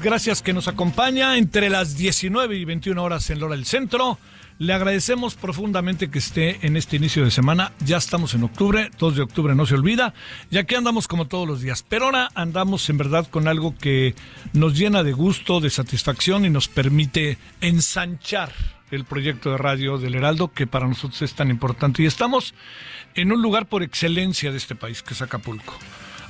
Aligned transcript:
Gracias 0.00 0.42
que 0.42 0.52
nos 0.52 0.68
acompaña 0.68 1.36
entre 1.36 1.68
las 1.68 1.96
19 1.96 2.56
y 2.56 2.64
21 2.64 3.02
horas 3.02 3.28
en 3.30 3.40
Lora 3.40 3.56
del 3.56 3.66
Centro. 3.66 4.18
Le 4.58 4.72
agradecemos 4.72 5.34
profundamente 5.34 6.10
que 6.10 6.18
esté 6.18 6.64
en 6.66 6.76
este 6.76 6.96
inicio 6.96 7.24
de 7.24 7.30
semana. 7.30 7.72
Ya 7.84 7.96
estamos 7.96 8.34
en 8.34 8.44
octubre, 8.44 8.90
2 8.98 9.16
de 9.16 9.22
octubre 9.22 9.54
no 9.54 9.66
se 9.66 9.74
olvida. 9.74 10.14
Ya 10.50 10.64
que 10.64 10.76
andamos 10.76 11.08
como 11.08 11.26
todos 11.26 11.48
los 11.48 11.60
días. 11.60 11.84
Pero 11.88 12.06
ahora 12.06 12.30
andamos 12.34 12.88
en 12.88 12.98
verdad 12.98 13.26
con 13.28 13.48
algo 13.48 13.76
que 13.76 14.14
nos 14.52 14.78
llena 14.78 15.02
de 15.02 15.12
gusto, 15.12 15.60
de 15.60 15.70
satisfacción 15.70 16.44
y 16.44 16.50
nos 16.50 16.68
permite 16.68 17.38
ensanchar 17.60 18.52
el 18.90 19.04
proyecto 19.04 19.50
de 19.50 19.58
radio 19.58 19.98
del 19.98 20.14
Heraldo 20.14 20.52
que 20.52 20.66
para 20.66 20.86
nosotros 20.86 21.20
es 21.22 21.34
tan 21.34 21.50
importante. 21.50 22.02
Y 22.02 22.06
estamos 22.06 22.54
en 23.14 23.32
un 23.32 23.42
lugar 23.42 23.66
por 23.66 23.82
excelencia 23.82 24.52
de 24.52 24.58
este 24.58 24.76
país, 24.76 25.02
que 25.02 25.14
es 25.14 25.22
Acapulco. 25.22 25.74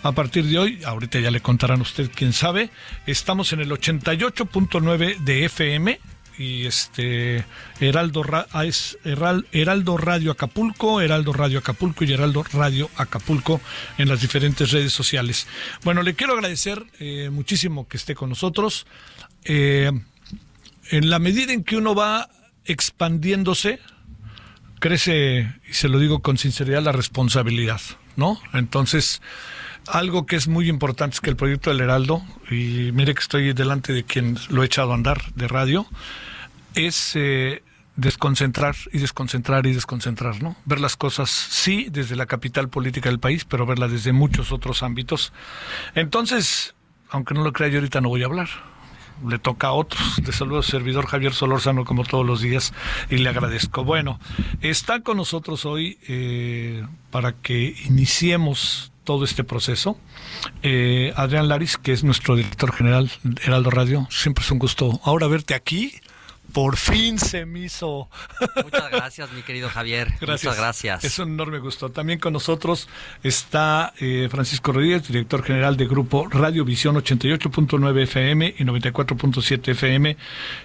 A 0.02 0.12
partir 0.12 0.44
de 0.46 0.58
hoy, 0.58 0.80
ahorita 0.84 1.20
ya 1.20 1.30
le 1.30 1.40
contarán 1.40 1.78
a 1.78 1.82
usted 1.82 2.10
quién 2.14 2.32
sabe, 2.32 2.70
estamos 3.06 3.52
en 3.52 3.60
el 3.60 3.70
88.9 3.70 5.18
de 5.18 5.44
FM 5.44 6.00
y 6.38 6.66
este 6.66 7.44
Heraldo, 7.78 8.24
ah, 8.52 8.64
es 8.64 8.98
Heral- 9.04 9.46
Heraldo 9.52 9.96
Radio 9.96 10.32
Acapulco, 10.32 11.00
Heraldo 11.00 11.32
Radio 11.32 11.60
Acapulco 11.60 12.02
y 12.04 12.12
Heraldo 12.12 12.42
Radio 12.52 12.90
Acapulco 12.96 13.60
en 13.96 14.08
las 14.08 14.20
diferentes 14.22 14.72
redes 14.72 14.92
sociales. 14.92 15.46
Bueno, 15.84 16.02
le 16.02 16.14
quiero 16.14 16.32
agradecer 16.32 16.84
eh, 16.98 17.30
muchísimo 17.30 17.86
que 17.86 17.96
esté 17.96 18.16
con 18.16 18.28
nosotros. 18.30 18.86
Eh, 19.44 19.92
en 20.90 21.10
la 21.10 21.20
medida 21.20 21.52
en 21.52 21.62
que 21.62 21.76
uno 21.76 21.94
va 21.94 22.28
expandiéndose, 22.64 23.78
crece, 24.80 25.54
y 25.70 25.74
se 25.74 25.88
lo 25.88 26.00
digo 26.00 26.22
con 26.22 26.38
sinceridad, 26.38 26.82
la 26.82 26.92
responsabilidad, 26.92 27.80
¿no? 28.16 28.40
Entonces, 28.52 29.22
algo 29.86 30.26
que 30.26 30.36
es 30.36 30.48
muy 30.48 30.68
importante 30.68 31.14
es 31.14 31.20
que 31.20 31.30
el 31.30 31.36
proyecto 31.36 31.70
del 31.70 31.80
Heraldo, 31.80 32.22
y 32.50 32.90
mire 32.92 33.14
que 33.14 33.20
estoy 33.20 33.52
delante 33.52 33.92
de 33.92 34.04
quien 34.04 34.38
lo 34.48 34.62
he 34.62 34.66
echado 34.66 34.92
a 34.92 34.94
andar 34.94 35.32
de 35.34 35.48
radio, 35.48 35.86
es 36.74 37.12
eh, 37.14 37.62
desconcentrar 37.96 38.74
y 38.92 38.98
desconcentrar 38.98 39.66
y 39.66 39.72
desconcentrar, 39.72 40.42
¿no? 40.42 40.56
Ver 40.64 40.80
las 40.80 40.96
cosas, 40.96 41.30
sí, 41.30 41.88
desde 41.90 42.16
la 42.16 42.26
capital 42.26 42.68
política 42.68 43.08
del 43.08 43.18
país, 43.18 43.44
pero 43.44 43.66
verla 43.66 43.88
desde 43.88 44.12
muchos 44.12 44.52
otros 44.52 44.82
ámbitos. 44.82 45.32
Entonces, 45.94 46.74
aunque 47.10 47.34
no 47.34 47.42
lo 47.42 47.52
crea, 47.52 47.68
yo 47.68 47.78
ahorita 47.78 48.00
no 48.00 48.08
voy 48.08 48.22
a 48.22 48.26
hablar 48.26 48.48
le 49.28 49.38
toca 49.38 49.68
a 49.68 49.72
otros. 49.72 50.16
De 50.22 50.32
saludo 50.32 50.62
servidor 50.62 51.06
Javier 51.06 51.32
Solórzano 51.32 51.84
como 51.84 52.04
todos 52.04 52.26
los 52.26 52.40
días 52.40 52.72
y 53.10 53.18
le 53.18 53.28
agradezco. 53.28 53.84
Bueno, 53.84 54.18
está 54.60 55.00
con 55.00 55.16
nosotros 55.16 55.64
hoy 55.64 55.98
eh, 56.08 56.84
para 57.10 57.32
que 57.32 57.74
iniciemos 57.86 58.91
todo 59.04 59.24
este 59.24 59.44
proceso. 59.44 59.98
Eh, 60.62 61.12
Adrián 61.16 61.48
Laris, 61.48 61.76
que 61.76 61.92
es 61.92 62.04
nuestro 62.04 62.36
director 62.36 62.72
general 62.72 63.10
de 63.22 63.42
Heraldo 63.42 63.70
Radio, 63.70 64.06
siempre 64.10 64.44
es 64.44 64.50
un 64.50 64.58
gusto 64.58 65.00
ahora 65.04 65.26
verte 65.26 65.54
aquí. 65.54 65.94
Por 66.52 66.76
fin 66.76 67.18
se 67.18 67.46
me 67.46 67.60
hizo. 67.60 68.08
Muchas 68.62 68.90
gracias, 68.90 69.32
mi 69.32 69.42
querido 69.42 69.68
Javier. 69.68 70.12
Muchas 70.20 70.56
gracias. 70.56 71.02
Es 71.04 71.18
un 71.18 71.30
enorme 71.32 71.58
gusto. 71.58 71.90
También 71.90 72.18
con 72.18 72.32
nosotros 72.32 72.88
está 73.22 73.92
eh, 73.98 74.28
Francisco 74.30 74.72
Rodríguez, 74.72 75.06
director 75.08 75.42
general 75.42 75.76
de 75.76 75.86
Grupo 75.86 76.28
Radio 76.28 76.64
Visión 76.64 76.96
88.9 76.96 78.02
FM 78.02 78.54
y 78.58 78.64
94.7 78.64 79.68
FM, 79.70 80.16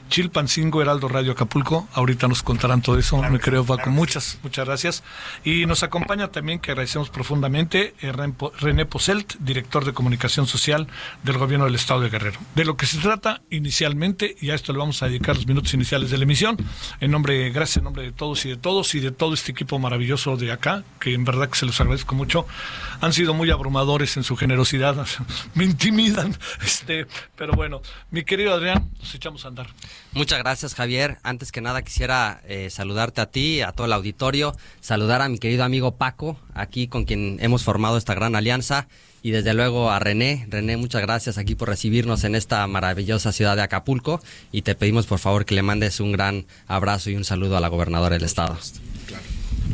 Chilpancingo, 0.09 0.81
Heraldo 0.81 1.07
Radio 1.07 1.31
Acapulco. 1.31 1.87
Ahorita 1.93 2.27
nos 2.27 2.43
contarán 2.43 2.81
todo 2.81 2.97
eso, 2.97 3.21
me 3.23 3.39
creo, 3.39 3.65
Paco. 3.65 3.89
Muchas, 3.89 4.39
muchas 4.43 4.65
gracias. 4.65 5.03
Y 5.43 5.65
nos 5.65 5.83
acompaña 5.83 6.29
también, 6.29 6.59
que 6.59 6.71
agradecemos 6.71 7.09
profundamente, 7.09 7.93
eh, 8.01 8.11
Ren- 8.11 8.35
René 8.59 8.85
Poselt, 8.85 9.35
director 9.39 9.85
de 9.85 9.93
comunicación 9.93 10.47
social 10.47 10.87
del 11.23 11.37
gobierno 11.37 11.65
del 11.65 11.75
Estado 11.75 12.01
de 12.01 12.09
Guerrero. 12.09 12.39
De 12.55 12.65
lo 12.65 12.75
que 12.77 12.85
se 12.85 12.97
trata 12.99 13.41
inicialmente, 13.49 14.35
y 14.41 14.49
a 14.49 14.55
esto 14.55 14.73
le 14.73 14.79
vamos 14.79 15.01
a 15.03 15.07
dedicar 15.07 15.35
los 15.35 15.47
minutos 15.47 15.73
iniciales 15.77 16.11
de 16.11 16.17
la 16.17 16.23
emisión, 16.23 16.57
en 16.99 17.11
nombre, 17.11 17.49
gracias 17.51 17.77
en 17.77 17.85
nombre 17.85 18.03
de 18.03 18.11
todos 18.11 18.45
y 18.45 18.49
de 18.49 18.57
todos 18.57 18.93
y 18.95 18.99
de 18.99 19.11
todo 19.11 19.33
este 19.33 19.51
equipo 19.51 19.79
maravilloso 19.79 20.35
de 20.35 20.51
acá, 20.51 20.83
que 20.99 21.13
en 21.13 21.23
verdad 21.23 21.49
que 21.49 21.57
se 21.57 21.65
los 21.65 21.79
agradezco 21.79 22.15
mucho. 22.15 22.45
Han 22.99 23.13
sido 23.13 23.33
muy 23.33 23.49
abrumadores 23.51 24.17
en 24.17 24.23
su 24.23 24.35
generosidad, 24.35 25.05
me 25.53 25.63
intimidan, 25.63 26.35
este, 26.65 27.07
pero 27.35 27.53
bueno, 27.53 27.81
mi 28.11 28.23
querido 28.23 28.53
Adrián, 28.53 28.89
nos 28.99 29.15
echamos 29.15 29.45
a 29.45 29.47
andar. 29.49 29.67
Muchas 30.13 30.39
gracias, 30.39 30.73
Javier. 30.75 31.19
Antes 31.23 31.51
que 31.51 31.61
nada, 31.61 31.81
quisiera 31.81 32.41
eh, 32.45 32.69
saludarte 32.69 33.21
a 33.21 33.27
ti, 33.27 33.61
a 33.61 33.71
todo 33.71 33.85
el 33.85 33.93
auditorio, 33.93 34.55
saludar 34.81 35.21
a 35.21 35.29
mi 35.29 35.37
querido 35.37 35.63
amigo 35.63 35.95
Paco, 35.95 36.39
aquí 36.53 36.87
con 36.87 37.05
quien 37.05 37.37
hemos 37.39 37.63
formado 37.63 37.97
esta 37.97 38.15
gran 38.15 38.35
alianza, 38.35 38.87
y 39.27 39.31
desde 39.31 39.53
luego 39.53 39.91
a 39.91 39.99
René. 39.99 40.47
René, 40.49 40.77
muchas 40.77 41.01
gracias 41.01 41.37
aquí 41.37 41.53
por 41.53 41.67
recibirnos 41.67 42.23
en 42.23 42.33
esta 42.33 42.65
maravillosa 42.65 43.33
ciudad 43.33 43.57
de 43.57 43.61
Acapulco, 43.61 44.21
y 44.53 44.61
te 44.61 44.73
pedimos 44.73 45.05
por 45.05 45.19
favor 45.19 45.43
que 45.43 45.53
le 45.53 45.63
mandes 45.63 45.99
un 45.99 46.13
gran 46.13 46.45
abrazo 46.65 47.09
y 47.09 47.17
un 47.17 47.25
saludo 47.25 47.57
a 47.57 47.59
la 47.59 47.67
gobernadora 47.67 48.15
del 48.15 48.23
estado. 48.23 48.57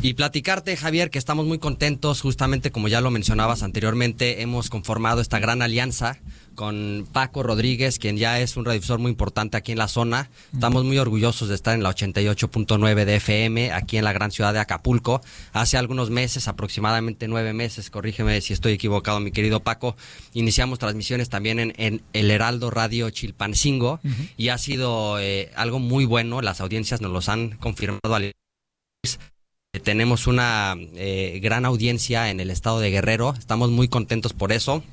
Y 0.02 0.14
platicarte, 0.14 0.76
Javier, 0.76 1.08
que 1.08 1.20
estamos 1.20 1.46
muy 1.46 1.60
contentos, 1.60 2.20
justamente 2.20 2.72
como 2.72 2.88
ya 2.88 3.00
lo 3.00 3.12
mencionabas 3.12 3.62
anteriormente, 3.62 4.42
hemos 4.42 4.70
conformado 4.70 5.20
esta 5.20 5.38
gran 5.38 5.62
alianza 5.62 6.18
con 6.54 7.06
Paco 7.12 7.42
Rodríguez, 7.42 7.98
quien 7.98 8.16
ya 8.16 8.40
es 8.40 8.56
un 8.56 8.64
radiodifusor 8.64 8.98
muy 8.98 9.10
importante 9.10 9.56
aquí 9.56 9.72
en 9.72 9.78
la 9.78 9.88
zona. 9.88 10.30
Estamos 10.52 10.84
muy 10.84 10.98
orgullosos 10.98 11.48
de 11.48 11.54
estar 11.54 11.74
en 11.74 11.82
la 11.82 11.90
88.9 11.90 13.04
de 13.04 13.16
FM, 13.16 13.72
aquí 13.72 13.98
en 13.98 14.04
la 14.04 14.12
gran 14.12 14.30
ciudad 14.30 14.52
de 14.52 14.60
Acapulco. 14.60 15.20
Hace 15.52 15.76
algunos 15.76 16.10
meses, 16.10 16.48
aproximadamente 16.48 17.28
nueve 17.28 17.52
meses, 17.52 17.90
corrígeme 17.90 18.40
si 18.40 18.52
estoy 18.52 18.72
equivocado, 18.72 19.20
mi 19.20 19.30
querido 19.30 19.60
Paco, 19.60 19.96
iniciamos 20.32 20.78
transmisiones 20.78 21.28
también 21.28 21.74
en, 21.76 22.02
el 22.12 22.30
Heraldo 22.30 22.70
Radio 22.70 23.10
Chilpancingo 23.10 24.00
y 24.36 24.48
ha 24.48 24.58
sido 24.58 25.18
eh, 25.20 25.50
algo 25.56 25.78
muy 25.78 26.04
bueno. 26.04 26.40
Las 26.40 26.60
audiencias 26.60 27.00
nos 27.00 27.12
los 27.12 27.28
han 27.28 27.50
confirmado 27.58 28.14
al 28.14 28.32
tenemos 29.82 30.28
una 30.28 30.76
eh, 30.94 31.40
gran 31.42 31.64
audiencia 31.64 32.30
en 32.30 32.38
el 32.38 32.50
estado 32.50 32.78
de 32.78 32.90
Guerrero, 32.90 33.34
estamos 33.36 33.70
muy 33.70 33.88
contentos 33.88 34.32
por 34.32 34.52
eso 34.52 34.84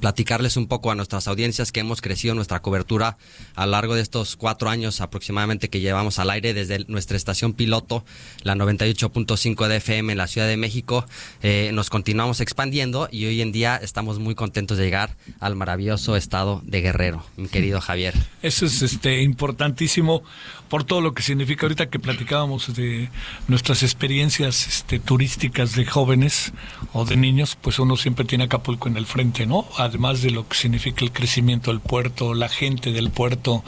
platicarles 0.00 0.56
un 0.56 0.66
poco 0.66 0.90
a 0.90 0.94
nuestras 0.94 1.28
audiencias 1.28 1.70
que 1.72 1.80
hemos 1.80 2.00
crecido 2.00 2.34
nuestra 2.34 2.60
cobertura 2.60 3.18
a 3.54 3.66
lo 3.66 3.72
largo 3.72 3.94
de 3.94 4.02
estos 4.02 4.36
cuatro 4.36 4.70
años 4.70 5.00
aproximadamente 5.00 5.70
que 5.70 5.80
llevamos 5.80 6.18
al 6.18 6.30
aire 6.30 6.54
desde 6.54 6.84
nuestra 6.88 7.16
estación 7.16 7.52
piloto, 7.52 8.04
la 8.42 8.54
98.5 8.54 9.68
de 9.68 9.76
FM 9.76 10.12
en 10.12 10.18
la 10.18 10.26
Ciudad 10.26 10.48
de 10.48 10.56
México. 10.56 11.06
Eh, 11.42 11.70
nos 11.72 11.90
continuamos 11.90 12.40
expandiendo 12.40 13.08
y 13.12 13.26
hoy 13.26 13.40
en 13.42 13.52
día 13.52 13.76
estamos 13.76 14.18
muy 14.18 14.34
contentos 14.34 14.78
de 14.78 14.84
llegar 14.84 15.16
al 15.38 15.54
maravilloso 15.56 16.16
estado 16.16 16.62
de 16.64 16.80
Guerrero, 16.80 17.24
mi 17.36 17.48
querido 17.48 17.80
Javier. 17.80 18.14
Eso 18.42 18.66
es 18.66 18.82
este 18.82 19.22
importantísimo 19.22 20.22
por 20.68 20.84
todo 20.84 21.00
lo 21.00 21.14
que 21.14 21.22
significa 21.22 21.66
ahorita 21.66 21.90
que 21.90 21.98
platicábamos 21.98 22.74
de 22.74 23.10
nuestras 23.48 23.82
experiencias 23.82 24.68
este, 24.68 25.00
turísticas 25.00 25.74
de 25.74 25.84
jóvenes 25.84 26.52
o 26.92 27.04
de 27.04 27.16
niños, 27.16 27.58
pues 27.60 27.78
uno 27.80 27.96
siempre 27.96 28.24
tiene 28.24 28.44
Acapulco 28.44 28.88
en 28.88 28.96
el 28.96 29.04
frente, 29.04 29.46
¿no? 29.46 29.66
Además 29.90 30.22
de 30.22 30.30
lo 30.30 30.46
que 30.46 30.56
significa 30.56 31.04
el 31.04 31.10
crecimiento 31.10 31.72
del 31.72 31.80
puerto, 31.80 32.32
la 32.32 32.48
gente 32.48 32.92
del 32.92 33.10
puerto, 33.10 33.64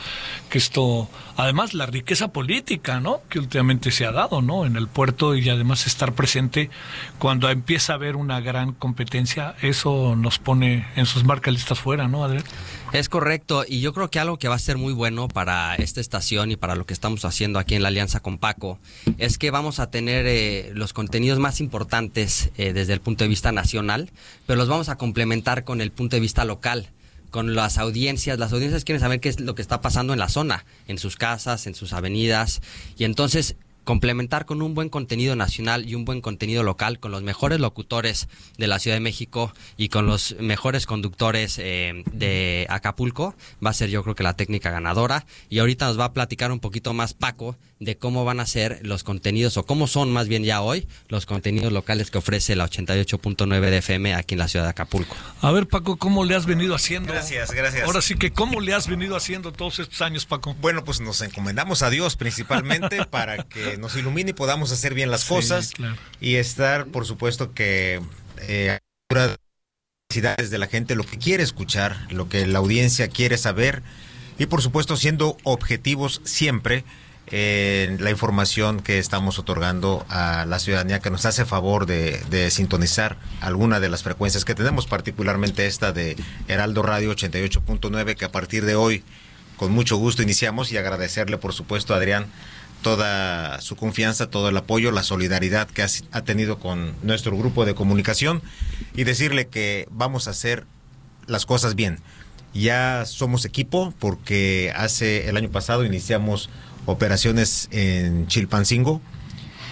que 0.50 0.58
esto, 0.58 1.08
además 1.36 1.74
la 1.74 1.86
riqueza 1.86 2.28
política, 2.28 3.00
¿no? 3.00 3.22
Que 3.28 3.40
últimamente 3.40 3.90
se 3.90 4.06
ha 4.06 4.12
dado, 4.12 4.40
¿no? 4.40 4.64
En 4.64 4.76
el 4.76 4.86
puerto 4.86 5.34
y 5.34 5.48
además 5.48 5.88
estar 5.88 6.12
presente 6.12 6.70
cuando 7.19 7.50
empieza 7.50 7.92
a 7.92 7.96
haber 7.96 8.14
una 8.14 8.40
gran 8.40 8.72
competencia, 8.72 9.56
eso 9.62 10.14
nos 10.14 10.38
pone 10.38 10.86
en 10.94 11.06
sus 11.06 11.24
marcas 11.24 11.54
listas 11.54 11.80
fuera, 11.80 12.06
¿no, 12.06 12.22
Adrián? 12.24 12.44
Es 12.93 13.09
correcto, 13.09 13.65
y 13.67 13.81
yo 13.81 13.94
creo 13.94 14.11
que 14.11 14.19
algo 14.19 14.39
que 14.39 14.49
va 14.49 14.55
a 14.55 14.59
ser 14.59 14.77
muy 14.77 14.93
bueno 14.93 15.27
para 15.27 15.75
esta 15.77 16.03
estación 16.03 16.50
y 16.50 16.56
para 16.56 16.75
lo 16.75 16.85
que 16.85 16.93
estamos 16.93 17.25
haciendo 17.25 17.59
aquí 17.59 17.75
en 17.75 17.81
la 17.81 17.89
alianza 17.89 18.21
con 18.21 18.37
Paco 18.37 18.79
es 19.17 19.39
que 19.39 19.50
vamos 19.50 19.81
a 19.81 19.91
tener 19.91 20.27
eh, 20.27 20.73
los 20.75 20.93
contenidos 20.93 21.39
más 21.39 21.61
importantes 21.61 22.50
eh, 22.59 22.75
desde 22.75 22.93
el 22.93 23.00
punto 23.00 23.25
de 23.25 23.29
vista 23.29 23.50
nacional, 23.50 24.11
pero 24.47 24.59
los 24.59 24.69
vamos 24.69 24.91
a 24.91 24.97
complementar 24.97 25.65
con 25.65 25.81
el 25.81 25.91
punto 25.91 26.17
de 26.17 26.21
vista 26.21 26.44
local 26.44 26.91
con 27.31 27.55
las 27.55 27.79
audiencias. 27.79 28.39
Las 28.39 28.53
audiencias 28.53 28.85
quieren 28.85 29.00
saber 29.00 29.21
qué 29.21 29.31
es 29.31 29.41
lo 29.41 29.55
que 29.55 29.62
está 29.62 29.81
pasando 29.81 30.12
en 30.12 30.19
la 30.19 30.29
zona, 30.29 30.67
en 30.87 30.99
sus 30.99 31.17
casas, 31.17 31.67
en 31.67 31.75
sus 31.75 31.94
avenidas. 31.94 32.61
Y 32.99 33.05
entonces 33.05 33.56
complementar 33.84 34.46
con 34.46 34.62
un 34.62 34.75
buen 34.75 34.88
contenido 34.88 35.37
nacional 35.37 35.88
y 35.88 35.94
un 35.94 36.05
buen 36.05 36.20
contenido 36.20 36.62
local, 36.62 37.00
con 37.00 37.11
los 37.11 37.23
mejores 37.23 37.61
locutores 37.61 38.29
de 38.58 38.67
la 38.67 38.79
Ciudad 38.79 38.96
de 38.96 39.00
México 39.00 39.52
y 39.76 39.88
con 39.88 40.06
los 40.06 40.37
mejores 40.38 40.87
conductores 40.87 41.58
eh, 41.58 42.05
de 42.12 42.67
Acapulco, 42.70 43.34
va 43.64 43.70
a 43.70 43.75
ser 43.75 43.90
yo 43.90 44.02
creo 44.02 44.14
que 44.14 44.23
la 44.23 44.37
técnica 44.37 44.70
ganadora. 44.70 45.26
Y 45.49 45.58
ahorita 45.58 45.87
nos 45.87 45.99
va 45.99 46.06
a 46.06 46.12
platicar 46.12 46.52
un 46.52 46.61
poquito 46.61 46.93
más 46.93 47.14
Paco 47.14 47.56
de 47.84 47.96
cómo 47.96 48.25
van 48.25 48.40
a 48.40 48.46
ser 48.46 48.81
los 48.82 49.05
contenidos, 49.05 49.56
o 49.56 49.64
cómo 49.64 49.87
son 49.87 50.12
más 50.12 50.29
bien 50.29 50.44
ya 50.44 50.62
hoy, 50.62 50.87
los 51.08 51.26
contenidos 51.26 51.73
locales 51.73 52.11
que 52.11 52.19
ofrece 52.19 52.56
la 52.56 52.69
88.9 52.69 53.61
de 53.70 53.79
FM 53.79 54.14
aquí 54.14 54.34
en 54.34 54.38
la 54.38 54.49
ciudad 54.49 54.64
de 54.67 54.70
Acapulco. 54.70 55.17
A 55.40 55.50
ver, 55.50 55.67
Paco, 55.67 55.96
¿cómo 55.96 56.25
le 56.25 56.34
has 56.34 56.46
venido 56.46 56.75
haciendo? 56.75 57.12
Gracias, 57.12 57.50
gracias. 57.52 57.84
Ahora 57.84 58.02
sí 58.02 58.14
que, 58.14 58.32
¿cómo 58.32 58.61
le 58.61 58.75
has 58.75 58.88
venido 58.88 59.17
haciendo 59.17 59.52
todos 59.52 59.79
estos 59.79 60.00
años, 60.02 60.26
Paco? 60.26 60.55
Bueno, 60.61 60.84
pues 60.84 61.00
nos 61.00 61.20
encomendamos 61.23 61.82
a 61.82 61.90
Dios 61.90 62.17
principalmente 62.17 63.05
para 63.11 63.44
que 63.44 63.76
nos 63.76 63.96
ilumine 63.96 64.31
y 64.31 64.34
podamos 64.34 64.73
hacer 64.73 64.94
bien 64.94 65.11
las 65.11 65.25
cosas 65.25 65.73
y 66.20 66.37
estar, 66.37 66.87
por 66.87 67.06
supuesto, 67.06 67.52
que 67.52 68.00
eh, 68.38 68.79
necesidades 70.11 70.50
de 70.50 70.58
la 70.58 70.67
gente, 70.67 70.94
lo 70.94 71.05
que 71.05 71.19
quiere 71.19 71.43
escuchar, 71.43 72.06
lo 72.11 72.29
que 72.29 72.46
la 72.46 72.58
audiencia 72.58 73.08
quiere 73.08 73.38
saber 73.38 73.82
y, 74.38 74.46
por 74.46 74.62
supuesto, 74.62 74.96
siendo 74.96 75.37
objetivos 75.43 76.20
siempre 76.25 76.84
la 77.32 78.11
información 78.11 78.81
que 78.81 78.99
estamos 78.99 79.38
otorgando 79.38 80.05
a 80.11 80.44
la 80.44 80.58
ciudadanía 80.58 81.00
que 81.00 81.11
nos 81.11 81.25
hace 81.25 81.46
favor 81.46 81.87
de, 81.87 82.50
sintonizar 82.50 83.17
alguna 83.40 83.81
de 83.81 83.88
las 83.88 84.02
frecuencias 84.02 84.44
que 84.44 84.55
tenemos, 84.55 84.87
particularmente 84.87 85.67
esta 85.67 85.93
de 85.93 86.17
Heraldo 86.49 86.82
Radio 86.82 87.11
88.9, 87.12 88.17
que 88.17 88.26
a 88.26 88.32
partir 88.32 88.67
de 88.67 88.75
hoy, 88.75 89.02
con 89.56 89.73
mucho 89.73 89.96
gusto, 89.96 90.23
iniciamos 90.23 90.73
y 90.73 90.76
agradecerle, 90.76 91.38
por 91.38 91.55
supuesto, 91.55 91.94
a 91.94 91.96
Adrián 91.96 92.26
toda 92.82 93.61
su 93.62 93.76
confianza, 93.76 94.29
todo 94.29 94.50
el 94.50 94.56
apoyo, 94.56 94.90
la 94.90 95.02
solidaridad 95.02 95.69
que 95.69 95.82
ha 95.82 96.23
tenido 96.23 96.58
con 96.58 96.94
nuestro 97.02 97.34
grupo 97.37 97.64
de 97.64 97.75
comunicación 97.75 98.43
y 98.94 99.05
decirle 99.05 99.46
que 99.46 99.88
vamos 99.90 100.26
a 100.26 100.32
hacer 100.32 100.67
las 101.26 101.46
cosas 101.46 101.76
bien. 101.76 102.00
Ya 102.52 103.05
somos 103.06 103.46
equipo 103.46 103.94
porque 103.99 104.73
hace 104.76 105.29
el 105.31 105.38
año 105.38 105.49
pasado 105.49 105.87
iniciamos 105.87 106.50
operaciones 106.87 107.69
en 107.70 108.26
Chilpancingo. 108.26 109.00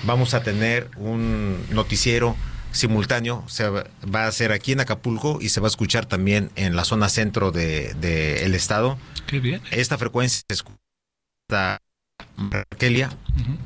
Vamos 0.05 0.35
a 0.35 0.43
tener 0.43 0.91
un 0.97 1.59
noticiero 1.71 2.37
simultáneo, 2.73 3.45
se 3.49 3.69
va 3.69 3.85
a 4.13 4.27
hacer 4.27 4.53
aquí 4.53 4.73
en 4.73 4.81
Acapulco 4.81 5.39
y 5.41 5.49
se 5.49 5.61
va 5.61 5.67
a 5.67 5.69
escuchar 5.71 6.07
también 6.07 6.51
en 6.57 6.77
la 6.77 6.85
zona 6.85 7.09
centro 7.09 7.51
del 7.51 8.01
de, 8.01 8.45
el 8.45 8.55
estado. 8.55 8.99
Qué 9.27 9.41
bien. 9.41 9.61
Esta 9.71 9.99
frecuencia 9.99 10.43
se 10.49 10.55
escucha 10.55 10.79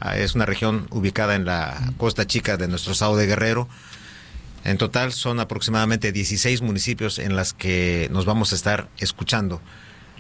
ah, 0.00 0.16
es 0.16 0.34
una 0.34 0.46
región 0.46 0.86
ubicada 0.90 1.34
en 1.34 1.44
la 1.44 1.92
costa 1.98 2.26
chica 2.26 2.56
de 2.56 2.68
nuestro 2.68 2.92
estado 2.92 3.16
de 3.16 3.26
Guerrero. 3.26 3.68
En 4.64 4.78
total 4.78 5.12
son 5.12 5.40
aproximadamente 5.40 6.10
16 6.10 6.62
municipios 6.62 7.18
en 7.18 7.36
las 7.36 7.52
que 7.52 8.08
nos 8.10 8.24
vamos 8.24 8.52
a 8.52 8.54
estar 8.54 8.88
escuchando. 8.98 9.60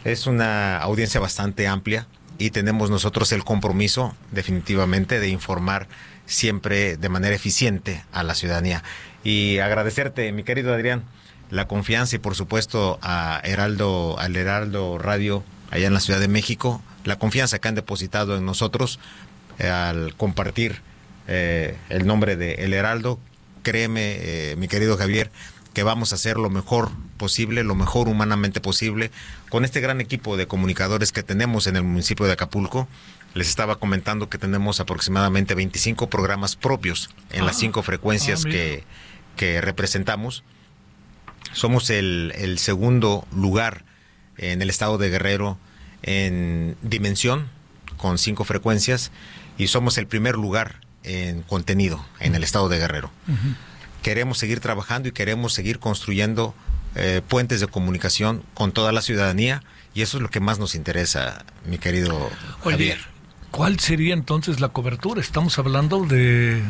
Es 0.04 0.26
una 0.26 0.76
audiencia 0.78 1.18
bastante 1.18 1.66
amplia 1.66 2.06
y 2.38 2.50
tenemos 2.50 2.90
nosotros 2.90 3.32
el 3.32 3.44
compromiso 3.44 4.14
definitivamente 4.30 5.20
de 5.20 5.28
informar 5.28 5.88
siempre 6.26 6.96
de 6.96 7.08
manera 7.08 7.34
eficiente 7.34 8.04
a 8.12 8.22
la 8.22 8.34
ciudadanía. 8.34 8.82
Y 9.22 9.58
agradecerte, 9.58 10.30
mi 10.32 10.42
querido 10.42 10.72
Adrián, 10.74 11.04
la 11.50 11.68
confianza 11.68 12.16
y 12.16 12.18
por 12.18 12.34
supuesto 12.34 12.98
a 13.02 13.40
Heraldo, 13.44 14.18
al 14.18 14.36
Heraldo 14.36 14.98
Radio 14.98 15.44
allá 15.70 15.86
en 15.86 15.94
la 15.94 16.00
Ciudad 16.00 16.20
de 16.20 16.28
México, 16.28 16.82
la 17.04 17.18
confianza 17.18 17.58
que 17.58 17.68
han 17.68 17.74
depositado 17.74 18.36
en 18.36 18.44
nosotros 18.44 18.98
eh, 19.58 19.68
al 19.68 20.14
compartir 20.16 20.80
eh, 21.28 21.76
el 21.88 22.06
nombre 22.06 22.36
de 22.36 22.54
El 22.54 22.72
Heraldo. 22.72 23.18
Créeme, 23.62 24.16
eh, 24.18 24.56
mi 24.58 24.68
querido 24.68 24.96
Javier, 24.96 25.30
que 25.74 25.82
vamos 25.82 26.12
a 26.12 26.14
hacer 26.14 26.38
lo 26.38 26.48
mejor 26.48 26.92
posible, 27.18 27.64
lo 27.64 27.74
mejor 27.74 28.08
humanamente 28.08 28.60
posible, 28.60 29.10
con 29.50 29.64
este 29.64 29.80
gran 29.80 30.00
equipo 30.00 30.36
de 30.36 30.46
comunicadores 30.46 31.12
que 31.12 31.22
tenemos 31.22 31.66
en 31.66 31.76
el 31.76 31.82
municipio 31.82 32.24
de 32.26 32.32
Acapulco. 32.32 32.88
Les 33.34 33.48
estaba 33.48 33.80
comentando 33.80 34.30
que 34.30 34.38
tenemos 34.38 34.78
aproximadamente 34.80 35.54
25 35.54 36.08
programas 36.08 36.54
propios 36.54 37.10
en 37.32 37.44
las 37.44 37.56
ah. 37.56 37.60
cinco 37.60 37.82
frecuencias 37.82 38.44
ah, 38.46 38.48
que, 38.48 38.84
que, 39.36 39.60
representamos. 39.60 40.44
Somos 41.52 41.90
el, 41.90 42.32
el, 42.36 42.58
segundo 42.58 43.26
lugar 43.34 43.84
en 44.38 44.62
el 44.62 44.70
estado 44.70 44.96
de 44.96 45.10
Guerrero 45.10 45.58
en 46.02 46.76
dimensión, 46.82 47.48
con 47.96 48.18
cinco 48.18 48.44
frecuencias, 48.44 49.10
y 49.58 49.66
somos 49.66 49.98
el 49.98 50.06
primer 50.06 50.36
lugar 50.36 50.80
en 51.02 51.42
contenido 51.42 52.04
en 52.20 52.34
el 52.34 52.44
estado 52.44 52.68
de 52.68 52.78
Guerrero 52.78 53.10
queremos 54.04 54.36
seguir 54.36 54.60
trabajando 54.60 55.08
y 55.08 55.12
queremos 55.12 55.54
seguir 55.54 55.78
construyendo 55.78 56.54
eh, 56.94 57.22
puentes 57.26 57.60
de 57.60 57.66
comunicación 57.66 58.42
con 58.52 58.70
toda 58.70 58.92
la 58.92 59.00
ciudadanía 59.00 59.62
y 59.94 60.02
eso 60.02 60.18
es 60.18 60.22
lo 60.22 60.28
que 60.28 60.40
más 60.40 60.58
nos 60.58 60.74
interesa, 60.74 61.44
mi 61.64 61.78
querido 61.78 62.30
Javier. 62.62 62.98
¿Cuál 63.50 63.80
sería 63.80 64.12
entonces 64.12 64.60
la 64.60 64.68
cobertura? 64.68 65.20
Estamos 65.20 65.58
hablando 65.58 66.04
de, 66.04 66.60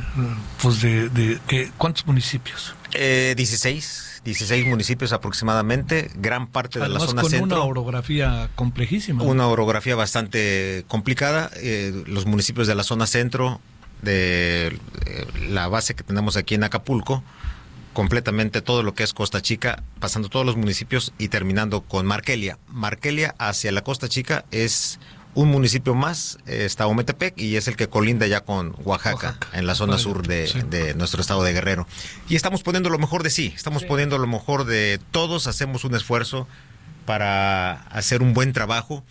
pues 0.63 0.81
de, 0.81 1.41
¿cuántos 1.77 2.07
municipios? 2.07 2.75
Eh, 2.93 3.35
16, 3.37 4.21
16 4.25 4.67
municipios 4.67 5.13
aproximadamente, 5.13 6.11
gran 6.15 6.47
parte 6.47 6.79
de 6.79 6.89
la 6.89 7.01
zona 7.01 7.23
con 7.23 7.31
centro. 7.31 7.57
Una 7.57 7.65
orografía 7.65 8.51
complejísima. 8.55 9.25
Una 9.25 9.49
orografía 9.49 9.97
bastante 9.97 10.85
complicada. 10.87 11.51
Eh, 11.57 12.05
los 12.07 12.27
municipios 12.27 12.69
de 12.69 12.75
la 12.77 12.85
zona 12.85 13.07
centro 13.07 13.61
de 14.03 14.79
eh, 15.07 15.27
la 15.49 15.69
base 15.69 15.95
que 15.95 16.05
tenemos 16.05 16.37
aquí 16.37 16.55
en 16.55 16.65
Acapulco, 16.65 17.23
completamente 17.93 18.61
todo 18.61 18.83
lo 18.83 18.95
que 18.95 19.03
es 19.05 19.15
Costa 19.15 19.41
Chica, 19.41 19.83
pasando 20.01 20.29
todos 20.29 20.45
los 20.45 20.57
municipios 20.57 21.13
y 21.19 21.29
terminando 21.29 21.83
con 21.83 22.07
Markelia. 22.07 22.59
Markelia 22.69 23.35
hacia 23.39 23.73
la 23.73 23.83
Costa 23.83 24.09
Chica 24.09 24.45
es 24.51 24.99
un 25.35 25.49
municipio 25.51 25.95
más, 25.95 26.39
está 26.47 26.87
Ometepec 26.87 27.35
y 27.37 27.57
es 27.57 27.67
el 27.67 27.77
que 27.77 27.89
colinda 27.89 28.27
ya 28.27 28.43
con 28.43 28.75
Oaxaca, 28.85 29.37
en 29.53 29.67
la 29.67 29.75
zona 29.75 29.99
sur 29.99 30.27
de, 30.27 30.95
nuestro 30.97 31.21
estado 31.21 31.43
de 31.43 31.53
Guerrero. 31.53 31.87
Y 32.29 32.37
estamos 32.37 32.63
poniendo 32.63 32.89
lo 32.89 32.99
mejor 32.99 33.23
de 33.23 33.31
sí, 33.31 33.53
estamos 33.55 33.85
poniendo 33.85 34.19
lo 34.19 34.27
mejor 34.27 34.65
de 34.65 35.01
todos, 35.11 35.47
hacemos 35.47 35.85
un 35.85 35.95
esfuerzo 35.95 36.47
para 37.05 37.83
hacer 37.89 38.23
un 38.23 38.33
buen 38.33 38.53
trabajo 38.53 39.05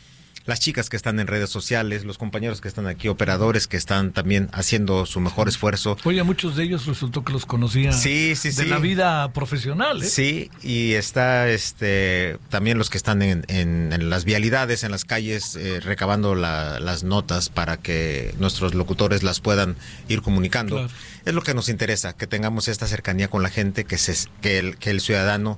las 0.45 0.59
chicas 0.59 0.89
que 0.89 0.97
están 0.97 1.19
en 1.19 1.27
redes 1.27 1.49
sociales, 1.49 2.03
los 2.03 2.17
compañeros 2.17 2.61
que 2.61 2.67
están 2.67 2.87
aquí, 2.87 3.07
operadores 3.07 3.67
que 3.67 3.77
están 3.77 4.11
también 4.11 4.49
haciendo 4.51 5.05
su 5.05 5.19
mejor 5.19 5.47
esfuerzo. 5.47 5.97
Oye, 6.03 6.21
muchos 6.23 6.55
de 6.55 6.63
ellos 6.63 6.85
resultó 6.85 7.23
que 7.23 7.31
los 7.31 7.45
conocía 7.45 7.93
sí, 7.93 8.35
sí, 8.35 8.51
de 8.51 8.65
la 8.65 8.79
vida 8.79 9.31
profesional. 9.31 10.03
¿eh? 10.03 10.05
Sí, 10.05 10.51
y 10.61 10.93
está 10.93 11.49
este 11.49 12.37
también 12.49 12.77
los 12.77 12.89
que 12.89 12.97
están 12.97 13.21
en, 13.21 13.45
en, 13.47 14.09
las 14.09 14.25
vialidades, 14.25 14.83
en 14.83 14.91
las 14.91 15.05
calles, 15.05 15.55
eh, 15.55 15.79
recabando 15.79 16.35
las 16.35 17.03
notas 17.03 17.49
para 17.49 17.77
que 17.77 18.33
nuestros 18.39 18.73
locutores 18.73 19.23
las 19.23 19.39
puedan 19.39 19.75
ir 20.09 20.21
comunicando. 20.21 20.89
Es 21.25 21.33
lo 21.33 21.41
que 21.41 21.53
nos 21.53 21.69
interesa, 21.69 22.13
que 22.13 22.27
tengamos 22.27 22.67
esta 22.67 22.85
cercanía 22.85 23.29
con 23.29 23.43
la 23.43 23.49
gente, 23.49 23.85
que, 23.85 23.97
se, 23.97 24.13
que, 24.41 24.59
el, 24.59 24.77
que 24.77 24.89
el 24.89 24.99
ciudadano 24.99 25.57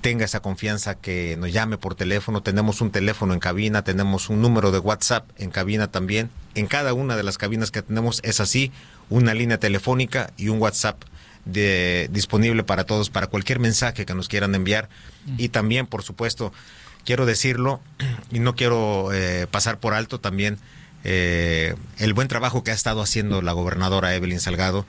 tenga 0.00 0.24
esa 0.24 0.40
confianza 0.40 0.94
que 0.94 1.36
nos 1.38 1.52
llame 1.52 1.78
por 1.78 1.94
teléfono. 1.94 2.42
Tenemos 2.42 2.80
un 2.80 2.90
teléfono 2.90 3.34
en 3.34 3.40
cabina, 3.40 3.82
tenemos 3.82 4.28
un 4.28 4.40
número 4.40 4.70
de 4.70 4.78
WhatsApp 4.78 5.28
en 5.38 5.50
cabina 5.50 5.88
también. 5.88 6.30
En 6.54 6.66
cada 6.66 6.94
una 6.94 7.16
de 7.16 7.22
las 7.22 7.38
cabinas 7.38 7.70
que 7.70 7.82
tenemos 7.82 8.20
es 8.22 8.40
así, 8.40 8.72
una 9.10 9.34
línea 9.34 9.58
telefónica 9.58 10.32
y 10.36 10.48
un 10.48 10.60
WhatsApp 10.60 11.02
de, 11.44 12.08
disponible 12.12 12.62
para 12.62 12.84
todos, 12.84 13.10
para 13.10 13.26
cualquier 13.26 13.58
mensaje 13.58 14.06
que 14.06 14.14
nos 14.14 14.28
quieran 14.28 14.54
enviar. 14.54 14.88
Y 15.36 15.48
también, 15.48 15.86
por 15.86 16.02
supuesto, 16.02 16.52
quiero 17.04 17.26
decirlo 17.26 17.80
y 18.30 18.38
no 18.38 18.54
quiero 18.54 19.12
eh, 19.12 19.46
pasar 19.50 19.78
por 19.78 19.94
alto 19.94 20.20
también 20.20 20.58
eh, 21.04 21.74
el 21.98 22.12
buen 22.12 22.28
trabajo 22.28 22.64
que 22.64 22.70
ha 22.70 22.74
estado 22.74 23.00
haciendo 23.00 23.40
la 23.40 23.52
gobernadora 23.52 24.14
Evelyn 24.14 24.40
Salgado 24.40 24.84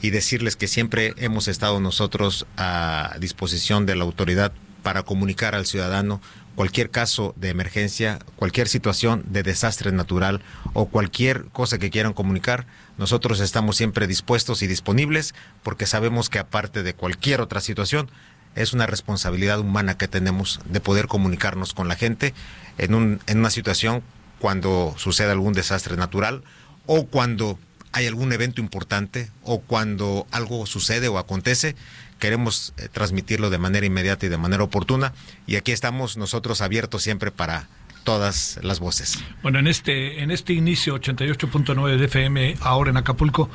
y 0.00 0.10
decirles 0.10 0.56
que 0.56 0.68
siempre 0.68 1.14
hemos 1.16 1.48
estado 1.48 1.80
nosotros 1.80 2.46
a 2.56 3.16
disposición 3.20 3.86
de 3.86 3.96
la 3.96 4.04
autoridad 4.04 4.52
para 4.82 5.02
comunicar 5.02 5.54
al 5.54 5.66
ciudadano 5.66 6.20
cualquier 6.54 6.90
caso 6.90 7.34
de 7.36 7.50
emergencia, 7.50 8.18
cualquier 8.34 8.66
situación 8.66 9.24
de 9.28 9.44
desastre 9.44 9.92
natural 9.92 10.40
o 10.72 10.86
cualquier 10.86 11.44
cosa 11.52 11.78
que 11.78 11.90
quieran 11.90 12.14
comunicar, 12.14 12.66
nosotros 12.96 13.38
estamos 13.38 13.76
siempre 13.76 14.08
dispuestos 14.08 14.62
y 14.62 14.66
disponibles 14.66 15.36
porque 15.62 15.86
sabemos 15.86 16.28
que 16.28 16.40
aparte 16.40 16.82
de 16.82 16.94
cualquier 16.94 17.40
otra 17.40 17.60
situación, 17.60 18.10
es 18.56 18.72
una 18.72 18.86
responsabilidad 18.86 19.60
humana 19.60 19.96
que 19.96 20.08
tenemos 20.08 20.60
de 20.64 20.80
poder 20.80 21.06
comunicarnos 21.06 21.74
con 21.74 21.86
la 21.86 21.94
gente 21.94 22.34
en, 22.76 22.94
un, 22.94 23.20
en 23.28 23.38
una 23.38 23.50
situación 23.50 24.02
cuando 24.40 24.94
sucede 24.96 25.30
algún 25.30 25.52
desastre 25.52 25.96
natural 25.96 26.42
o 26.86 27.06
cuando 27.06 27.58
hay 27.92 28.06
algún 28.06 28.32
evento 28.32 28.60
importante 28.60 29.30
o 29.42 29.60
cuando 29.60 30.26
algo 30.30 30.66
sucede 30.66 31.08
o 31.08 31.18
acontece, 31.18 31.76
queremos 32.18 32.74
eh, 32.76 32.88
transmitirlo 32.90 33.50
de 33.50 33.58
manera 33.58 33.86
inmediata 33.86 34.26
y 34.26 34.28
de 34.28 34.38
manera 34.38 34.62
oportuna. 34.62 35.12
Y 35.46 35.56
aquí 35.56 35.72
estamos 35.72 36.16
nosotros 36.16 36.60
abiertos 36.60 37.02
siempre 37.02 37.30
para 37.30 37.68
todas 38.04 38.58
las 38.62 38.80
voces. 38.80 39.22
Bueno, 39.42 39.58
en 39.58 39.66
este, 39.66 40.22
en 40.22 40.30
este 40.30 40.52
inicio 40.52 40.96
88.9 40.98 41.98
de 41.98 42.04
FM, 42.06 42.56
ahora 42.60 42.90
en 42.90 42.96
Acapulco, 42.96 43.50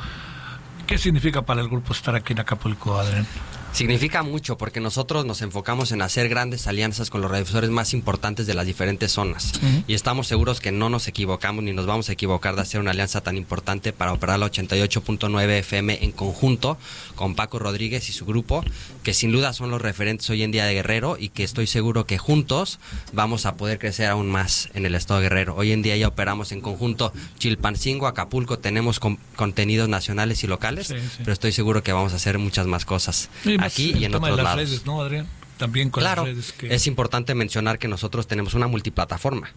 ¿qué 0.86 0.98
significa 0.98 1.42
para 1.44 1.62
el 1.62 1.70
grupo 1.70 1.94
estar 1.94 2.16
aquí 2.16 2.34
en 2.34 2.40
Acapulco, 2.40 3.00
Adrián? 3.00 3.26
Significa 3.74 4.22
mucho 4.22 4.56
porque 4.56 4.80
nosotros 4.80 5.26
nos 5.26 5.42
enfocamos 5.42 5.92
en 5.92 6.04
hacer 6.04 6.30
grandes 6.30 6.68
alianzas 6.68 7.10
con 7.10 7.22
los 7.22 7.32
radiodifusores 7.32 7.72
más 7.72 7.94
importantes 7.96 8.46
de 8.46 8.54
las 8.54 8.68
diferentes 8.68 9.12
zonas. 9.12 9.54
Y 9.88 9.96
estamos 9.96 10.28
seguros 10.28 10.60
que 10.60 10.72
no 10.72 10.90
nos 10.90 11.08
equivocamos 11.08 11.64
ni 11.64 11.74
nos 11.74 11.88
vamos 11.88 12.08
a 12.08 12.14
equivocar 12.14 12.56
de 12.56 12.62
hacer 12.62 12.80
una 12.80 12.92
alianza 12.92 13.22
tan 13.22 13.36
importante 13.36 13.92
para 13.92 14.14
operar 14.14 14.38
la 14.38 14.46
88.9 14.46 15.50
FM 15.50 16.04
en 16.04 16.12
conjunto 16.12 16.78
con 17.16 17.34
Paco 17.34 17.58
Rodríguez 17.58 18.10
y 18.10 18.14
su 18.14 18.28
grupo, 18.28 18.64
que 19.02 19.16
sin 19.16 19.32
duda 19.32 19.54
son 19.54 19.72
los 19.72 19.82
referentes 19.82 20.30
hoy 20.30 20.44
en 20.44 20.52
día 20.52 20.66
de 20.66 20.76
Guerrero 20.76 21.18
y 21.20 21.30
que 21.30 21.44
estoy 21.44 21.66
seguro 21.66 22.06
que 22.06 22.20
juntos 22.20 22.80
vamos 23.12 23.48
a 23.48 23.56
poder 23.56 23.80
crecer 23.80 24.06
aún 24.06 24.30
más 24.30 24.70
en 24.76 24.86
el 24.86 24.94
estado 24.94 25.20
de 25.20 25.30
Guerrero. 25.30 25.56
Hoy 25.56 25.72
en 25.72 25.82
día 25.82 25.98
ya 25.98 26.10
operamos 26.10 26.52
en 26.52 26.62
conjunto 26.62 27.12
Chilpancingo, 27.40 28.06
Acapulco, 28.06 28.60
tenemos 28.60 29.00
contenidos 29.36 29.90
nacionales 29.90 30.44
y 30.44 30.48
locales, 30.48 30.94
pero 31.18 31.34
estoy 31.34 31.52
seguro 31.52 31.82
que 31.82 31.92
vamos 31.92 32.14
a 32.14 32.18
hacer 32.18 32.38
muchas 32.38 32.68
más 32.68 32.86
cosas 32.86 33.30
aquí 33.64 33.94
y 33.98 34.06
en 34.06 34.16
otros 34.16 34.38
de 34.38 34.44
las 34.44 34.56
Redes, 34.56 34.86
¿no, 34.86 35.02
Adrián? 35.02 35.28
También 35.58 35.90
con 35.90 36.02
claro, 36.02 36.26
las 36.26 36.34
redes 36.34 36.52
que... 36.54 36.74
es 36.74 36.88
importante 36.88 37.36
mencionar 37.36 37.80
que 37.80 37.88
nosotros 37.88 38.28
tenemos 38.28 38.54
una 38.54 38.68
multiplataforma. 38.68 39.52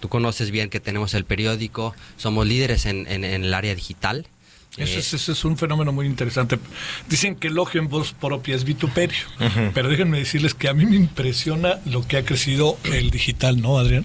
Tú 0.00 0.08
conoces 0.08 0.50
bien 0.50 0.70
que 0.70 0.80
tenemos 0.80 1.14
el 1.14 1.24
periódico, 1.24 1.94
somos 2.16 2.46
líderes 2.46 2.86
en, 2.86 3.06
en, 3.06 3.24
el 3.24 3.54
área 3.54 3.74
digital. 3.74 4.26
Ese, 4.76 4.98
eh, 4.98 5.32
es 5.32 5.44
un 5.44 5.56
fenómeno 5.56 5.92
muy 5.92 6.06
interesante. 6.06 6.58
Dicen 7.08 7.36
que 7.36 7.48
elogio 7.48 7.80
en 7.80 7.88
voz 7.88 8.12
propia 8.12 8.54
es 8.56 8.64
vituperio, 8.64 9.24
pero 9.72 9.88
déjenme 9.88 10.18
decirles 10.18 10.54
que 10.54 10.68
a 10.68 10.74
mí 10.74 10.84
me 10.84 10.96
impresiona 10.96 11.80
lo 11.86 12.06
que 12.06 12.18
ha 12.18 12.24
crecido 12.24 12.78
el 12.84 13.10
digital, 13.10 13.60
¿no, 13.62 13.78
Adrián? 13.78 14.04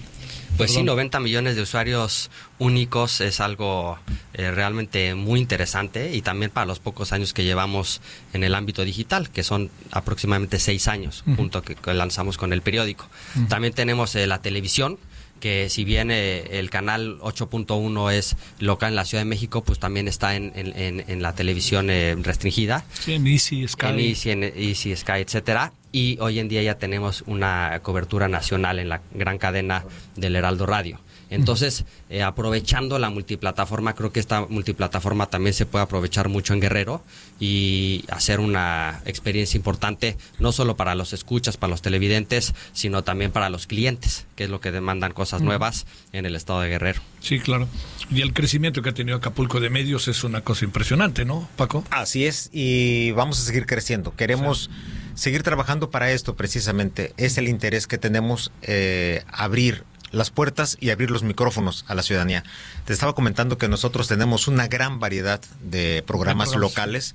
Pues 0.56 0.72
sí, 0.72 0.82
90 0.82 1.18
millones 1.20 1.56
de 1.56 1.62
usuarios 1.62 2.30
únicos 2.62 3.20
es 3.20 3.40
algo 3.40 3.98
eh, 4.34 4.52
realmente 4.52 5.14
muy 5.16 5.40
interesante 5.40 6.14
y 6.14 6.22
también 6.22 6.50
para 6.50 6.64
los 6.64 6.78
pocos 6.78 7.12
años 7.12 7.32
que 7.32 7.42
llevamos 7.44 8.00
en 8.32 8.44
el 8.44 8.54
ámbito 8.54 8.84
digital, 8.84 9.30
que 9.30 9.42
son 9.42 9.70
aproximadamente 9.90 10.60
seis 10.60 10.86
años, 10.86 11.24
junto 11.36 11.62
que, 11.62 11.76
lanzamos 11.92 12.38
con 12.38 12.52
el 12.52 12.62
periódico. 12.62 13.08
También 13.48 13.74
tenemos 13.74 14.14
eh, 14.14 14.26
la 14.28 14.40
televisión, 14.40 14.98
que 15.40 15.68
si 15.70 15.82
bien 15.82 16.12
eh, 16.12 16.58
el 16.60 16.70
canal 16.70 17.18
8.1 17.18 18.12
es 18.12 18.36
local 18.60 18.90
en 18.90 18.96
la 18.96 19.04
Ciudad 19.04 19.22
de 19.22 19.28
México, 19.28 19.64
pues 19.64 19.80
también 19.80 20.06
está 20.06 20.36
en, 20.36 20.52
en, 20.54 21.22
la 21.22 21.34
televisión 21.34 21.88
restringida. 22.22 22.84
Sí, 22.92 23.14
en 23.14 23.26
Easy 23.26 23.66
Sky. 23.66 23.86
En 23.86 23.98
Easy, 23.98 24.30
en 24.30 24.44
Easy 24.44 24.94
Sky, 24.94 25.20
etcétera 25.20 25.72
y 25.92 26.16
hoy 26.20 26.38
en 26.38 26.48
día 26.48 26.62
ya 26.62 26.78
tenemos 26.78 27.22
una 27.26 27.78
cobertura 27.82 28.26
nacional 28.26 28.78
en 28.78 28.88
la 28.88 29.02
gran 29.12 29.36
cadena 29.36 29.84
del 30.16 30.36
Heraldo 30.36 30.64
Radio. 30.64 30.98
Entonces, 31.32 31.84
eh, 32.10 32.22
aprovechando 32.22 32.98
la 32.98 33.08
multiplataforma, 33.10 33.94
creo 33.94 34.12
que 34.12 34.20
esta 34.20 34.46
multiplataforma 34.46 35.26
también 35.26 35.54
se 35.54 35.66
puede 35.66 35.84
aprovechar 35.84 36.28
mucho 36.28 36.52
en 36.52 36.60
Guerrero 36.60 37.02
y 37.40 38.04
hacer 38.08 38.38
una 38.38 39.00
experiencia 39.06 39.56
importante, 39.56 40.16
no 40.38 40.52
solo 40.52 40.76
para 40.76 40.94
los 40.94 41.12
escuchas, 41.12 41.56
para 41.56 41.70
los 41.70 41.80
televidentes, 41.80 42.54
sino 42.72 43.02
también 43.02 43.30
para 43.32 43.48
los 43.48 43.66
clientes, 43.66 44.26
que 44.36 44.44
es 44.44 44.50
lo 44.50 44.60
que 44.60 44.70
demandan 44.72 45.12
cosas 45.12 45.40
nuevas 45.40 45.86
en 46.12 46.26
el 46.26 46.36
estado 46.36 46.60
de 46.60 46.68
Guerrero. 46.68 47.00
Sí, 47.20 47.40
claro. 47.40 47.66
Y 48.10 48.20
el 48.20 48.34
crecimiento 48.34 48.82
que 48.82 48.90
ha 48.90 48.94
tenido 48.94 49.16
Acapulco 49.16 49.58
de 49.60 49.70
medios 49.70 50.08
es 50.08 50.24
una 50.24 50.42
cosa 50.42 50.64
impresionante, 50.64 51.24
¿no, 51.24 51.48
Paco? 51.56 51.84
Así 51.90 52.26
es, 52.26 52.50
y 52.52 53.12
vamos 53.12 53.40
a 53.40 53.42
seguir 53.42 53.64
creciendo. 53.64 54.14
Queremos 54.14 54.70
seguir 55.14 55.42
trabajando 55.42 55.90
para 55.90 56.12
esto 56.12 56.36
precisamente. 56.36 57.12
Es 57.16 57.38
el 57.38 57.48
interés 57.48 57.86
que 57.86 57.98
tenemos 57.98 58.52
eh, 58.62 59.24
abrir 59.28 59.84
las 60.12 60.30
puertas 60.30 60.76
y 60.80 60.90
abrir 60.90 61.10
los 61.10 61.22
micrófonos 61.22 61.84
a 61.88 61.94
la 61.94 62.02
ciudadanía. 62.02 62.44
Te 62.84 62.92
estaba 62.92 63.14
comentando 63.14 63.58
que 63.58 63.68
nosotros 63.68 64.08
tenemos 64.08 64.48
una 64.48 64.68
gran 64.68 65.00
variedad 65.00 65.40
de 65.60 66.04
programas 66.06 66.54
locales. 66.54 67.14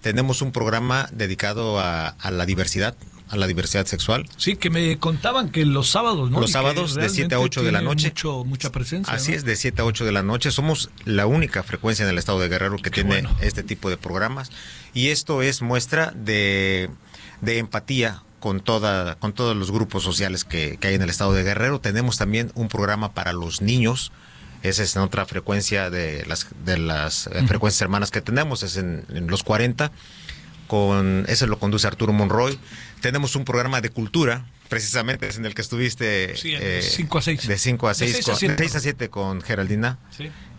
Tenemos 0.00 0.42
un 0.42 0.52
programa 0.52 1.08
dedicado 1.12 1.80
a, 1.80 2.14
la 2.30 2.46
diversidad, 2.46 2.96
a 3.28 3.36
la 3.36 3.46
diversidad 3.46 3.86
sexual. 3.86 4.28
Sí, 4.36 4.56
que 4.56 4.70
me 4.70 4.98
contaban 4.98 5.50
que 5.50 5.66
los 5.66 5.90
sábados, 5.90 6.30
¿no? 6.30 6.40
Los 6.40 6.52
sábados 6.52 6.94
de 6.94 7.08
7 7.08 7.34
a 7.34 7.40
8 7.40 7.62
de 7.62 7.72
la 7.72 7.82
noche. 7.82 8.08
Mucho, 8.08 8.44
mucha 8.44 8.70
presencia. 8.70 9.12
Así 9.12 9.32
es, 9.32 9.44
de 9.44 9.56
7 9.56 9.82
a 9.82 9.84
8 9.84 10.04
de 10.04 10.12
la 10.12 10.22
noche. 10.22 10.50
Somos 10.50 10.90
la 11.04 11.26
única 11.26 11.62
frecuencia 11.62 12.04
en 12.04 12.10
el 12.10 12.18
estado 12.18 12.40
de 12.40 12.48
Guerrero 12.48 12.76
que 12.76 12.90
tiene 12.90 13.24
este 13.40 13.62
tipo 13.62 13.90
de 13.90 13.96
programas. 13.96 14.50
Y 14.94 15.08
esto 15.08 15.42
es 15.42 15.62
muestra 15.62 16.12
de 16.16 16.90
de 17.40 17.58
empatía 17.58 18.22
con 18.40 18.60
toda 18.60 19.16
con 19.16 19.32
todos 19.32 19.56
los 19.56 19.70
grupos 19.70 20.02
sociales 20.02 20.44
que, 20.44 20.78
hay 20.82 20.94
en 20.94 21.02
el 21.02 21.10
estado 21.10 21.32
de 21.32 21.42
Guerrero. 21.42 21.80
Tenemos 21.80 22.18
también 22.18 22.52
un 22.54 22.68
programa 22.68 23.12
para 23.12 23.32
los 23.32 23.62
niños. 23.62 24.12
Esa 24.62 24.82
es 24.82 24.96
en 24.96 25.02
otra 25.02 25.24
frecuencia 25.24 25.90
de 25.90 26.24
las 26.26 26.46
de 26.64 26.78
las 26.78 27.28
eh, 27.28 27.46
frecuencias 27.46 27.82
hermanas 27.82 28.10
que 28.10 28.20
tenemos, 28.20 28.62
es 28.62 28.76
en, 28.76 29.04
los 29.26 29.42
40. 29.42 29.92
Con 30.66 31.24
ese 31.28 31.46
lo 31.46 31.58
conduce 31.58 31.86
Arturo 31.86 32.12
Monroy. 32.12 32.58
Tenemos 33.00 33.36
un 33.36 33.44
programa 33.44 33.80
de 33.80 33.88
cultura, 33.90 34.44
precisamente 34.68 35.28
es 35.28 35.38
en 35.38 35.46
el 35.46 35.54
que 35.54 35.62
estuviste 35.62 36.36
sí, 36.36 36.50
de 36.50 36.82
5 36.82 37.18
a 37.18 37.22
6. 37.22 37.48
De 37.48 37.56
5 37.56 37.88
a 37.88 37.94
6, 37.94 38.24
con, 38.24 38.36
6 38.36 38.76
a 38.76 38.80
7 38.80 39.08
con 39.08 39.40
Geraldina. 39.40 39.98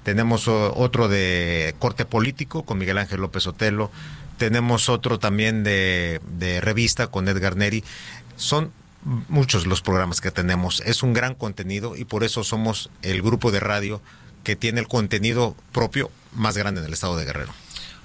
Tenemos 0.04 0.48
otro 0.48 1.10
de 1.10 1.76
corte 1.78 2.06
político 2.06 2.64
con 2.64 2.78
Miguel 2.78 2.98
Ángel 2.98 3.20
López 3.20 3.46
Otelo. 3.46 3.92
Tenemos 4.40 4.88
otro 4.88 5.20
también 5.20 5.66
de, 5.66 6.22
revista 6.62 7.08
con 7.08 7.28
Edgar 7.28 7.58
Neri. 7.58 7.84
Son 8.38 8.72
muchos 9.28 9.68
los 9.68 9.82
programas 9.82 10.22
que 10.22 10.32
tenemos. 10.32 10.82
Es 10.86 11.04
un 11.04 11.12
gran 11.14 11.36
contenido 11.36 11.98
y 11.98 12.06
por 12.06 12.24
eso 12.24 12.46
somos 12.46 12.90
el 13.02 13.22
grupo 13.22 13.52
de 13.52 13.60
radio 13.60 14.02
que 14.46 14.56
tiene 14.56 14.80
el 14.80 14.88
contenido 14.88 15.58
propio 15.74 16.10
más 16.34 16.56
grande 16.56 16.80
en 16.80 16.88
el 16.88 16.94
estado 16.94 17.18
de 17.18 17.26
Guerrero. 17.26 17.52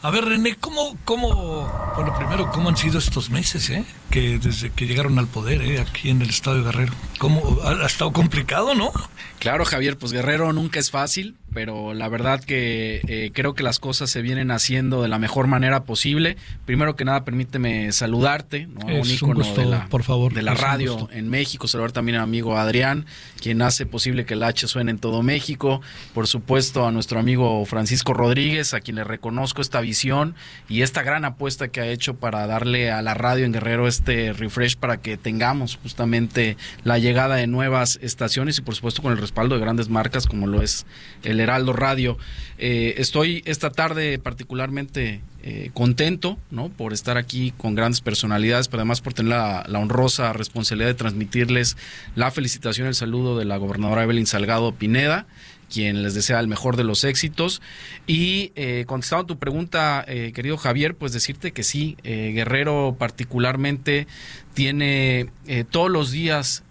A 0.03 0.11
ver, 0.11 0.25
René, 0.25 0.57
¿cómo, 0.57 0.99
cómo, 1.05 1.67
bueno, 1.95 2.15
primero, 2.19 2.51
cómo 2.51 2.69
han 2.69 2.77
sido 2.77 2.99
estos 2.99 3.31
meses, 3.31 3.71
eh? 3.71 3.85
Que 4.11 4.39
desde 4.39 4.71
que 4.71 4.87
llegaron 4.87 5.19
al 5.21 5.29
poder, 5.29 5.63
eh, 5.63 5.81
aquí 5.81 6.11
en 6.11 6.21
el 6.21 6.31
estado 6.31 6.57
de 6.57 6.65
Guerrero. 6.65 6.93
¿Cómo, 7.19 7.61
ha, 7.63 7.87
estado 7.87 8.13
complicado, 8.13 8.75
no? 8.75 8.93
Claro, 9.39 9.65
Javier, 9.65 9.97
pues 9.97 10.13
Guerrero 10.13 10.53
nunca 10.53 10.81
es 10.81 10.91
fácil. 10.91 11.37
Pero 11.55 11.95
la 11.95 12.09
verdad 12.09 12.43
que 12.43 13.01
eh, 13.07 13.31
creo 13.33 13.55
que 13.55 13.63
las 13.63 13.79
cosas 13.79 14.11
se 14.11 14.21
vienen 14.21 14.51
haciendo 14.51 15.01
de 15.01 15.09
la 15.09 15.19
mejor 15.19 15.47
manera 15.47 15.85
posible. 15.85 16.37
Primero 16.67 16.97
que 16.97 17.05
nada, 17.05 17.25
permíteme 17.25 17.93
saludarte, 17.93 18.67
¿no? 18.67 18.89
Es 18.89 18.97
un 18.97 19.05
un 19.05 19.11
ícono 19.11 19.35
gusto, 19.35 19.61
de 19.61 19.67
la, 19.67 19.89
por 19.89 20.03
favor, 20.03 20.35
de 20.35 20.43
la 20.43 20.55
radio 20.55 21.09
en 21.13 21.29
México. 21.29 21.69
Saludar 21.69 21.93
también 21.93 22.19
a 22.19 22.27
mi 22.27 22.35
amigo 22.35 22.59
Adrián, 22.59 23.07
quien 23.41 23.63
hace 23.63 23.87
posible 23.87 24.25
que 24.25 24.35
el 24.35 24.43
H 24.43 24.67
suene 24.67 24.91
en 24.91 24.99
todo 24.99 25.23
México. 25.23 25.81
Por 26.13 26.27
supuesto, 26.27 26.87
a 26.87 26.91
nuestro 26.91 27.21
amigo 27.21 27.65
Francisco 27.65 28.13
Rodríguez, 28.13 28.75
a 28.75 28.81
quien 28.81 28.97
le 28.97 29.05
reconozco 29.05 29.63
esta 29.63 29.81
visión 29.81 30.35
y 30.69 30.83
esta 30.83 31.03
gran 31.03 31.25
apuesta 31.25 31.69
que 31.69 31.81
ha 31.81 31.87
hecho 31.87 32.15
para 32.15 32.47
darle 32.49 32.91
a 32.91 33.03
la 33.03 33.15
radio 33.15 33.45
en 33.45 33.53
Guerrero 33.53 33.87
este 33.87 34.33
refresh 34.33 34.77
para 34.77 34.97
que 34.97 35.17
tengamos 35.17 35.79
justamente 35.81 36.57
la 36.83 36.99
llegada 36.99 37.37
de 37.37 37.47
nuevas 37.47 38.01
estaciones 38.03 38.59
y 38.59 38.63
por 38.63 38.75
supuesto 38.75 39.03
con 39.03 39.13
el 39.13 39.19
respaldo 39.19 39.55
de 39.55 39.61
grandes 39.61 39.89
marcas 39.89 40.27
como 40.27 40.47
lo 40.47 40.63
es 40.63 40.87
el 41.23 41.41
Heraldo 41.45 41.73
Radio. 41.73 42.19
Eh, 42.59 42.95
estoy 42.99 43.43
esta 43.47 43.71
tarde 43.71 44.19
particularmente 44.19 45.21
eh, 45.43 45.71
contento 45.75 46.39
por 46.77 46.93
estar 46.93 47.17
aquí 47.17 47.53
con 47.57 47.75
grandes 47.75 48.01
personalidades, 48.01 48.69
pero 48.69 48.81
además 48.81 49.01
por 49.01 49.15
tener 49.15 49.31
la, 49.31 49.65
honrosa 49.79 50.33
responsabilidad 50.33 50.89
de 50.89 50.95
transmitirles 50.95 51.77
la 52.17 52.31
felicitación 52.31 52.87
el 52.87 52.95
saludo 52.95 53.39
de 53.39 53.45
la 53.45 53.57
gobernadora 53.59 54.05
Evelyn 54.05 54.27
Salgado 54.27 54.73
Pineda 54.73 55.27
quien 55.73 56.03
les 56.03 56.15
desea 56.15 56.41
el 56.41 56.49
mejor 56.49 56.77
de 56.77 56.85
los 56.85 57.05
éxitos. 57.05 57.61
Y 58.07 58.53
eh, 58.55 58.85
contestando 58.87 59.25
a 59.25 59.27
tu 59.27 59.39
pregunta, 59.39 60.05
eh, 60.07 60.33
querido 60.35 60.57
Javier, 60.57 60.95
pues 60.95 61.13
decirte 61.13 61.53
que 61.53 61.63
sí, 61.63 61.97
eh, 62.05 62.33
Guerrero 62.33 62.97
particularmente 62.99 64.07
tiene 64.55 65.31
todos 65.73 65.91
los 65.91 66.13
días 66.13 66.63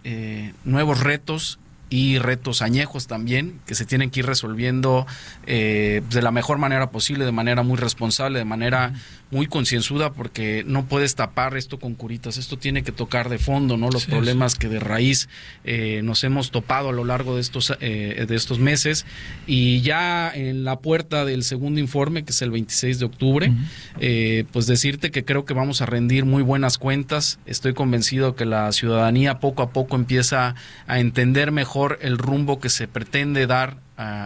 nuevos 0.63 1.01
retos 1.01 1.59
y 1.93 2.17
retos 2.17 2.63
añejos 2.63 3.05
también 3.05 3.59
que 3.67 3.75
se 3.75 3.85
tienen 3.85 4.09
que 4.09 4.21
ir 4.21 4.25
resolviendo 4.25 5.05
eh, 5.47 6.01
de 6.09 6.21
la 6.21 6.31
mejor 6.31 6.57
manera 6.57 6.89
posible, 6.91 7.25
de 7.25 7.31
manera 7.31 7.63
muy 7.63 7.77
responsable, 7.77 8.39
de 8.39 8.45
manera 8.45 8.93
muy 9.31 9.47
concienzuda, 9.47 10.13
porque 10.13 10.63
no 10.67 10.85
puedes 10.85 11.15
tapar 11.15 11.57
esto 11.57 11.79
con 11.79 11.95
curitas, 11.95 12.37
esto 12.37 12.57
tiene 12.57 12.83
que 12.83 12.91
tocar 12.91 13.29
de 13.29 13.39
fondo, 13.39 13.77
¿no? 13.77 13.89
Los 13.89 14.03
Sí, 14.03 14.11
problemas 14.11 14.53
que 14.55 14.69
de 14.69 14.79
raíz 14.79 15.27
eh, 15.63 16.01
nos 16.03 16.23
hemos 16.23 16.51
topado 16.51 16.89
a 16.89 16.91
lo 16.91 17.03
largo 17.03 17.35
de 17.35 17.41
estos, 17.41 17.73
eh, 17.79 18.25
de 18.27 18.35
estos 18.35 18.59
meses. 18.59 19.05
Y 19.47 19.81
ya 19.81 20.31
en 20.33 20.63
la 20.63 20.79
puerta 20.79 21.25
del 21.25 21.43
segundo 21.43 21.79
informe, 21.79 22.23
que 22.23 22.31
es 22.31 22.41
el 22.43 22.51
26 22.51 22.99
de 22.99 23.05
octubre, 23.05 23.51
eh, 23.99 24.45
pues 24.51 24.67
decirte 24.67 25.09
que 25.09 25.25
creo 25.25 25.45
que 25.45 25.53
vamos 25.55 25.81
a 25.81 25.87
rendir 25.87 26.25
muy 26.25 26.43
buenas 26.43 26.77
cuentas, 26.77 27.39
estoy 27.47 27.73
convencido 27.73 28.35
que 28.35 28.45
la 28.45 28.71
ciudadanía 28.71 29.39
poco 29.39 29.63
a 29.63 29.71
poco 29.71 29.95
empieza 29.95 30.53
a 30.85 30.99
entender 30.99 31.51
mejor 31.51 31.97
el 32.01 32.17
rumbo 32.19 32.59
que 32.59 32.69
se 32.69 32.87
pretende 32.87 33.47
dar 33.47 33.77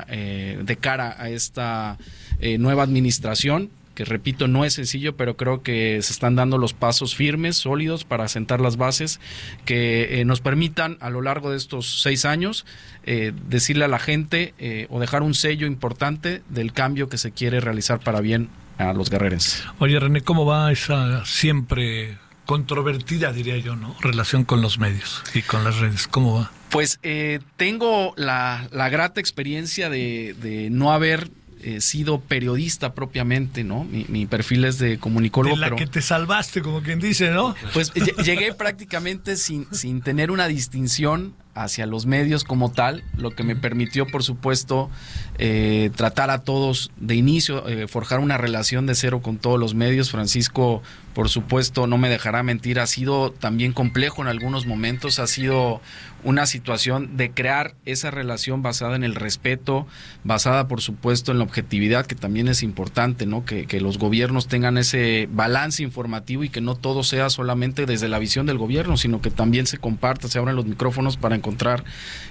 eh, 0.10 0.60
de 0.64 0.76
cara 0.78 1.16
a 1.18 1.30
esta 1.30 1.98
eh, 2.40 2.58
nueva 2.58 2.84
administración 2.84 3.70
que 3.96 4.06
repito 4.06 4.48
no 4.48 4.64
es 4.64 4.74
sencillo, 4.74 5.18
pero 5.18 5.38
creo 5.38 5.64
que 5.64 6.00
se 6.04 6.14
están 6.14 6.36
dando 6.36 6.60
los 6.60 6.74
pasos 6.74 7.16
firmes, 7.16 7.58
sólidos 7.58 8.04
para 8.04 8.28
sentar 8.28 8.62
las 8.62 8.78
bases 8.78 9.20
que 9.66 10.22
eh, 10.22 10.26
nos 10.26 10.40
permitan 10.40 10.98
a 11.00 11.10
lo 11.10 11.24
largo 11.24 11.50
de 11.50 11.58
estos 11.58 12.04
seis 12.04 12.24
años 12.24 12.68
eh, 13.06 13.34
decirle 13.50 13.86
a 13.86 13.88
la 13.88 13.98
gente 13.98 14.54
o 14.90 15.00
dejar 15.00 15.24
un 15.24 15.34
sello 15.34 15.66
importante 15.66 16.44
del 16.48 16.74
cambio 16.74 17.10
que 17.10 17.18
se 17.18 17.32
quiere 17.32 17.60
realizar 17.60 18.00
para 18.00 18.22
bien 18.22 18.50
a 18.78 18.94
los 18.94 19.10
guerrerenses. 19.10 19.64
Oye, 19.80 20.00
René, 20.00 20.22
¿cómo 20.22 20.46
va 20.46 20.72
esa 20.72 21.26
siempre 21.26 22.20
controvertida, 22.46 23.34
diría 23.34 23.58
yo, 23.58 23.76
¿no? 23.76 23.96
Relación 24.02 24.44
con 24.44 24.62
los 24.62 24.80
medios 24.80 25.24
y 25.34 25.42
con 25.42 25.64
las 25.64 25.80
redes. 25.80 26.08
¿Cómo 26.08 26.40
va? 26.40 26.52
Pues 26.70 27.00
eh, 27.04 27.40
tengo 27.56 28.14
la, 28.18 28.68
la 28.72 28.90
grata 28.90 29.20
experiencia 29.20 29.90
de, 29.90 30.36
de 30.42 30.70
no 30.70 30.92
haber 30.92 31.30
eh, 31.64 31.82
sido 31.82 32.20
periodista 32.20 32.94
propiamente, 32.94 33.64
¿no? 33.64 33.84
Mi, 33.84 34.06
mi 34.10 34.26
perfil 34.26 34.66
es 34.66 34.78
de 34.78 35.00
comunicólogo, 35.00 35.56
De 35.56 35.62
la 35.62 35.68
pero... 35.68 35.76
que 35.78 35.88
te 35.88 36.02
salvaste, 36.02 36.62
como 36.62 36.82
quien 36.82 37.00
dice, 37.00 37.32
¿no? 37.32 37.56
Pues 37.74 37.94
lle- 37.94 38.16
llegué 38.24 38.54
prácticamente 38.54 39.38
sin, 39.38 39.66
sin 39.74 40.02
tener 40.02 40.30
una 40.30 40.48
distinción 40.48 41.34
hacia 41.56 41.88
los 41.88 42.06
medios 42.06 42.44
como 42.44 42.72
tal, 42.72 43.04
lo 43.18 43.32
que 43.32 43.42
me 43.44 43.56
permitió, 43.56 44.06
por 44.06 44.24
supuesto, 44.24 44.92
eh, 45.40 45.90
tratar 45.96 46.30
a 46.30 46.44
todos 46.44 46.92
de 46.98 47.16
inicio, 47.16 47.68
eh, 47.68 47.88
forjar 47.88 48.20
una 48.20 48.38
relación 48.38 48.86
de 48.86 48.94
cero 48.94 49.22
con 49.24 49.38
todos 49.38 49.60
los 49.60 49.74
medios. 49.74 50.12
Francisco, 50.12 50.84
por 51.18 51.30
supuesto, 51.30 51.88
no 51.88 51.98
me 51.98 52.10
dejará 52.10 52.44
mentir, 52.44 52.80
ha 52.80 52.86
sido 52.86 53.32
también 53.32 53.74
complejo 53.74 54.22
en 54.22 54.28
algunos 54.28 54.68
momentos, 54.68 55.18
ha 55.18 55.26
sido 55.26 55.82
una 56.24 56.46
situación 56.46 57.18
de 57.18 57.32
crear 57.32 57.74
esa 57.86 58.12
relación 58.12 58.62
basada 58.62 58.96
en 58.96 59.04
el 59.04 59.16
respeto, 59.16 59.88
basada, 60.24 60.68
por 60.68 60.82
supuesto, 60.82 61.32
en 61.32 61.40
la 61.40 61.44
objetividad, 61.44 62.06
que 62.06 62.14
también 62.14 62.48
es 62.48 62.62
importante, 62.62 63.26
¿no? 63.26 63.46
Que, 63.46 63.66
que 63.66 63.82
los 63.82 63.98
gobiernos 63.98 64.48
tengan 64.48 64.78
ese 64.78 65.28
balance 65.32 65.82
informativo 65.82 66.44
y 66.44 66.50
que 66.50 66.62
no 66.62 66.76
todo 66.76 67.04
sea 67.04 67.32
solamente 67.32 67.88
desde 67.88 68.10
la 68.10 68.20
visión 68.20 68.46
del 68.46 68.60
gobierno, 68.60 68.96
sino 68.96 69.20
que 69.20 69.32
también 69.32 69.66
se 69.66 69.80
comparta, 69.80 70.28
se 70.28 70.38
abran 70.38 70.56
los 70.56 70.66
micrófonos 70.66 71.18
para 71.18 71.36
encontrar 71.36 71.84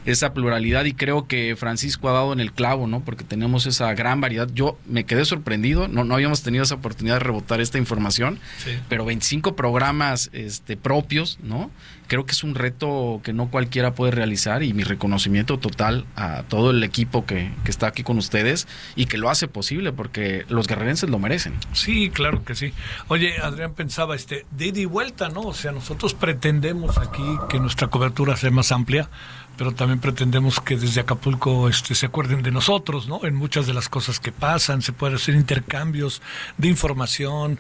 esa 0.05 0.33
pluralidad 0.33 0.85
y 0.85 0.93
creo 0.93 1.27
que 1.27 1.57
Francisco 1.57 2.09
ha 2.09 2.13
dado 2.13 2.33
en 2.33 2.39
el 2.39 2.53
clavo, 2.53 2.87
¿no? 2.87 3.01
Porque 3.01 3.25
tenemos 3.25 3.67
esa 3.67 3.93
gran 3.95 4.21
variedad. 4.21 4.49
Yo 4.55 4.79
me 4.87 5.05
quedé 5.05 5.25
sorprendido, 5.25 5.89
no, 5.89 6.05
no 6.05 6.15
habíamos 6.15 6.43
tenido 6.43 6.63
esa 6.63 6.77
oportunidad 6.77 7.17
de 7.17 7.21
rebotar 7.21 7.61
esta 7.61 7.79
información, 7.79 8.39
Sí. 8.59 8.76
Pero 8.89 9.05
25 9.05 9.57
programas 9.57 10.31
este, 10.33 10.77
propios, 10.77 11.39
¿no? 11.43 11.71
Creo 12.09 12.25
que 12.25 12.33
es 12.33 12.45
un 12.45 12.55
reto 12.55 13.21
que 13.25 13.33
no 13.33 13.51
cualquiera 13.51 13.95
puede 13.95 14.13
realizar 14.13 14.63
y 14.63 14.73
mi 14.73 14.85
reconocimiento 14.85 15.59
total 15.59 16.07
a 16.15 16.45
todo 16.45 16.71
el 16.71 16.85
equipo 16.85 17.27
que, 17.27 17.51
que 17.65 17.71
está 17.71 17.89
aquí 17.89 18.05
con 18.05 18.17
ustedes 18.19 18.69
y 18.95 19.07
que 19.07 19.19
lo 19.19 19.29
hace 19.29 19.49
posible 19.49 19.93
porque 19.93 20.45
los 20.49 20.69
guerrerenses 20.69 21.11
lo 21.11 21.19
merecen. 21.19 21.55
Sí, 21.73 22.11
claro 22.11 22.45
que 22.45 22.55
sí. 22.55 22.73
Oye, 23.09 23.39
Adrián 23.41 23.75
pensaba, 23.75 24.15
este, 24.15 24.47
de 24.53 24.67
ida 24.67 24.81
y 24.81 24.85
vuelta, 24.85 25.29
¿no? 25.29 25.41
O 25.43 25.55
sea, 25.55 25.73
nosotros 25.73 26.15
pretendemos 26.15 26.99
aquí 26.99 27.25
que 27.49 27.59
nuestra 27.59 27.89
cobertura 27.89 28.37
sea 28.37 28.51
más 28.51 28.73
amplia, 28.73 29.09
pero 29.57 29.73
también 29.73 30.01
pretendemos 30.01 30.61
que 30.61 30.77
desde 30.77 31.01
Acapulco 31.01 31.69
este, 31.69 31.95
se 31.95 32.07
acuerden 32.07 32.43
de 32.43 32.51
nosotros, 32.51 33.09
¿no? 33.09 33.21
En 33.25 33.35
muchas 33.35 33.67
de 33.67 33.75
las 33.75 33.89
cosas 33.89 34.21
que 34.21 34.33
pasan, 34.33 34.83
se 34.83 34.93
pueden 34.93 35.17
hacer 35.17 35.35
intercambios 35.35 36.23
de 36.59 36.69
información. 36.69 37.59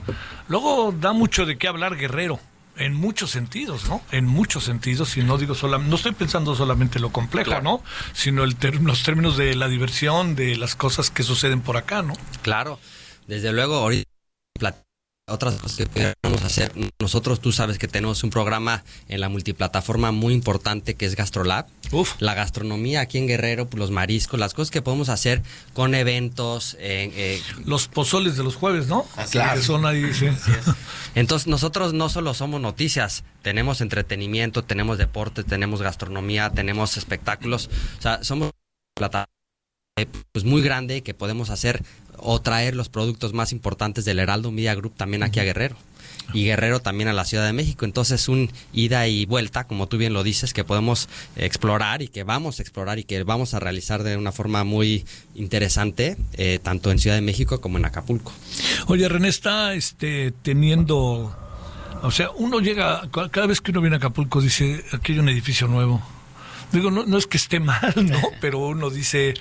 Luego 0.48 0.92
da 0.92 1.12
mucho 1.12 1.46
de 1.46 1.59
qué 1.59 1.68
hablar 1.68 1.96
Guerrero. 1.96 2.38
En 2.78 2.92
muchos 2.92 3.30
sentidos, 3.30 3.88
¿no? 3.88 4.02
En 4.12 4.26
muchos 4.26 4.64
sentidos, 4.64 5.16
y 5.16 5.22
no 5.22 5.38
digo 5.38 5.54
solamente, 5.54 5.88
no 5.88 5.96
estoy 5.96 6.12
pensando 6.12 6.54
solamente 6.54 6.98
en 6.98 7.02
lo 7.02 7.11
complejo, 7.11 7.62
¿no? 7.62 7.82
Sino 8.12 8.44
el 8.44 8.56
ter- 8.56 8.82
los 8.82 9.02
términos 9.02 9.38
de 9.38 9.54
la 9.54 9.68
diversión, 9.68 10.37
de 10.37 10.56
las 10.56 10.74
cosas 10.76 11.11
que 11.11 11.22
suceden 11.22 11.62
por 11.62 11.78
acá, 11.78 12.02
¿no? 12.02 12.12
Claro, 12.42 12.78
desde 13.26 13.50
luego, 13.52 13.76
ahorita 13.76 14.06
otras 15.29 15.55
cosas 15.57 15.77
que 15.77 15.87
podríamos 15.87 16.45
hacer. 16.45 16.73
Nosotros, 17.01 17.41
tú 17.41 17.51
sabes 17.51 17.79
que 17.79 17.89
tenemos 17.89 18.23
un 18.23 18.31
programa 18.31 18.85
en 19.09 19.21
la 19.21 19.29
multiplataforma 19.29 20.12
muy 20.12 20.33
importante 20.33 20.95
que 20.95 21.05
es 21.05 21.17
GastroLab. 21.17 21.67
Uf. 21.91 22.15
La 22.21 22.35
gastronomía 22.35 23.01
aquí 23.01 23.19
en 23.19 23.27
Guerrero, 23.27 23.67
pues, 23.69 23.81
los 23.81 23.91
mariscos, 23.91 24.39
las 24.39 24.55
cosas 24.55 24.71
que 24.71 24.83
podemos 24.83 25.09
hacer 25.09 25.43
con 25.73 25.95
eventos. 25.97 26.75
eh, 26.79 27.11
eh, 27.17 27.43
Los 27.65 27.89
pozoles 27.89 28.37
de 28.37 28.45
los 28.45 28.55
jueves, 28.55 28.87
¿no? 28.87 29.05
Así 29.17 29.39
Que 29.39 29.45
es. 29.59 29.65
son 29.65 29.85
ahí, 29.85 30.15
sí. 30.15 30.27
Entonces, 31.17 31.49
nosotros 31.49 31.93
no 31.93 32.09
solo 32.09 32.33
somos 32.33 32.61
noticias, 32.61 33.25
tenemos 33.43 33.81
entretenimiento, 33.81 34.62
tenemos 34.62 34.97
deporte, 34.97 35.43
tenemos 35.43 35.83
gastronomía, 35.83 36.51
tenemos 36.51 36.97
espectáculos. 36.97 37.69
O 37.99 38.03
sea, 38.03 38.23
somos 38.23 38.51
una 38.99 39.09
plataforma 39.09 39.27
pues 40.33 40.45
muy 40.45 40.61
grande 40.61 41.03
que 41.03 41.15
podemos 41.15 41.49
hacer 41.49 41.83
o 42.18 42.40
traer 42.40 42.74
los 42.74 42.88
productos 42.88 43.33
más 43.33 43.52
importantes 43.52 44.05
del 44.05 44.18
Heraldo 44.18 44.50
Media 44.50 44.74
Group 44.74 44.94
también 44.96 45.22
aquí 45.22 45.40
a 45.40 45.44
Guerrero. 45.44 45.76
Y 46.33 46.44
Guerrero 46.44 46.81
también 46.81 47.09
a 47.09 47.12
la 47.12 47.24
Ciudad 47.24 47.46
de 47.46 47.52
México. 47.52 47.85
Entonces, 47.85 48.29
un 48.29 48.50
ida 48.72 49.07
y 49.07 49.26
vuelta, 49.26 49.68
como 49.68 49.87
tú 49.87 49.96
bien 49.96 50.12
lo 50.12 50.24
dices, 50.24 50.52
que 50.52 50.64
podemos 50.64 51.09
explorar 51.37 52.02
y 52.02 52.09
que 52.09 52.24
vamos 52.24 52.59
a 52.59 52.62
explorar 52.62 52.98
y 52.98 53.05
que 53.05 53.22
vamos 53.22 53.55
a 53.55 53.61
realizar 53.61 54.02
de 54.02 54.16
una 54.16 54.33
forma 54.33 54.64
muy 54.64 55.05
interesante, 55.37 56.16
eh, 56.33 56.59
tanto 56.61 56.90
en 56.90 56.98
Ciudad 56.98 57.14
de 57.14 57.22
México 57.22 57.61
como 57.61 57.79
en 57.79 57.85
Acapulco. 57.85 58.33
Oye, 58.88 59.09
René 59.09 59.29
está 59.29 59.74
este, 59.74 60.33
teniendo. 60.42 61.37
O 62.02 62.11
sea, 62.11 62.31
uno 62.31 62.59
llega. 62.59 63.09
Cada 63.31 63.46
vez 63.46 63.61
que 63.61 63.70
uno 63.70 63.81
viene 63.81 63.96
a 63.96 63.98
Acapulco, 63.98 64.40
dice: 64.40 64.85
aquí 64.92 65.12
hay 65.12 65.20
un 65.20 65.29
edificio 65.29 65.68
nuevo. 65.68 66.02
Digo, 66.72 66.90
no, 66.90 67.05
no 67.07 67.18
es 67.18 67.26
que 67.26 67.37
esté 67.37 67.61
mal, 67.61 67.94
¿no? 67.96 68.20
Pero 68.40 68.59
uno 68.61 68.90
dice 68.90 69.35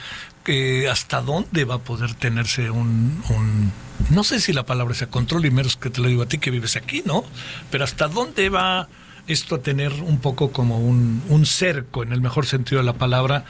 que 0.43 0.87
hasta 0.89 1.21
dónde 1.21 1.65
va 1.65 1.75
a 1.75 1.79
poder 1.79 2.13
tenerse 2.13 2.69
un, 2.69 3.23
un- 3.29 3.71
no 4.09 4.23
sé 4.23 4.39
si 4.39 4.53
la 4.53 4.65
palabra 4.65 4.93
sea 4.93 5.07
control, 5.09 5.45
y 5.45 5.51
menos 5.51 5.77
que 5.77 5.89
te 5.89 6.01
lo 6.01 6.07
digo 6.07 6.23
a 6.23 6.27
ti 6.27 6.37
que 6.37 6.51
vives 6.51 6.75
aquí, 6.75 7.01
¿no? 7.05 7.23
Pero 7.71 7.83
hasta 7.83 8.07
dónde 8.07 8.49
va 8.49 8.87
esto 9.27 9.55
a 9.55 9.61
tener 9.61 9.91
un 10.03 10.19
poco 10.19 10.51
como 10.51 10.77
un, 10.79 11.23
un 11.29 11.45
cerco, 11.47 12.03
en 12.03 12.11
el 12.13 12.21
mejor 12.21 12.45
sentido 12.45 12.79
de 12.79 12.85
la 12.85 12.93
palabra, 12.93 13.43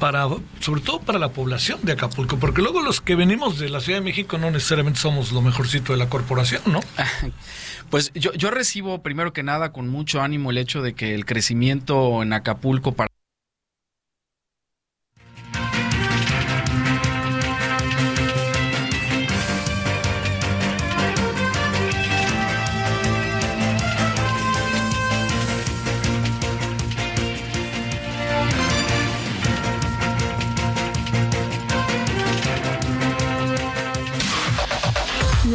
para, 0.00 0.26
sobre 0.60 0.80
todo 0.80 1.00
para 1.00 1.18
la 1.18 1.28
población 1.28 1.78
de 1.82 1.92
Acapulco, 1.92 2.38
porque 2.38 2.62
luego 2.62 2.80
los 2.80 3.00
que 3.02 3.14
venimos 3.14 3.58
de 3.58 3.68
la 3.68 3.80
Ciudad 3.80 3.98
de 3.98 4.04
México 4.04 4.38
no 4.38 4.50
necesariamente 4.50 4.98
somos 4.98 5.30
lo 5.30 5.42
mejorcito 5.42 5.92
de 5.92 5.98
la 5.98 6.08
corporación, 6.08 6.62
¿no? 6.66 6.80
Pues 7.90 8.10
yo, 8.14 8.32
yo 8.32 8.50
recibo 8.50 9.02
primero 9.02 9.32
que 9.32 9.42
nada 9.42 9.72
con 9.72 9.88
mucho 9.88 10.22
ánimo 10.22 10.50
el 10.50 10.58
hecho 10.58 10.82
de 10.82 10.94
que 10.94 11.14
el 11.14 11.26
crecimiento 11.26 12.22
en 12.22 12.32
Acapulco 12.32 12.94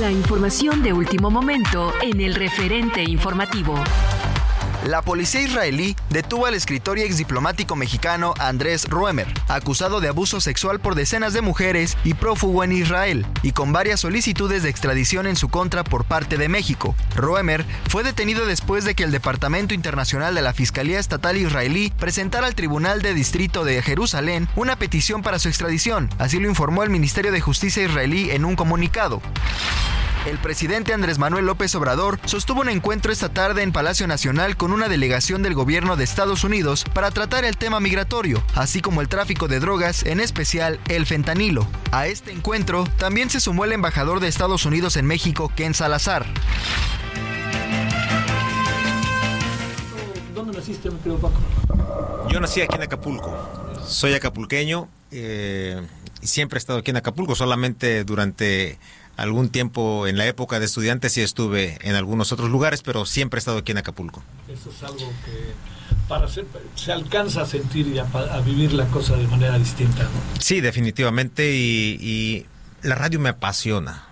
La 0.06 0.12
información 0.12 0.84
de 0.84 0.94
último 0.94 1.32
momento 1.32 1.92
en 2.00 2.22
el 2.22 2.36
referente 2.36 3.02
informativo. 3.02 3.74
La 4.86 5.02
policía 5.02 5.42
israelí 5.42 5.96
detuvo 6.12 6.46
al 6.46 6.54
escritor 6.54 7.00
y 7.00 7.02
exdiplomático 7.02 7.76
mexicano 7.76 8.36
Andrés 8.38 8.86
Roemer, 8.88 9.26
acusado 9.48 10.00
de 10.00 10.10
abuso 10.10 10.40
sexual 10.40 10.80
por 10.80 10.94
decenas 10.94 11.34
de 11.34 11.42
mujeres 11.42 11.98
y 12.04 12.14
prófugo 12.14 12.64
en 12.64 12.72
Israel, 12.72 13.26
y 13.42 13.52
con 13.52 13.74
varias 13.74 14.02
solicitudes 14.02 14.62
de 14.62 14.70
extradición 14.70 15.26
en 15.26 15.38
su 15.38 15.50
contra 15.50 15.84
por 15.84 16.06
parte 16.06 16.38
de 16.38 16.50
México. 16.50 16.96
Roemer 17.16 17.66
fue 17.90 18.04
detenido 18.04 18.46
después 18.46 18.86
de 18.86 18.94
que 18.94 19.04
el 19.04 19.12
Departamento 19.12 19.74
Internacional 19.74 20.36
de 20.36 20.44
la 20.44 20.54
Fiscalía 20.54 21.00
Estatal 21.00 21.36
Israelí 21.36 21.92
presentara 21.98 22.46
al 22.46 22.54
Tribunal 22.54 23.02
de 23.02 23.16
Distrito 23.16 23.66
de 23.66 23.82
Jerusalén 23.82 24.48
una 24.56 24.76
petición 24.76 25.24
para 25.24 25.40
su 25.40 25.48
extradición, 25.48 26.12
así 26.20 26.40
lo 26.40 26.48
informó 26.48 26.84
el 26.84 26.92
Ministerio 26.92 27.32
de 27.32 27.42
Justicia 27.42 27.84
israelí 27.84 28.30
en 28.30 28.46
un 28.46 28.56
comunicado. 28.56 29.20
El 30.26 30.40
presidente 30.40 30.92
Andrés 30.92 31.20
Manuel 31.20 31.46
López 31.46 31.76
Obrador 31.76 32.20
sostuvo 32.26 32.62
un 32.62 32.70
encuentro 32.70 33.12
esta 33.12 33.30
tarde 33.30 33.62
en 33.62 33.72
Palacio 33.72 34.08
Nacional 34.08 34.58
con 34.58 34.72
una 34.72 34.90
delegación 34.90 35.44
del 35.44 35.54
gobierno 35.54 35.98
de 35.98 36.04
Estados 36.04 36.44
Unidos 36.44 36.84
para 36.96 37.12
tratar 37.12 37.46
el 37.46 37.58
tema 37.58 37.80
migratorio, 37.80 38.44
así 38.56 38.82
como 38.82 39.02
el 39.02 39.08
tráfico 39.08 39.48
de 39.48 39.60
drogas, 39.60 40.04
en 40.04 40.20
especial 40.20 40.80
el 40.90 41.06
fentanilo. 41.06 41.68
A 41.92 42.08
este 42.08 42.32
encuentro 42.32 42.86
también 42.98 43.30
se 43.30 43.40
sumó 43.40 43.66
el 43.66 43.74
embajador 43.74 44.20
de 44.20 44.28
Estados 44.28 44.66
Unidos 44.66 44.98
en 44.98 45.06
México, 45.06 45.52
Ken 45.56 45.76
Salazar. 45.76 46.26
¿Dónde 50.34 50.58
naciste, 50.58 50.90
mi 50.90 50.98
querido 50.98 51.20
Paco? 51.20 51.40
Yo 52.32 52.40
nací 52.40 52.62
aquí 52.62 52.76
en 52.76 52.82
Acapulco. 52.82 53.38
Soy 53.86 54.16
acapulqueño 54.16 54.88
eh, 55.12 55.86
y 56.20 56.26
siempre 56.26 56.58
he 56.58 56.60
estado 56.60 56.80
aquí 56.80 56.90
en 56.90 56.98
Acapulco, 56.98 57.36
solamente 57.36 58.04
durante 58.04 58.80
algún 59.18 59.50
tiempo 59.50 60.08
en 60.08 60.18
la 60.18 60.26
época 60.26 60.60
de 60.60 60.66
estudiante 60.66 61.10
sí 61.10 61.22
estuve 61.22 61.78
en 61.82 61.96
algunos 61.96 62.32
otros 62.32 62.50
lugares, 62.50 62.82
pero 62.82 63.06
siempre 63.06 63.38
he 63.38 63.40
estado 63.40 63.60
aquí 63.60 63.72
en 63.72 63.80
Acapulco. 63.80 64.24
Eso 64.48 64.70
es 64.70 64.84
algo 64.84 65.10
que 65.26 65.54
para 66.08 66.28
ser, 66.28 66.46
se 66.76 66.92
alcanza 66.92 67.42
a 67.42 67.46
sentir 67.46 67.88
y 67.88 68.00
a, 68.00 68.04
a, 68.04 68.40
vivir 68.42 68.74
la 68.74 68.86
cosa 68.88 69.16
de 69.16 69.28
manera 69.28 69.58
distinta. 69.58 70.04
¿no? 70.04 70.10
Sí, 70.40 70.62
definitivamente, 70.62 71.56
y, 71.56 71.98
y 72.02 72.46
la 72.82 72.96
radio 72.96 73.20
me 73.20 73.30
apasiona. 73.30 74.04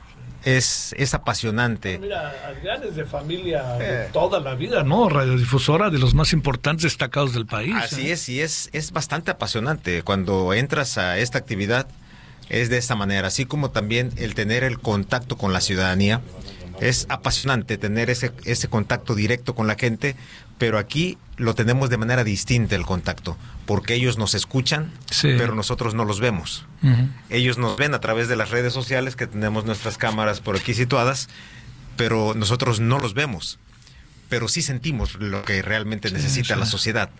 Es, 0.43 0.93
es 0.97 1.13
apasionante. 1.13 1.99
Mira, 1.99 2.33
Adrián 2.45 2.83
es 2.83 2.97
de 2.97 3.05
familia 3.05 3.63
de 3.75 4.09
toda 4.11 4.41
la 4.41 4.55
vida, 4.55 4.83
¿no? 4.83 5.07
Radiodifusora 5.07 5.89
de 5.89 5.99
los 5.99 6.15
más 6.15 6.33
importantes 6.33 6.83
destacados 6.83 7.33
del 7.33 7.45
país. 7.45 7.73
Así 7.77 8.09
¿eh? 8.09 8.11
es, 8.11 8.27
y 8.27 8.41
es, 8.41 8.69
es 8.73 8.91
bastante 8.91 9.31
apasionante. 9.31 10.03
Cuando 10.03 10.53
entras 10.53 10.97
a 10.97 11.17
esta 11.17 11.37
actividad, 11.37 11.87
es 12.49 12.69
de 12.69 12.77
esta 12.77 12.95
manera, 12.95 13.27
así 13.27 13.45
como 13.45 13.71
también 13.71 14.11
el 14.17 14.35
tener 14.35 14.63
el 14.63 14.79
contacto 14.79 15.37
con 15.37 15.53
la 15.53 15.61
ciudadanía. 15.61 16.21
Es 16.81 17.05
apasionante 17.09 17.77
tener 17.77 18.09
ese, 18.09 18.31
ese 18.45 18.67
contacto 18.67 19.15
directo 19.15 19.53
con 19.55 19.67
la 19.67 19.75
gente, 19.75 20.15
pero 20.57 20.77
aquí 20.79 21.17
lo 21.37 21.55
tenemos 21.55 21.89
de 21.89 21.97
manera 21.97 22.23
distinta 22.23 22.75
el 22.75 22.85
contacto, 22.85 23.37
porque 23.65 23.93
ellos 23.93 24.17
nos 24.17 24.33
escuchan, 24.33 24.91
Sí. 25.09 25.29
pero 25.37 25.55
nosotros 25.55 25.93
no 25.93 26.03
los 26.03 26.19
vemos. 26.19 26.65
Ellos 27.29 27.57
nos 27.57 27.77
ven 27.77 27.93
a 27.93 27.99
través 27.99 28.27
de 28.27 28.35
las 28.35 28.49
redes 28.49 28.73
sociales, 28.73 29.15
que 29.15 29.27
tenemos 29.27 29.65
nuestras 29.65 29.97
cámaras 29.97 30.41
por 30.41 30.57
aquí 30.57 30.73
situadas, 30.73 31.29
pero 31.95 32.33
nosotros 32.35 32.79
no 32.79 32.99
los 32.99 33.13
vemos. 33.13 33.59
Pero 34.29 34.47
sí 34.47 34.63
sentimos 34.63 35.15
lo 35.15 35.43
que 35.43 35.61
realmente 35.61 36.09
necesita 36.09 36.55
sí. 36.55 36.59
la 36.59 36.65
sociedad. 36.65 37.11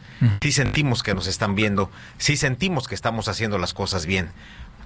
Sí 0.41 0.51
sentimos 0.51 1.03
que 1.03 1.13
nos 1.13 1.27
están 1.27 1.53
viendo, 1.53 1.91
sí 2.17 2.37
sentimos 2.37 2.87
que 2.87 2.95
estamos 2.95 3.27
haciendo 3.27 3.59
las 3.59 3.73
cosas 3.73 4.07
bien. 4.07 4.31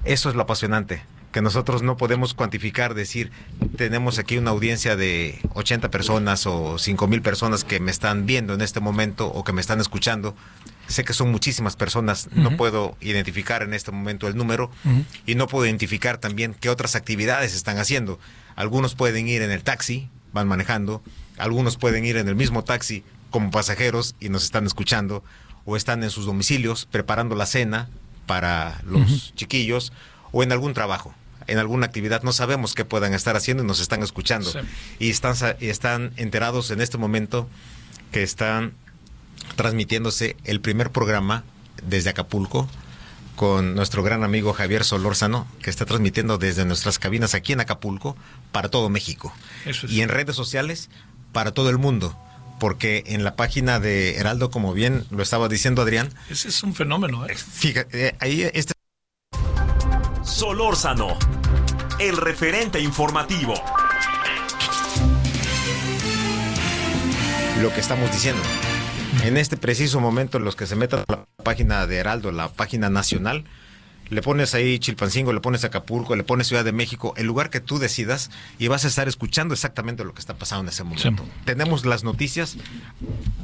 Eso 0.07 0.29
es 0.29 0.35
lo 0.35 0.43
apasionante, 0.43 1.01
que 1.33 1.41
nosotros 1.41 1.83
no 1.83 1.97
podemos 1.97 2.33
cuantificar, 2.33 2.93
decir, 2.93 3.29
tenemos 3.75 4.19
aquí 4.19 4.37
una 4.37 4.51
audiencia 4.51 4.95
de 4.95 5.37
80 5.53 5.91
personas 5.91 6.47
o 6.47 6.79
5 6.79 7.07
mil 7.09 7.21
personas 7.21 7.65
que 7.65 7.81
me 7.81 7.91
están 7.91 8.25
viendo 8.25 8.53
en 8.53 8.61
este 8.61 8.79
momento 8.79 9.27
o 9.27 9.43
que 9.43 9.51
me 9.51 9.59
están 9.59 9.81
escuchando. 9.81 10.33
Sé 10.87 11.03
que 11.03 11.11
son 11.11 11.29
muchísimas 11.29 11.75
personas, 11.75 12.29
no 12.31 12.55
puedo 12.55 12.95
identificar 13.01 13.63
en 13.63 13.73
este 13.73 13.91
momento 13.91 14.29
el 14.29 14.37
número 14.37 14.71
y 15.25 15.35
no 15.35 15.47
puedo 15.47 15.65
identificar 15.65 16.19
también 16.19 16.55
qué 16.57 16.69
otras 16.69 16.95
actividades 16.95 17.53
están 17.53 17.77
haciendo. 17.77 18.17
Algunos 18.55 18.95
pueden 18.95 19.27
ir 19.27 19.41
en 19.41 19.51
el 19.51 19.61
taxi, 19.61 20.09
van 20.31 20.47
manejando, 20.47 21.03
algunos 21.37 21.75
pueden 21.75 22.05
ir 22.05 22.15
en 22.15 22.29
el 22.29 22.35
mismo 22.37 22.63
taxi 22.63 23.03
como 23.29 23.51
pasajeros 23.51 24.15
y 24.21 24.29
nos 24.29 24.45
están 24.45 24.65
escuchando, 24.65 25.21
o 25.65 25.75
están 25.75 26.01
en 26.01 26.11
sus 26.11 26.25
domicilios 26.25 26.87
preparando 26.89 27.35
la 27.35 27.45
cena 27.45 27.89
para 28.27 28.79
los 28.85 29.33
chiquillos, 29.35 29.91
o 30.31 30.43
en 30.43 30.51
algún 30.51 30.75
trabajo, 30.75 31.15
en 31.47 31.57
alguna 31.57 31.87
actividad. 31.87 32.21
No 32.21 32.31
sabemos 32.31 32.75
qué 32.75 32.85
puedan 32.85 33.15
estar 33.15 33.35
haciendo 33.35 33.63
y 33.63 33.65
nos 33.65 33.79
están 33.79 34.03
escuchando. 34.03 34.51
Sí. 34.51 34.59
Y 34.99 35.09
están, 35.09 35.35
están 35.59 36.11
enterados 36.17 36.69
en 36.69 36.81
este 36.81 36.99
momento 36.99 37.49
que 38.11 38.21
están 38.21 38.73
transmitiéndose 39.55 40.35
el 40.43 40.61
primer 40.61 40.91
programa 40.91 41.43
desde 41.81 42.11
Acapulco 42.11 42.69
con 43.35 43.75
nuestro 43.75 44.03
gran 44.03 44.23
amigo 44.23 44.51
Javier 44.53 44.83
Solórzano, 44.83 45.47
que 45.61 45.69
está 45.69 45.85
transmitiendo 45.85 46.37
desde 46.37 46.65
nuestras 46.65 46.99
cabinas 46.99 47.35
aquí 47.35 47.53
en 47.53 47.61
Acapulco 47.61 48.17
para 48.51 48.69
todo 48.69 48.89
México. 48.89 49.33
Eso 49.65 49.85
es. 49.85 49.91
Y 49.93 50.01
en 50.01 50.09
redes 50.09 50.35
sociales 50.35 50.89
para 51.31 51.51
todo 51.51 51.69
el 51.69 51.77
mundo. 51.77 52.17
Porque 52.59 53.03
en 53.07 53.23
la 53.23 53.35
página 53.35 53.79
de 53.79 54.15
Heraldo, 54.15 54.49
como 54.49 54.73
bien 54.73 55.05
lo 55.11 55.21
estaba 55.21 55.47
diciendo 55.47 55.81
Adrián, 55.81 56.09
Ese 56.29 56.49
es 56.49 56.63
un 56.63 56.73
fenómeno, 56.73 57.25
¿eh? 57.27 57.35
fíjate, 57.35 58.07
eh, 58.07 58.15
ahí 58.19 58.49
este 58.53 58.73
Solórzano, 60.23 61.17
el 61.99 62.17
referente 62.17 62.79
informativo. 62.79 63.53
lo 67.61 67.73
que 67.73 67.79
estamos 67.79 68.11
diciendo. 68.11 68.41
En 69.23 69.37
este 69.37 69.57
preciso 69.57 69.99
momento, 69.99 70.39
los 70.39 70.55
que 70.55 70.67
se 70.67 70.75
metan 70.75 71.03
a 71.07 71.11
la 71.11 71.25
página 71.43 71.87
de 71.87 71.97
Heraldo, 71.97 72.31
la 72.31 72.49
página 72.49 72.89
nacional, 72.89 73.45
le 74.09 74.21
pones 74.21 74.53
ahí 74.53 74.79
Chilpancingo, 74.79 75.33
le 75.33 75.39
pones 75.39 75.63
Acapulco, 75.63 76.15
le 76.15 76.23
pones 76.23 76.47
Ciudad 76.47 76.63
de 76.63 76.71
México, 76.71 77.13
el 77.17 77.27
lugar 77.27 77.49
que 77.49 77.59
tú 77.59 77.79
decidas, 77.79 78.29
y 78.59 78.67
vas 78.67 78.85
a 78.85 78.87
estar 78.87 79.07
escuchando 79.07 79.53
exactamente 79.53 80.03
lo 80.03 80.13
que 80.13 80.19
está 80.19 80.35
pasando 80.35 80.63
en 80.63 80.69
ese 80.69 80.83
momento. 80.83 81.23
Sí. 81.23 81.31
Tenemos 81.45 81.85
las 81.85 82.03
noticias 82.03 82.57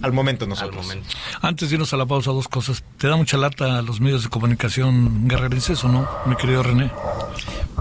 al 0.02 0.13
momento 0.13 0.47
nosotros. 0.47 0.78
Al 0.78 0.84
momento. 0.84 1.10
Antes 1.41 1.69
de 1.69 1.76
irnos 1.76 1.93
a 1.93 1.97
la 1.97 2.06
pausa, 2.06 2.32
dos 2.32 2.47
cosas. 2.47 2.84
¿Te 2.97 3.08
da 3.08 3.15
mucha 3.15 3.38
lata 3.38 3.80
a 3.80 3.82
los 3.82 3.99
medios 3.99 4.23
de 4.23 4.30
comunicación 4.30 5.28
guerrerenses 5.28 5.84
o 5.84 5.89
no, 5.89 6.08
mi 6.26 6.36
querido 6.36 6.63
René? 6.63 6.91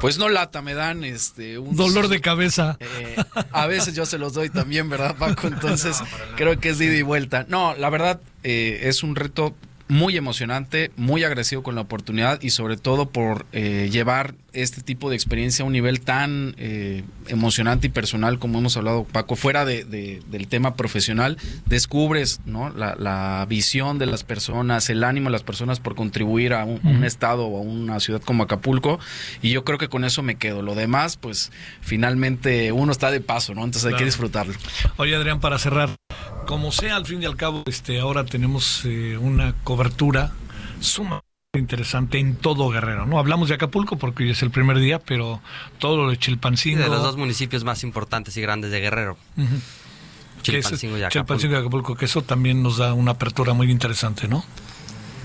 Pues 0.01 0.19
no 0.19 0.29
lata, 0.29 0.63
me 0.63 0.75
dan 0.75 1.05
este 1.05 1.59
un 1.59 1.77
Dolor 1.77 2.09
de 2.09 2.21
cabeza. 2.21 2.77
Eh, 2.81 3.17
a 3.53 3.67
veces 3.67 3.95
yo 3.95 4.07
se 4.07 4.19
los 4.19 4.33
doy 4.33 4.51
también, 4.51 4.89
¿verdad, 4.89 5.17
Paco? 5.17 5.47
Entonces, 5.53 6.03
creo 6.37 6.59
que 6.59 6.71
es 6.71 6.79
de 6.79 6.87
ida 6.87 6.97
y 6.97 7.03
vuelta. 7.03 7.47
No, 7.49 7.75
la 7.77 7.91
verdad, 7.91 8.21
eh, 8.43 8.81
es 8.85 9.03
un 9.03 9.15
reto 9.15 9.55
muy 9.89 10.17
emocionante, 10.17 10.91
muy 10.97 11.25
agradecido 11.25 11.63
con 11.63 11.75
la 11.75 11.81
oportunidad 11.83 12.41
y 12.43 12.51
sobre 12.51 12.77
todo 12.77 13.11
por 13.11 13.47
eh, 13.53 13.89
llevar 13.93 14.35
este 14.53 14.83
tipo 14.83 15.09
de 15.09 15.17
experiencia 15.17 15.63
a 15.63 15.67
un 15.67 15.73
nivel 15.73 16.01
tan 16.01 16.55
eh, 16.59 17.05
emocionante 17.29 17.87
y 17.87 17.91
personal 17.91 18.39
como 18.39 18.59
hemos 18.59 18.77
hablado, 18.77 19.05
Paco, 19.05 19.35
fuera 19.35 19.65
de, 19.65 19.85
de- 19.85 20.21
del 20.31 20.47
tema 20.47 20.75
profesional, 20.77 21.39
descubres 21.67 22.41
¿no? 22.45 22.69
la, 22.71 22.95
la 22.99 23.47
visión 23.49 23.99
de 23.99 24.07
las 24.07 24.25
personas, 24.25 24.91
el 24.91 25.05
ánimo 25.05 25.29
de 25.29 25.33
las 25.33 25.43
personas 25.43 25.81
por 25.81 25.95
contribuir 25.95 26.53
a 26.53 26.65
un, 26.65 26.81
un 26.85 27.05
estado 27.05 27.47
o 27.47 27.59
a 27.59 27.63
una 27.63 27.99
ciudad 28.01 28.21
como 28.21 28.43
Acapulco 28.43 28.99
y 29.41 29.51
yo 29.51 29.65
creo 29.65 29.79
que 29.79 29.89
con 29.89 30.05
eso 30.05 30.23
me 30.23 30.35
quedo. 30.37 30.61
Lo 30.63 30.75
demás, 30.75 31.17
pues 31.17 31.51
finalmente 31.81 32.73
uno 32.73 32.93
está 32.93 33.11
de 33.11 33.21
paso, 33.21 33.55
¿no? 33.55 33.65
Entonces 33.65 33.91
hay 33.93 33.99
que 33.99 34.05
disfrutarlo. 34.05 34.55
Oye, 34.97 35.15
Adrián, 35.15 35.41
para 35.41 35.59
cerrar, 35.59 35.91
como 36.47 36.73
sea, 36.73 36.97
al 36.97 37.07
fin 37.07 37.23
y 37.23 37.27
al 37.27 37.37
cabo, 37.37 37.63
este, 37.67 38.01
ahora 38.01 38.25
tenemos 38.25 38.83
eh, 38.85 39.17
una 39.19 39.55
cobertura 39.65 39.82
sumamente 40.81 41.27
interesante 41.59 42.19
en 42.19 42.37
todo 42.37 42.71
Guerrero, 42.71 43.05
¿no? 43.07 43.19
Hablamos 43.19 43.49
de 43.49 43.55
Acapulco 43.57 43.97
porque 43.99 44.23
hoy 44.25 44.31
es 44.31 44.43
el 44.43 44.51
primer 44.51 44.79
día, 44.79 44.99
pero 44.99 45.41
todo 45.79 45.97
lo 45.99 46.09
de 46.11 46.17
Sí, 46.17 46.21
Chilpancingo. 46.23 46.81
de 46.83 46.89
los 46.89 47.03
dos 47.03 47.17
municipios 47.17 47.63
más 47.65 47.83
importantes 47.85 48.37
y 48.37 48.41
grandes 48.41 48.71
de 48.71 48.81
Guerrero. 48.81 49.17
Es- 49.37 50.43
Chilpancingo 50.43 50.97
y 50.97 51.03
Acapulco. 51.03 51.11
Chilpancingo 51.13 51.55
y 51.55 51.59
Acapulco, 51.59 51.95
que 51.95 52.05
eso 52.07 52.23
también 52.23 52.63
nos 52.63 52.79
da 52.79 52.95
una 52.95 53.13
apertura 53.13 53.53
muy 53.53 53.71
interesante, 53.71 54.29
¿no? 54.29 54.45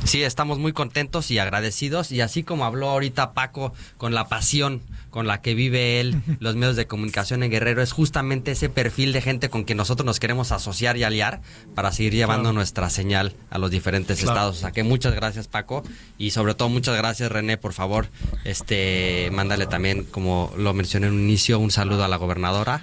Sí, 0.04 0.24
estamos 0.24 0.58
muy 0.60 0.74
contentos 0.74 1.32
y 1.32 1.40
agradecidos. 1.40 2.12
Y 2.12 2.22
así 2.22 2.44
como 2.44 2.66
habló 2.66 2.90
ahorita 2.90 3.34
Paco 3.34 3.74
con 3.98 4.14
la 4.14 4.28
pasión 4.28 4.82
con 5.10 5.26
la 5.26 5.42
que 5.42 5.56
vive 5.56 6.00
él, 6.00 6.22
los 6.40 6.56
medios 6.56 6.76
de 6.76 6.86
comunicación 6.88 7.42
en 7.44 7.50
Guerrero, 7.52 7.82
es 7.82 7.92
justamente 7.92 8.52
ese 8.52 8.70
perfil 8.70 9.14
de 9.14 9.22
gente 9.22 9.50
con 9.50 9.64
quien 9.64 9.78
nosotros 9.78 10.06
nos 10.06 10.20
queremos 10.20 10.52
asociar 10.52 10.96
y 10.98 11.04
aliar 11.04 11.42
para 11.76 11.92
seguir 11.92 12.14
llevando 12.14 12.44
Claro. 12.44 12.54
nuestra 12.54 12.90
señal 12.90 13.34
a 13.50 13.58
los 13.58 13.72
diferentes 13.72 14.20
Claro. 14.20 14.32
estados. 14.34 14.58
O 14.58 14.60
sea 14.60 14.72
que 14.72 14.84
muchas 14.84 15.16
gracias 15.16 15.48
Paco 15.48 15.84
y 16.18 16.32
sobre 16.32 16.54
todo 16.54 16.70
muchas 16.70 16.96
gracias 16.96 17.32
René, 17.32 17.58
por 17.58 17.74
favor, 17.74 18.10
este, 18.46 19.30
mándale 19.34 19.66
también, 19.66 20.04
como 20.04 20.54
lo 20.58 20.74
mencioné 20.74 21.08
en 21.08 21.14
un 21.14 21.22
inicio, 21.22 21.58
un 21.60 21.72
saludo 21.72 22.04
a 22.04 22.08
la 22.08 22.18
gobernadora 22.18 22.82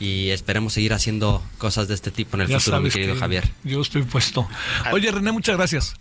y 0.00 0.30
esperemos 0.30 0.72
seguir 0.72 0.92
haciendo 0.94 1.42
cosas 1.58 1.86
de 1.88 1.94
este 1.94 2.10
tipo 2.10 2.36
en 2.36 2.42
el 2.42 2.48
Ya 2.48 2.58
futuro, 2.58 2.80
mi 2.80 2.90
querido 2.90 3.14
que 3.14 3.20
Javier. 3.20 3.50
Yo 3.62 3.80
estoy 3.82 4.02
puesto. 4.02 4.48
Oye, 4.92 5.10
René, 5.10 5.30
muchas 5.32 5.56
gracias. 5.56 5.94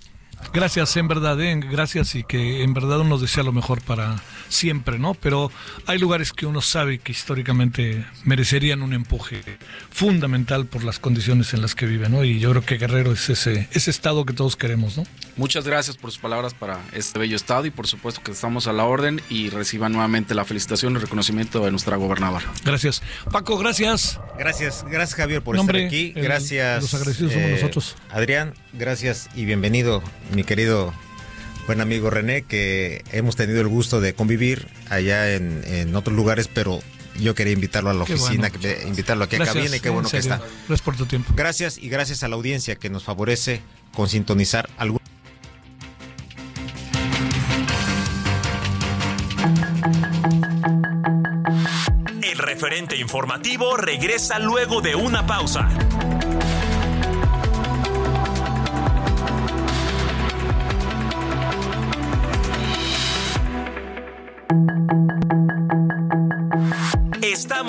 Gracias, 0.51 0.97
en 0.97 1.07
verdad, 1.07 1.39
¿eh? 1.41 1.59
gracias 1.69 2.15
y 2.15 2.23
que 2.23 2.63
en 2.63 2.73
verdad 2.73 2.99
uno 2.99 3.17
desea 3.17 3.43
lo 3.43 3.51
mejor 3.51 3.81
para 3.81 4.21
siempre, 4.49 4.99
¿no? 4.99 5.13
Pero 5.13 5.51
hay 5.87 5.99
lugares 5.99 6.33
que 6.33 6.45
uno 6.45 6.61
sabe 6.61 6.99
que 6.99 7.11
históricamente 7.11 8.05
merecerían 8.23 8.81
un 8.81 8.93
empuje 8.93 9.41
fundamental 9.89 10.65
por 10.65 10.83
las 10.83 10.99
condiciones 10.99 11.53
en 11.53 11.61
las 11.61 11.75
que 11.75 11.85
viven, 11.85 12.11
¿no? 12.11 12.23
Y 12.23 12.39
yo 12.39 12.51
creo 12.51 12.65
que 12.65 12.77
Guerrero 12.77 13.11
es 13.11 13.29
ese, 13.29 13.67
ese 13.71 13.91
estado 13.91 14.25
que 14.25 14.33
todos 14.33 14.55
queremos, 14.55 14.97
¿no? 14.97 15.03
Muchas 15.35 15.65
gracias 15.65 15.97
por 15.97 16.11
sus 16.11 16.19
palabras 16.19 16.53
para 16.53 16.79
este 16.91 17.17
bello 17.17 17.35
estado 17.35 17.65
y 17.65 17.71
por 17.71 17.87
supuesto 17.87 18.21
que 18.21 18.31
estamos 18.31 18.67
a 18.67 18.73
la 18.73 18.85
orden 18.85 19.21
y 19.29 19.49
reciban 19.49 19.91
nuevamente 19.91 20.35
la 20.35 20.45
felicitación 20.45 20.95
y 20.95 20.99
reconocimiento 20.99 21.65
de 21.65 21.71
nuestra 21.71 21.97
gobernadora. 21.97 22.45
Gracias. 22.63 23.01
Paco, 23.31 23.57
gracias. 23.57 24.19
Gracias, 24.37 24.85
gracias 24.87 25.15
Javier 25.15 25.41
por 25.41 25.57
estar 25.57 25.75
aquí. 25.75 26.13
Gracias. 26.15 26.83
los 26.83 26.93
agradecidos 26.93 27.33
somos 27.33 27.47
eh, 27.47 27.53
nosotros. 27.53 27.95
Adrián, 28.11 28.53
gracias 28.73 29.29
y 29.35 29.45
bienvenido, 29.45 30.03
mi 30.33 30.43
querido 30.43 30.93
buen 31.67 31.81
amigo 31.81 32.09
René, 32.09 32.41
que 32.43 33.03
hemos 33.11 33.35
tenido 33.35 33.61
el 33.61 33.67
gusto 33.67 34.01
de 34.01 34.13
convivir 34.13 34.67
allá 34.89 35.33
en, 35.33 35.63
en 35.65 35.95
otros 35.95 36.15
lugares, 36.15 36.49
pero 36.53 36.81
yo 37.19 37.35
quería 37.35 37.53
invitarlo 37.53 37.89
a 37.89 37.93
la 37.93 38.05
Qué 38.05 38.13
oficina, 38.15 38.49
bueno. 38.49 38.59
que- 38.59 38.83
invitarlo 38.87 39.23
aquí 39.25 39.35
a 39.35 39.39
Gracias, 39.39 39.55
cabina 39.57 39.77
y 39.77 39.79
qué 39.79 39.87
en 39.89 39.93
bueno 39.93 40.09
que 40.09 40.17
está. 40.17 40.37
Gracias 40.67 40.81
por 40.81 40.95
tu 40.97 41.05
tiempo. 41.05 41.33
Gracias 41.35 41.77
y 41.77 41.89
gracias 41.89 42.23
a 42.23 42.27
la 42.27 42.35
audiencia 42.35 42.75
que 42.75 42.89
nos 42.89 43.03
favorece 43.03 43.61
con 43.93 44.09
sintonizar 44.09 44.69
algún 44.77 44.99
El 52.21 52.37
referente 52.37 52.95
informativo 52.97 53.75
regresa 53.77 54.39
luego 54.39 54.81
de 54.81 54.95
una 54.95 55.25
pausa. 55.25 55.69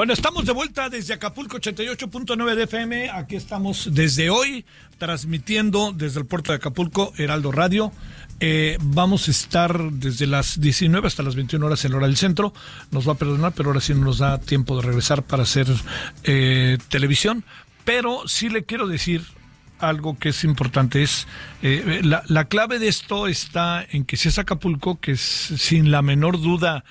Bueno, 0.00 0.14
estamos 0.14 0.46
de 0.46 0.52
vuelta 0.52 0.88
desde 0.88 1.12
Acapulco 1.12 1.58
88.9 1.58 2.54
de 2.54 2.62
FM. 2.62 3.10
Aquí 3.10 3.36
estamos 3.36 3.86
desde 3.92 4.30
hoy 4.30 4.64
transmitiendo 4.96 5.92
desde 5.92 6.20
el 6.20 6.24
puerto 6.24 6.52
de 6.52 6.56
Acapulco, 6.56 7.12
Heraldo 7.18 7.52
Radio. 7.52 7.92
Eh, 8.40 8.78
vamos 8.80 9.28
a 9.28 9.30
estar 9.30 9.78
desde 9.92 10.26
las 10.26 10.58
19 10.58 11.06
hasta 11.06 11.22
las 11.22 11.36
21 11.36 11.66
horas 11.66 11.84
en 11.84 11.92
hora 11.92 12.06
del 12.06 12.16
centro. 12.16 12.54
Nos 12.90 13.06
va 13.06 13.12
a 13.12 13.16
perdonar, 13.16 13.52
pero 13.54 13.68
ahora 13.68 13.82
sí 13.82 13.92
no 13.92 14.06
nos 14.06 14.16
da 14.16 14.40
tiempo 14.40 14.74
de 14.76 14.86
regresar 14.86 15.22
para 15.22 15.42
hacer 15.42 15.66
eh, 16.24 16.78
televisión. 16.88 17.44
Pero 17.84 18.26
sí 18.26 18.48
le 18.48 18.64
quiero 18.64 18.86
decir 18.86 19.22
algo 19.80 20.18
que 20.18 20.30
es 20.30 20.44
importante 20.44 21.02
es 21.02 21.26
eh, 21.60 22.00
la, 22.02 22.22
la 22.26 22.46
clave 22.46 22.78
de 22.78 22.88
esto 22.88 23.26
está 23.26 23.84
en 23.90 24.06
que 24.06 24.16
si 24.16 24.28
es 24.28 24.38
Acapulco 24.38 24.98
que 24.98 25.12
es 25.12 25.20
sin 25.20 25.90
la 25.90 26.00
menor 26.00 26.40
duda 26.40 26.84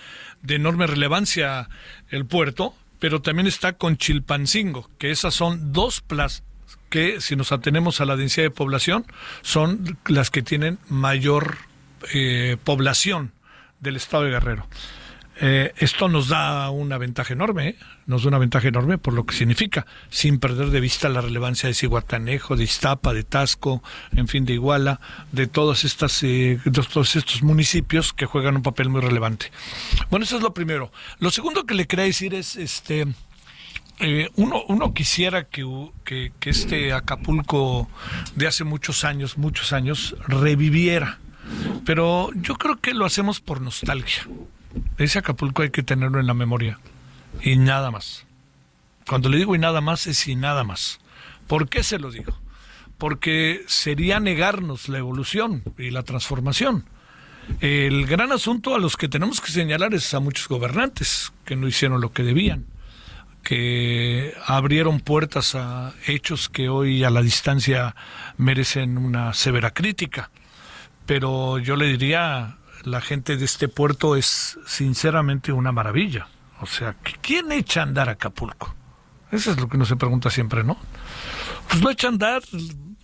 de 0.44 0.56
enorme 0.56 0.86
relevancia 0.86 1.70
el 2.10 2.28
puerto 2.28 2.76
pero 3.00 3.22
también 3.22 3.48
está 3.48 3.74
con 3.74 3.98
Chilpancingo 3.98 4.90
que 4.98 5.12
esas 5.12 5.34
son 5.34 5.74
dos 5.74 6.02
plazas 6.02 6.44
que 6.90 7.22
si 7.22 7.36
nos 7.36 7.52
atenemos 7.52 8.02
a 8.02 8.06
la 8.06 8.16
densidad 8.16 8.46
de 8.46 8.52
población 8.52 9.06
son 9.42 9.98
las 10.08 10.32
que 10.32 10.42
tienen 10.42 10.80
mayor 10.90 11.58
eh, 12.14 12.58
población 12.64 13.32
del 13.80 13.96
estado 13.96 14.24
de 14.24 14.32
Guerrero 14.32 14.68
eh, 15.42 15.74
esto 15.78 16.10
nos 16.10 16.28
da 16.28 16.70
una 16.70 16.98
ventaja 16.98 17.34
enorme, 17.34 17.70
¿eh? 17.70 17.76
nos 18.08 18.24
da 18.24 18.30
una 18.30 18.38
ventaja 18.40 18.68
enorme 18.68 18.98
por 18.98 19.14
lo 19.14 19.26
que 19.26 19.36
significa, 19.36 19.86
sin 20.10 20.40
perder 20.40 20.70
de 20.70 20.82
vista 20.82 21.08
la 21.08 21.22
relevancia 21.22 21.68
de 21.68 21.74
Cihuatanejo, 21.74 22.58
de 22.58 22.66
Iztapa, 22.66 23.14
de 23.14 23.24
Tasco, 23.24 23.82
en 24.16 24.28
fin, 24.28 24.44
de 24.46 24.54
Iguala, 24.54 25.00
de 25.32 25.48
todas 25.48 25.86
estas, 25.86 26.22
eh, 26.24 26.60
de 26.64 26.72
todos 26.72 27.16
estos 27.16 27.42
municipios 27.42 28.12
que 28.12 28.26
juegan 28.26 28.58
un 28.58 28.64
papel 28.64 28.90
muy 28.90 29.00
relevante. 29.00 29.52
Bueno, 30.10 30.26
eso 30.26 30.36
es 30.36 30.44
lo 30.44 30.54
primero. 30.54 30.92
Lo 31.20 31.32
segundo 31.32 31.66
que 31.66 31.74
le 31.74 31.88
quería 31.88 32.06
decir 32.06 32.34
es, 32.34 32.58
este, 32.58 33.08
eh, 34.00 34.30
uno, 34.36 34.64
uno 34.68 34.94
quisiera 34.94 35.46
que, 35.46 35.66
que, 36.04 36.34
que 36.40 36.50
este 36.50 36.92
Acapulco 36.92 37.90
de 38.36 38.48
hace 38.48 38.66
muchos 38.66 39.06
años, 39.06 39.38
muchos 39.38 39.72
años, 39.72 40.16
reviviera. 40.28 41.20
Pero 41.86 42.30
yo 42.36 42.56
creo 42.56 42.76
que 42.76 42.94
lo 42.94 43.06
hacemos 43.06 43.40
por 43.40 43.62
nostalgia. 43.62 44.24
Ese 44.98 45.20
Acapulco 45.20 45.62
hay 45.62 45.70
que 45.70 45.84
tenerlo 45.84 46.20
en 46.20 46.28
la 46.28 46.34
memoria. 46.34 46.80
Y 47.42 47.56
nada 47.58 47.92
más. 47.92 48.26
Cuando 49.08 49.30
le 49.30 49.38
digo 49.38 49.56
y 49.56 49.60
nada 49.60 49.82
más, 49.82 50.08
es 50.08 50.28
y 50.28 50.36
nada 50.36 50.64
más. 50.64 51.00
¿Por 51.48 51.70
qué 51.70 51.84
se 51.84 52.00
lo 52.00 52.12
digo? 52.12 52.38
Porque 52.98 53.64
sería 53.68 54.20
negarnos 54.20 54.90
la 54.90 55.00
evolución 55.00 55.64
y 55.78 55.90
la 55.90 56.04
transformación. 56.04 56.86
El 57.62 58.06
gran 58.06 58.32
asunto 58.32 58.76
a 58.76 58.80
los 58.80 58.98
que 58.98 59.08
tenemos 59.08 59.42
que 59.42 59.52
señalar 59.52 59.94
es 59.94 60.14
a 60.14 60.20
muchos 60.20 60.48
gobernantes 60.48 61.32
que 61.46 61.56
no 61.56 61.68
hicieron 61.68 62.02
lo 62.02 62.12
que 62.12 62.24
debían 62.24 62.66
que 63.44 64.36
abrieron 64.46 65.00
puertas 65.00 65.56
a 65.56 65.94
hechos 66.06 66.50
que 66.50 66.70
hoy 66.70 67.04
a 67.04 67.10
la 67.10 67.22
distancia 67.22 67.96
merecen 68.38 68.98
una 68.98 69.34
severa 69.34 69.72
crítica. 69.72 70.30
Pero 71.06 71.58
yo 71.58 71.76
le 71.76 71.88
diría, 71.88 72.58
la 72.84 73.02
gente 73.02 73.38
de 73.38 73.46
este 73.46 73.68
puerto 73.68 74.16
es 74.16 74.58
sinceramente 74.66 75.52
una 75.52 75.72
maravilla. 75.72 76.28
O 76.62 76.66
sea, 76.66 76.96
¿quién 77.22 77.52
echa 77.52 77.82
a 77.82 77.84
andar 77.84 78.10
Acapulco? 78.10 78.76
Eso 79.32 79.52
es 79.52 79.60
lo 79.60 79.70
que 79.70 79.78
uno 79.78 79.86
se 79.86 79.96
pregunta 79.96 80.30
siempre, 80.30 80.64
¿no? 80.64 80.78
Pues 81.70 81.82
lo 81.82 81.92
echa 81.92 82.08
a 82.08 82.12
andar. 82.12 82.42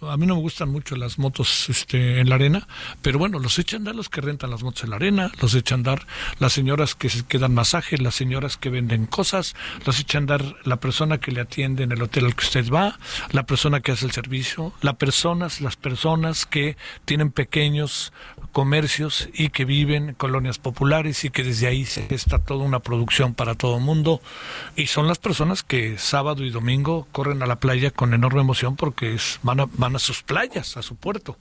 A 0.02 0.18
mí 0.18 0.26
no 0.26 0.36
me 0.36 0.42
gustan 0.42 0.70
mucho 0.70 0.96
las 0.96 1.18
motos 1.18 1.70
este, 1.70 2.20
en 2.20 2.30
la 2.30 2.36
arena, 2.36 2.68
pero 3.02 3.18
bueno, 3.18 3.40
los 3.40 3.58
echan 3.58 3.82
andar 3.82 3.96
los 3.96 4.10
que 4.10 4.22
rentan 4.22 4.52
las 4.52 4.62
motos 4.62 4.84
en 4.84 4.90
la 4.90 4.98
arena, 4.98 5.32
los 5.42 5.56
echan 5.56 5.80
andar 5.80 6.06
las 6.38 6.54
señoras 6.54 6.96
que 6.96 7.10
se 7.10 7.26
quedan 7.26 7.54
masaje, 7.54 7.98
las 7.98 8.14
señoras 8.14 8.58
que 8.58 8.70
venden 8.70 9.06
cosas, 9.06 9.56
los 9.86 10.00
echan 10.00 10.24
andar 10.24 10.58
la 10.64 10.76
persona 10.80 11.20
que 11.20 11.32
le 11.32 11.42
atiende 11.42 11.84
en 11.84 11.92
el 11.92 12.02
hotel 12.02 12.26
al 12.26 12.36
que 12.36 12.44
usted 12.44 12.70
va, 12.70 13.00
la 13.32 13.46
persona 13.46 13.80
que 13.80 13.94
hace 13.94 14.06
el 14.06 14.12
servicio, 14.12 14.74
las 14.82 14.96
personas, 14.96 15.62
las 15.62 15.78
personas 15.78 16.46
que 16.46 16.78
tienen 17.06 17.32
pequeños 17.32 18.12
comercios 18.56 19.28
y 19.34 19.50
que 19.50 19.66
viven 19.66 20.08
en 20.08 20.16
colonias 20.16 20.60
populares 20.60 21.26
y 21.26 21.30
que 21.30 21.44
desde 21.44 21.68
ahí 21.68 21.84
se 21.84 22.08
está 22.16 22.40
toda 22.40 22.64
una 22.64 22.80
producción 22.80 23.34
para 23.34 23.56
todo 23.56 23.80
el 23.80 23.84
mundo 23.84 24.22
y 24.78 24.88
son 24.88 25.10
las 25.10 25.20
personas 25.20 25.62
que 25.62 25.98
sábado 25.98 26.42
y 26.42 26.52
domingo 26.52 27.06
corren 27.12 27.44
a 27.44 27.48
la 27.48 27.60
playa 27.60 27.92
con 27.92 28.14
enorme 28.14 28.40
emoción 28.40 28.78
porque 28.78 29.14
es, 29.14 29.42
van, 29.44 29.60
a, 29.60 29.66
van 29.74 29.98
a 29.98 30.00
sus 30.00 30.24
playas, 30.24 30.78
a 30.78 30.84
su 30.84 30.96
puerto. 30.96 31.38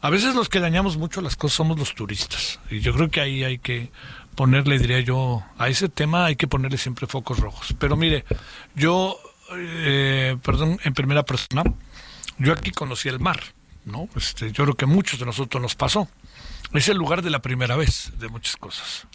A 0.00 0.10
veces 0.10 0.34
los 0.34 0.48
que 0.48 0.58
dañamos 0.58 0.96
mucho 0.96 1.20
las 1.20 1.36
cosas 1.36 1.58
somos 1.58 1.78
los 1.78 1.94
turistas 1.94 2.58
y 2.72 2.80
yo 2.80 2.92
creo 2.92 3.08
que 3.08 3.20
ahí 3.20 3.44
hay 3.44 3.58
que 3.58 3.92
ponerle, 4.34 4.80
diría 4.80 4.98
yo, 4.98 5.44
a 5.58 5.68
ese 5.68 5.88
tema 5.88 6.24
hay 6.24 6.34
que 6.34 6.48
ponerle 6.48 6.76
siempre 6.76 7.06
focos 7.06 7.38
rojos. 7.38 7.72
Pero 7.78 7.96
mire, 7.96 8.24
yo, 8.74 9.16
eh, 9.56 10.36
perdón, 10.42 10.80
en 10.82 10.92
primera 10.92 11.22
persona, 11.22 11.62
yo 12.36 12.52
aquí 12.52 12.72
conocí 12.72 13.08
el 13.08 13.20
mar, 13.20 13.38
¿no? 13.84 14.08
Este, 14.16 14.50
yo 14.50 14.64
creo 14.64 14.74
que 14.74 14.86
muchos 14.86 15.20
de 15.20 15.26
nosotros 15.26 15.62
nos 15.62 15.76
pasó. 15.76 16.08
Es 16.74 16.88
el 16.88 16.98
lugar 16.98 17.22
de 17.22 17.30
la 17.30 17.40
primera 17.40 17.76
vez 17.76 18.12
de 18.18 18.28
muchas 18.28 18.56
cosas. 18.56 19.06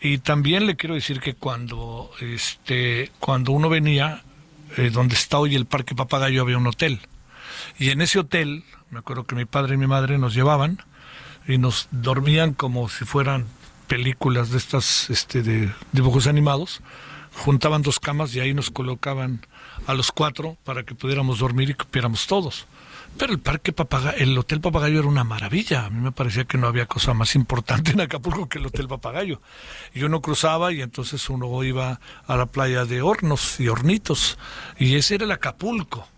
Y 0.00 0.18
también 0.18 0.66
le 0.66 0.76
quiero 0.76 0.94
decir 0.94 1.20
que 1.20 1.34
cuando, 1.34 2.10
este, 2.20 3.12
cuando 3.20 3.52
uno 3.52 3.68
venía, 3.68 4.22
eh, 4.76 4.90
donde 4.90 5.14
está 5.14 5.38
hoy 5.38 5.54
el 5.54 5.66
Parque 5.66 5.94
Papagayo, 5.94 6.42
había 6.42 6.56
un 6.56 6.66
hotel. 6.66 7.00
Y 7.78 7.90
en 7.90 8.00
ese 8.00 8.18
hotel, 8.18 8.64
me 8.90 8.98
acuerdo 8.98 9.24
que 9.24 9.36
mi 9.36 9.44
padre 9.44 9.74
y 9.74 9.78
mi 9.78 9.86
madre 9.86 10.18
nos 10.18 10.34
llevaban 10.34 10.82
y 11.46 11.58
nos 11.58 11.88
dormían 11.90 12.54
como 12.54 12.88
si 12.88 13.04
fueran 13.04 13.46
películas 13.86 14.50
de 14.50 14.58
estas, 14.58 15.10
este, 15.10 15.42
de 15.42 15.72
dibujos 15.92 16.26
animados. 16.26 16.80
Juntaban 17.34 17.82
dos 17.82 18.00
camas 18.00 18.34
y 18.34 18.40
ahí 18.40 18.52
nos 18.54 18.70
colocaban 18.70 19.46
a 19.86 19.94
los 19.94 20.10
cuatro 20.10 20.56
para 20.64 20.82
que 20.82 20.94
pudiéramos 20.94 21.38
dormir 21.38 21.70
y 21.70 21.74
cupiéramos 21.74 22.26
todos. 22.26 22.66
Pero 23.18 23.32
el 23.32 23.38
parque 23.38 23.74
el 24.18 24.38
Hotel 24.38 24.60
Papagayo 24.60 25.00
era 25.00 25.08
una 25.08 25.24
maravilla. 25.24 25.84
A 25.86 25.90
mí 25.90 26.00
me 26.00 26.12
parecía 26.12 26.44
que 26.44 26.56
no 26.56 26.66
había 26.66 26.86
cosa 26.86 27.12
más 27.12 27.34
importante 27.34 27.90
en 27.92 28.00
Acapulco 28.00 28.48
que 28.48 28.58
el 28.58 28.66
Hotel 28.66 28.88
Papagayo. 28.88 29.42
Y 29.92 30.04
uno 30.04 30.22
cruzaba 30.22 30.72
y 30.72 30.80
entonces 30.80 31.28
uno 31.28 31.62
iba 31.62 32.00
a 32.26 32.36
la 32.36 32.46
playa 32.46 32.86
de 32.86 33.02
Hornos 33.02 33.60
y 33.60 33.68
Hornitos. 33.68 34.38
Y 34.78 34.96
ese 34.96 35.16
era 35.16 35.24
el 35.24 35.32
Acapulco, 35.32 36.08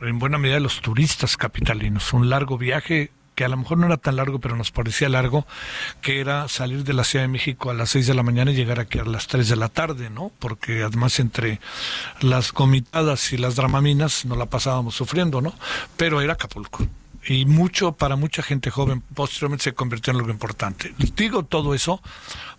en 0.00 0.18
buena 0.18 0.38
medida 0.38 0.56
de 0.56 0.62
los 0.62 0.80
turistas 0.80 1.36
capitalinos. 1.36 2.12
Un 2.12 2.28
largo 2.28 2.58
viaje 2.58 3.12
que 3.38 3.44
a 3.44 3.48
lo 3.48 3.56
mejor 3.56 3.78
no 3.78 3.86
era 3.86 3.98
tan 3.98 4.16
largo, 4.16 4.40
pero 4.40 4.56
nos 4.56 4.72
parecía 4.72 5.08
largo, 5.08 5.46
que 6.02 6.18
era 6.18 6.48
salir 6.48 6.82
de 6.82 6.92
la 6.92 7.04
Ciudad 7.04 7.22
de 7.22 7.28
México 7.28 7.70
a 7.70 7.74
las 7.74 7.90
6 7.90 8.08
de 8.08 8.14
la 8.14 8.24
mañana 8.24 8.50
y 8.50 8.56
llegar 8.56 8.80
aquí 8.80 8.98
a 8.98 9.04
las 9.04 9.28
3 9.28 9.48
de 9.48 9.54
la 9.54 9.68
tarde, 9.68 10.10
¿no? 10.10 10.32
Porque 10.40 10.82
además 10.82 11.20
entre 11.20 11.60
las 12.20 12.50
comitadas 12.50 13.32
y 13.32 13.38
las 13.38 13.54
dramaminas 13.54 14.24
nos 14.24 14.38
la 14.38 14.46
pasábamos 14.46 14.96
sufriendo, 14.96 15.40
¿no? 15.40 15.54
Pero 15.96 16.20
era 16.20 16.32
Acapulco 16.32 16.84
y 17.28 17.44
mucho 17.46 17.92
para 17.92 18.16
mucha 18.16 18.42
gente 18.42 18.72
joven 18.72 19.04
posteriormente 19.14 19.62
se 19.62 19.72
convirtió 19.72 20.10
en 20.12 20.16
algo 20.16 20.30
importante. 20.30 20.92
Digo 21.14 21.44
todo 21.44 21.74
eso 21.74 22.02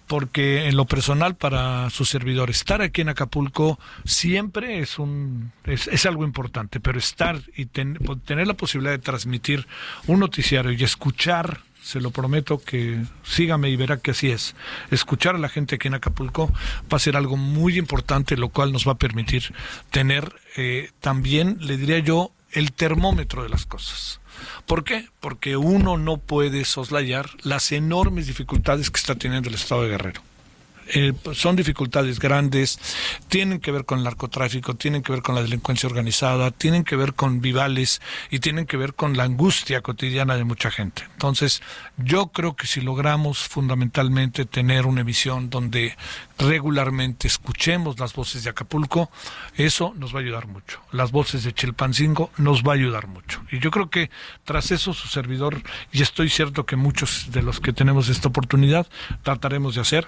porque 0.10 0.66
en 0.66 0.76
lo 0.76 0.86
personal 0.86 1.36
para 1.36 1.92
su 1.92 2.04
servidor 2.04 2.50
estar 2.50 2.82
aquí 2.82 3.02
en 3.02 3.10
Acapulco 3.10 3.78
siempre 4.06 4.80
es 4.80 4.98
un 4.98 5.52
es, 5.66 6.04
algo 6.08 6.26
importante, 6.26 6.80
pero 6.80 6.98
estar 6.98 7.40
y 7.56 7.68
tener 7.68 8.48
la 8.48 8.56
posibilidad 8.56 8.92
de 8.92 8.98
transmitir 8.98 9.68
un 10.08 10.20
noticiario 10.20 10.72
y 10.72 10.84
escuchar 10.84 11.62
se 11.80 12.02
lo 12.02 12.10
prometo 12.10 12.58
que 12.58 13.04
sígame 13.24 13.70
y 13.70 13.76
verá 13.76 13.98
que 13.98 14.12
así 14.12 14.32
es. 14.32 14.56
Escuchar 14.90 15.36
a 15.36 15.38
la 15.38 15.48
gente 15.48 15.76
aquí 15.76 15.88
en 15.88 15.94
Acapulco 15.94 16.52
va 16.92 16.98
a 16.98 17.00
ser 17.00 17.16
algo 17.16 17.38
muy 17.38 17.78
importante, 17.78 18.36
lo 18.36 18.50
cual 18.50 18.72
nos 18.72 18.88
va 18.88 18.94
a 18.94 18.98
permitir 18.98 19.54
tener 19.92 20.34
eh, 20.58 20.90
también, 21.02 21.58
le 21.62 21.78
diría 21.78 22.00
yo, 22.00 22.32
el 22.52 22.72
termómetro 22.72 23.44
de 23.44 23.50
las 23.50 23.68
cosas. 23.68 24.19
¿Por 24.70 24.84
qué? 24.84 25.10
Porque 25.20 25.58
uno 25.58 25.98
no 25.98 26.18
puede 26.18 26.64
soslayar 26.64 27.28
las 27.42 27.72
enormes 27.72 28.28
dificultades 28.28 28.92
que 28.92 29.00
está 29.00 29.16
teniendo 29.16 29.50
el 29.50 29.56
Estado 29.56 29.82
de 29.82 29.90
Guerrero. 29.90 30.22
Eh, 30.94 31.14
son 31.34 31.56
dificultades 31.56 32.20
grandes, 32.20 32.78
tienen 33.30 33.62
que 33.62 33.72
ver 33.72 33.86
con 33.86 33.98
el 33.98 34.04
narcotráfico, 34.04 34.76
tienen 34.76 35.02
que 35.02 35.12
ver 35.12 35.24
con 35.24 35.34
la 35.34 35.42
delincuencia 35.42 35.90
organizada, 35.90 36.52
tienen 36.52 36.84
que 36.84 36.96
ver 36.96 37.16
con 37.16 37.42
vivales 37.42 38.00
y 38.30 38.40
tienen 38.40 38.68
que 38.68 38.78
ver 38.78 38.94
con 38.94 39.18
la 39.18 39.24
angustia 39.24 39.82
cotidiana 39.82 40.38
de 40.38 40.44
mucha 40.44 40.70
gente. 40.70 41.04
Entonces, 41.14 41.64
yo 41.98 42.28
creo 42.28 42.56
que 42.56 42.68
si 42.68 42.82
logramos 42.82 43.48
fundamentalmente 43.48 44.46
tener 44.46 44.86
una 44.86 45.02
emisión 45.02 45.50
donde 45.50 45.98
regularmente 46.40 47.28
escuchemos 47.28 48.00
las 48.00 48.14
voces 48.14 48.44
de 48.44 48.50
Acapulco, 48.50 49.12
eso 49.56 49.94
nos 49.98 50.16
va 50.16 50.20
a 50.20 50.22
ayudar 50.22 50.48
mucho. 50.48 50.80
Las 50.92 51.12
voces 51.12 51.44
de 51.44 51.54
Chilpancingo 51.54 52.32
nos 52.38 52.64
va 52.64 52.72
a 52.72 52.76
ayudar 52.76 53.08
mucho. 53.08 53.42
Y 53.52 53.60
yo 53.60 53.70
creo 53.72 53.90
que 53.90 54.10
tras 54.46 54.72
eso 54.72 54.94
su 54.94 55.10
servidor, 55.10 55.62
y 55.92 56.02
estoy 56.02 56.30
cierto 56.30 56.66
que 56.66 56.78
muchos 56.78 57.28
de 57.32 57.44
los 57.44 57.60
que 57.60 57.74
tenemos 57.74 58.08
esta 58.08 58.30
oportunidad, 58.30 58.88
trataremos 59.22 59.76
de 59.76 59.82
hacer, 59.82 60.08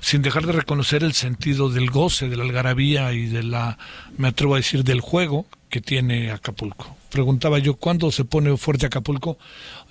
sin 0.00 0.22
dejar 0.22 0.46
de 0.46 0.52
reconocer 0.52 1.02
el 1.02 1.14
sentido 1.14 1.68
del 1.68 1.90
goce, 1.90 2.28
de 2.28 2.36
la 2.36 2.44
algarabía 2.44 3.12
y 3.12 3.26
de 3.26 3.42
la, 3.42 3.76
me 4.16 4.28
atrevo 4.28 4.54
a 4.54 4.58
decir, 4.58 4.84
del 4.84 5.00
juego 5.00 5.46
que 5.68 5.80
tiene 5.80 6.30
Acapulco. 6.30 6.96
Preguntaba 7.10 7.58
yo, 7.58 7.74
¿cuándo 7.76 8.10
se 8.12 8.24
pone 8.24 8.56
fuerte 8.56 8.86
Acapulco? 8.86 9.36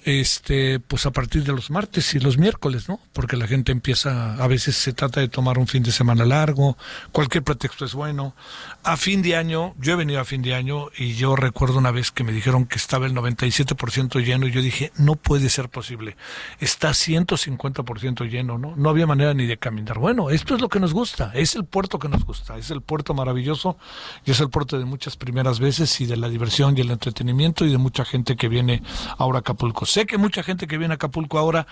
Este 0.03 0.79
pues 0.79 1.05
a 1.05 1.11
partir 1.11 1.43
de 1.43 1.53
los 1.53 1.69
martes 1.69 2.13
y 2.15 2.19
los 2.19 2.37
miércoles, 2.37 2.89
¿no? 2.89 2.99
Porque 3.13 3.37
la 3.37 3.47
gente 3.47 3.71
empieza, 3.71 4.35
a 4.35 4.47
veces 4.47 4.75
se 4.75 4.93
trata 4.93 5.19
de 5.19 5.27
tomar 5.27 5.57
un 5.57 5.67
fin 5.67 5.83
de 5.83 5.91
semana 5.91 6.25
largo, 6.25 6.77
cualquier 7.11 7.43
pretexto 7.43 7.85
es 7.85 7.93
bueno. 7.93 8.35
A 8.83 8.97
fin 8.97 9.21
de 9.21 9.35
año, 9.35 9.75
yo 9.79 9.93
he 9.93 9.95
venido 9.95 10.19
a 10.19 10.25
fin 10.25 10.41
de 10.41 10.55
año 10.55 10.87
y 10.97 11.13
yo 11.13 11.35
recuerdo 11.35 11.77
una 11.77 11.91
vez 11.91 12.11
que 12.11 12.23
me 12.23 12.31
dijeron 12.31 12.65
que 12.65 12.77
estaba 12.77 13.05
el 13.05 13.13
97% 13.13 14.23
lleno 14.23 14.47
y 14.47 14.51
yo 14.51 14.61
dije, 14.61 14.91
no 14.97 15.15
puede 15.15 15.49
ser 15.49 15.69
posible. 15.69 16.17
Está 16.59 16.89
150% 16.89 18.29
lleno, 18.29 18.57
¿no? 18.57 18.75
No 18.75 18.89
había 18.89 19.05
manera 19.05 19.33
ni 19.33 19.45
de 19.45 19.57
caminar. 19.57 19.99
Bueno, 19.99 20.29
esto 20.29 20.55
es 20.55 20.61
lo 20.61 20.69
que 20.69 20.79
nos 20.79 20.93
gusta, 20.93 21.31
es 21.35 21.55
el 21.55 21.65
puerto 21.65 21.99
que 21.99 22.09
nos 22.09 22.25
gusta, 22.25 22.57
es 22.57 22.71
el 22.71 22.81
puerto 22.81 23.13
maravilloso 23.13 23.77
y 24.25 24.31
es 24.31 24.39
el 24.39 24.49
puerto 24.49 24.79
de 24.79 24.85
muchas 24.85 25.15
primeras 25.15 25.59
veces 25.59 26.01
y 26.01 26.05
de 26.05 26.17
la 26.17 26.29
diversión 26.29 26.77
y 26.77 26.81
el 26.81 26.91
entretenimiento 26.91 27.65
y 27.65 27.71
de 27.71 27.77
mucha 27.77 28.05
gente 28.05 28.35
que 28.35 28.47
viene 28.47 28.81
ahora 29.17 29.39
a 29.39 29.41
Acapulco 29.41 29.85
Sé 29.91 30.05
que 30.05 30.17
mucha 30.17 30.41
gente 30.41 30.67
que 30.67 30.77
viene 30.77 30.93
a 30.93 30.95
Acapulco 30.95 31.37
ahora 31.37 31.67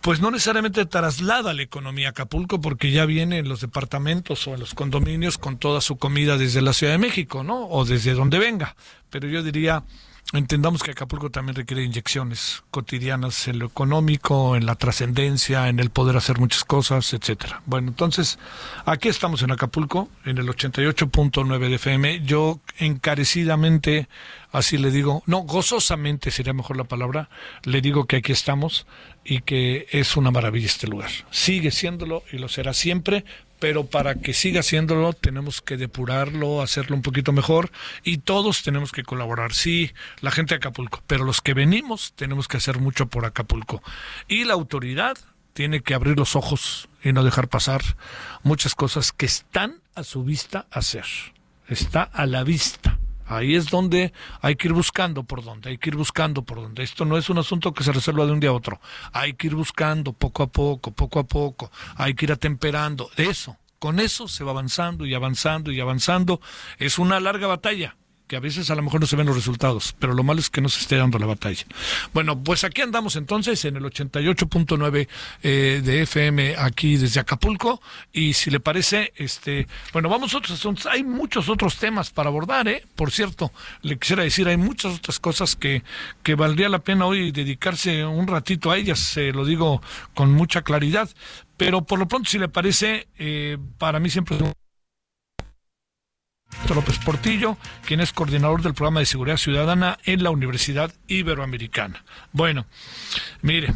pues 0.00 0.20
no 0.20 0.30
necesariamente 0.30 0.86
traslada 0.86 1.52
la 1.52 1.62
economía 1.62 2.06
a 2.06 2.10
Acapulco 2.10 2.60
porque 2.60 2.90
ya 2.90 3.04
viene 3.04 3.38
en 3.38 3.48
los 3.48 3.60
departamentos 3.60 4.46
o 4.46 4.54
en 4.54 4.60
los 4.60 4.72
condominios 4.72 5.36
con 5.36 5.58
toda 5.58 5.82
su 5.82 5.96
comida 5.96 6.38
desde 6.38 6.62
la 6.62 6.72
Ciudad 6.72 6.92
de 6.92 6.98
México, 6.98 7.42
¿no? 7.42 7.66
O 7.66 7.84
desde 7.84 8.14
donde 8.14 8.38
venga. 8.38 8.76
Pero 9.10 9.28
yo 9.28 9.42
diría, 9.42 9.82
entendamos 10.32 10.82
que 10.82 10.92
Acapulco 10.92 11.30
también 11.30 11.56
requiere 11.56 11.82
inyecciones 11.82 12.62
cotidianas 12.70 13.46
en 13.48 13.58
lo 13.58 13.66
económico, 13.66 14.56
en 14.56 14.64
la 14.64 14.76
trascendencia, 14.76 15.68
en 15.68 15.80
el 15.80 15.90
poder 15.90 16.16
hacer 16.16 16.38
muchas 16.38 16.64
cosas, 16.64 17.12
etcétera. 17.12 17.62
Bueno, 17.66 17.88
entonces, 17.88 18.38
aquí 18.84 19.08
estamos 19.08 19.42
en 19.42 19.50
Acapulco, 19.50 20.08
en 20.24 20.38
el 20.38 20.48
88.9 20.48 21.68
de 21.68 21.74
FM. 21.74 22.22
Yo 22.24 22.60
encarecidamente 22.78 24.08
así 24.56 24.78
le 24.78 24.90
digo, 24.90 25.22
no, 25.26 25.40
gozosamente 25.40 26.30
sería 26.30 26.54
mejor 26.54 26.78
la 26.78 26.84
palabra, 26.84 27.28
le 27.64 27.82
digo 27.82 28.06
que 28.06 28.16
aquí 28.16 28.32
estamos 28.32 28.86
y 29.22 29.42
que 29.42 29.86
es 29.90 30.16
una 30.16 30.30
maravilla 30.30 30.66
este 30.66 30.86
lugar. 30.86 31.10
Sigue 31.30 31.70
siéndolo 31.70 32.22
y 32.32 32.38
lo 32.38 32.48
será 32.48 32.72
siempre, 32.72 33.26
pero 33.58 33.86
para 33.86 34.14
que 34.14 34.32
siga 34.32 34.62
siéndolo 34.62 35.12
tenemos 35.12 35.60
que 35.60 35.76
depurarlo, 35.76 36.62
hacerlo 36.62 36.96
un 36.96 37.02
poquito 37.02 37.32
mejor 37.32 37.70
y 38.02 38.18
todos 38.18 38.62
tenemos 38.62 38.92
que 38.92 39.02
colaborar. 39.02 39.52
Sí, 39.52 39.92
la 40.22 40.30
gente 40.30 40.54
de 40.54 40.58
Acapulco, 40.58 41.02
pero 41.06 41.24
los 41.24 41.42
que 41.42 41.52
venimos 41.52 42.14
tenemos 42.16 42.48
que 42.48 42.56
hacer 42.56 42.78
mucho 42.78 43.06
por 43.08 43.26
Acapulco. 43.26 43.82
Y 44.26 44.44
la 44.44 44.54
autoridad 44.54 45.18
tiene 45.52 45.82
que 45.82 45.92
abrir 45.92 46.16
los 46.16 46.34
ojos 46.34 46.88
y 47.02 47.12
no 47.12 47.24
dejar 47.24 47.48
pasar 47.48 47.82
muchas 48.42 48.74
cosas 48.74 49.12
que 49.12 49.26
están 49.26 49.82
a 49.94 50.02
su 50.02 50.24
vista 50.24 50.66
hacer. 50.70 51.04
Está 51.68 52.02
a 52.02 52.24
la 52.24 52.42
vista. 52.42 52.98
Ahí 53.26 53.54
es 53.54 53.70
donde 53.70 54.12
hay 54.40 54.56
que 54.56 54.68
ir 54.68 54.74
buscando 54.74 55.24
por 55.24 55.44
dónde, 55.44 55.70
hay 55.70 55.78
que 55.78 55.90
ir 55.90 55.96
buscando 55.96 56.42
por 56.42 56.60
dónde. 56.60 56.82
Esto 56.82 57.04
no 57.04 57.18
es 57.18 57.28
un 57.28 57.38
asunto 57.38 57.72
que 57.72 57.84
se 57.84 57.92
resuelva 57.92 58.26
de 58.26 58.32
un 58.32 58.40
día 58.40 58.50
a 58.50 58.54
otro. 58.54 58.80
Hay 59.12 59.34
que 59.34 59.48
ir 59.48 59.54
buscando 59.54 60.12
poco 60.12 60.42
a 60.42 60.46
poco, 60.46 60.92
poco 60.92 61.18
a 61.18 61.24
poco. 61.24 61.70
Hay 61.96 62.14
que 62.14 62.26
ir 62.26 62.32
atemperando. 62.32 63.10
Eso, 63.16 63.56
con 63.78 64.00
eso 64.00 64.28
se 64.28 64.44
va 64.44 64.52
avanzando 64.52 65.06
y 65.06 65.14
avanzando 65.14 65.72
y 65.72 65.80
avanzando. 65.80 66.40
Es 66.78 66.98
una 66.98 67.20
larga 67.20 67.46
batalla 67.46 67.96
que 68.26 68.36
a 68.36 68.40
veces 68.40 68.70
a 68.70 68.74
lo 68.74 68.82
mejor 68.82 69.00
no 69.00 69.06
se 69.06 69.16
ven 69.16 69.26
los 69.26 69.36
resultados, 69.36 69.94
pero 69.98 70.12
lo 70.12 70.22
malo 70.22 70.40
es 70.40 70.50
que 70.50 70.60
no 70.60 70.68
se 70.68 70.80
esté 70.80 70.96
dando 70.96 71.18
la 71.18 71.26
batalla. 71.26 71.64
Bueno, 72.12 72.42
pues 72.42 72.64
aquí 72.64 72.82
andamos 72.82 73.16
entonces 73.16 73.64
en 73.64 73.76
el 73.76 73.84
88.9 73.84 75.08
eh, 75.42 75.80
de 75.84 76.02
FM 76.02 76.56
aquí 76.58 76.96
desde 76.96 77.20
Acapulco 77.20 77.80
y 78.12 78.32
si 78.32 78.50
le 78.50 78.60
parece, 78.60 79.12
este, 79.16 79.68
bueno, 79.92 80.08
vamos 80.08 80.34
a 80.34 80.38
otros 80.38 80.58
asuntos. 80.58 80.86
Hay 80.86 81.04
muchos 81.04 81.48
otros 81.48 81.76
temas 81.76 82.10
para 82.10 82.28
abordar, 82.28 82.66
¿eh? 82.68 82.84
Por 82.96 83.12
cierto, 83.12 83.52
le 83.82 83.98
quisiera 83.98 84.24
decir, 84.24 84.48
hay 84.48 84.56
muchas 84.56 84.96
otras 84.96 85.20
cosas 85.20 85.54
que, 85.54 85.84
que 86.22 86.34
valdría 86.34 86.68
la 86.68 86.80
pena 86.80 87.06
hoy 87.06 87.30
dedicarse 87.30 88.04
un 88.04 88.26
ratito 88.26 88.70
a 88.70 88.76
ellas, 88.76 88.98
se 88.98 89.32
lo 89.32 89.44
digo 89.44 89.82
con 90.14 90.32
mucha 90.32 90.62
claridad, 90.62 91.08
pero 91.56 91.82
por 91.82 91.98
lo 91.98 92.08
pronto, 92.08 92.28
si 92.28 92.38
le 92.38 92.48
parece, 92.48 93.08
eh, 93.18 93.56
para 93.78 94.00
mí 94.00 94.10
siempre 94.10 94.36
es 94.36 94.42
un 94.42 94.52
López 96.74 96.98
Portillo, 96.98 97.56
quien 97.86 98.00
es 98.00 98.12
coordinador 98.12 98.62
del 98.62 98.74
programa 98.74 99.00
de 99.00 99.06
seguridad 99.06 99.36
ciudadana 99.36 99.98
en 100.04 100.22
la 100.22 100.30
Universidad 100.30 100.92
Iberoamericana. 101.06 102.04
Bueno, 102.32 102.66
mire, 103.42 103.72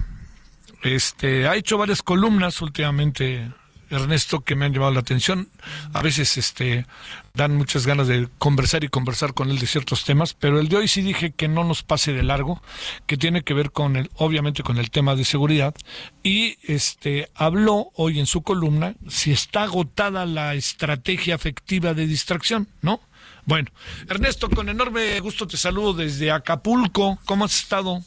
este 0.83 1.47
ha 1.47 1.57
hecho 1.57 1.79
varias 1.79 2.03
columnas 2.03 2.61
últimamente 2.63 3.51
Ernesto 3.91 4.41
que 4.41 4.55
me 4.55 4.65
han 4.65 4.73
llamado 4.73 4.93
la 4.93 5.01
atención. 5.01 5.49
A 5.93 6.01
veces 6.01 6.39
este 6.39 6.87
dan 7.35 7.57
muchas 7.57 7.87
ganas 7.87 8.09
de 8.09 8.29
conversar 8.39 8.85
y 8.85 8.89
conversar 8.89 9.35
con 9.35 9.51
él 9.51 9.59
de 9.59 9.67
ciertos 9.67 10.05
temas, 10.05 10.35
pero 10.35 10.59
el 10.59 10.69
de 10.69 10.77
hoy 10.77 10.89
sí 10.89 11.03
dije 11.03 11.33
que 11.33 11.49
no 11.49 11.65
nos 11.65 11.83
pase 11.83 12.13
de 12.13 12.23
largo, 12.23 12.63
que 13.07 13.17
tiene 13.17 13.43
que 13.43 13.55
ver 13.55 13.71
con 13.71 13.97
el 13.97 14.11
obviamente 14.17 14.63
con 14.63 14.79
el 14.79 14.91
tema 14.91 15.15
de 15.15 15.25
seguridad 15.25 15.75
y 16.23 16.57
este 16.63 17.29
habló 17.35 17.91
hoy 17.95 18.19
en 18.19 18.27
su 18.27 18.43
columna 18.43 18.95
si 19.09 19.33
está 19.33 19.65
agotada 19.65 20.27
la 20.27 20.55
estrategia 20.55 21.35
afectiva 21.35 21.95
de 21.95 22.07
distracción, 22.07 22.69
¿no? 22.83 23.01
Bueno, 23.45 23.69
Ernesto, 24.09 24.49
con 24.51 24.69
enorme 24.69 25.19
gusto 25.21 25.47
te 25.47 25.57
saludo 25.57 25.95
desde 25.95 26.31
Acapulco. 26.31 27.19
¿Cómo 27.25 27.45
has 27.45 27.59
estado? 27.59 28.01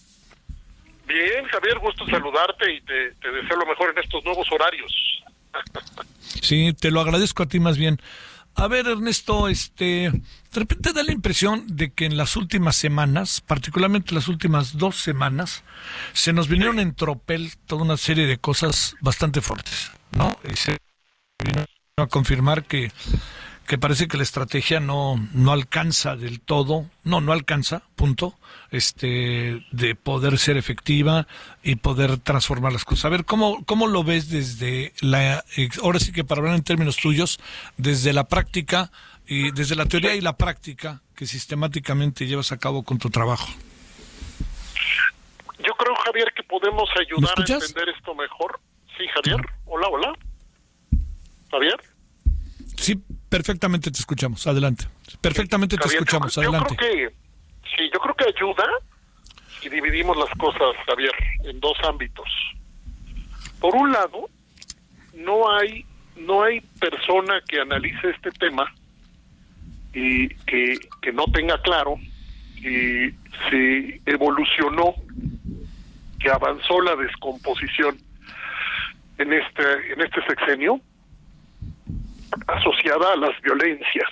Bien, 1.05 1.45
Javier, 1.45 1.79
gusto 1.79 2.05
saludarte 2.07 2.71
y 2.71 2.81
te, 2.81 3.11
te 3.15 3.31
deseo 3.31 3.57
lo 3.57 3.65
mejor 3.65 3.91
en 3.91 4.03
estos 4.03 4.23
nuevos 4.23 4.47
horarios. 4.51 5.22
Sí, 6.41 6.73
te 6.73 6.91
lo 6.91 7.01
agradezco 7.01 7.43
a 7.43 7.45
ti 7.47 7.59
más 7.59 7.77
bien. 7.77 7.99
A 8.55 8.67
ver, 8.67 8.87
Ernesto, 8.87 9.47
este, 9.47 10.11
de 10.11 10.59
repente 10.59 10.93
da 10.93 11.01
la 11.03 11.11
impresión 11.11 11.65
de 11.67 11.91
que 11.91 12.05
en 12.05 12.17
las 12.17 12.35
últimas 12.35 12.75
semanas, 12.75 13.41
particularmente 13.41 14.13
las 14.13 14.27
últimas 14.27 14.77
dos 14.77 14.97
semanas, 14.97 15.63
se 16.13 16.33
nos 16.33 16.47
vinieron 16.47 16.79
en 16.79 16.93
tropel 16.93 17.53
toda 17.65 17.81
una 17.81 17.97
serie 17.97 18.27
de 18.27 18.37
cosas 18.37 18.95
bastante 19.01 19.41
fuertes, 19.41 19.91
¿no? 20.11 20.37
Y 20.47 20.55
se 20.55 20.77
vino 21.43 21.65
a 21.97 22.07
confirmar 22.07 22.65
que 22.65 22.91
que 23.67 23.77
parece 23.77 24.07
que 24.07 24.17
la 24.17 24.23
estrategia 24.23 24.79
no, 24.79 25.15
no 25.33 25.51
alcanza 25.51 26.15
del 26.15 26.41
todo, 26.41 26.89
no, 27.03 27.21
no 27.21 27.31
alcanza, 27.31 27.83
punto, 27.95 28.37
este, 28.73 29.65
de 29.71 29.95
poder 29.95 30.37
ser 30.37 30.57
efectiva 30.57 31.27
y 31.63 31.75
poder 31.75 32.17
transformar 32.17 32.73
las 32.73 32.83
cosas. 32.83 33.05
A 33.05 33.09
ver, 33.09 33.23
¿cómo, 33.23 33.63
cómo 33.63 33.87
lo 33.87 34.03
ves 34.03 34.29
desde 34.29 34.91
la, 34.99 35.45
ahora 35.81 35.99
sí 35.99 36.11
que 36.11 36.25
para 36.25 36.39
hablar 36.39 36.55
en 36.55 36.63
términos 36.63 36.97
tuyos, 36.97 37.39
desde 37.77 38.11
la 38.11 38.25
práctica 38.25 38.91
y 39.25 39.51
desde 39.51 39.75
la 39.75 39.85
teoría 39.85 40.13
y 40.15 40.19
la 40.19 40.35
práctica 40.35 41.01
que 41.15 41.25
sistemáticamente 41.25 42.27
llevas 42.27 42.51
a 42.51 42.57
cabo 42.57 42.83
con 42.83 42.97
tu 42.97 43.09
trabajo? 43.09 43.47
podemos 46.53 46.89
ayudar 46.99 47.33
a 47.37 47.53
entender 47.53 47.89
esto 47.89 48.13
mejor? 48.13 48.59
Sí, 48.97 49.05
Javier. 49.13 49.41
Hola, 49.65 49.87
hola. 49.87 50.13
Javier. 51.49 51.75
Sí, 52.77 53.01
perfectamente 53.29 53.91
te 53.91 53.99
escuchamos. 53.99 54.45
Adelante. 54.45 54.85
Perfectamente 55.19 55.77
te 55.77 55.87
escuchamos. 55.87 56.37
Adelante. 56.37 56.69
Yo 56.69 56.77
creo 56.77 57.09
que, 57.09 57.15
ayuda 58.27 58.65
si 59.61 59.69
dividimos 59.69 60.17
las 60.17 60.29
cosas, 60.37 60.75
Javier, 60.85 61.13
en 61.45 61.59
dos 61.59 61.77
ámbitos. 61.83 62.27
Por 63.59 63.75
un 63.75 63.91
lado, 63.91 64.29
no 65.13 65.49
hay 65.49 65.85
no 66.15 66.43
hay 66.43 66.61
persona 66.79 67.41
que 67.47 67.59
analice 67.59 68.09
este 68.09 68.31
tema 68.31 68.71
y 69.93 70.29
que, 70.45 70.77
que 71.01 71.11
no 71.11 71.25
tenga 71.25 71.59
claro 71.61 71.95
que 72.61 73.13
se 73.49 74.01
evolucionó, 74.05 74.95
que 76.19 76.29
avanzó 76.29 76.81
la 76.81 76.95
descomposición 76.95 77.97
en 79.17 79.33
este 79.33 79.93
en 79.93 80.01
este 80.01 80.23
sexenio 80.27 80.79
asociada 82.47 83.13
a 83.13 83.17
las 83.17 83.41
violencias. 83.41 84.09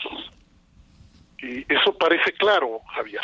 Y 1.40 1.66
eso 1.74 1.98
parece 1.98 2.32
claro, 2.34 2.80
Javier. 2.96 3.22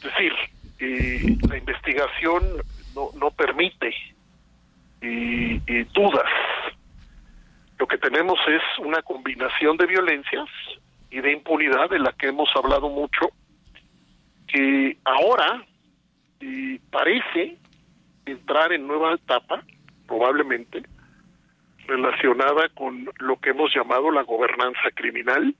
Es 0.00 0.12
decir, 0.12 0.32
eh, 0.78 1.36
la 1.46 1.58
investigación 1.58 2.42
no, 2.94 3.10
no 3.18 3.30
permite 3.30 3.94
y, 5.02 5.58
dudas. 5.92 6.30
Lo 7.78 7.86
que 7.86 7.98
tenemos 7.98 8.38
es 8.48 8.62
una 8.78 9.02
combinación 9.02 9.76
de 9.76 9.86
violencias 9.86 10.48
y 11.10 11.20
de 11.20 11.32
impunidad 11.32 11.90
de 11.90 11.98
la 11.98 12.12
que 12.12 12.28
hemos 12.28 12.48
hablado 12.54 12.88
mucho, 12.88 13.30
que 14.46 14.96
ahora 15.04 15.64
y 16.40 16.78
parece 16.78 17.58
entrar 18.26 18.72
en 18.72 18.86
nueva 18.86 19.14
etapa, 19.14 19.62
probablemente, 20.06 20.82
relacionada 21.86 22.68
con 22.70 23.10
lo 23.18 23.36
que 23.40 23.50
hemos 23.50 23.74
llamado 23.74 24.10
la 24.10 24.22
gobernanza 24.22 24.90
criminal, 24.94 25.54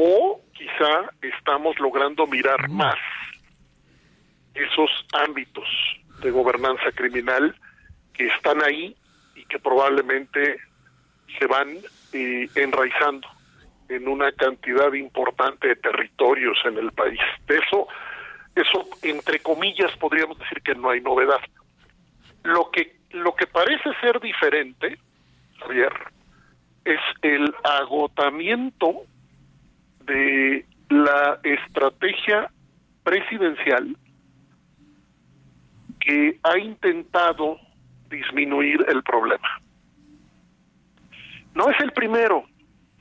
o 0.00 0.40
quizá 0.54 1.10
estamos 1.20 1.76
logrando 1.80 2.24
mirar 2.28 2.68
más 2.68 2.94
esos 4.54 4.90
ámbitos 5.12 5.68
de 6.22 6.30
gobernanza 6.30 6.92
criminal 6.94 7.52
que 8.14 8.28
están 8.28 8.62
ahí 8.62 8.94
y 9.34 9.44
que 9.46 9.58
probablemente 9.58 10.60
se 11.36 11.46
van 11.46 11.78
eh, 12.12 12.48
enraizando 12.54 13.26
en 13.88 14.06
una 14.06 14.30
cantidad 14.32 14.92
importante 14.92 15.66
de 15.66 15.76
territorios 15.76 16.58
en 16.64 16.78
el 16.78 16.92
país. 16.92 17.20
De 17.48 17.58
eso, 17.58 17.88
eso 18.54 18.88
entre 19.02 19.40
comillas 19.40 19.96
podríamos 19.96 20.38
decir 20.38 20.62
que 20.62 20.76
no 20.76 20.90
hay 20.90 21.00
novedad. 21.00 21.40
Lo 22.44 22.70
que 22.70 22.98
lo 23.10 23.34
que 23.34 23.46
parece 23.48 23.90
ser 24.00 24.20
diferente, 24.20 24.96
Javier, 25.58 25.92
es 26.84 27.00
el 27.22 27.52
agotamiento 27.64 29.06
de 30.08 30.66
la 30.90 31.38
estrategia 31.44 32.50
presidencial 33.04 33.96
que 36.00 36.38
ha 36.42 36.58
intentado 36.58 37.58
disminuir 38.08 38.84
el 38.88 39.02
problema. 39.02 39.48
No 41.54 41.68
es 41.70 41.78
el 41.80 41.92
primero, 41.92 42.44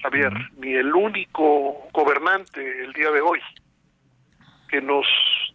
Javier, 0.02 0.34
ni 0.58 0.74
el 0.74 0.94
único 0.94 1.88
gobernante 1.94 2.84
el 2.84 2.94
día 2.94 3.12
de 3.12 3.22
hoy 3.22 3.40
que 4.68 4.82
nos 4.82 5.06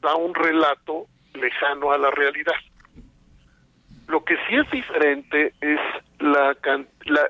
da 0.01 0.15
un 0.17 0.35
relato 0.35 1.07
lejano 1.35 1.93
a 1.93 1.99
la 1.99 2.11
realidad. 2.11 2.55
Lo 4.09 4.25
que 4.25 4.37
sí 4.49 4.57
es 4.57 4.71
diferente 4.71 5.55
es 5.61 5.81
la, 6.19 6.57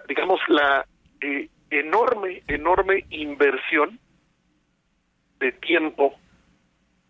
digamos, 0.08 0.40
la 0.48 0.86
eh, 1.20 1.48
enorme, 1.70 2.42
enorme 2.46 3.04
inversión 3.10 3.98
de 5.42 5.50
tiempo 5.50 6.14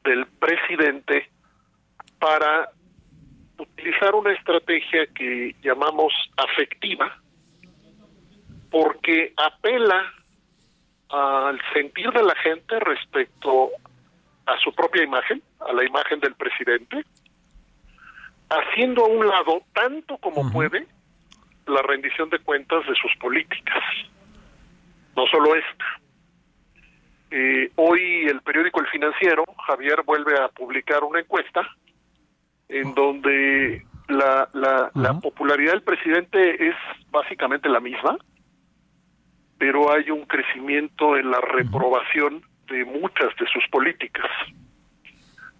del 0.02 0.26
presidente 0.26 1.28
para 2.18 2.70
utilizar 3.58 4.14
una 4.14 4.32
estrategia 4.32 5.06
que 5.14 5.54
llamamos 5.62 6.14
afectiva, 6.38 7.14
porque 8.70 9.34
apela 9.36 10.14
al 11.10 11.60
sentir 11.74 12.10
de 12.10 12.22
la 12.22 12.34
gente 12.36 12.80
respecto 12.80 13.70
a 14.46 14.58
su 14.60 14.72
propia 14.74 15.04
imagen, 15.04 15.42
a 15.60 15.74
la 15.74 15.84
imagen 15.84 16.18
del 16.20 16.34
presidente, 16.34 17.04
haciendo 18.48 19.04
a 19.04 19.08
un 19.08 19.26
lado, 19.26 19.62
tanto 19.74 20.16
como 20.16 20.50
puede, 20.50 20.86
la 21.66 21.82
rendición 21.82 22.30
de 22.30 22.38
cuentas 22.38 22.86
de 22.86 22.94
sus 22.94 23.14
políticas. 23.20 23.84
No 25.14 25.26
solo 25.26 25.54
esta. 25.54 26.01
Eh, 27.34 27.72
hoy 27.76 28.26
el 28.26 28.42
periódico 28.42 28.80
El 28.80 28.88
Financiero, 28.88 29.44
Javier, 29.66 30.02
vuelve 30.04 30.38
a 30.38 30.48
publicar 30.48 31.02
una 31.02 31.20
encuesta 31.20 31.66
en 32.68 32.94
donde 32.94 33.86
la, 34.08 34.50
la, 34.52 35.18
popularidad 35.18 35.72
del 35.72 35.82
presidente 35.82 36.68
es 36.68 36.74
básicamente 37.10 37.70
la 37.70 37.80
misma, 37.80 38.18
pero 39.56 39.90
hay 39.90 40.10
un 40.10 40.26
crecimiento 40.26 41.16
en 41.16 41.30
la 41.30 41.40
reprobación 41.40 42.42
de 42.66 42.84
muchas 42.84 43.34
de 43.40 43.46
sus 43.46 43.66
políticas. 43.70 44.30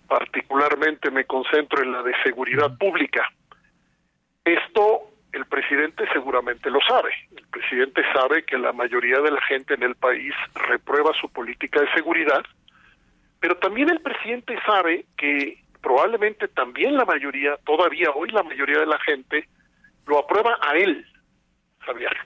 Particularmente 0.07 1.11
me 1.11 1.25
concentro 1.25 1.83
en 1.83 1.93
la 1.93 2.03
de 2.03 2.13
seguridad 2.23 2.77
pública. 2.77 3.33
Esto 4.45 5.12
el 5.33 5.47
presidente 5.47 6.05
seguramente 6.13 6.71
lo 6.71 6.81
sabe. 6.87 7.11
El 7.37 7.47
presidente 7.49 8.03
sabe 8.13 8.45
que 8.45 8.59
la 8.59 8.73
mayoría 8.73 9.19
de 9.21 9.31
la 9.31 9.41
gente 9.43 9.75
en 9.75 9.83
el 9.83 9.95
país 9.95 10.35
reprueba 10.69 11.13
su 11.21 11.29
política 11.31 11.81
de 11.81 11.93
seguridad, 11.93 12.43
pero 13.41 13.57
también 13.57 13.89
el 13.89 14.01
presidente 14.01 14.57
sabe 14.67 15.07
que 15.17 15.59
probablemente 15.81 16.49
también 16.49 16.97
la 16.97 17.05
mayoría, 17.05 17.57
todavía 17.65 18.11
hoy 18.11 18.31
la 18.31 18.43
mayoría 18.43 18.79
de 18.79 18.87
la 18.87 18.99
gente, 19.01 19.49
lo 20.07 20.19
aprueba 20.19 20.59
a 20.61 20.77
él, 20.77 21.05
Javier. 21.81 22.17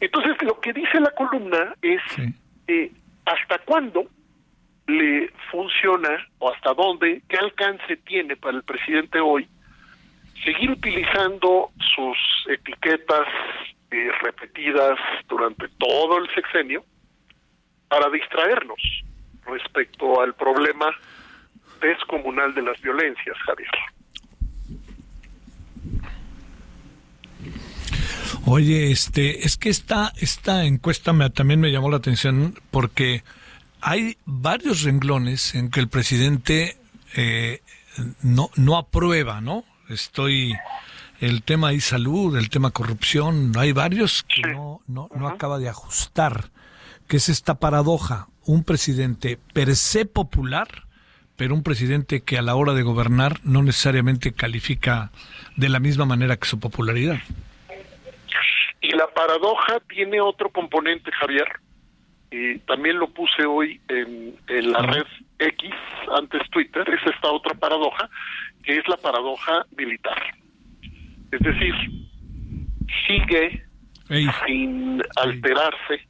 Entonces, 0.00 0.40
lo 0.42 0.58
que 0.60 0.72
dice 0.72 1.00
la 1.00 1.10
columna 1.10 1.74
es 1.82 2.00
eh, 2.68 2.90
hasta 3.26 3.58
cuándo 3.58 4.06
le 4.86 5.30
funciona 5.50 6.26
o 6.38 6.50
hasta 6.50 6.72
dónde, 6.72 7.22
qué 7.28 7.36
alcance 7.36 7.96
tiene 7.98 8.36
para 8.36 8.56
el 8.56 8.62
presidente 8.62 9.20
hoy 9.20 9.46
seguir 10.44 10.70
utilizando 10.70 11.70
sus 11.94 12.16
etiquetas 12.48 13.26
eh, 13.90 14.10
repetidas 14.22 14.98
durante 15.28 15.68
todo 15.78 16.18
el 16.18 16.28
sexenio 16.34 16.84
para 17.88 18.08
distraernos 18.10 18.80
respecto 19.46 20.20
al 20.20 20.34
problema 20.34 20.94
descomunal 21.80 22.54
de 22.54 22.62
las 22.62 22.80
violencias, 22.80 23.36
Javier. 23.46 23.70
Oye, 28.46 28.90
este, 28.90 29.44
es 29.44 29.56
que 29.56 29.68
esta, 29.68 30.12
esta 30.20 30.64
encuesta 30.64 31.12
me, 31.12 31.28
también 31.30 31.60
me 31.60 31.70
llamó 31.70 31.90
la 31.90 31.98
atención 31.98 32.54
porque 32.70 33.22
hay 33.80 34.16
varios 34.24 34.82
renglones 34.82 35.54
en 35.54 35.70
que 35.70 35.80
el 35.80 35.88
presidente 35.88 36.76
eh, 37.16 37.60
no, 38.22 38.50
no 38.56 38.76
aprueba, 38.76 39.40
¿no? 39.40 39.64
Estoy, 39.90 40.54
el 41.20 41.42
tema 41.42 41.70
de 41.70 41.80
salud, 41.80 42.36
el 42.36 42.48
tema 42.48 42.70
corrupción, 42.70 43.52
hay 43.58 43.72
varios 43.72 44.22
que 44.22 44.42
no, 44.42 44.80
no, 44.86 45.08
no 45.14 45.28
acaba 45.28 45.58
de 45.58 45.68
ajustar, 45.68 46.50
que 47.08 47.16
es 47.16 47.28
esta 47.28 47.58
paradoja, 47.58 48.28
un 48.46 48.62
presidente 48.62 49.38
per 49.52 49.74
se 49.74 50.06
popular, 50.06 50.68
pero 51.36 51.54
un 51.54 51.62
presidente 51.62 52.22
que 52.22 52.38
a 52.38 52.42
la 52.42 52.54
hora 52.54 52.72
de 52.72 52.82
gobernar 52.82 53.40
no 53.42 53.62
necesariamente 53.62 54.32
califica 54.32 55.10
de 55.56 55.68
la 55.68 55.80
misma 55.80 56.04
manera 56.04 56.36
que 56.36 56.46
su 56.46 56.60
popularidad. 56.60 57.18
Y 58.80 58.92
la 58.92 59.08
paradoja 59.08 59.80
tiene 59.88 60.20
otro 60.20 60.50
componente, 60.50 61.10
Javier. 61.12 61.48
Y 62.30 62.58
también 62.60 62.98
lo 62.98 63.08
puse 63.08 63.44
hoy 63.44 63.80
en, 63.88 64.36
la 64.48 64.82
red 64.82 65.06
X, 65.38 65.70
antes 66.16 66.42
Twitter, 66.50 66.88
es 66.88 67.12
esta 67.12 67.28
otra 67.28 67.54
paradoja, 67.54 68.08
que 68.70 68.78
es 68.78 68.88
la 68.88 68.96
paradoja 68.98 69.66
militar. 69.76 70.22
Es 71.32 71.40
decir, 71.40 71.74
sigue 73.04 73.64
sin 74.46 75.02
alterarse 75.16 76.06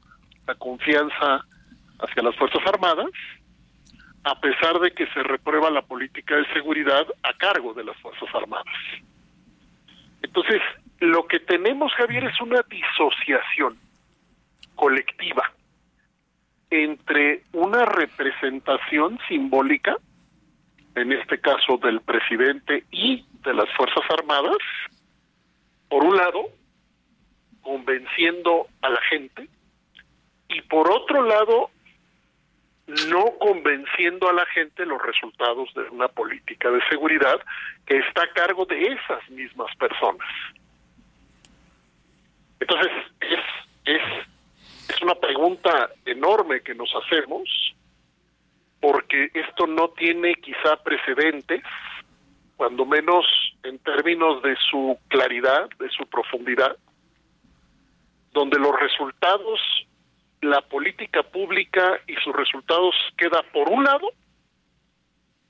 la 0.47 0.55
confianza 0.57 1.43
hacia 2.01 2.23
las 2.23 2.37
Fuerzas 2.37 2.61
Armadas, 2.67 3.11
a 4.25 4.39
pesar 4.41 4.79
de 4.81 4.93
que 4.93 5.07
se 5.07 5.23
reprueba 5.23 5.71
la 5.71 5.81
política 5.81 6.37
de 6.37 6.53
seguridad 6.53 7.07
a 7.23 7.33
cargo 7.39 7.73
de 7.73 7.85
las 7.85 7.97
Fuerzas 7.99 8.29
Armadas. 8.35 8.67
Entonces, 10.21 10.61
lo 10.99 11.27
que 11.27 11.41
tenemos, 11.41 11.95
Javier, 11.95 12.25
es 12.25 12.39
una 12.43 12.61
disociación 12.69 13.79
colectiva 14.75 15.51
entre 16.69 17.43
una 17.53 17.87
representación 17.87 19.19
simbólica 19.29 19.97
en 20.95 21.13
este 21.13 21.41
caso 21.41 21.77
del 21.79 22.01
presidente 22.01 22.85
y 22.91 23.25
de 23.45 23.55
las 23.55 23.69
Fuerzas 23.77 24.05
Armadas, 24.11 24.59
por 25.89 26.05
un 26.05 26.17
lado, 26.17 26.49
convenciendo 27.63 28.67
a 28.83 28.91
la 28.91 29.01
gente, 29.03 29.49
y 30.49 30.61
por 30.63 30.91
otro 30.91 31.23
lado, 31.23 31.71
no 33.09 33.25
convenciendo 33.39 34.29
a 34.29 34.33
la 34.33 34.47
gente 34.47 34.85
los 34.85 35.01
resultados 35.01 35.73
de 35.75 35.83
una 35.91 36.09
política 36.09 36.71
de 36.71 36.81
seguridad 36.89 37.41
que 37.87 37.99
está 37.99 38.25
a 38.25 38.33
cargo 38.33 38.65
de 38.67 38.83
esas 38.83 39.31
mismas 39.31 39.75
personas. 39.77 40.27
Entonces, 42.59 42.91
es, 43.21 43.41
es, 43.85 44.03
es 44.89 45.03
una 45.03 45.15
pregunta 45.15 45.91
enorme 46.05 46.63
que 46.63 46.75
nos 46.75 46.93
hacemos, 46.95 47.49
porque 48.81 49.31
esto 49.35 49.67
no 49.67 49.89
tiene 49.91 50.35
quizá 50.35 50.77
precedentes, 50.83 51.63
cuando 52.57 52.85
menos 52.85 53.25
en 53.63 53.79
términos 53.79 54.43
de 54.43 54.57
su 54.71 54.99
claridad, 55.09 55.69
de 55.79 55.89
su 55.91 56.07
profundidad, 56.07 56.77
donde 58.33 58.59
los 58.59 58.79
resultados 58.79 59.61
la 60.43 60.63
política 60.63 61.23
pública 61.23 62.01
y 62.07 62.15
sus 62.17 62.35
resultados 62.35 62.95
queda 63.17 63.43
por 63.53 63.69
un 63.69 63.85
lado 63.85 64.09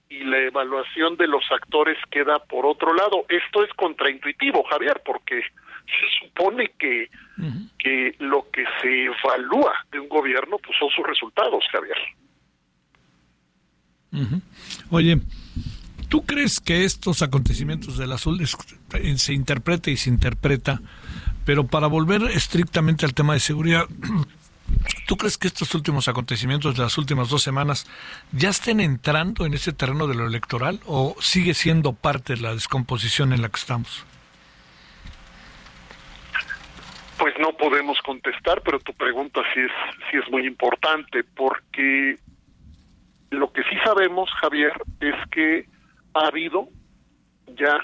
y 0.08 0.24
la 0.24 0.38
evaluación 0.38 1.16
de 1.16 1.28
los 1.28 1.44
actores 1.52 1.96
queda 2.10 2.40
por 2.40 2.66
otro 2.66 2.92
lado. 2.92 3.24
Esto 3.28 3.62
es 3.62 3.72
contraintuitivo, 3.74 4.64
Javier, 4.64 5.00
porque 5.04 5.40
se 5.40 6.26
supone 6.26 6.72
que, 6.78 7.08
que 7.78 8.16
lo 8.18 8.50
que 8.50 8.64
se 8.80 9.04
evalúa 9.04 9.74
de 9.92 10.00
un 10.00 10.08
gobierno 10.08 10.58
pues 10.58 10.76
son 10.78 10.90
sus 10.90 11.06
resultados, 11.06 11.64
Javier. 11.70 11.96
Oye, 14.90 15.20
¿tú 16.08 16.22
crees 16.22 16.60
que 16.60 16.84
estos 16.84 17.22
acontecimientos 17.22 17.96
del 17.96 18.12
azul 18.12 18.40
se 19.16 19.32
interpreta 19.32 19.90
y 19.90 19.96
se 19.96 20.10
interpreta, 20.10 20.80
pero 21.44 21.66
para 21.66 21.86
volver 21.86 22.22
estrictamente 22.24 23.06
al 23.06 23.14
tema 23.14 23.34
de 23.34 23.40
seguridad, 23.40 23.86
¿Tú 25.06 25.16
crees 25.16 25.36
que 25.36 25.48
estos 25.48 25.74
últimos 25.74 26.08
acontecimientos 26.08 26.76
de 26.76 26.82
las 26.82 26.96
últimas 26.96 27.28
dos 27.28 27.42
semanas 27.42 27.86
ya 28.32 28.50
estén 28.50 28.80
entrando 28.80 29.44
en 29.44 29.54
ese 29.54 29.72
terreno 29.72 30.06
de 30.06 30.14
lo 30.14 30.26
electoral 30.26 30.80
o 30.86 31.16
sigue 31.20 31.54
siendo 31.54 31.92
parte 31.92 32.34
de 32.34 32.42
la 32.42 32.54
descomposición 32.54 33.32
en 33.32 33.42
la 33.42 33.48
que 33.48 33.58
estamos? 33.58 34.06
Pues 37.18 37.34
no 37.38 37.52
podemos 37.56 37.98
contestar, 38.02 38.62
pero 38.62 38.78
tu 38.78 38.94
pregunta 38.94 39.42
sí 39.52 39.60
es, 39.60 39.70
sí 40.10 40.16
es 40.16 40.30
muy 40.30 40.46
importante 40.46 41.24
porque 41.24 42.16
lo 43.30 43.52
que 43.52 43.62
sí 43.64 43.76
sabemos, 43.84 44.30
Javier, 44.40 44.72
es 45.00 45.14
que 45.30 45.66
ha 46.14 46.26
habido 46.26 46.68
ya 47.56 47.78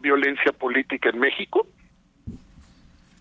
violencia 0.00 0.52
política 0.52 1.10
en 1.10 1.18
México 1.18 1.66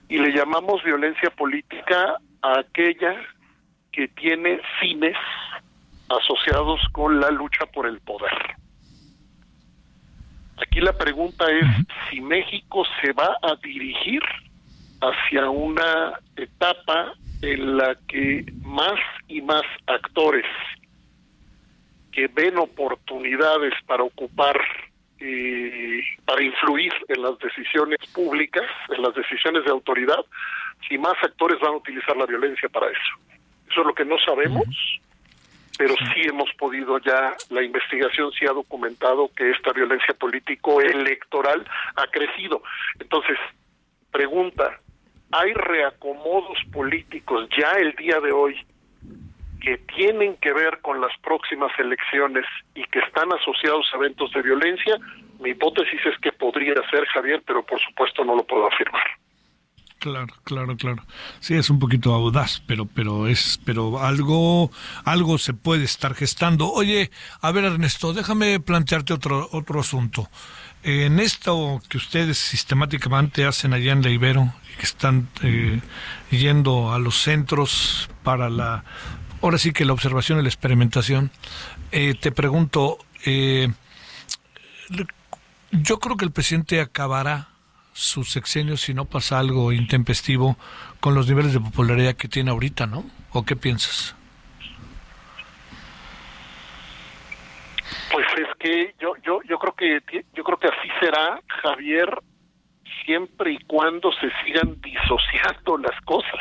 y 0.08 0.18
le 0.18 0.32
llamamos 0.32 0.84
violencia 0.84 1.30
política 1.30 2.18
a 2.42 2.60
aquella 2.60 3.16
que 3.92 4.08
tiene 4.10 4.60
fines 4.80 5.18
asociados 6.10 6.82
con 6.92 7.20
la 7.20 7.30
lucha 7.30 7.66
por 7.68 7.88
el 7.88 8.00
poder. 8.02 8.32
Aquí 10.58 10.82
la 10.82 10.94
pregunta 10.94 11.46
es 11.50 11.66
si 12.10 12.20
México 12.20 12.84
se 13.02 13.14
va 13.14 13.38
a 13.42 13.56
dirigir 13.64 14.22
hacia 15.02 15.50
una 15.50 16.20
etapa 16.36 17.14
en 17.42 17.78
la 17.78 17.96
que 18.08 18.46
más 18.62 19.00
y 19.28 19.42
más 19.42 19.64
actores 19.88 20.46
que 22.20 22.28
ven 22.28 22.58
oportunidades 22.58 23.74
para 23.88 24.04
ocupar 24.04 24.60
eh, 25.22 26.02
para 26.26 26.44
influir 26.44 26.92
en 27.08 27.22
las 27.22 27.40
decisiones 27.40 27.98
públicas, 28.14 28.66
en 28.90 29.02
las 29.02 29.16
decisiones 29.16 29.64
de 29.64 29.72
autoridad, 29.72 30.20
si 30.88 30.98
más 30.98 31.14
actores 31.24 31.60
van 31.62 31.72
a 31.72 31.78
utilizar 31.78 32.18
la 32.18 32.26
violencia 32.26 32.68
para 32.68 32.88
eso. 32.88 33.40
Eso 33.72 33.82
es 33.82 33.88
lo 33.88 33.94
que 33.94 34.04
no 34.04 34.18
sabemos, 34.26 34.66
pero 35.78 35.96
sí 36.14 36.24
hemos 36.26 36.50
podido 36.58 37.00
ya, 37.00 37.38
la 37.52 37.64
investigación 37.64 38.34
sí 38.34 38.46
ha 38.46 38.52
documentado 38.52 39.32
que 39.34 39.52
esta 39.52 39.72
violencia 39.72 40.14
político-electoral 40.14 41.66
ha 41.96 42.08
crecido. 42.08 42.62
Entonces, 43.00 43.38
pregunta, 44.12 44.78
¿hay 45.32 45.54
reacomodos 45.54 46.58
políticos 46.74 47.48
ya 47.58 47.72
el 47.80 47.94
día 47.96 48.20
de 48.20 48.34
hoy 48.34 48.56
que 49.60 49.78
tienen 49.96 50.38
que 50.38 50.54
ver 50.54 50.80
con 50.82 51.02
las 51.02 51.16
próximas 51.20 51.72
elecciones 51.78 52.46
y 52.76 52.84
que 52.86 53.00
están 53.00 53.32
asociados 53.34 53.88
a 53.94 53.98
eventos 53.98 54.32
de 54.34 54.42
violencia? 54.42 54.98
Mi 55.40 55.52
hipótesis 55.52 56.00
es 56.06 56.18
que 56.20 56.32
podría 56.32 56.76
ser, 56.90 57.06
Javier, 57.08 57.44
pero 57.46 57.66
por 57.66 57.80
supuesto 57.80 58.24
no 58.24 58.36
lo 58.36 58.44
puedo 58.46 58.68
afirmar. 58.68 59.04
Claro, 60.00 60.34
claro, 60.46 60.78
claro. 60.78 61.04
Sí, 61.42 61.56
es 61.56 61.70
un 61.70 61.78
poquito 61.78 62.14
audaz, 62.14 62.64
pero, 62.66 62.86
pero 62.86 63.28
es, 63.28 63.60
pero 63.66 64.00
algo, 64.00 64.72
algo 65.04 65.38
se 65.38 65.54
puede 65.54 65.84
estar 65.84 66.16
gestando. 66.16 66.72
Oye, 66.72 67.12
a 67.42 67.52
ver, 67.52 67.66
Ernesto, 67.66 68.14
déjame 68.14 68.62
plantearte 68.62 69.14
otro, 69.14 69.50
otro 69.52 69.82
asunto. 69.82 70.30
En 70.84 71.20
esto 71.20 71.82
que 71.90 71.98
ustedes 71.98 72.38
sistemáticamente 72.38 73.44
hacen 73.44 73.74
allá 73.74 73.92
en 73.92 74.02
la 74.02 74.10
Ibero, 74.10 74.54
que 74.78 74.86
están 74.86 75.28
eh, 75.44 75.82
yendo 76.32 76.94
a 76.94 77.00
los 77.00 77.16
centros 77.18 78.10
para 78.24 78.50
la, 78.50 78.86
ahora 79.42 79.58
sí 79.58 79.74
que 79.74 79.86
la 79.86 79.94
observación 79.94 80.40
y 80.40 80.44
la 80.44 80.50
experimentación, 80.50 81.32
eh, 81.92 82.16
te 82.16 82.32
pregunto, 82.32 82.98
eh, 83.26 83.70
yo 85.72 86.00
creo 86.00 86.18
que 86.18 86.26
el 86.26 86.32
presidente 86.32 86.82
acabará 86.82 87.50
su 87.94 88.24
sexenio 88.24 88.78
si 88.78 88.94
no 88.94 89.06
pasa 89.06 89.40
algo 89.40 89.72
intempestivo 89.74 90.58
con 91.00 91.16
los 91.16 91.28
niveles 91.28 91.54
de 91.54 91.60
popularidad 91.60 92.16
que 92.16 92.28
tiene 92.28 92.52
ahorita, 92.52 92.88
¿no? 92.88 93.04
¿O 93.32 93.44
qué 93.44 93.56
piensas? 93.56 94.16
Pues 98.12 98.26
es 98.38 98.48
que 98.60 98.96
yo 99.00 99.14
yo 99.24 99.42
yo 99.48 99.60
creo 99.60 99.76
que 99.76 100.24
yo 100.34 100.44
creo 100.44 100.58
que 100.58 100.68
así 100.68 100.88
será, 101.00 101.42
Javier, 101.62 102.10
siempre 103.06 103.54
y 103.54 103.60
cuando 103.66 104.12
se 104.14 104.30
sigan 104.44 104.80
disociando 104.82 105.78
las 105.78 106.00
cosas. 106.02 106.40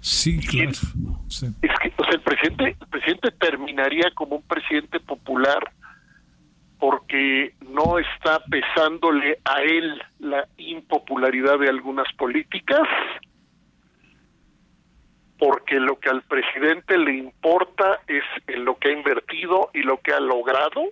Sí, 0.00 0.38
claro. 0.40 0.70
Es 0.70 1.72
que 1.82 1.92
el 2.12 2.20
presidente 2.20 2.76
el 2.80 2.88
presidente 2.88 3.30
terminaría 3.32 4.10
como 4.14 4.36
un 4.36 4.42
presidente 4.42 5.00
popular 5.00 5.72
porque 6.78 7.54
no 7.68 7.98
está 7.98 8.40
pesándole 8.44 9.38
a 9.44 9.62
él 9.62 10.00
la 10.20 10.46
impopularidad 10.56 11.58
de 11.58 11.68
algunas 11.68 12.10
políticas, 12.14 12.86
porque 15.38 15.80
lo 15.80 15.98
que 15.98 16.08
al 16.08 16.22
presidente 16.22 16.96
le 16.96 17.16
importa 17.16 18.00
es 18.06 18.22
en 18.46 18.64
lo 18.64 18.78
que 18.78 18.90
ha 18.90 18.92
invertido 18.92 19.70
y 19.74 19.82
lo 19.82 20.00
que 20.00 20.12
ha 20.12 20.20
logrado 20.20 20.84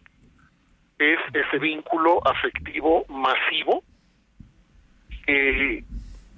es 0.99 1.19
ese 1.33 1.59
vínculo 1.59 2.27
afectivo 2.27 3.05
masivo 3.09 3.85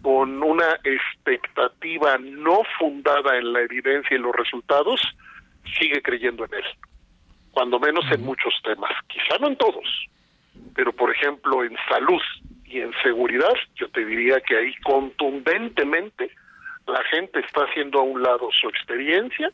con 0.03 0.43
una 0.43 0.79
expectativa 0.85 2.19
no 2.19 2.63
fundada 2.79 3.37
en 3.37 3.53
la 3.53 3.61
evidencia 3.63 4.17
y 4.17 4.21
los 4.21 4.35
resultados 4.35 5.01
sigue 5.79 6.01
creyendo 6.03 6.45
en 6.45 6.55
él. 6.55 6.65
Cuando 7.51 7.81
menos 7.81 8.05
en 8.13 8.23
muchos 8.23 8.55
temas, 8.63 8.93
quizá 9.09 9.39
no 9.41 9.49
en 9.49 9.57
todos, 9.57 10.07
pero 10.75 10.93
por 10.93 11.11
ejemplo 11.11 11.65
en 11.65 11.77
salud 11.89 12.23
y 12.65 12.81
en 12.81 12.93
seguridad, 13.03 13.55
yo 13.75 13.89
te 13.91 14.05
diría 14.05 14.41
que 14.41 14.57
ahí 14.57 14.75
contundentemente 14.85 16.31
la 16.87 17.03
gente 17.05 17.41
está 17.41 17.63
haciendo 17.63 18.01
a 18.01 18.03
un 18.03 18.23
lado 18.23 18.49
su 18.61 18.69
experiencia, 18.69 19.51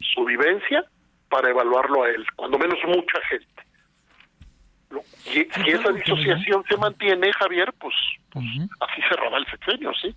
su 0.00 0.24
vivencia, 0.24 0.84
para 1.28 1.50
evaluarlo 1.50 2.04
a 2.04 2.10
él, 2.10 2.24
cuando 2.36 2.58
menos 2.58 2.78
mucha 2.86 3.20
gente. 3.28 3.46
Y 5.26 5.30
si 5.30 5.70
esa 5.70 5.90
disociación 5.92 6.64
se 6.68 6.76
mantiene, 6.76 7.32
Javier, 7.32 7.72
pues, 7.78 7.94
pues 8.30 8.44
así 8.80 9.02
cerrará 9.08 9.38
el 9.38 9.46
sexenio, 9.46 9.92
¿sí? 10.00 10.14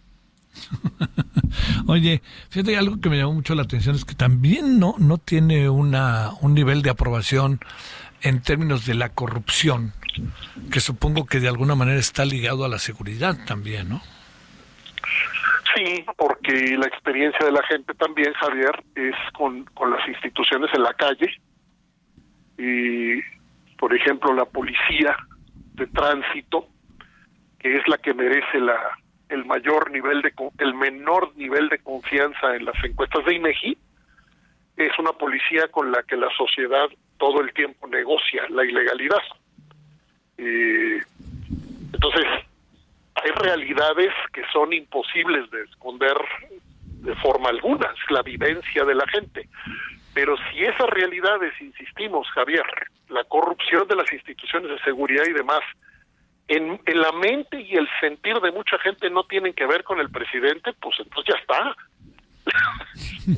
Oye, 1.88 2.22
fíjate, 2.50 2.78
algo 2.78 3.00
que 3.00 3.10
me 3.10 3.18
llamó 3.18 3.34
mucho 3.34 3.56
la 3.56 3.64
atención 3.64 3.96
es 3.96 4.06
que 4.06 4.16
también 4.16 4.80
no, 4.80 4.96
no 4.98 5.18
tiene 5.18 5.70
una, 5.70 6.32
un 6.42 6.54
nivel 6.54 6.82
de 6.82 6.90
aprobación 6.90 7.60
en 8.22 8.42
términos 8.42 8.86
de 8.86 8.96
la 8.96 9.10
corrupción, 9.10 9.94
que 10.72 10.80
supongo 10.80 11.26
que 11.26 11.40
de 11.40 11.48
alguna 11.48 11.76
manera 11.76 12.00
está 12.00 12.26
ligado 12.26 12.66
a 12.66 12.70
la 12.70 12.80
seguridad 12.80 13.38
también, 13.46 13.90
¿no? 13.90 14.02
Sí, 15.76 16.04
porque 16.18 16.76
la 16.78 16.88
experiencia 16.88 17.46
de 17.46 17.52
la 17.52 17.62
gente 17.64 17.94
también, 17.94 18.34
Javier, 18.34 18.84
es 18.96 19.16
con, 19.34 19.64
con 19.66 19.92
las 19.92 20.08
instituciones 20.08 20.72
en 20.74 20.82
la 20.82 20.94
calle. 20.94 21.30
Y, 22.58 23.22
por 23.78 23.96
ejemplo, 23.96 24.34
la 24.34 24.46
policía 24.46 25.16
de 25.74 25.88
tránsito, 25.88 26.68
que 27.60 27.78
es 27.78 27.88
la 27.88 27.98
que 27.98 28.14
merece 28.14 28.60
la, 28.60 28.78
el 29.30 29.46
mayor 29.46 29.92
nivel 29.92 30.22
de 30.22 30.34
el 30.60 30.74
menor 30.74 31.36
nivel 31.36 31.70
de 31.70 31.80
confianza 31.80 32.56
en 32.56 32.66
las 32.66 32.76
encuestas 32.84 33.26
de 33.26 33.36
INEGI 33.36 33.78
es 34.78 35.00
una 35.00 35.12
policía 35.14 35.68
con 35.70 35.92
la 35.92 36.04
que 36.04 36.16
la 36.16 36.30
sociedad 36.38 36.88
todo 37.18 37.42
el 37.42 37.52
tiempo 37.54 37.88
negocia 37.88 38.44
la 38.50 38.64
ilegalidad. 38.64 39.24
entonces, 40.38 42.26
hay 43.16 43.32
realidades 43.32 44.14
que 44.32 44.44
son 44.54 44.72
imposibles 44.72 45.50
de 45.50 45.64
esconder 45.64 46.16
de 46.84 47.16
forma 47.16 47.50
alguna, 47.50 47.88
es 47.88 48.12
la 48.12 48.22
vivencia 48.22 48.86
de 48.86 48.96
la 48.96 49.08
gente. 49.08 49.50
Pero 50.18 50.36
si 50.50 50.64
esas 50.64 50.90
realidades, 50.90 51.54
insistimos, 51.62 52.28
Javier, 52.34 52.64
la 53.08 53.24
corrupción 53.26 53.88
de 53.88 53.96
las 53.96 54.12
instituciones 54.12 54.72
de 54.72 54.80
seguridad 54.80 55.24
y 55.30 55.32
demás, 55.32 55.60
en, 56.48 56.82
en, 56.88 57.02
la 57.02 57.12
mente 57.12 57.62
y 57.62 57.76
el 57.76 57.88
sentir 58.02 58.34
de 58.40 58.52
mucha 58.52 58.80
gente 58.80 59.12
no 59.12 59.26
tienen 59.26 59.54
que 59.54 59.68
ver 59.68 59.84
con 59.84 60.00
el 60.00 60.10
presidente, 60.10 60.74
pues 60.82 60.96
entonces 60.98 61.36
ya 61.36 61.40
está. 61.40 61.76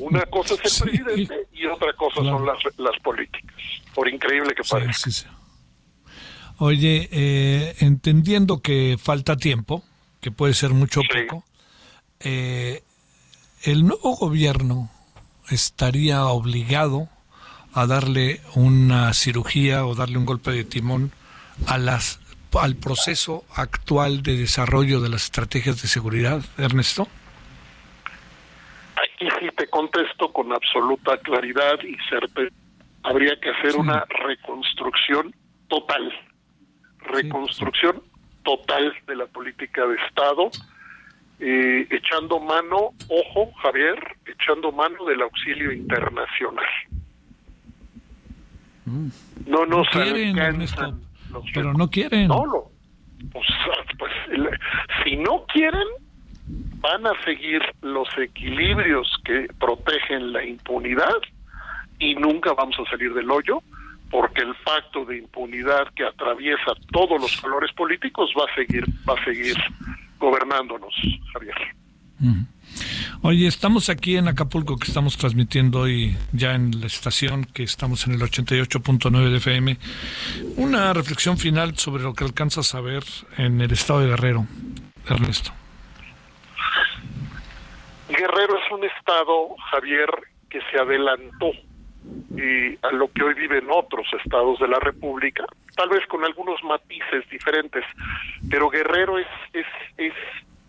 Una 0.00 0.22
cosa 0.22 0.54
es 0.54 0.80
el 0.80 0.88
presidente 0.88 1.48
y 1.52 1.66
otra 1.66 1.92
cosa 1.92 2.22
son 2.22 2.46
las, 2.46 2.56
las 2.78 2.98
políticas, 3.00 3.54
por 3.94 4.08
increíble 4.08 4.54
que 4.54 4.62
parezca. 4.62 5.30
Oye, 6.56 7.10
eh, 7.12 7.74
entendiendo 7.80 8.62
que 8.62 8.96
falta 8.98 9.36
tiempo, 9.36 9.84
que 10.22 10.30
puede 10.30 10.54
ser 10.54 10.70
mucho 10.70 11.00
o 11.00 11.02
poco, 11.04 11.44
eh, 12.20 12.82
el 13.64 13.86
nuevo 13.86 14.16
gobierno 14.16 14.88
estaría 15.50 16.24
obligado 16.26 17.08
a 17.74 17.86
darle 17.86 18.40
una 18.54 19.12
cirugía 19.14 19.86
o 19.86 19.94
darle 19.94 20.18
un 20.18 20.26
golpe 20.26 20.50
de 20.50 20.64
timón 20.64 21.12
a 21.66 21.78
las 21.78 22.20
al 22.58 22.74
proceso 22.74 23.44
actual 23.54 24.22
de 24.22 24.36
desarrollo 24.36 25.00
de 25.00 25.08
las 25.08 25.24
estrategias 25.24 25.80
de 25.82 25.88
seguridad, 25.88 26.42
Ernesto? 26.58 27.06
Aquí 28.96 29.28
sí 29.38 29.48
te 29.56 29.68
contesto 29.68 30.32
con 30.32 30.52
absoluta 30.52 31.16
claridad 31.18 31.78
y 31.84 31.96
certeza. 32.08 32.54
Habría 33.02 33.38
que 33.40 33.50
hacer 33.50 33.76
una 33.76 34.04
reconstrucción 34.26 35.34
total, 35.68 36.12
reconstrucción 36.98 38.02
total 38.42 38.92
de 39.06 39.16
la 39.16 39.26
política 39.26 39.86
de 39.86 39.96
Estado, 40.08 40.50
eh, 41.40 41.86
echando 41.90 42.38
mano, 42.38 42.90
ojo 43.08 43.52
Javier, 43.62 43.98
echando 44.26 44.72
mano 44.72 45.04
del 45.04 45.22
auxilio 45.22 45.72
internacional. 45.72 46.66
Mm. 48.84 49.08
No 49.46 49.66
nos 49.66 49.86
no 49.86 50.02
quieren, 50.02 50.36
pero 51.54 51.72
no 51.72 51.88
quieren. 51.88 52.28
No, 52.28 52.44
lo, 52.44 52.70
pues, 53.32 53.46
pues 53.98 54.12
si 55.04 55.16
no 55.16 55.44
quieren, 55.46 55.86
van 56.80 57.06
a 57.06 57.12
seguir 57.24 57.62
los 57.82 58.08
equilibrios 58.18 59.08
que 59.24 59.48
protegen 59.58 60.32
la 60.32 60.44
impunidad 60.44 61.20
y 61.98 62.14
nunca 62.14 62.52
vamos 62.54 62.76
a 62.78 62.90
salir 62.90 63.12
del 63.14 63.30
hoyo 63.30 63.62
porque 64.10 64.42
el 64.42 64.54
pacto 64.64 65.04
de 65.04 65.18
impunidad 65.18 65.86
que 65.94 66.04
atraviesa 66.04 66.72
todos 66.90 67.20
los 67.20 67.40
colores 67.40 67.72
políticos 67.72 68.30
va 68.38 68.44
a 68.50 68.54
seguir 68.54 68.84
va 69.08 69.14
a 69.14 69.24
seguir 69.24 69.54
gobernándonos, 70.20 70.94
Javier. 71.32 71.56
Oye, 73.22 73.46
estamos 73.46 73.88
aquí 73.88 74.16
en 74.16 74.28
Acapulco, 74.28 74.76
que 74.76 74.86
estamos 74.86 75.16
transmitiendo 75.16 75.80
hoy 75.80 76.16
ya 76.32 76.54
en 76.54 76.80
la 76.80 76.86
estación, 76.86 77.44
que 77.44 77.62
estamos 77.62 78.06
en 78.06 78.12
el 78.12 78.20
88.9 78.20 79.30
de 79.30 79.36
FM. 79.38 79.78
Una 80.56 80.92
reflexión 80.92 81.38
final 81.38 81.76
sobre 81.76 82.02
lo 82.02 82.12
que 82.12 82.24
alcanzas 82.24 82.74
a 82.74 82.80
ver 82.80 83.02
en 83.38 83.60
el 83.60 83.72
estado 83.72 84.00
de 84.00 84.08
Guerrero, 84.08 84.46
Ernesto. 85.08 85.52
Guerrero 88.08 88.58
es 88.58 88.72
un 88.72 88.84
estado, 88.84 89.56
Javier, 89.70 90.10
que 90.50 90.60
se 90.70 90.78
adelantó 90.78 91.52
y 92.30 92.78
a 92.86 92.92
lo 92.92 93.10
que 93.12 93.22
hoy 93.22 93.34
viven 93.34 93.66
otros 93.70 94.06
estados 94.24 94.58
de 94.60 94.68
la 94.68 94.78
República, 94.78 95.44
tal 95.76 95.90
vez 95.90 96.06
con 96.06 96.24
algunos 96.24 96.62
matices 96.64 97.28
diferentes, 97.30 97.84
pero 98.50 98.70
Guerrero 98.70 99.18
es, 99.18 99.26
es, 99.52 99.66
es 99.96 100.14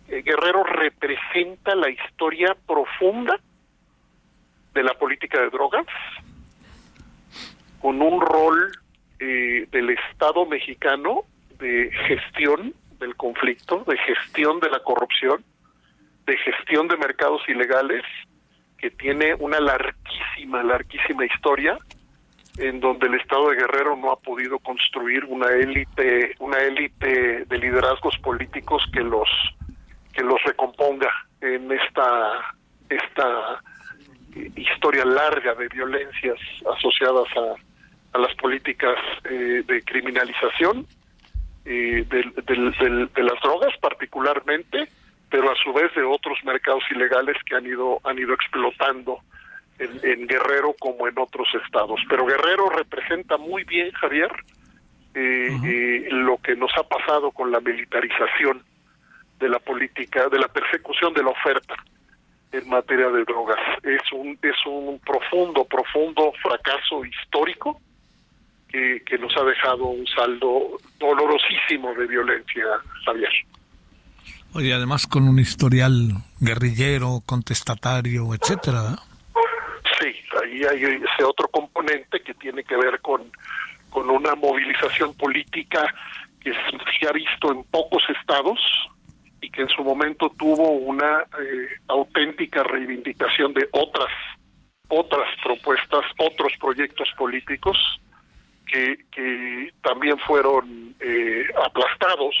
eh, 0.08 0.22
Guerrero 0.22 0.64
representa 0.64 1.74
la 1.74 1.88
historia 1.88 2.56
profunda 2.66 3.38
de 4.74 4.82
la 4.82 4.94
política 4.94 5.40
de 5.40 5.50
drogas, 5.50 5.86
con 7.80 8.00
un 8.00 8.20
rol 8.20 8.72
eh, 9.18 9.66
del 9.70 9.90
Estado 9.90 10.46
mexicano 10.46 11.24
de 11.58 11.90
gestión 12.06 12.74
del 12.98 13.16
conflicto, 13.16 13.84
de 13.86 13.96
gestión 13.98 14.60
de 14.60 14.70
la 14.70 14.80
corrupción, 14.80 15.44
de 16.26 16.36
gestión 16.38 16.88
de 16.88 16.96
mercados 16.96 17.42
ilegales 17.48 18.02
que 18.82 18.90
tiene 18.90 19.34
una 19.34 19.60
larguísima, 19.60 20.62
larguísima 20.64 21.24
historia 21.24 21.78
en 22.58 22.80
donde 22.80 23.06
el 23.06 23.14
Estado 23.14 23.50
de 23.50 23.56
Guerrero 23.56 23.96
no 23.96 24.10
ha 24.10 24.16
podido 24.16 24.58
construir 24.58 25.24
una 25.24 25.48
élite, 25.52 26.34
una 26.40 26.58
élite 26.58 27.44
de 27.44 27.58
liderazgos 27.58 28.18
políticos 28.18 28.82
que 28.92 29.00
los 29.00 29.28
que 30.12 30.22
los 30.22 30.42
recomponga 30.42 31.08
en 31.40 31.70
esta 31.72 32.54
esta 32.90 33.62
historia 34.56 35.04
larga 35.04 35.54
de 35.54 35.68
violencias 35.68 36.38
asociadas 36.76 37.28
a, 37.36 38.18
a 38.18 38.20
las 38.20 38.34
políticas 38.34 38.98
eh, 39.24 39.62
de 39.66 39.82
criminalización 39.84 40.86
eh, 41.64 42.04
de 42.06 43.22
las 43.22 43.40
drogas 43.42 43.72
particularmente 43.80 44.88
pero 45.32 45.50
a 45.50 45.56
su 45.56 45.72
vez 45.72 45.92
de 45.94 46.02
otros 46.02 46.38
mercados 46.44 46.84
ilegales 46.90 47.38
que 47.46 47.56
han 47.56 47.64
ido 47.64 48.00
han 48.04 48.18
ido 48.18 48.34
explotando 48.34 49.20
en, 49.78 50.26
Guerrero 50.26 50.74
como 50.78 51.08
en 51.08 51.18
otros 51.18 51.48
estados. 51.64 51.98
Pero 52.06 52.26
Guerrero 52.26 52.68
representa 52.68 53.38
muy 53.38 53.64
bien, 53.64 53.90
Javier, 53.92 54.30
eh, 55.14 55.48
eh, 55.64 56.08
lo 56.10 56.36
que 56.36 56.54
nos 56.54 56.70
ha 56.76 56.82
pasado 56.82 57.32
con 57.32 57.50
la 57.50 57.60
militarización 57.60 58.62
de 59.40 59.48
la 59.48 59.58
política, 59.58 60.28
de 60.28 60.38
la 60.38 60.48
persecución 60.48 61.14
de 61.14 61.22
la 61.22 61.30
oferta 61.30 61.74
en 62.52 62.68
materia 62.68 63.08
de 63.08 63.24
drogas. 63.24 63.58
Es 63.82 64.12
un 64.12 64.38
es 64.42 64.66
un 64.66 65.00
profundo, 65.00 65.64
profundo 65.64 66.34
fracaso 66.42 67.06
histórico 67.06 67.80
que, 68.68 69.02
que 69.06 69.16
nos 69.16 69.34
ha 69.38 69.44
dejado 69.44 69.86
un 69.86 70.06
saldo 70.08 70.76
dolorosísimo 70.98 71.94
de 71.94 72.06
violencia, 72.06 72.66
Javier. 73.06 73.32
Oye, 74.54 74.74
además 74.74 75.06
con 75.06 75.26
un 75.26 75.38
historial 75.38 76.10
guerrillero, 76.38 77.22
contestatario, 77.24 78.34
etcétera. 78.34 78.96
Sí, 79.98 80.14
ahí 80.42 80.62
hay 80.64 80.82
ese 80.84 81.24
otro 81.24 81.48
componente 81.48 82.20
que 82.20 82.34
tiene 82.34 82.62
que 82.62 82.76
ver 82.76 83.00
con, 83.00 83.32
con 83.88 84.10
una 84.10 84.34
movilización 84.34 85.14
política 85.14 85.94
que 86.40 86.52
se 86.52 87.08
ha 87.08 87.12
visto 87.12 87.50
en 87.50 87.64
pocos 87.64 88.02
estados 88.20 88.58
y 89.40 89.50
que 89.50 89.62
en 89.62 89.68
su 89.68 89.82
momento 89.82 90.30
tuvo 90.38 90.70
una 90.72 91.20
eh, 91.40 91.68
auténtica 91.88 92.62
reivindicación 92.62 93.54
de 93.54 93.68
otras 93.72 94.10
otras 94.88 95.26
propuestas, 95.42 96.04
otros 96.18 96.52
proyectos 96.60 97.08
políticos 97.16 97.78
que, 98.66 99.06
que 99.10 99.72
también 99.82 100.18
fueron 100.18 100.94
eh, 101.00 101.46
aplastados 101.64 102.34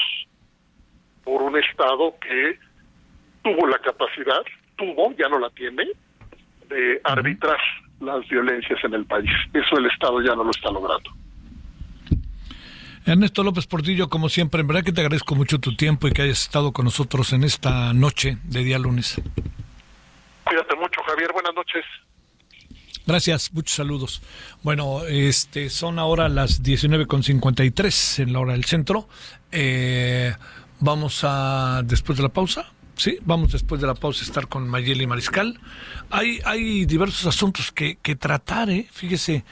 por 1.24 1.42
un 1.42 1.58
Estado 1.58 2.14
que 2.20 2.58
tuvo 3.42 3.66
la 3.66 3.78
capacidad, 3.78 4.42
tuvo, 4.76 5.14
ya 5.16 5.28
no 5.28 5.38
la 5.38 5.50
tiene, 5.50 5.84
de 6.68 7.00
arbitrar 7.04 7.58
las 8.00 8.26
violencias 8.28 8.78
en 8.84 8.94
el 8.94 9.04
país. 9.04 9.30
Eso 9.52 9.78
el 9.78 9.86
Estado 9.86 10.20
ya 10.22 10.34
no 10.34 10.44
lo 10.44 10.50
está 10.50 10.70
logrando. 10.70 11.10
Ernesto 13.04 13.42
López 13.42 13.66
Portillo, 13.66 14.08
como 14.08 14.28
siempre, 14.28 14.60
en 14.60 14.68
verdad 14.68 14.84
que 14.84 14.92
te 14.92 15.00
agradezco 15.00 15.34
mucho 15.34 15.58
tu 15.58 15.74
tiempo 15.74 16.06
y 16.06 16.12
que 16.12 16.22
hayas 16.22 16.42
estado 16.42 16.72
con 16.72 16.84
nosotros 16.84 17.32
en 17.32 17.42
esta 17.42 17.92
noche 17.92 18.38
de 18.44 18.62
día 18.62 18.78
lunes. 18.78 19.20
Cuídate 20.44 20.76
mucho, 20.76 21.00
Javier. 21.02 21.32
Buenas 21.32 21.54
noches. 21.54 21.84
Gracias, 23.04 23.52
muchos 23.52 23.74
saludos. 23.74 24.22
Bueno, 24.62 25.02
este 25.08 25.68
son 25.70 25.98
ahora 25.98 26.28
las 26.28 26.62
19.53 26.62 28.22
en 28.22 28.32
la 28.32 28.38
hora 28.38 28.52
del 28.52 28.64
centro. 28.64 29.08
Eh, 29.50 30.32
Vamos 30.84 31.20
a, 31.22 31.82
después 31.84 32.16
de 32.16 32.24
la 32.24 32.28
pausa, 32.28 32.72
sí, 32.96 33.16
vamos 33.24 33.52
después 33.52 33.80
de 33.80 33.86
la 33.86 33.94
pausa 33.94 34.22
a 34.22 34.26
estar 34.26 34.48
con 34.48 34.68
Mayeli 34.68 35.06
Mariscal. 35.06 35.60
Hay, 36.10 36.40
hay 36.44 36.86
diversos 36.86 37.24
asuntos 37.26 37.70
que, 37.70 37.98
que 38.02 38.16
tratar, 38.16 38.68
¿eh? 38.68 38.88
Fíjese, 38.90 39.44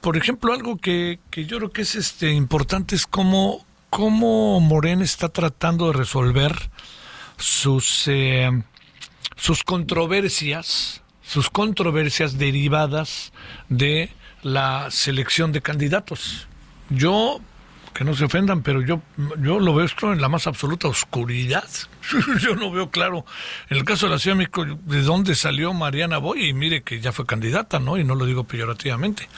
por 0.00 0.16
ejemplo, 0.16 0.52
algo 0.52 0.76
que, 0.76 1.18
que 1.30 1.46
yo 1.46 1.56
creo 1.56 1.72
que 1.72 1.82
es 1.82 1.96
este 1.96 2.30
importante 2.30 2.94
es 2.94 3.08
cómo, 3.08 3.66
cómo 3.90 4.60
Morena 4.60 5.02
está 5.02 5.28
tratando 5.28 5.88
de 5.88 5.94
resolver 5.94 6.54
sus, 7.38 8.04
eh, 8.06 8.48
sus 9.34 9.64
controversias, 9.64 11.02
sus 11.22 11.50
controversias 11.50 12.38
derivadas 12.38 13.32
de 13.68 14.12
la 14.44 14.92
selección 14.92 15.50
de 15.50 15.60
candidatos. 15.60 16.46
Yo 16.88 17.40
que 17.98 18.04
no 18.04 18.14
se 18.14 18.26
ofendan, 18.26 18.62
pero 18.62 18.80
yo, 18.80 19.02
yo 19.40 19.58
lo 19.58 19.74
veo 19.74 19.84
esto 19.84 20.12
en 20.12 20.20
la 20.20 20.28
más 20.28 20.46
absoluta 20.46 20.86
oscuridad. 20.86 21.68
yo 22.40 22.54
no 22.54 22.70
veo 22.70 22.90
claro. 22.92 23.24
En 23.68 23.76
el 23.76 23.84
caso 23.84 24.06
de 24.06 24.12
la 24.12 24.20
Ciudad 24.20 24.36
de 24.36 24.38
México, 24.38 24.64
¿de 24.64 25.02
dónde 25.02 25.34
salió 25.34 25.72
Mariana 25.72 26.18
Boy? 26.18 26.46
Y 26.46 26.52
mire 26.52 26.82
que 26.82 27.00
ya 27.00 27.10
fue 27.10 27.26
candidata, 27.26 27.80
¿no? 27.80 27.98
Y 27.98 28.04
no 28.04 28.14
lo 28.14 28.24
digo 28.24 28.44
peyorativamente. 28.44 29.28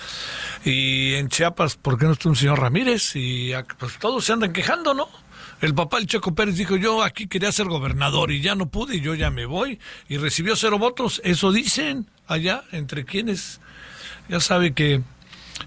Y 0.62 1.14
en 1.14 1.30
Chiapas, 1.30 1.76
¿por 1.76 1.98
qué 1.98 2.04
no 2.04 2.12
está 2.12 2.28
un 2.28 2.36
señor 2.36 2.60
Ramírez? 2.60 3.16
Y 3.16 3.52
pues 3.78 3.98
todos 3.98 4.26
se 4.26 4.34
andan 4.34 4.52
quejando, 4.52 4.92
¿no? 4.92 5.08
El 5.62 5.74
papá, 5.74 5.96
el 5.96 6.06
Checo 6.06 6.34
Pérez, 6.34 6.56
dijo, 6.56 6.76
yo 6.76 7.02
aquí 7.02 7.28
quería 7.28 7.52
ser 7.52 7.66
gobernador 7.66 8.30
y 8.30 8.42
ya 8.42 8.56
no 8.56 8.68
pude 8.68 8.96
y 8.96 9.00
yo 9.00 9.14
ya 9.14 9.30
me 9.30 9.46
voy. 9.46 9.78
Y 10.06 10.18
recibió 10.18 10.54
cero 10.54 10.78
votos. 10.78 11.22
Eso 11.24 11.50
dicen 11.50 12.10
allá, 12.26 12.64
entre 12.72 13.06
quienes. 13.06 13.58
Ya 14.28 14.38
sabe 14.38 14.74
que 14.74 15.00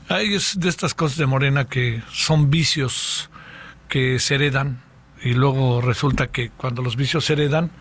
hay 0.09 0.29
de 0.29 0.69
estas 0.69 0.93
cosas 0.93 1.17
de 1.17 1.25
Morena 1.25 1.65
que 1.65 2.01
son 2.11 2.49
vicios 2.49 3.29
que 3.89 4.19
se 4.19 4.35
heredan 4.35 4.81
y 5.23 5.33
luego 5.33 5.81
resulta 5.81 6.27
que 6.27 6.49
cuando 6.49 6.81
los 6.81 6.95
vicios 6.95 7.25
se 7.25 7.33
heredan 7.33 7.71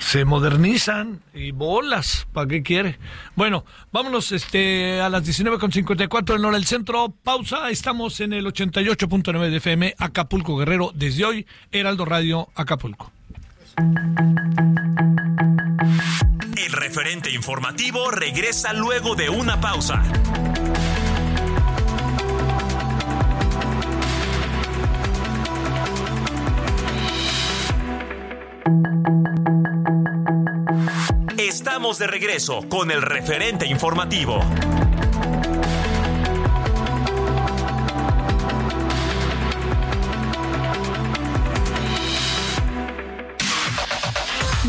se 0.00 0.24
modernizan 0.24 1.20
y 1.34 1.52
bolas, 1.52 2.26
¿para 2.32 2.48
qué 2.48 2.62
quiere? 2.62 2.98
Bueno, 3.36 3.64
vámonos 3.92 4.32
este, 4.32 5.00
a 5.00 5.08
las 5.10 5.22
19.54 5.22 6.36
en 6.36 6.44
hora 6.44 6.56
del 6.56 6.66
centro, 6.66 7.14
pausa, 7.22 7.70
estamos 7.70 8.18
en 8.20 8.32
el 8.32 8.46
88.9 8.46 9.50
de 9.50 9.56
FM, 9.58 9.94
Acapulco 9.98 10.56
Guerrero, 10.56 10.90
desde 10.94 11.24
hoy, 11.24 11.46
Heraldo 11.70 12.06
Radio, 12.06 12.48
Acapulco. 12.54 13.12
El 16.56 16.72
referente 16.72 17.30
informativo 17.30 18.10
regresa 18.10 18.72
luego 18.72 19.14
de 19.14 19.28
una 19.28 19.60
pausa. 19.60 20.02
Estamos 31.38 31.98
de 31.98 32.06
regreso 32.06 32.60
con 32.68 32.90
el 32.90 33.02
referente 33.02 33.66
informativo. 33.66 34.40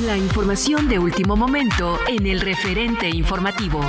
La 0.05 0.17
información 0.17 0.89
de 0.89 0.97
último 0.97 1.35
momento 1.35 1.99
en 2.07 2.25
el 2.25 2.41
referente 2.41 3.09
informativo. 3.09 3.81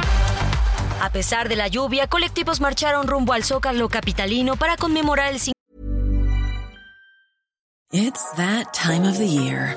A 1.01 1.11
pesar 1.11 1.49
de 1.49 1.57
la 1.57 1.69
lluvia, 1.69 2.07
colectivos 2.07 2.61
marcharon 2.61 3.07
rumbo 3.07 3.33
al 3.33 3.45
Zócalo 3.45 3.89
capitalino 3.89 4.57
para 4.57 4.77
conmemorar 4.77 5.33
el 5.33 5.41
It's 7.95 8.25
that 8.37 8.73
time 8.73 9.05
of 9.05 9.19
the 9.19 9.27
year. 9.27 9.77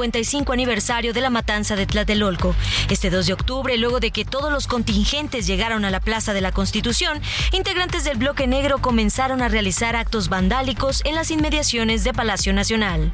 55 0.00 0.54
aniversario 0.54 1.12
de 1.12 1.20
la 1.20 1.28
matanza 1.28 1.76
de 1.76 1.84
Tlatelolco. 1.84 2.54
Este 2.88 3.10
2 3.10 3.26
de 3.26 3.32
octubre, 3.34 3.76
luego 3.76 4.00
de 4.00 4.12
que 4.12 4.24
todos 4.24 4.50
los 4.50 4.66
contingentes 4.66 5.46
llegaron 5.46 5.84
a 5.84 5.90
la 5.90 6.00
Plaza 6.00 6.32
de 6.32 6.40
la 6.40 6.52
Constitución, 6.52 7.20
integrantes 7.52 8.04
del 8.04 8.16
bloque 8.16 8.46
negro 8.46 8.78
comenzaron 8.78 9.42
a 9.42 9.48
realizar 9.48 9.96
actos 9.96 10.30
vandálicos 10.30 11.02
en 11.04 11.16
las 11.16 11.30
inmediaciones 11.30 12.02
de 12.02 12.14
Palacio 12.14 12.54
Nacional. 12.54 13.12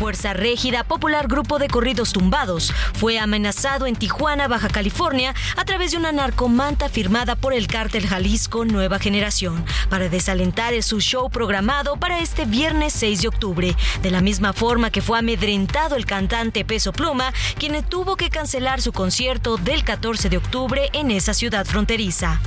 Fuerza 0.00 0.32
Régida, 0.32 0.82
popular 0.82 1.28
grupo 1.28 1.58
de 1.58 1.68
corridos 1.68 2.14
tumbados, 2.14 2.72
fue 2.94 3.18
amenazado 3.18 3.86
en 3.86 3.94
Tijuana, 3.94 4.48
Baja 4.48 4.70
California, 4.70 5.34
a 5.58 5.66
través 5.66 5.90
de 5.90 5.98
una 5.98 6.10
narcomanta 6.10 6.88
firmada 6.88 7.36
por 7.36 7.52
el 7.52 7.66
cártel 7.66 8.06
Jalisco 8.06 8.64
Nueva 8.64 8.98
Generación, 8.98 9.62
para 9.90 10.08
desalentar 10.08 10.72
su 10.82 11.02
show 11.02 11.28
programado 11.28 11.98
para 11.98 12.20
este 12.20 12.46
viernes 12.46 12.94
6 12.94 13.20
de 13.20 13.28
octubre, 13.28 13.76
de 14.00 14.10
la 14.10 14.22
misma 14.22 14.54
forma 14.54 14.88
que 14.88 15.02
fue 15.02 15.18
amedrentado 15.18 15.96
el 15.96 16.06
cantante 16.06 16.64
Peso 16.64 16.92
Pluma, 16.94 17.34
quien 17.58 17.84
tuvo 17.84 18.16
que 18.16 18.30
cancelar 18.30 18.80
su 18.80 18.92
concierto 18.92 19.58
del 19.58 19.84
14 19.84 20.30
de 20.30 20.38
octubre 20.38 20.88
en 20.94 21.10
esa 21.10 21.34
ciudad 21.34 21.66
fronteriza. 21.66 22.40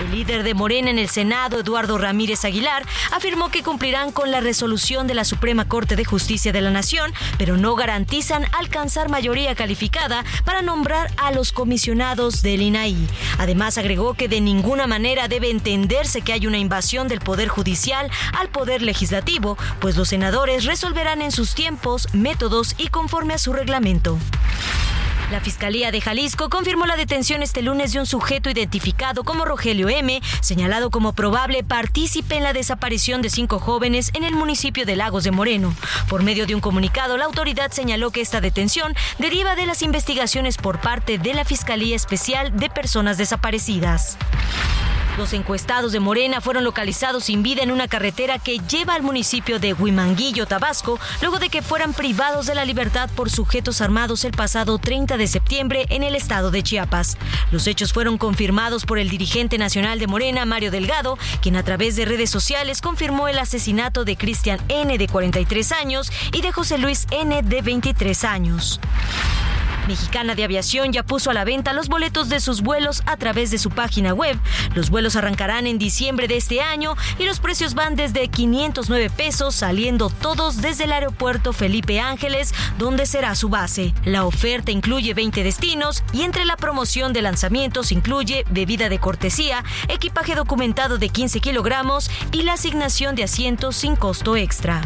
El 0.00 0.10
líder 0.10 0.42
de 0.42 0.54
Morena 0.54 0.90
en 0.90 0.98
el 0.98 1.08
Senado, 1.08 1.60
Eduardo 1.60 1.98
Ramírez 1.98 2.44
Aguilar, 2.44 2.84
afirmó 3.12 3.50
que 3.50 3.62
cumplirán 3.62 4.10
con 4.10 4.32
la 4.32 4.40
resolución 4.40 5.06
de 5.06 5.14
la 5.14 5.24
Suprema 5.24 5.68
Corte 5.68 5.94
de 5.94 6.04
Justicia 6.04 6.52
de 6.54 6.62
la 6.62 6.70
Nación, 6.70 7.12
pero 7.36 7.58
no 7.58 7.74
garantizan 7.74 8.46
alcanzar 8.58 9.10
mayoría 9.10 9.54
calificada 9.54 10.24
para 10.46 10.62
nombrar 10.62 11.10
a 11.18 11.32
los 11.32 11.52
comisionados 11.52 12.40
del 12.40 12.62
INAI. 12.62 12.96
Además, 13.38 13.76
agregó 13.76 14.14
que 14.14 14.28
de 14.28 14.40
ninguna 14.40 14.86
manera 14.86 15.28
debe 15.28 15.50
entenderse 15.50 16.22
que 16.22 16.32
hay 16.32 16.46
una 16.46 16.56
invasión 16.56 17.08
del 17.08 17.20
Poder 17.20 17.48
Judicial 17.48 18.10
al 18.38 18.48
Poder 18.48 18.80
Legislativo, 18.80 19.58
pues 19.80 19.96
los 19.96 20.08
senadores 20.08 20.64
resolverán 20.64 21.20
en 21.20 21.32
sus 21.32 21.54
tiempos, 21.54 22.08
métodos 22.14 22.74
y 22.78 22.88
conforme 22.88 23.34
a 23.34 23.38
su 23.38 23.52
reglamento. 23.52 24.16
La 25.30 25.40
Fiscalía 25.40 25.90
de 25.90 26.00
Jalisco 26.00 26.50
confirmó 26.50 26.86
la 26.86 26.96
detención 26.96 27.42
este 27.42 27.62
lunes 27.62 27.92
de 27.92 27.98
un 27.98 28.06
sujeto 28.06 28.50
identificado 28.50 29.24
como 29.24 29.44
Rogelio 29.44 29.88
M., 29.88 30.20
señalado 30.40 30.90
como 30.90 31.12
probable 31.14 31.64
partícipe 31.64 32.36
en 32.36 32.42
la 32.42 32.52
desaparición 32.52 33.22
de 33.22 33.30
cinco 33.30 33.58
jóvenes 33.58 34.10
en 34.14 34.24
el 34.24 34.34
municipio 34.34 34.84
de 34.84 34.96
Lagos 34.96 35.24
de 35.24 35.30
Moreno. 35.30 35.74
Por 36.08 36.22
medio 36.22 36.46
de 36.46 36.54
un 36.54 36.60
comunicado, 36.60 37.16
la 37.16 37.24
autoridad 37.24 37.70
señaló 37.72 38.10
que 38.10 38.20
esta 38.20 38.40
detención 38.40 38.94
deriva 39.18 39.56
de 39.56 39.66
las 39.66 39.82
investigaciones 39.82 40.58
por 40.58 40.80
parte 40.80 41.18
de 41.18 41.34
la 41.34 41.44
Fiscalía 41.44 41.96
Especial 41.96 42.56
de 42.56 42.68
Personas 42.68 43.16
Desaparecidas. 43.16 44.18
Los 45.16 45.32
encuestados 45.32 45.92
de 45.92 46.00
Morena 46.00 46.40
fueron 46.40 46.64
localizados 46.64 47.24
sin 47.24 47.44
vida 47.44 47.62
en 47.62 47.70
una 47.70 47.86
carretera 47.86 48.40
que 48.40 48.58
lleva 48.58 48.94
al 48.94 49.04
municipio 49.04 49.60
de 49.60 49.72
Huimanguillo, 49.72 50.46
Tabasco, 50.46 50.98
luego 51.20 51.38
de 51.38 51.50
que 51.50 51.62
fueran 51.62 51.92
privados 51.92 52.46
de 52.46 52.56
la 52.56 52.64
libertad 52.64 53.08
por 53.14 53.30
sujetos 53.30 53.80
armados 53.80 54.24
el 54.24 54.32
pasado 54.32 54.76
30 54.78 55.16
de 55.16 55.28
septiembre 55.28 55.86
en 55.90 56.02
el 56.02 56.16
estado 56.16 56.50
de 56.50 56.64
Chiapas. 56.64 57.16
Los 57.52 57.68
hechos 57.68 57.92
fueron 57.92 58.18
confirmados 58.18 58.86
por 58.86 58.98
el 58.98 59.08
dirigente 59.08 59.56
nacional 59.56 60.00
de 60.00 60.08
Morena, 60.08 60.46
Mario 60.46 60.72
Delgado, 60.72 61.16
quien 61.40 61.54
a 61.54 61.62
través 61.62 61.94
de 61.94 62.06
redes 62.06 62.30
sociales 62.30 62.80
confirmó 62.80 63.28
el 63.28 63.38
asesinato 63.38 64.04
de 64.04 64.16
Cristian 64.16 64.58
N. 64.68 64.98
de 64.98 65.06
43 65.06 65.70
años 65.72 66.10
y 66.32 66.40
de 66.40 66.50
José 66.50 66.76
Luis 66.78 67.06
N. 67.12 67.40
de 67.42 67.62
23 67.62 68.24
años. 68.24 68.80
Mexicana 69.86 70.34
de 70.34 70.44
Aviación 70.44 70.92
ya 70.92 71.02
puso 71.02 71.30
a 71.30 71.34
la 71.34 71.44
venta 71.44 71.72
los 71.72 71.88
boletos 71.88 72.28
de 72.28 72.40
sus 72.40 72.62
vuelos 72.62 73.02
a 73.06 73.16
través 73.16 73.50
de 73.50 73.58
su 73.58 73.70
página 73.70 74.14
web. 74.14 74.38
Los 74.74 74.90
vuelos 74.90 75.16
arrancarán 75.16 75.66
en 75.66 75.78
diciembre 75.78 76.28
de 76.28 76.36
este 76.36 76.60
año 76.60 76.96
y 77.18 77.24
los 77.24 77.40
precios 77.40 77.74
van 77.74 77.96
desde 77.96 78.28
509 78.28 79.10
pesos, 79.10 79.54
saliendo 79.54 80.10
todos 80.10 80.60
desde 80.60 80.84
el 80.84 80.92
aeropuerto 80.92 81.52
Felipe 81.52 82.00
Ángeles, 82.00 82.54
donde 82.78 83.06
será 83.06 83.34
su 83.34 83.48
base. 83.48 83.94
La 84.04 84.24
oferta 84.24 84.70
incluye 84.70 85.14
20 85.14 85.42
destinos 85.42 86.02
y 86.12 86.22
entre 86.22 86.44
la 86.44 86.56
promoción 86.56 87.12
de 87.12 87.22
lanzamientos 87.22 87.92
incluye 87.92 88.44
bebida 88.50 88.88
de 88.88 88.98
cortesía, 88.98 89.64
equipaje 89.88 90.34
documentado 90.34 90.98
de 90.98 91.08
15 91.08 91.40
kilogramos 91.40 92.10
y 92.32 92.42
la 92.42 92.54
asignación 92.54 93.14
de 93.14 93.24
asientos 93.24 93.76
sin 93.76 93.96
costo 93.96 94.36
extra. 94.36 94.82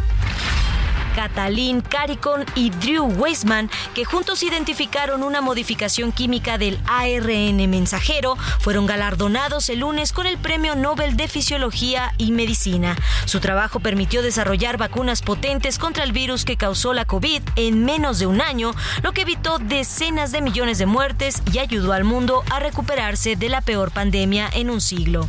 Catalin 1.19 1.81
Caricon 1.81 2.45
y 2.55 2.71
Drew 2.71 3.05
Weissman, 3.05 3.69
que 3.93 4.05
juntos 4.05 4.45
identificaron 4.45 5.25
una 5.25 5.41
modificación 5.41 6.13
química 6.13 6.59
del 6.59 6.79
ARN 6.87 7.57
mensajero, 7.69 8.37
fueron 8.61 8.87
galardonados 8.87 9.69
el 9.69 9.81
lunes 9.81 10.13
con 10.13 10.29
el 10.29 10.39
Premio 10.39 10.77
Nobel 10.77 11.17
de 11.17 11.27
Fisiología 11.27 12.15
y 12.19 12.31
Medicina. 12.31 12.97
Su 13.25 13.41
trabajo 13.41 13.81
permitió 13.81 14.23
desarrollar 14.23 14.77
vacunas 14.77 15.23
potentes 15.23 15.81
contra 15.81 16.05
el 16.05 16.13
virus 16.13 16.45
que 16.45 16.57
causó 16.57 16.95
la 16.95 17.05
COVID 17.05 17.43
en 17.57 17.85
menos 17.85 18.21
de 18.21 18.27
un 18.27 18.41
año, 18.41 18.71
lo 19.03 19.11
que 19.11 19.23
evitó 19.23 19.59
decenas 19.59 20.31
de 20.31 20.41
millones 20.41 20.79
de 20.79 20.87
muertes 20.87 21.43
y 21.53 21.59
ayudó 21.59 21.95
al 21.95 22.05
mundo 22.05 22.45
a 22.49 22.61
recuperarse 22.61 23.35
de 23.35 23.49
la 23.49 23.61
peor 23.61 23.91
pandemia 23.91 24.49
en 24.53 24.71
un 24.71 24.81
siglo. 24.81 25.29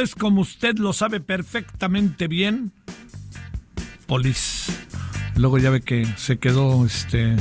Es 0.00 0.14
como 0.14 0.40
usted 0.40 0.78
lo 0.78 0.92
sabe 0.92 1.20
perfectamente 1.20 2.28
bien. 2.28 2.72
Polis. 4.06 4.66
Luego 5.36 5.58
ya 5.58 5.70
ve 5.70 5.80
que 5.82 6.06
se 6.16 6.38
quedó 6.38 6.86
este 6.86 7.36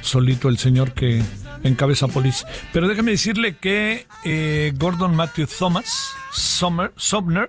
solito 0.00 0.48
el 0.48 0.58
señor 0.58 0.92
que 0.92 1.22
encabeza 1.62 2.08
Polis. 2.08 2.44
Pero 2.72 2.88
déjame 2.88 3.12
decirle 3.12 3.56
que 3.56 4.06
eh, 4.24 4.72
Gordon 4.76 5.14
Matthew 5.14 5.46
Thomas 5.58 6.12
Sumner 6.32 7.48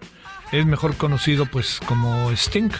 es 0.52 0.66
mejor 0.66 0.96
conocido 0.96 1.46
pues 1.46 1.80
como 1.86 2.32
Sting. 2.32 2.72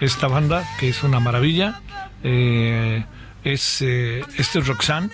Esta 0.00 0.28
banda 0.28 0.64
que 0.78 0.88
es 0.88 1.02
una 1.02 1.20
maravilla. 1.20 1.80
eh, 2.22 3.04
es 3.44 3.80
eh, 3.82 4.22
este 4.36 4.58
es 4.58 4.66
Roxanne. 4.66 5.10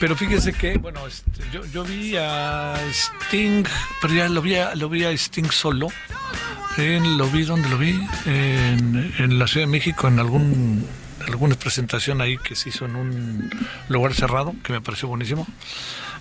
Pero 0.00 0.16
fíjese 0.16 0.52
que, 0.52 0.76
bueno, 0.78 1.06
este, 1.06 1.42
yo, 1.52 1.64
yo 1.66 1.84
vi 1.84 2.16
a 2.16 2.74
Sting, 2.90 3.64
pero 4.00 4.14
ya 4.14 4.28
lo 4.28 4.42
vi 4.42 4.56
a, 4.56 4.74
lo 4.74 4.88
vi 4.88 5.04
a 5.04 5.10
Sting 5.12 5.50
solo. 5.50 5.88
En, 6.76 7.16
lo 7.16 7.28
vi, 7.28 7.44
¿dónde 7.44 7.68
lo 7.68 7.78
vi? 7.78 8.00
En, 8.26 9.14
en 9.18 9.38
la 9.38 9.46
Ciudad 9.46 9.66
de 9.66 9.70
México, 9.70 10.08
en 10.08 10.18
algún 10.18 10.86
alguna 11.26 11.54
presentación 11.54 12.20
ahí 12.20 12.38
que 12.38 12.54
se 12.54 12.68
hizo 12.68 12.84
en 12.84 12.96
un 12.96 13.50
lugar 13.88 14.14
cerrado, 14.14 14.54
que 14.62 14.72
me 14.72 14.80
pareció 14.80 15.08
buenísimo. 15.08 15.46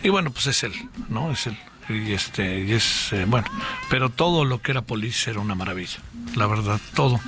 Y 0.01 0.09
bueno, 0.09 0.31
pues 0.31 0.47
es 0.47 0.63
él, 0.63 0.73
¿no? 1.09 1.31
Es 1.31 1.47
él. 1.47 1.57
Y 1.89 2.13
este, 2.13 2.61
y 2.61 2.71
es, 2.71 3.11
eh, 3.11 3.25
bueno, 3.27 3.47
pero 3.89 4.09
todo 4.09 4.45
lo 4.45 4.61
que 4.61 4.71
era 4.71 4.81
Police 4.81 5.29
era 5.29 5.41
una 5.41 5.55
maravilla, 5.55 5.99
la 6.35 6.47
verdad, 6.47 6.79
todo. 6.95 7.19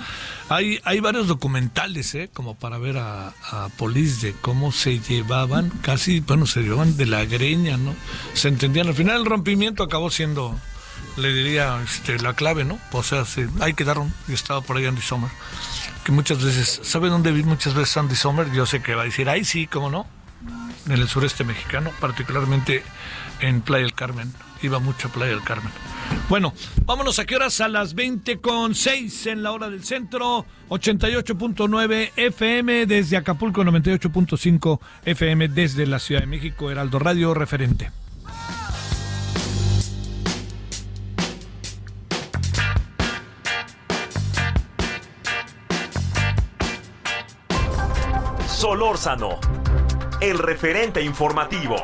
Hay, 0.48 0.80
hay 0.84 1.00
varios 1.00 1.28
documentales, 1.28 2.14
¿eh? 2.14 2.30
Como 2.32 2.54
para 2.56 2.78
ver 2.78 2.98
a, 2.98 3.30
a 3.50 3.70
Police 3.78 4.28
de 4.28 4.34
cómo 4.34 4.72
se 4.72 5.00
llevaban, 5.00 5.72
casi, 5.82 6.20
bueno, 6.20 6.46
se 6.46 6.62
llevaban 6.62 6.98
de 6.98 7.08
la 7.08 7.26
greña, 7.26 7.78
¿no? 7.78 7.96
Se 8.36 8.48
entendían. 8.50 8.88
Al 8.88 8.94
final 8.94 9.22
el 9.22 9.26
rompimiento 9.26 9.82
acabó 9.82 10.12
siendo, 10.12 10.56
le 11.18 11.34
diría, 11.34 11.82
este, 11.84 12.20
la 12.20 12.34
clave, 12.34 12.64
¿no? 12.64 12.78
O 12.92 13.02
sea, 13.02 13.26
se- 13.26 13.50
hay 13.60 13.74
que 13.74 13.86
dar 13.86 13.98
un, 13.98 14.14
y 14.28 14.34
estaba 14.34 14.62
por 14.62 14.78
ahí 14.78 14.86
Andy 14.86 15.02
Sommer, 15.02 15.32
que 16.04 16.12
muchas 16.12 16.44
veces, 16.44 16.80
¿sabe 16.84 17.10
dónde 17.10 17.32
vi 17.32 17.42
muchas 17.44 17.74
veces 17.74 17.98
Andy 17.98 18.16
Sommer? 18.16 18.52
Yo 18.52 18.68
sé 18.68 18.84
que 18.84 18.94
va 18.94 19.02
a 19.02 19.06
decir, 19.06 19.28
ay, 19.30 19.46
sí, 19.46 19.66
cómo 19.66 19.90
no, 19.90 20.06
en 20.86 20.92
el 20.92 21.08
sureste 21.10 21.44
mexicano, 21.44 21.90
particularmente 22.00 22.84
en 23.40 23.62
Playa 23.62 23.84
del 23.84 23.94
Carmen. 23.94 24.34
Iba 24.62 24.80
mucho 24.80 25.08
a 25.08 25.12
Playa 25.12 25.32
del 25.32 25.44
Carmen. 25.44 25.72
Bueno, 26.30 26.54
vámonos 26.86 27.20
a 27.20 27.26
qué 27.26 27.36
horas 27.36 27.62
a 27.62 27.68
las 27.68 27.94
20 27.94 28.40
con 28.40 28.74
6 28.74 29.28
en 29.28 29.44
la 29.44 29.52
hora 29.52 29.70
del 29.70 29.84
centro, 29.84 30.46
88.9 30.70 32.12
FM 32.16 32.86
desde 32.86 33.18
Acapulco, 33.18 33.64
98.5 33.64 34.80
FM 35.06 35.50
desde 35.50 35.86
la 35.86 36.00
Ciudad 36.00 36.22
de 36.22 36.28
México, 36.28 36.72
Heraldo 36.72 37.00
Radio 37.00 37.34
referente. 37.34 37.92
Solórzano, 48.48 49.40
el 50.22 50.40
referente 50.40 51.04
informativo. 51.04 51.76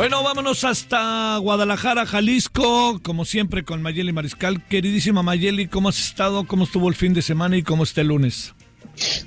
Bueno, 0.00 0.22
vámonos 0.22 0.64
hasta 0.64 1.36
Guadalajara, 1.36 2.06
Jalisco, 2.06 2.98
como 3.02 3.26
siempre 3.26 3.64
con 3.64 3.82
Mayeli 3.82 4.14
Mariscal. 4.14 4.64
Queridísima 4.64 5.22
Mayeli, 5.22 5.68
¿cómo 5.68 5.90
has 5.90 5.98
estado? 5.98 6.44
¿Cómo 6.44 6.64
estuvo 6.64 6.88
el 6.88 6.94
fin 6.94 7.12
de 7.12 7.20
semana 7.20 7.58
y 7.58 7.62
cómo 7.62 7.82
está 7.82 8.00
el 8.00 8.06
lunes? 8.06 8.54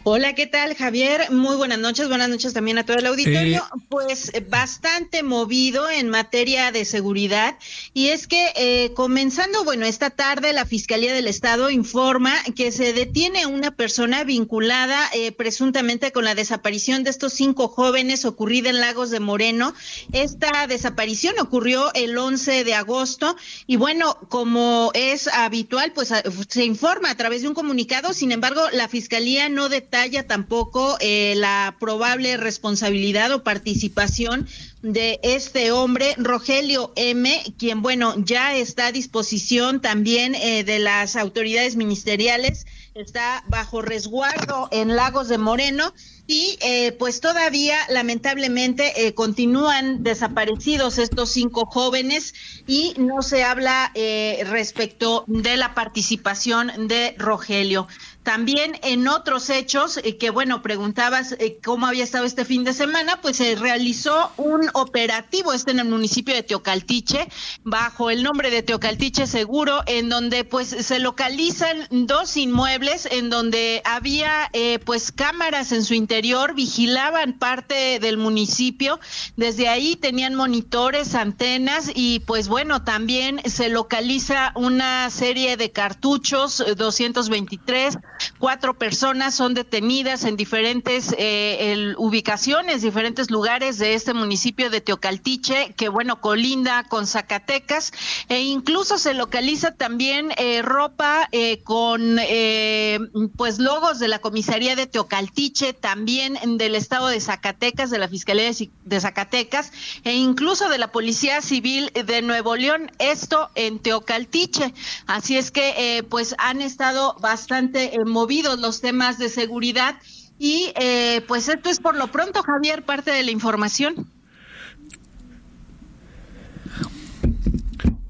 Hola, 0.06 0.36
¿qué 0.36 0.48
tal, 0.48 0.76
Javier? 0.76 1.32
Muy 1.32 1.56
buenas 1.56 1.80
noches, 1.80 2.10
buenas 2.10 2.28
noches 2.28 2.54
también 2.54 2.78
a 2.78 2.86
todo 2.86 2.98
el 2.98 3.06
auditorio. 3.06 3.60
Eh. 3.60 3.80
Pues 3.88 4.32
eh, 4.34 4.42
bastante 4.42 5.24
movido 5.24 5.90
en 5.90 6.10
materia 6.10 6.72
de 6.72 6.84
seguridad 6.84 7.58
y 7.94 8.08
es 8.10 8.28
que 8.28 8.52
eh, 8.56 8.92
comenzando, 8.96 9.64
bueno, 9.64 9.86
esta 9.86 10.10
tarde 10.10 10.52
la 10.52 10.66
Fiscalía 10.66 11.14
del 11.14 11.28
Estado 11.28 11.70
informa 11.70 12.34
que 12.56 12.72
se 12.72 12.92
detiene 12.92 13.46
una 13.46 13.72
persona 13.72 14.24
vinculada 14.26 15.00
eh, 15.14 15.32
presuntamente 15.32 16.12
con 16.12 16.26
la 16.26 16.36
desaparición 16.36 17.04
de 17.04 17.10
estos 17.10 17.34
cinco 17.34 17.68
jóvenes 17.70 18.26
ocurrida 18.26 18.70
en 18.70 18.82
Lagos 18.82 19.10
de 19.10 19.20
Moreno. 19.20 19.74
Esta 20.12 20.68
desaparición 20.68 21.36
ocurrió 21.40 21.94
el 21.94 22.18
11 22.18 22.66
de 22.66 22.76
agosto 22.76 23.38
y 23.68 23.78
bueno, 23.78 24.18
como 24.30 24.92
es 24.94 25.28
habitual, 25.28 25.94
pues 25.94 26.12
se 26.50 26.66
informa 26.66 27.10
a 27.10 27.16
través 27.16 27.42
de 27.42 27.48
un 27.48 27.54
comunicado, 27.54 28.14
sin 28.14 28.32
embargo, 28.32 28.62
la 28.74 28.90
Fiscalía 28.90 29.48
no 29.54 29.70
detalla 29.70 30.28
tampoco 30.28 30.98
eh, 31.00 31.34
la 31.38 31.78
probable 31.80 32.38
responsabilidad 32.38 33.32
o 33.32 33.44
participación 33.44 34.48
de 34.82 35.20
este 35.24 35.72
hombre, 35.72 36.14
Rogelio 36.18 36.92
M., 36.96 37.42
quien, 37.58 37.82
bueno, 37.82 38.16
ya 38.18 38.56
está 38.56 38.88
a 38.88 38.92
disposición 38.92 39.82
también 39.82 40.36
eh, 40.36 40.64
de 40.64 40.80
las 40.80 41.16
autoridades 41.16 41.76
ministeriales, 41.76 42.66
está 42.94 43.44
bajo 43.48 43.82
resguardo 43.82 44.68
en 44.72 44.96
Lagos 44.96 45.30
de 45.30 45.38
Moreno 45.38 45.94
y 46.26 46.58
eh, 46.62 46.94
pues 46.94 47.20
todavía 47.20 47.78
lamentablemente 47.90 49.08
eh, 49.08 49.14
continúan 49.14 50.04
desaparecidos 50.04 50.98
estos 50.98 51.30
cinco 51.30 51.66
jóvenes 51.66 52.34
y 52.66 52.94
no 52.98 53.22
se 53.22 53.44
habla 53.44 53.92
eh, 53.94 54.44
respecto 54.50 55.26
de 55.28 55.58
la 55.58 55.74
participación 55.74 56.88
de 56.88 57.16
Rogelio. 57.18 57.88
También 58.24 58.80
en 58.84 59.08
otros 59.08 59.50
hechos, 59.50 59.98
eh, 59.98 60.18
que 60.18 60.30
bueno, 60.30 60.62
preguntabas 60.62 61.34
eh, 61.34 61.60
cómo 61.64 61.88
había 61.88 62.04
estado 62.04 62.26
este 62.26 62.46
fin 62.46 62.64
de 62.64 62.74
semana, 62.74 63.20
pues 63.22 63.38
se 63.38 63.56
realizó 63.56 64.32
un 64.38 64.70
operativo, 64.74 65.54
este 65.54 65.72
en 65.72 65.80
el 65.80 65.90
municipio 65.90 66.34
de 66.34 66.44
Teocaltiche, 66.44 67.28
bajo 67.64 68.10
el 68.10 68.24
nombre 68.24 68.50
de 68.50 68.64
Teocaltiche 68.64 69.28
Seguro, 69.28 69.82
en 69.86 70.10
donde 70.10 70.44
pues 70.46 70.70
se 70.70 71.00
localizan 71.00 71.88
dos 71.90 72.38
inmuebles 72.38 73.08
en 73.12 73.30
donde 73.30 73.82
había 73.86 74.50
eh, 74.54 74.80
pues 74.80 75.12
cámaras 75.12 75.72
en 75.72 75.84
su 75.84 75.94
interior, 75.94 76.56
vigilaban 76.56 77.34
parte 77.34 78.00
del 78.00 78.18
municipio, 78.18 79.00
desde 79.36 79.68
ahí 79.68 79.96
tenían 79.96 80.36
monitores, 80.36 81.16
antenas 81.16 81.92
y 81.94 82.20
pues 82.22 82.48
bueno, 82.48 82.84
también 82.84 83.42
se 83.46 83.70
localiza 83.70 84.52
una 84.56 85.10
serie 85.10 85.58
de 85.58 85.72
cartuchos, 85.72 86.62
eh, 86.62 86.76
223, 86.76 87.98
cuatro 88.40 88.78
personas 88.78 89.36
son 89.36 89.54
detenidas 89.54 90.24
en 90.24 90.36
diferentes 90.36 91.14
eh, 91.18 91.94
ubicaciones, 91.98 92.82
diferentes 92.82 93.32
lugares 93.32 93.78
de 93.78 93.94
este 93.94 94.14
municipio 94.14 94.70
de 94.70 94.82
Teocaltiche, 94.82 95.74
que 95.76 95.90
bueno, 95.90 96.22
colinda 96.22 96.84
con 96.84 97.08
Zacatecas, 97.08 97.92
e 98.30 98.42
incluso 98.42 98.98
se 98.98 99.14
localiza 99.14 99.76
también 99.76 100.32
eh, 100.38 100.62
ropa 100.62 101.28
eh, 101.32 101.62
con 101.64 102.18
eh, 102.20 103.00
pues 103.38 103.60
logos 103.60 104.00
de 104.00 104.08
la 104.08 104.20
comisaría 104.20 104.76
de 104.76 104.88
Teocaltiche, 104.88 105.74
también 105.74 106.38
del 106.58 106.76
estado 106.76 107.08
de 107.08 107.20
Zacatecas, 107.20 107.90
de 107.90 107.98
la 107.98 108.08
Fiscalía 108.08 108.52
de 108.86 109.00
Zacatecas, 109.00 109.72
e 110.04 110.14
incluso 110.14 110.70
de 110.70 110.78
la 110.78 110.92
Policía 110.92 111.42
Civil 111.42 111.92
de 111.94 112.22
Nuevo 112.22 112.56
León, 112.56 112.92
esto 113.00 113.50
en 113.56 113.80
Teocaltiche. 113.80 114.74
Así 115.08 115.38
es 115.38 115.52
que 115.52 116.06
pues 116.10 116.36
han 116.38 116.62
estado 116.62 117.16
bastante 117.20 117.96
eh, 117.96 118.06
movidos 118.14 118.60
los 118.60 118.80
temas 118.80 119.18
de 119.18 119.28
seguridad 119.28 119.98
y 120.40 120.72
eh, 120.76 121.22
pues 121.28 121.50
esto 121.50 121.70
es 121.70 121.80
por 121.80 121.96
lo 121.96 122.08
pronto, 122.08 122.42
Javier, 122.44 122.84
parte 122.84 123.12
de 123.12 123.24
la 123.24 123.32
información. 123.32 124.10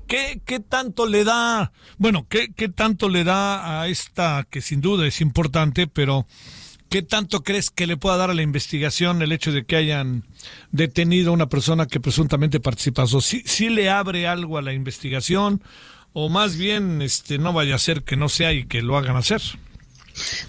¿Qué, 0.07 0.41
qué 0.45 0.59
tanto 0.59 1.07
le 1.07 1.23
da, 1.23 1.71
bueno, 1.97 2.27
qué, 2.29 2.53
qué 2.53 2.69
tanto 2.69 3.09
le 3.09 3.23
da 3.23 3.81
a 3.81 3.87
esta, 3.87 4.45
que 4.47 4.61
sin 4.61 4.79
duda 4.79 5.07
es 5.07 5.21
importante, 5.21 5.87
pero 5.87 6.27
qué 6.89 7.01
tanto 7.01 7.41
crees 7.41 7.71
que 7.71 7.87
le 7.87 7.97
pueda 7.97 8.17
dar 8.17 8.29
a 8.29 8.35
la 8.35 8.43
investigación 8.43 9.23
el 9.23 9.31
hecho 9.31 9.51
de 9.51 9.65
que 9.65 9.75
hayan 9.75 10.23
detenido 10.71 11.31
a 11.31 11.33
una 11.33 11.49
persona 11.49 11.87
que 11.87 11.99
presuntamente 11.99 12.59
participó? 12.59 13.07
¿Sí, 13.21 13.41
sí 13.45 13.69
le 13.69 13.89
abre 13.89 14.27
algo 14.27 14.59
a 14.59 14.61
la 14.61 14.73
investigación 14.73 15.63
o 16.13 16.29
más 16.29 16.55
bien 16.57 17.01
este 17.01 17.39
no 17.39 17.53
vaya 17.53 17.75
a 17.75 17.79
ser 17.79 18.03
que 18.03 18.15
no 18.15 18.29
sea 18.29 18.53
y 18.53 18.65
que 18.65 18.81
lo 18.81 18.97
hagan 18.97 19.17
hacer. 19.17 19.41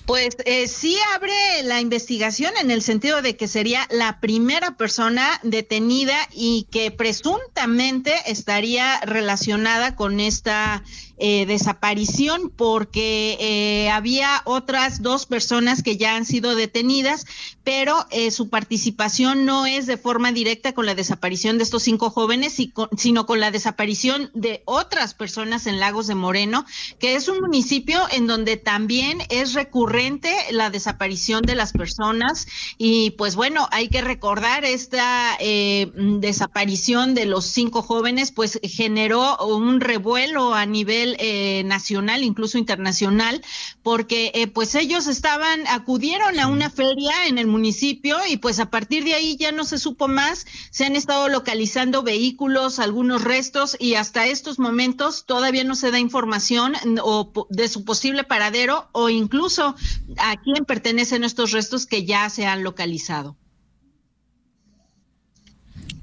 Pues 0.06 0.36
eh, 0.44 0.68
sí 0.68 0.96
abre 1.14 1.34
la 1.62 1.80
investigación 1.80 2.52
en 2.60 2.70
el 2.70 2.82
sentido 2.82 3.22
de 3.22 3.36
que 3.36 3.48
sería 3.48 3.86
la 3.90 4.20
primera 4.20 4.76
persona 4.76 5.40
detenida 5.42 6.16
y 6.32 6.66
que 6.70 6.90
presuntamente 6.90 8.12
estaría 8.26 9.00
relacionada 9.00 9.96
con 9.96 10.20
esta 10.20 10.84
eh, 11.16 11.46
desaparición 11.46 12.50
porque 12.50 13.36
eh, 13.38 13.88
había 13.90 14.42
otras 14.46 15.00
dos 15.00 15.26
personas 15.26 15.84
que 15.84 15.96
ya 15.96 16.16
han 16.16 16.24
sido 16.24 16.56
detenidas, 16.56 17.24
pero 17.62 18.04
eh, 18.10 18.32
su 18.32 18.48
participación 18.48 19.44
no 19.44 19.64
es 19.64 19.86
de 19.86 19.96
forma 19.96 20.32
directa 20.32 20.72
con 20.72 20.86
la 20.86 20.96
desaparición 20.96 21.56
de 21.56 21.62
estos 21.62 21.84
cinco 21.84 22.10
jóvenes, 22.10 22.56
sino 22.98 23.26
con 23.26 23.38
la 23.38 23.52
desaparición 23.52 24.32
de 24.34 24.62
otras 24.64 25.14
personas 25.14 25.68
en 25.68 25.78
Lagos 25.78 26.08
de 26.08 26.16
Moreno, 26.16 26.66
que 26.98 27.14
es 27.14 27.28
un 27.28 27.40
municipio 27.40 28.00
en 28.10 28.26
donde 28.26 28.56
también 28.56 29.18
es 29.28 29.54
recurrente 29.54 30.34
la 30.50 30.70
desaparición 30.70 31.42
de 31.42 31.54
las 31.54 31.72
personas. 31.72 32.48
Y 32.76 33.10
pues 33.12 33.36
bueno, 33.36 33.68
hay 33.70 33.88
que 33.88 34.00
recordar 34.00 34.64
esta 34.64 35.38
desaparición 35.38 37.14
de 37.14 37.26
los 37.26 37.44
cinco 37.44 37.82
jóvenes, 37.82 38.32
pues 38.32 38.58
generó 38.64 39.38
un 39.38 39.80
revuelo 39.80 40.54
a 40.54 40.66
nivel 40.66 41.03
eh, 41.18 41.62
nacional, 41.64 42.22
incluso 42.22 42.58
internacional, 42.58 43.42
porque 43.82 44.32
eh, 44.34 44.46
pues 44.46 44.74
ellos 44.74 45.06
estaban, 45.06 45.66
acudieron 45.68 46.38
a 46.40 46.46
una 46.46 46.70
feria 46.70 47.26
en 47.26 47.38
el 47.38 47.46
municipio 47.46 48.16
y 48.28 48.36
pues 48.38 48.60
a 48.60 48.70
partir 48.70 49.04
de 49.04 49.14
ahí 49.14 49.36
ya 49.36 49.52
no 49.52 49.64
se 49.64 49.78
supo 49.78 50.08
más, 50.08 50.46
se 50.70 50.84
han 50.84 50.96
estado 50.96 51.28
localizando 51.28 52.02
vehículos, 52.02 52.78
algunos 52.78 53.22
restos 53.22 53.76
y 53.78 53.94
hasta 53.94 54.26
estos 54.26 54.58
momentos 54.58 55.24
todavía 55.26 55.64
no 55.64 55.74
se 55.74 55.90
da 55.90 55.98
información 55.98 56.74
o 57.02 57.46
de 57.50 57.68
su 57.68 57.84
posible 57.84 58.24
paradero 58.24 58.88
o 58.92 59.08
incluso 59.08 59.74
a 60.18 60.36
quién 60.42 60.64
pertenecen 60.64 61.24
estos 61.24 61.52
restos 61.52 61.86
que 61.86 62.04
ya 62.04 62.28
se 62.30 62.46
han 62.46 62.62
localizado. 62.62 63.36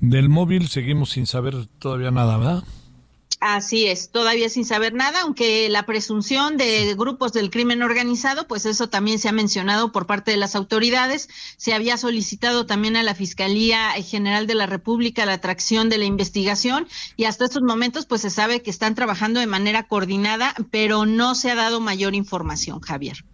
Del 0.02 0.30
móvil 0.30 0.68
seguimos 0.68 1.12
sin 1.12 1.28
saber 1.28 1.68
todavía 1.78 2.10
nada, 2.10 2.38
¿verdad? 2.38 2.64
Así 3.42 3.88
es, 3.88 4.12
todavía 4.12 4.50
sin 4.50 4.66
saber 4.66 4.94
nada, 4.94 5.22
aunque 5.22 5.68
la 5.68 5.88
presunción 5.88 6.58
de 6.58 6.94
grupos 6.94 7.34
del 7.34 7.50
crimen 7.50 7.82
organizado, 7.82 8.48
pues 8.48 8.68
eso 8.68 8.88
también 8.88 9.18
se 9.18 9.30
ha 9.30 9.32
mencionado 9.32 9.92
por 9.92 10.06
parte 10.06 10.30
de 10.30 10.38
las 10.38 10.56
autoridades. 10.56 11.28
Se 11.58 11.74
había 11.74 11.98
solicitado 11.98 12.68
también 12.68 12.96
a 12.98 13.02
la 13.02 13.16
Fiscalía 13.16 13.94
General 14.04 14.46
de 14.46 14.54
la 14.54 14.68
República 14.68 15.26
la 15.26 15.34
atracción 15.34 15.89
de 15.89 15.98
la 15.98 16.06
investigación 16.06 16.88
y 17.18 17.24
hasta 17.24 17.46
estos 17.46 17.64
momentos 17.64 18.06
pues 18.06 18.22
se 18.22 18.30
sabe 18.30 18.62
que 18.62 18.70
están 18.70 18.94
trabajando 18.94 19.39
de 19.39 19.48
manera 19.48 19.88
coordinada, 19.88 20.54
pero 20.70 21.08
no 21.08 21.34
se 21.34 21.50
ha 21.50 21.56
dado 21.56 21.82
mayor 21.82 22.14
información, 22.14 22.80
Javier. 22.80 23.26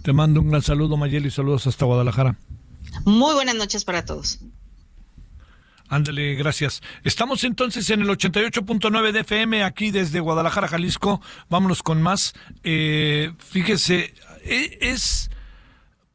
Te 0.00 0.14
mando 0.14 0.40
un 0.40 0.48
gran 0.48 0.62
saludo, 0.62 0.96
Mayeli, 0.96 1.30
saludos 1.30 1.66
hasta 1.66 1.84
Guadalajara. 1.84 2.38
Muy 3.04 3.34
buenas 3.34 3.56
noches 3.56 3.84
para 3.84 4.06
todos. 4.06 4.38
Ándale, 5.92 6.36
gracias. 6.36 6.80
Estamos 7.04 7.44
entonces 7.44 7.90
en 7.90 8.00
el 8.00 8.08
88.9 8.08 9.12
de 9.12 9.20
FM 9.20 9.62
aquí 9.62 9.90
desde 9.90 10.20
Guadalajara, 10.20 10.66
Jalisco. 10.66 11.20
Vámonos 11.50 11.82
con 11.82 12.00
más. 12.00 12.32
Eh, 12.64 13.30
fíjese, 13.36 14.14
e, 14.42 14.78
es 14.80 15.30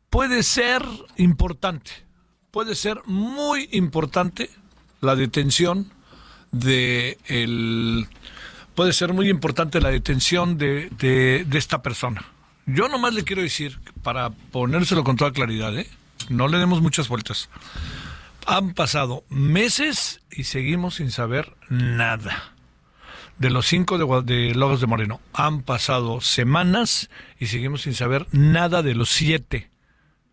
puede 0.09 0.41
ser 0.41 0.81
importante, 1.17 1.91
puede 2.49 2.73
ser 2.73 3.03
muy 3.05 3.69
importante 3.71 4.49
la 4.99 5.15
detención 5.15 5.93
de 6.51 7.19
el 7.27 8.07
puede 8.73 8.93
ser 8.93 9.13
muy 9.13 9.29
importante 9.29 9.79
la 9.79 9.91
detención 9.91 10.57
de, 10.57 10.89
de, 10.97 11.45
de 11.47 11.57
esta 11.59 11.83
persona. 11.83 12.25
Yo 12.65 12.87
nomás 12.87 13.13
le 13.13 13.23
quiero 13.23 13.43
decir, 13.43 13.77
para 14.01 14.31
ponérselo 14.31 15.03
con 15.03 15.17
toda 15.17 15.31
claridad, 15.33 15.77
¿eh? 15.77 15.87
no 16.29 16.47
le 16.47 16.57
demos 16.57 16.81
muchas 16.81 17.07
vueltas. 17.09 17.47
Han 18.49 18.73
pasado 18.73 19.25
meses 19.27 20.21
y 20.31 20.45
seguimos 20.45 20.95
sin 20.95 21.11
saber 21.11 21.57
nada. 21.67 22.53
De 23.37 23.49
los 23.49 23.67
cinco 23.67 23.97
de, 23.97 24.55
Logos 24.55 24.79
de 24.79 24.87
Moreno, 24.87 25.19
han 25.33 25.63
pasado 25.63 26.21
semanas 26.21 27.09
y 27.39 27.47
seguimos 27.47 27.81
sin 27.81 27.93
saber 27.93 28.25
nada 28.31 28.83
de 28.83 28.95
los 28.95 29.09
siete 29.09 29.69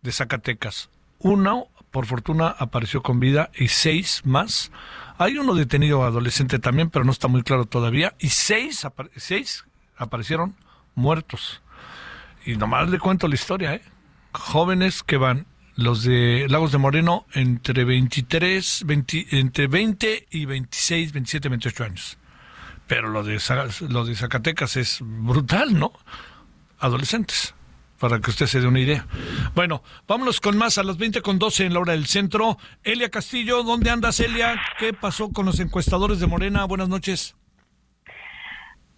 de 0.01 0.13
Zacatecas. 0.13 0.89
Uno, 1.19 1.67
por 1.91 2.05
fortuna, 2.05 2.55
apareció 2.57 3.03
con 3.03 3.19
vida 3.19 3.51
y 3.53 3.67
seis 3.67 4.21
más. 4.23 4.71
Hay 5.17 5.37
uno 5.37 5.53
detenido 5.53 6.05
adolescente 6.05 6.57
también, 6.57 6.89
pero 6.89 7.03
no 7.03 7.11
está 7.11 7.27
muy 7.27 7.43
claro 7.43 7.65
todavía. 7.65 8.15
Y 8.17 8.29
seis, 8.29 8.87
seis 9.17 9.65
aparecieron 9.97 10.55
muertos. 10.95 11.61
Y 12.45 12.55
nomás 12.55 12.89
le 12.89 12.97
cuento 12.97 13.27
la 13.27 13.35
historia, 13.35 13.73
¿eh? 13.73 13.81
Jóvenes 14.31 15.03
que 15.03 15.17
van 15.17 15.47
los 15.75 16.03
de 16.03 16.47
Lagos 16.49 16.71
de 16.71 16.77
Moreno 16.77 17.25
entre 17.33 17.83
23, 17.83 18.83
20, 18.85 19.27
entre 19.31 19.67
20 19.67 20.27
y 20.31 20.45
26, 20.45 21.11
27, 21.11 21.49
28 21.49 21.83
años. 21.83 22.17
Pero 22.87 23.09
lo 23.09 23.23
de, 23.23 23.39
lo 23.89 24.05
de 24.05 24.15
Zacatecas 24.15 24.77
es 24.77 24.99
brutal, 25.01 25.77
¿no? 25.77 25.91
Adolescentes, 26.79 27.55
para 27.99 28.21
que 28.21 28.29
usted 28.29 28.45
se 28.45 28.61
dé 28.61 28.67
una 28.67 28.79
idea. 28.79 29.07
Bueno, 29.55 29.83
vámonos 30.07 30.39
con 30.39 30.57
más 30.57 30.77
a 30.77 30.83
las 30.83 30.97
20 30.97 31.21
con 31.21 31.39
12 31.39 31.65
en 31.65 31.73
la 31.73 31.79
hora 31.79 31.93
del 31.93 32.05
centro. 32.05 32.57
Elia 32.83 33.09
Castillo, 33.09 33.63
¿dónde 33.63 33.89
andas, 33.89 34.19
Elia? 34.19 34.61
¿Qué 34.79 34.93
pasó 34.93 35.29
con 35.31 35.45
los 35.45 35.59
encuestadores 35.59 36.19
de 36.19 36.27
Morena? 36.27 36.65
Buenas 36.65 36.89
noches. 36.89 37.35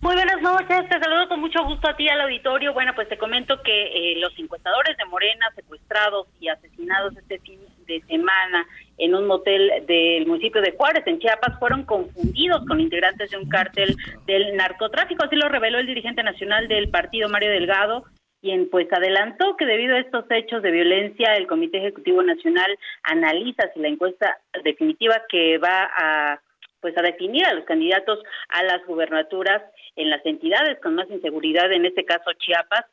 Muy 0.07 0.15
buenas 0.15 0.41
noches, 0.41 0.87
te 0.87 0.99
saludo 1.01 1.27
con 1.27 1.41
mucho 1.41 1.65
gusto 1.65 1.89
a 1.89 1.97
ti 1.97 2.07
al 2.07 2.21
auditorio. 2.21 2.71
Bueno, 2.71 2.93
pues 2.95 3.09
te 3.09 3.17
comento 3.17 3.61
que 3.61 3.87
eh, 3.87 4.15
los 4.19 4.31
encuestadores 4.39 4.95
de 4.95 5.03
Morena 5.03 5.51
secuestrados 5.53 6.27
y 6.39 6.47
asesinados 6.47 7.17
este 7.17 7.39
fin 7.39 7.59
de 7.87 8.01
semana 8.07 8.65
en 8.97 9.13
un 9.13 9.27
motel 9.27 9.69
del 9.85 10.25
municipio 10.25 10.61
de 10.61 10.71
Juárez, 10.71 11.05
en 11.07 11.19
Chiapas, 11.19 11.59
fueron 11.59 11.83
confundidos 11.83 12.65
con 12.65 12.79
integrantes 12.79 13.31
de 13.31 13.37
un 13.37 13.49
cártel 13.49 13.97
del 14.25 14.55
narcotráfico. 14.55 15.25
Así 15.25 15.35
lo 15.35 15.49
reveló 15.49 15.77
el 15.79 15.87
dirigente 15.87 16.23
nacional 16.23 16.69
del 16.69 16.89
partido, 16.89 17.27
Mario 17.27 17.49
Delgado, 17.49 18.05
quien 18.39 18.69
pues 18.69 18.87
adelantó 18.93 19.57
que 19.57 19.65
debido 19.65 19.97
a 19.97 19.99
estos 19.99 20.23
hechos 20.29 20.63
de 20.63 20.71
violencia, 20.71 21.35
el 21.35 21.47
Comité 21.47 21.79
Ejecutivo 21.79 22.23
Nacional 22.23 22.79
analiza 23.03 23.69
si 23.73 23.81
la 23.81 23.89
encuesta 23.89 24.37
definitiva 24.63 25.23
que 25.27 25.57
va 25.57 25.89
a 25.97 26.39
pues 26.79 26.97
a 26.97 27.01
definir 27.01 27.45
a 27.45 27.53
los 27.53 27.65
candidatos 27.65 28.19
a 28.49 28.63
las 28.63 28.85
gubernaturas 28.85 29.61
en 29.97 30.09
las 30.09 30.25
entidades 30.25 30.79
con 30.79 30.95
más 30.95 31.09
inseguridad, 31.09 31.71
en 31.71 31.85
este 31.85 32.05
caso 32.05 32.31
Chiapas, 32.33 32.85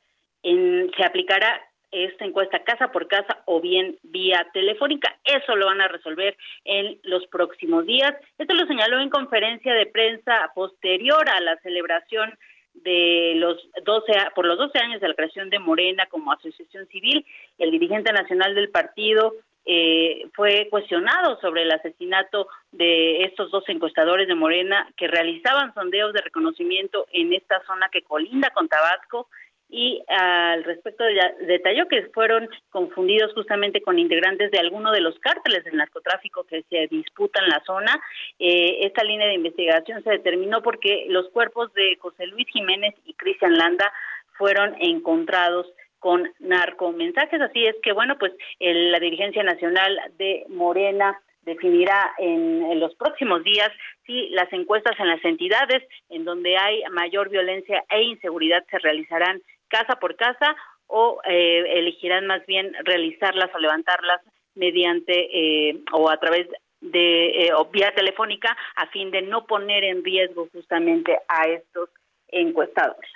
en, 0.43 0.91
se 0.97 1.05
aplicará 1.05 1.61
esta 1.93 2.25
encuesta 2.25 2.65
casa 2.65 2.91
por 2.91 3.07
casa 3.07 3.43
o 3.45 3.61
bien 3.61 3.97
vía 4.03 4.47
telefónica. 4.53 5.17
Eso 5.25 5.55
lo 5.55 5.67
van 5.67 5.81
a 5.81 5.89
resolver 5.89 6.37
en 6.65 6.99
los 7.05 7.27
próximos 7.29 7.87
días. 7.87 8.15
Esto 8.37 8.55
lo 8.55 8.67
señaló 8.67 8.99
en 9.01 9.11
conferencia 9.11 9.73
de 9.75 9.87
prensa 9.87 10.51
posterior 10.55 11.29
a 11.29 11.41
la 11.41 11.57
celebración 11.59 12.37
de 12.75 13.35
los 13.37 13.57
12 13.85 14.13
por 14.35 14.47
los 14.47 14.59
12 14.59 14.79
años 14.81 15.01
de 15.01 15.09
la 15.09 15.15
creación 15.15 15.49
de 15.51 15.61
Morena 15.61 16.07
como 16.07 16.33
asociación 16.33 16.89
civil, 16.89 17.25
el 17.59 17.71
dirigente 17.71 18.13
nacional 18.13 18.57
del 18.57 18.71
partido 18.71 19.35
eh, 19.67 20.29
fue 20.35 20.69
cuestionado 20.71 21.41
sobre 21.41 21.63
el 21.63 21.73
asesinato 21.73 22.49
de 22.73 23.23
estos 23.23 23.51
dos 23.51 23.65
encuestadores 23.69 24.29
de 24.29 24.35
Morena 24.35 24.89
que 24.97 25.09
realizaban 25.09 25.73
sondeos 25.75 26.13
de 26.13 26.21
reconocimiento 26.21 27.07
en 27.13 27.33
esta 27.33 27.63
zona 27.67 27.89
que 27.91 28.03
colinda 28.03 28.51
con 28.51 28.69
Tabasco 28.69 29.29
y 29.71 30.05
al 30.07 30.63
respecto 30.65 31.03
detalló 31.49 31.89
que 31.89 32.03
fueron 32.15 32.49
confundidos 32.71 33.33
justamente 33.33 33.81
con 33.81 33.99
integrantes 33.99 34.51
de 34.51 34.59
alguno 34.59 34.93
de 34.93 35.01
los 35.01 35.19
cárteles 35.19 35.65
del 35.65 35.77
narcotráfico 35.77 36.45
que 36.45 36.63
se 36.71 36.87
disputan 36.89 37.49
la 37.49 37.63
zona. 37.67 37.99
Eh, 38.39 38.81
esta 38.83 39.03
línea 39.03 39.27
de 39.27 39.35
investigación 39.35 40.05
se 40.05 40.11
determinó 40.11 40.63
porque 40.63 41.07
los 41.09 41.29
cuerpos 41.31 41.73
de 41.73 41.97
José 41.99 42.27
Luis 42.27 42.47
Jiménez 42.53 42.95
y 43.05 43.15
Cristian 43.15 43.55
Landa 43.55 43.93
fueron 44.37 44.77
encontrados 44.79 45.67
con 46.05 46.31
narcomensajes. 46.39 47.41
Así 47.41 47.65
es 47.65 47.77
que, 47.83 47.95
bueno, 47.95 48.19
pues 48.19 48.35
la 48.61 49.01
dirigencia 49.01 49.43
nacional 49.43 49.99
de 50.19 50.45
Morena 50.51 51.19
definirá 51.47 52.13
en, 52.19 52.79
los 52.79 52.95
próximos 52.97 53.43
días 53.43 53.71
si 54.05 54.29
las 54.29 54.53
encuestas 54.53 55.01
en 55.01 55.09
las 55.09 55.25
entidades 55.25 55.83
en 56.11 56.27
donde 56.27 56.59
hay 56.59 56.83
mayor 56.91 57.31
violencia 57.31 57.83
e 57.89 58.03
inseguridad 58.03 58.63
se 58.71 58.79
realizarán 58.81 59.41
casa 59.69 59.99
por 59.99 60.15
casa 60.17 60.55
o 60.89 61.23
eh, 61.25 61.79
elegirán 61.79 62.27
más 62.27 62.45
bien 62.45 62.75
realizarlas 62.85 63.49
o 63.55 63.59
levantarlas 63.59 64.21
mediante 64.55 65.15
eh, 65.33 65.81
o 65.93 66.11
a 66.11 66.19
través 66.19 66.49
de 66.83 67.47
eh, 67.47 67.51
vía 67.73 67.95
telefónica 67.95 68.55
a 68.77 68.89
fin 68.89 69.11
de 69.11 69.23
no 69.23 69.47
poner 69.47 69.85
en 69.85 70.05
riesgo 70.05 70.49
justamente 70.53 71.19
a 71.29 71.47
estos 71.49 71.89
encuestadores 72.29 73.11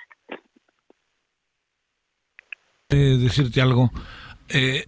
decirte 2.89 3.61
algo. 3.61 3.91
Eh, 4.49 4.85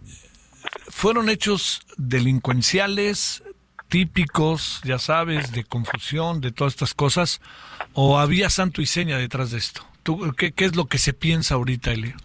fueron 0.89 1.30
hechos 1.30 1.82
delincuenciales, 1.97 3.43
típicos, 3.89 4.82
ya 4.84 4.97
sabes, 4.97 5.52
de 5.52 5.64
confusión, 5.64 6.41
de 6.41 6.52
todas 6.52 6.74
estas 6.74 6.93
cosas, 6.93 7.41
o 7.93 8.20
había 8.20 8.49
santo 8.49 8.82
y 8.82 8.88
seña 8.88 9.18
detrás 9.18 9.52
de 9.52 9.60
esto? 9.60 9.86
¿Tú, 10.04 10.34
qué, 10.36 10.52
¿Qué 10.52 10.66
es 10.66 10.76
lo 10.76 10.86
que 10.86 10.97
se 10.97 11.14
piensa 11.14 11.56
ahorita, 11.56 11.91
Elia? 11.91 12.16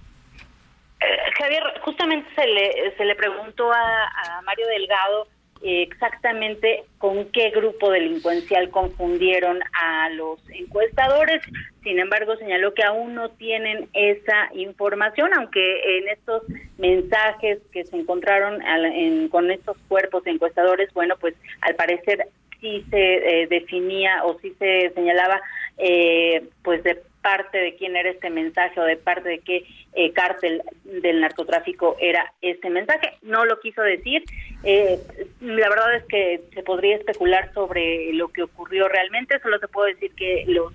Eh, 1.00 1.04
Javier, 1.38 1.62
justamente 1.82 2.28
se 2.34 2.46
le, 2.46 2.96
se 2.96 3.04
le 3.04 3.14
preguntó 3.14 3.70
a, 3.70 4.40
Mario 4.44 4.66
Delgado 4.68 5.28
exactamente 5.62 6.84
con 6.98 7.26
qué 7.32 7.50
grupo 7.50 7.90
delincuencial 7.90 8.70
confundieron 8.70 9.60
a 9.72 10.10
los 10.10 10.38
encuestadores. 10.50 11.42
Sin 11.82 11.98
embargo, 11.98 12.36
señaló 12.36 12.74
que 12.74 12.82
aún 12.82 13.14
no 13.14 13.30
tienen 13.30 13.88
esa 13.92 14.48
información, 14.54 15.30
aunque 15.34 15.98
en 15.98 16.08
estos 16.08 16.42
mensajes 16.78 17.58
que 17.72 17.84
se 17.84 17.96
encontraron 17.96 18.60
en- 18.62 19.28
con 19.28 19.50
estos 19.50 19.76
cuerpos 19.88 20.26
encuestadores, 20.26 20.92
bueno, 20.94 21.16
pues 21.20 21.34
al 21.60 21.74
parecer 21.76 22.26
sí 22.60 22.84
se 22.90 23.42
eh, 23.42 23.46
definía 23.46 24.24
o 24.24 24.38
sí 24.40 24.54
se 24.58 24.90
señalaba, 24.94 25.40
eh, 25.78 26.42
pues 26.62 26.82
de 26.82 27.00
parte 27.26 27.58
de 27.58 27.74
quién 27.74 27.96
era 27.96 28.08
este 28.08 28.30
mensaje 28.30 28.78
o 28.78 28.84
de 28.84 28.96
parte 28.96 29.28
de 29.28 29.40
qué 29.40 29.64
eh, 29.94 30.12
cártel 30.12 30.62
del 30.84 31.20
narcotráfico 31.20 31.96
era 32.00 32.32
este 32.40 32.70
mensaje. 32.70 33.14
No 33.22 33.44
lo 33.44 33.58
quiso 33.58 33.82
decir. 33.82 34.22
Eh, 34.62 34.96
la 35.40 35.68
verdad 35.68 35.96
es 35.96 36.04
que 36.04 36.42
se 36.54 36.62
podría 36.62 36.94
especular 36.94 37.52
sobre 37.52 38.12
lo 38.12 38.28
que 38.28 38.44
ocurrió 38.44 38.86
realmente. 38.88 39.40
Solo 39.40 39.58
te 39.58 39.66
puedo 39.66 39.88
decir 39.88 40.14
que 40.14 40.44
los 40.46 40.72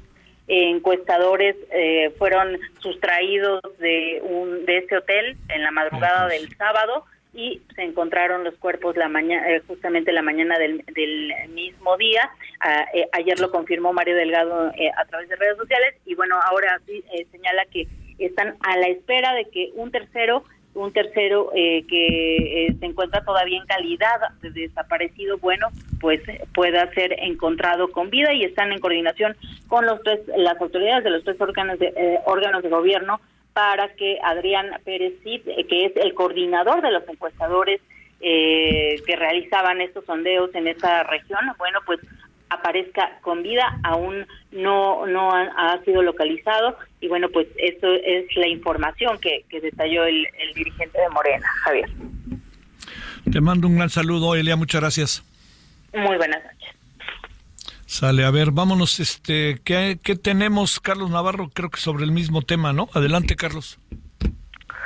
eh, 0.50 0.72
encuestadores 0.72 1.56
eh, 1.72 2.14
fueron 2.18 2.60
sustraídos 2.80 3.62
de 3.80 4.20
un 4.22 4.66
de 4.66 4.80
ese 4.80 4.98
hotel 4.98 5.38
en 5.48 5.64
la 5.64 5.72
madrugada 5.72 6.28
del 6.28 6.54
sábado 6.58 7.06
y 7.34 7.62
se 7.76 7.84
encontraron 7.84 8.44
los 8.44 8.56
cuerpos 8.56 8.98
la 8.98 9.08
mañana 9.08 9.46
justamente 9.68 10.12
la 10.12 10.22
mañana 10.22 10.60
del, 10.60 10.84
del 10.94 11.32
mismo 11.50 11.98
día. 11.98 12.30
Ah, 12.60 12.86
eh, 12.94 13.08
ayer 13.14 13.40
lo 13.40 13.52
confirmó 13.52 13.94
Mario 13.94 14.16
Delgado 14.16 14.72
eh, 14.76 14.92
a 14.98 15.06
través 15.06 15.30
de 15.30 15.36
redes 15.38 15.58
sociales 15.58 15.96
y 16.06 16.16
bueno 16.16 16.36
ahora 16.50 16.80
sí 16.86 17.04
eh, 17.14 17.26
señala 17.32 17.66
que 17.66 17.88
están 18.20 18.56
a 18.62 18.78
la 18.78 18.88
espera 18.88 19.34
de 19.34 19.46
que 19.46 19.72
un 19.76 19.92
tercero 19.92 20.44
un 20.74 20.94
tercero 20.94 21.52
eh, 21.54 21.86
que 21.88 22.68
eh, 22.68 22.76
se 22.80 22.86
encuentra 22.86 23.24
todavía 23.24 23.58
en 23.58 23.66
calidad 23.66 24.20
de 24.42 24.52
desaparecido, 24.52 25.38
bueno, 25.38 25.68
pues 26.00 26.26
eh, 26.30 26.46
pueda 26.54 26.90
ser 26.94 27.14
encontrado 27.20 27.92
con 27.92 28.10
vida 28.10 28.34
y 28.34 28.44
están 28.44 28.72
en 28.72 28.80
coordinación 28.80 29.36
con 29.68 29.86
los 29.86 30.02
tres, 30.04 30.22
las 30.38 30.60
autoridades 30.62 31.04
de 31.04 31.10
los 31.10 31.24
tres 31.24 31.40
órganos 31.42 31.78
de, 31.80 31.88
eh, 31.88 32.20
órganos 32.26 32.64
de 32.64 32.70
gobierno 32.70 33.20
para 33.54 33.94
que 33.96 34.18
Adrián 34.24 34.68
Pérez 34.84 35.14
Cid, 35.24 35.42
eh, 35.48 35.66
que 35.68 35.86
es 35.86 35.98
el 35.98 36.14
coordinador 36.14 36.82
de 36.82 36.92
los 36.92 37.08
encuestadores 37.08 37.82
eh, 38.22 39.02
que 39.06 39.16
realizaban 39.16 39.82
estos 39.82 40.06
sondeos 40.06 40.54
en 40.56 40.68
esta 40.68 41.04
región, 41.04 41.40
bueno, 41.58 41.80
pues 41.86 42.00
aparezca 42.50 43.18
con 43.22 43.44
vida, 43.44 43.80
aún 43.84 44.26
no 44.52 45.06
no 45.08 45.32
ha, 45.32 45.74
ha 45.74 45.84
sido 45.84 46.02
localizado 46.02 46.78
y 47.00 47.08
bueno, 47.08 47.30
pues 47.30 47.48
eso 47.58 47.88
es 47.94 48.26
la 48.36 48.48
información 48.48 49.18
que, 49.20 49.46
que 49.50 49.62
detalló 49.62 50.06
el, 50.06 50.28
el 50.40 50.54
dirigente 50.54 51.00
de 51.00 51.10
Morena, 51.10 51.48
Javier. 51.64 51.90
Te 53.32 53.40
mando 53.40 53.68
un 53.68 53.78
gran 53.78 53.90
saludo, 53.90 54.36
Elia, 54.36 54.56
muchas 54.56 54.82
gracias. 54.82 55.24
Muy 55.94 56.18
buenas 56.18 56.44
noches. 56.44 56.61
Sale, 57.92 58.24
a 58.24 58.32
ver, 58.32 58.52
vámonos, 58.52 59.02
este, 59.02 59.60
¿qué, 59.66 60.00
qué 60.02 60.16
tenemos, 60.16 60.80
Carlos 60.80 61.10
Navarro? 61.10 61.50
Creo 61.54 61.70
que 61.70 61.82
sobre 61.82 62.06
el 62.06 62.14
mismo 62.14 62.42
tema, 62.42 62.72
¿no? 62.72 62.88
Adelante, 62.94 63.36
Carlos. 63.36 63.82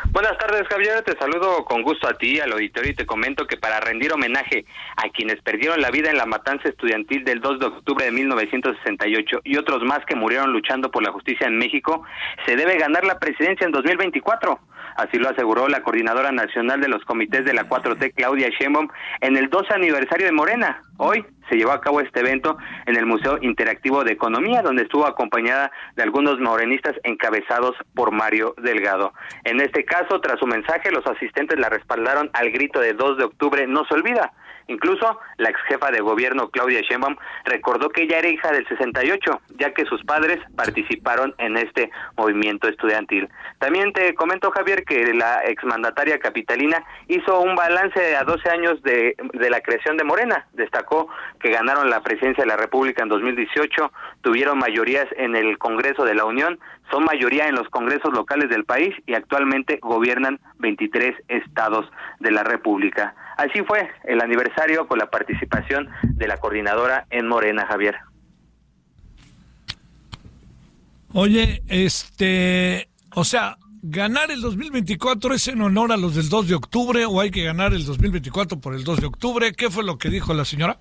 Buenas 0.09 0.35
tardes, 0.39 0.67
Javier. 0.67 1.03
Te 1.03 1.15
saludo 1.19 1.65
con 1.65 1.83
gusto 1.83 2.07
a 2.07 2.15
ti, 2.15 2.39
al 2.39 2.53
auditorio, 2.53 2.91
y 2.91 2.95
te 2.95 3.05
comento 3.05 3.45
que 3.45 3.57
para 3.57 3.79
rendir 3.79 4.11
homenaje 4.11 4.65
a 4.97 5.09
quienes 5.09 5.39
perdieron 5.43 5.81
la 5.81 5.91
vida 5.91 6.09
en 6.09 6.17
la 6.17 6.25
matanza 6.25 6.67
estudiantil 6.67 7.23
del 7.23 7.41
2 7.41 7.59
de 7.59 7.65
octubre 7.67 8.05
de 8.05 8.11
1968 8.11 9.41
y 9.43 9.57
otros 9.57 9.83
más 9.83 10.03
que 10.07 10.15
murieron 10.15 10.51
luchando 10.51 10.89
por 10.89 11.03
la 11.03 11.11
justicia 11.11 11.45
en 11.45 11.59
México, 11.59 12.03
se 12.47 12.55
debe 12.55 12.75
ganar 12.79 13.05
la 13.05 13.19
presidencia 13.19 13.65
en 13.65 13.71
2024. 13.71 14.59
Así 14.95 15.17
lo 15.17 15.29
aseguró 15.29 15.67
la 15.67 15.81
coordinadora 15.81 16.31
nacional 16.31 16.79
de 16.79 16.87
los 16.87 17.03
comités 17.03 17.43
de 17.43 17.53
la 17.53 17.67
4T, 17.67 18.13
Claudia 18.15 18.49
Sheinbaum, 18.49 18.87
en 19.21 19.35
el 19.35 19.49
12 19.49 19.73
aniversario 19.73 20.25
de 20.25 20.31
Morena. 20.31 20.81
Hoy 20.97 21.25
se 21.49 21.55
llevó 21.55 21.71
a 21.71 21.81
cabo 21.81 21.99
este 21.99 22.21
evento 22.21 22.57
en 22.85 22.95
el 22.95 23.05
Museo 23.05 23.37
Interactivo 23.41 24.03
de 24.03 24.13
Economía, 24.13 24.61
donde 24.61 24.83
estuvo 24.83 25.05
acompañada 25.05 25.71
de 25.95 26.03
algunos 26.03 26.39
morenistas 26.39 26.95
encabezados 27.03 27.75
por 27.93 28.11
Mario 28.11 28.55
Delgado. 28.57 29.13
En 29.43 29.59
este 29.59 29.83
caso, 29.83 30.21
tras 30.21 30.39
su 30.39 30.47
mensaje, 30.47 30.91
los 30.91 31.05
asistentes 31.05 31.59
la 31.59 31.69
respaldaron 31.69 32.29
al 32.33 32.51
grito 32.51 32.79
de 32.79 32.93
2 32.93 33.17
de 33.17 33.25
octubre, 33.25 33.67
no 33.67 33.85
se 33.85 33.95
olvida. 33.95 34.31
Incluso 34.67 35.19
la 35.37 35.49
ex 35.49 35.59
jefa 35.67 35.91
de 35.91 36.01
gobierno 36.01 36.49
Claudia 36.49 36.81
Sheinbaum 36.81 37.15
recordó 37.45 37.89
que 37.89 38.03
ella 38.03 38.19
era 38.19 38.29
hija 38.29 38.51
del 38.51 38.67
68, 38.67 39.41
ya 39.57 39.73
que 39.73 39.85
sus 39.85 40.03
padres 40.03 40.39
participaron 40.55 41.35
en 41.37 41.57
este 41.57 41.91
movimiento 42.17 42.67
estudiantil. 42.67 43.29
También 43.59 43.93
te 43.93 44.15
comento, 44.15 44.51
Javier, 44.51 44.83
que 44.83 45.13
la 45.13 45.43
exmandataria 45.45 46.19
capitalina 46.19 46.83
hizo 47.07 47.41
un 47.41 47.55
balance 47.55 48.15
a 48.15 48.23
12 48.23 48.49
años 48.49 48.81
de, 48.83 49.15
de 49.33 49.49
la 49.49 49.61
creación 49.61 49.97
de 49.97 50.03
Morena. 50.03 50.47
Destacó 50.53 51.09
que 51.39 51.51
ganaron 51.51 51.89
la 51.89 52.01
presidencia 52.01 52.43
de 52.43 52.49
la 52.49 52.57
República 52.57 53.03
en 53.03 53.09
2018, 53.09 53.91
tuvieron 54.21 54.57
mayorías 54.57 55.07
en 55.17 55.35
el 55.35 55.57
Congreso 55.57 56.05
de 56.05 56.15
la 56.15 56.25
Unión, 56.25 56.59
son 56.91 57.03
mayoría 57.03 57.47
en 57.47 57.55
los 57.55 57.67
congresos 57.69 58.13
locales 58.13 58.49
del 58.49 58.65
país 58.65 58.95
y 59.05 59.13
actualmente 59.13 59.79
gobiernan 59.81 60.39
23 60.59 61.15
estados 61.27 61.89
de 62.19 62.31
la 62.31 62.43
República. 62.43 63.15
Así 63.37 63.61
fue 63.63 63.89
el 64.05 64.21
aniversario 64.21 64.87
con 64.87 64.99
la 64.99 65.09
participación 65.09 65.89
de 66.03 66.27
la 66.27 66.37
coordinadora 66.37 67.05
en 67.09 67.27
Morena, 67.27 67.65
Javier. 67.67 67.95
Oye, 71.13 71.61
este, 71.67 72.89
o 73.13 73.23
sea, 73.23 73.57
ganar 73.81 74.31
el 74.31 74.41
2024 74.41 75.33
es 75.33 75.47
en 75.47 75.61
honor 75.61 75.91
a 75.91 75.97
los 75.97 76.15
del 76.15 76.29
2 76.29 76.49
de 76.49 76.55
octubre 76.55 77.05
o 77.05 77.21
hay 77.21 77.31
que 77.31 77.43
ganar 77.43 77.73
el 77.73 77.85
2024 77.85 78.59
por 78.59 78.73
el 78.73 78.83
2 78.83 79.01
de 79.01 79.07
octubre. 79.07 79.51
¿Qué 79.53 79.69
fue 79.69 79.83
lo 79.83 79.97
que 79.97 80.09
dijo 80.09 80.33
la 80.33 80.43
señora? 80.43 80.77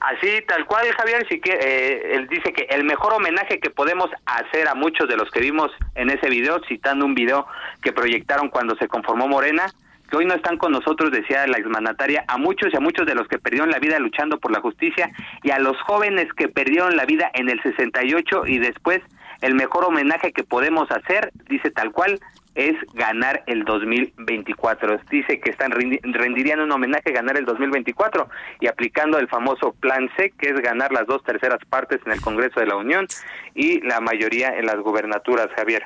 Así, 0.00 0.28
tal 0.48 0.64
cual, 0.64 0.86
Javier, 0.96 1.26
sí 1.28 1.40
que 1.40 1.52
eh, 1.52 2.14
él 2.14 2.26
dice 2.28 2.54
que 2.54 2.62
el 2.70 2.84
mejor 2.84 3.12
homenaje 3.12 3.60
que 3.60 3.68
podemos 3.68 4.08
hacer 4.24 4.66
a 4.66 4.74
muchos 4.74 5.06
de 5.08 5.16
los 5.16 5.30
que 5.30 5.40
vimos 5.40 5.70
en 5.94 6.08
ese 6.08 6.30
video, 6.30 6.58
citando 6.66 7.04
un 7.04 7.14
video 7.14 7.46
que 7.82 7.92
proyectaron 7.92 8.48
cuando 8.48 8.74
se 8.76 8.88
conformó 8.88 9.28
Morena, 9.28 9.66
que 10.10 10.16
hoy 10.16 10.26
no 10.26 10.34
están 10.34 10.56
con 10.58 10.72
nosotros, 10.72 11.10
decía 11.10 11.46
la 11.46 11.58
exmandataria, 11.58 12.24
a 12.28 12.36
muchos 12.36 12.72
y 12.72 12.76
a 12.76 12.80
muchos 12.80 13.06
de 13.06 13.14
los 13.14 13.28
que 13.28 13.38
perdieron 13.38 13.70
la 13.70 13.78
vida 13.78 13.98
luchando 13.98 14.38
por 14.38 14.50
la 14.52 14.60
justicia 14.60 15.10
y 15.42 15.50
a 15.50 15.58
los 15.58 15.80
jóvenes 15.82 16.26
que 16.34 16.48
perdieron 16.48 16.96
la 16.96 17.04
vida 17.06 17.30
en 17.34 17.48
el 17.48 17.62
68 17.62 18.46
y 18.46 18.58
después 18.58 19.00
el 19.40 19.54
mejor 19.54 19.84
homenaje 19.84 20.32
que 20.32 20.44
podemos 20.44 20.90
hacer, 20.90 21.30
dice 21.48 21.70
tal 21.70 21.92
cual, 21.92 22.18
es 22.56 22.74
ganar 22.92 23.42
el 23.46 23.64
2024. 23.64 24.98
Dice 25.10 25.40
que 25.40 25.50
están 25.50 25.70
rendi- 25.70 26.00
rendirían 26.02 26.60
un 26.60 26.72
homenaje 26.72 27.12
ganar 27.12 27.36
el 27.38 27.44
2024 27.44 28.28
y 28.60 28.66
aplicando 28.66 29.18
el 29.18 29.28
famoso 29.28 29.72
plan 29.80 30.10
C, 30.16 30.32
que 30.38 30.48
es 30.50 30.60
ganar 30.60 30.92
las 30.92 31.06
dos 31.06 31.22
terceras 31.22 31.60
partes 31.70 32.00
en 32.04 32.12
el 32.12 32.20
Congreso 32.20 32.60
de 32.60 32.66
la 32.66 32.76
Unión 32.76 33.06
y 33.54 33.80
la 33.80 34.00
mayoría 34.00 34.48
en 34.58 34.66
las 34.66 34.76
gubernaturas, 34.76 35.48
Javier. 35.56 35.84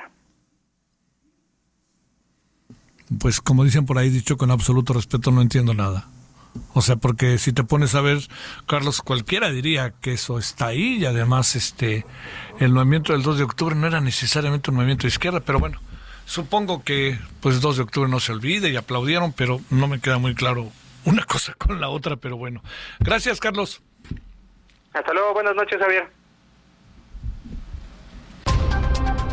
Pues 3.19 3.41
como 3.41 3.63
dicen 3.63 3.85
por 3.85 3.97
ahí, 3.97 4.09
dicho 4.09 4.37
con 4.37 4.51
absoluto 4.51 4.93
respeto, 4.93 5.31
no 5.31 5.41
entiendo 5.41 5.73
nada. 5.73 6.07
O 6.73 6.81
sea, 6.81 6.95
porque 6.95 7.37
si 7.37 7.53
te 7.53 7.63
pones 7.63 7.95
a 7.95 8.01
ver, 8.01 8.19
Carlos, 8.67 9.01
cualquiera 9.01 9.49
diría 9.49 9.93
que 10.01 10.13
eso 10.13 10.39
está 10.39 10.67
ahí 10.67 10.97
y 10.97 11.05
además 11.05 11.55
este 11.55 12.05
el 12.59 12.71
movimiento 12.71 13.13
del 13.13 13.23
2 13.23 13.37
de 13.37 13.43
octubre 13.43 13.75
no 13.75 13.87
era 13.87 14.01
necesariamente 14.01 14.71
un 14.71 14.77
movimiento 14.77 15.03
de 15.03 15.09
izquierda, 15.09 15.41
pero 15.41 15.59
bueno, 15.59 15.79
supongo 16.25 16.83
que 16.83 17.19
pues 17.41 17.61
2 17.61 17.77
de 17.77 17.83
octubre 17.83 18.09
no 18.09 18.19
se 18.19 18.31
olvide 18.31 18.69
y 18.69 18.75
aplaudieron, 18.77 19.33
pero 19.33 19.59
no 19.69 19.87
me 19.87 19.99
queda 19.99 20.17
muy 20.17 20.33
claro 20.33 20.71
una 21.03 21.23
cosa 21.25 21.53
con 21.53 21.79
la 21.79 21.89
otra, 21.89 22.15
pero 22.15 22.37
bueno. 22.37 22.61
Gracias, 22.99 23.39
Carlos. 23.39 23.81
Hasta 24.93 25.13
luego, 25.13 25.33
buenas 25.33 25.55
noches, 25.55 25.77
Javier. 25.77 26.09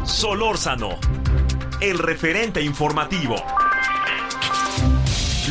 Solórzano, 0.05 0.99
el 1.83 1.99
referente 1.99 2.63
informativo. 2.63 3.35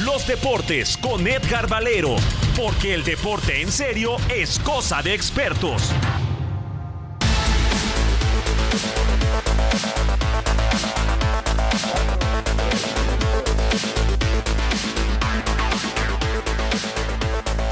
Los 0.06 0.26
deportes 0.26 0.96
con 0.96 1.28
Edgar 1.28 1.68
Valero, 1.68 2.16
porque 2.56 2.94
el 2.94 3.04
deporte 3.04 3.62
en 3.62 3.70
serio 3.70 4.16
es 4.34 4.58
cosa 4.60 5.02
de 5.02 5.14
expertos. 5.14 5.92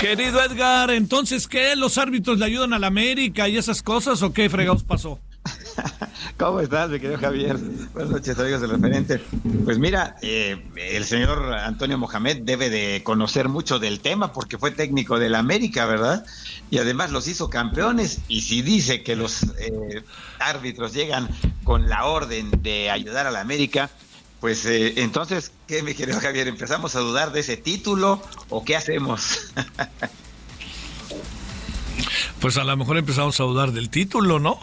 Querido 0.02 0.44
Edgar, 0.44 0.92
entonces, 0.92 1.48
¿qué? 1.48 1.78
¿Los 1.78 1.98
árbitros 1.98 2.38
le 2.40 2.46
ayudan 2.46 2.74
a 2.74 2.80
la 2.80 2.88
América 2.88 3.48
y 3.48 3.56
esas 3.56 3.82
cosas 3.82 4.22
o 4.22 4.34
qué 4.34 4.50
fregados 4.50 4.84
pasó? 4.84 5.18
¿Cómo 6.40 6.62
estás, 6.62 6.90
mi 6.90 7.02
querido 7.02 7.20
Javier? 7.20 7.58
Buenas 7.92 8.12
noches, 8.12 8.40
amigos 8.40 8.62
del 8.62 8.70
referente. 8.70 9.22
Pues 9.66 9.78
mira, 9.78 10.16
eh, 10.22 10.66
el 10.78 11.04
señor 11.04 11.54
Antonio 11.54 11.98
Mohamed 11.98 12.44
debe 12.44 12.70
de 12.70 13.04
conocer 13.04 13.50
mucho 13.50 13.78
del 13.78 14.00
tema 14.00 14.32
porque 14.32 14.58
fue 14.58 14.72
técnico 14.72 15.20
del 15.20 15.36
América, 15.36 15.86
¿verdad? 15.86 16.26
Y 16.72 16.78
además 16.78 17.12
los 17.12 17.28
hizo 17.28 17.50
campeones. 17.50 18.22
Y 18.30 18.40
si 18.40 18.62
dice 18.62 19.04
que 19.04 19.18
los 19.18 19.44
eh, 19.60 20.02
árbitros 20.40 20.94
llegan 20.94 21.28
con 21.66 21.90
la 21.90 22.06
orden 22.06 22.50
de 22.62 22.90
ayudar 22.90 23.28
a 23.28 23.32
la 23.32 23.42
América, 23.42 23.90
pues 24.40 24.66
eh, 24.66 24.94
entonces, 24.96 25.52
¿qué, 25.68 25.84
mi 25.84 25.94
querido 25.94 26.22
Javier? 26.22 26.48
¿Empezamos 26.48 26.96
a 26.96 27.02
dudar 27.02 27.34
de 27.34 27.42
ese 27.42 27.58
título 27.58 28.22
o 28.48 28.64
qué 28.64 28.78
hacemos? 28.78 29.52
pues 32.40 32.56
a 32.56 32.64
lo 32.64 32.78
mejor 32.78 32.98
empezamos 32.98 33.38
a 33.42 33.44
dudar 33.44 33.74
del 33.74 33.90
título, 33.90 34.40
¿no? 34.40 34.58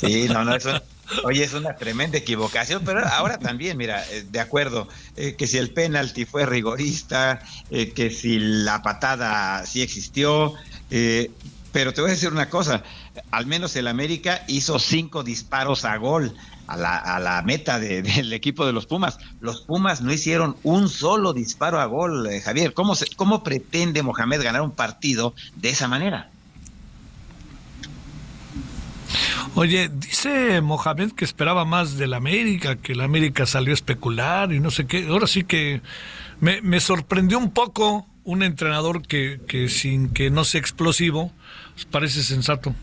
Sí, 0.00 0.28
no, 0.28 0.44
no, 0.44 0.54
eso, 0.54 0.80
oye, 1.24 1.44
es 1.44 1.52
una 1.52 1.76
tremenda 1.76 2.16
equivocación, 2.16 2.82
pero 2.84 3.06
ahora 3.06 3.38
también, 3.38 3.76
mira, 3.76 4.02
eh, 4.10 4.24
de 4.28 4.40
acuerdo, 4.40 4.88
eh, 5.16 5.34
que 5.36 5.46
si 5.46 5.58
el 5.58 5.70
penalti 5.72 6.24
fue 6.24 6.46
rigorista, 6.46 7.40
eh, 7.70 7.92
que 7.92 8.10
si 8.10 8.38
la 8.38 8.82
patada 8.82 9.66
sí 9.66 9.82
existió, 9.82 10.54
pero 11.72 11.92
te 11.92 12.00
voy 12.00 12.10
a 12.10 12.14
decir 12.14 12.32
una 12.32 12.48
cosa, 12.48 12.82
al 13.30 13.46
menos 13.46 13.76
el 13.76 13.86
América 13.86 14.42
hizo 14.48 14.78
cinco 14.78 15.22
disparos 15.22 15.84
a 15.84 15.96
gol 15.98 16.34
a 16.66 16.76
la, 16.76 16.96
a 16.96 17.20
la 17.20 17.42
meta 17.42 17.78
del 17.80 18.32
equipo 18.32 18.64
de 18.66 18.72
los 18.72 18.86
Pumas. 18.86 19.18
Los 19.40 19.60
Pumas 19.60 20.00
no 20.00 20.12
hicieron 20.12 20.56
un 20.62 20.88
solo 20.88 21.32
disparo 21.32 21.78
a 21.80 21.84
gol, 21.84 22.28
Javier. 22.42 22.72
¿Cómo, 22.72 22.94
se, 22.94 23.06
¿Cómo 23.14 23.44
pretende 23.44 24.02
Mohamed 24.02 24.42
ganar 24.42 24.62
un 24.62 24.72
partido 24.72 25.34
de 25.56 25.70
esa 25.70 25.86
manera? 25.86 26.30
Oye, 29.54 29.90
dice 29.92 30.60
Mohamed 30.60 31.12
que 31.12 31.24
esperaba 31.24 31.64
más 31.64 31.96
del 31.96 32.14
América, 32.14 32.76
que 32.76 32.92
el 32.92 33.00
América 33.00 33.46
salió 33.46 33.72
a 33.72 33.74
especular 33.74 34.52
y 34.52 34.60
no 34.60 34.70
sé 34.70 34.86
qué. 34.86 35.06
Ahora 35.08 35.26
sí 35.26 35.44
que 35.44 35.80
me, 36.40 36.80
sorprendió 36.80 37.38
un 37.38 37.50
poco 37.50 38.06
un 38.24 38.42
entrenador 38.42 39.02
que, 39.06 39.40
sin 39.68 40.12
que 40.12 40.30
no 40.30 40.44
sea 40.44 40.60
explosivo, 40.60 41.32
parece 41.90 42.22
sensato. 42.22 42.74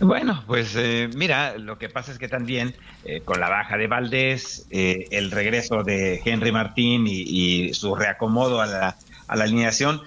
Bueno, 0.00 0.44
pues 0.46 0.74
eh, 0.76 1.10
mira, 1.16 1.58
lo 1.58 1.78
que 1.78 1.88
pasa 1.88 2.12
es 2.12 2.18
que 2.18 2.28
también 2.28 2.74
eh, 3.04 3.22
con 3.24 3.40
la 3.40 3.48
baja 3.48 3.76
de 3.76 3.88
Valdés, 3.88 4.66
eh, 4.70 5.06
el 5.10 5.30
regreso 5.32 5.82
de 5.82 6.20
Henry 6.24 6.52
Martín 6.52 7.06
y, 7.08 7.74
su 7.74 7.94
reacomodo 7.96 8.60
a 8.60 8.66
la 8.66 8.96
alineación, 9.26 10.00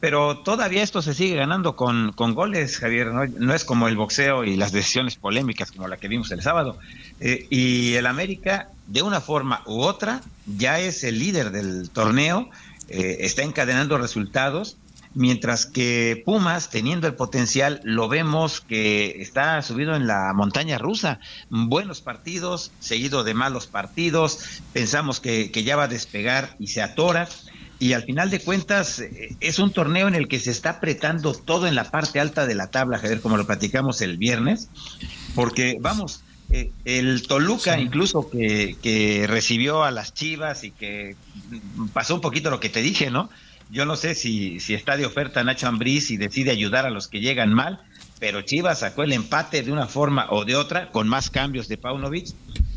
pero 0.00 0.38
todavía 0.38 0.82
esto 0.82 1.02
se 1.02 1.14
sigue 1.14 1.36
ganando 1.36 1.74
con, 1.76 2.12
con 2.12 2.34
goles, 2.34 2.78
Javier. 2.78 3.08
¿no? 3.12 3.54
es 3.54 3.64
como 3.64 3.88
el 3.88 3.96
boxeo 3.96 4.44
y 4.44 4.56
las 4.56 4.72
decisiones 4.72 5.16
polémicas 5.16 5.72
como 5.72 5.88
la 5.88 5.96
que 5.96 6.08
vimos 6.08 6.30
el 6.30 6.42
sábado. 6.42 6.78
Eh, 7.20 7.46
y 7.50 7.94
el 7.94 8.06
América, 8.06 8.68
de 8.86 9.02
una 9.02 9.20
forma 9.20 9.62
u 9.66 9.80
otra, 9.80 10.22
ya 10.46 10.78
es 10.78 11.04
el 11.04 11.18
líder 11.18 11.50
del 11.50 11.90
torneo, 11.90 12.50
eh, 12.88 13.18
está 13.20 13.42
encadenando 13.42 13.98
resultados, 13.98 14.76
mientras 15.14 15.66
que 15.66 16.22
Pumas, 16.24 16.70
teniendo 16.70 17.06
el 17.06 17.14
potencial, 17.14 17.80
lo 17.84 18.08
vemos 18.08 18.60
que 18.60 19.22
está 19.22 19.62
subido 19.62 19.94
en 19.94 20.06
la 20.06 20.32
montaña 20.34 20.78
rusa. 20.78 21.20
Buenos 21.50 22.00
partidos, 22.00 22.72
seguido 22.80 23.24
de 23.24 23.34
malos 23.34 23.66
partidos, 23.66 24.60
pensamos 24.72 25.20
que, 25.20 25.50
que 25.50 25.64
ya 25.64 25.76
va 25.76 25.84
a 25.84 25.88
despegar 25.88 26.56
y 26.58 26.68
se 26.68 26.82
atora 26.82 27.28
y 27.78 27.92
al 27.92 28.04
final 28.04 28.30
de 28.30 28.40
cuentas 28.40 29.00
eh, 29.00 29.36
es 29.40 29.58
un 29.58 29.72
torneo 29.72 30.08
en 30.08 30.14
el 30.14 30.28
que 30.28 30.38
se 30.38 30.50
está 30.50 30.70
apretando 30.70 31.34
todo 31.34 31.66
en 31.66 31.74
la 31.74 31.90
parte 31.90 32.20
alta 32.20 32.46
de 32.46 32.54
la 32.54 32.68
tabla, 32.68 32.98
Javier, 32.98 33.20
como 33.20 33.36
lo 33.36 33.46
platicamos 33.46 34.00
el 34.00 34.16
viernes, 34.16 34.68
porque 35.34 35.76
vamos, 35.80 36.22
eh, 36.50 36.70
el 36.84 37.26
Toluca 37.26 37.78
incluso 37.80 38.30
que, 38.30 38.76
que, 38.82 39.26
recibió 39.26 39.82
a 39.82 39.90
las 39.90 40.14
Chivas 40.14 40.64
y 40.64 40.70
que 40.70 41.16
pasó 41.92 42.14
un 42.14 42.20
poquito 42.20 42.50
lo 42.50 42.60
que 42.60 42.68
te 42.68 42.82
dije, 42.82 43.10
¿no? 43.10 43.30
Yo 43.70 43.86
no 43.86 43.96
sé 43.96 44.14
si, 44.14 44.60
si 44.60 44.74
está 44.74 44.96
de 44.96 45.06
oferta 45.06 45.42
Nacho 45.42 45.66
Ambriz 45.66 46.10
y 46.10 46.16
decide 46.16 46.50
ayudar 46.50 46.86
a 46.86 46.90
los 46.90 47.08
que 47.08 47.20
llegan 47.20 47.52
mal, 47.52 47.80
pero 48.20 48.42
Chivas 48.42 48.80
sacó 48.80 49.02
el 49.02 49.12
empate 49.12 49.62
de 49.62 49.72
una 49.72 49.86
forma 49.86 50.26
o 50.30 50.44
de 50.44 50.54
otra, 50.54 50.90
con 50.90 51.08
más 51.08 51.30
cambios 51.30 51.66
de 51.66 51.78
Paunovic, 51.78 52.28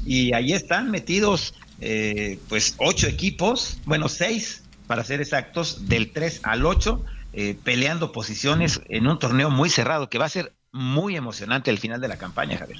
y 0.06 0.34
ahí 0.34 0.53
están 0.53 0.90
metidos 0.90 1.53
eh, 1.82 2.40
pues 2.49 2.76
ocho 2.78 3.07
equipos, 3.07 3.78
bueno, 3.86 4.10
seis 4.10 4.64
para 4.88 5.04
ser 5.04 5.22
exactos, 5.22 5.88
del 5.88 6.12
3 6.12 6.42
al 6.44 6.66
8, 6.66 7.04
eh, 7.34 7.58
peleando 7.64 8.12
posiciones 8.12 8.82
en 8.88 9.08
un 9.08 9.20
torneo 9.20 9.50
muy 9.50 9.70
cerrado 9.70 10.10
que 10.10 10.18
va 10.18 10.26
a 10.26 10.30
ser 10.30 10.54
muy 10.72 11.16
emocionante 11.16 11.70
el 11.70 11.78
final 11.78 12.02
de 12.02 12.08
la 12.08 12.18
campaña, 12.18 12.58
Javier. 12.58 12.80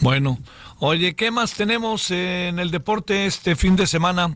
Bueno, 0.00 0.38
oye, 0.78 1.14
¿qué 1.16 1.30
más 1.30 1.54
tenemos 1.54 2.10
en 2.10 2.58
el 2.58 2.70
deporte 2.70 3.26
este 3.26 3.56
fin 3.56 3.76
de 3.76 3.86
semana? 3.86 4.34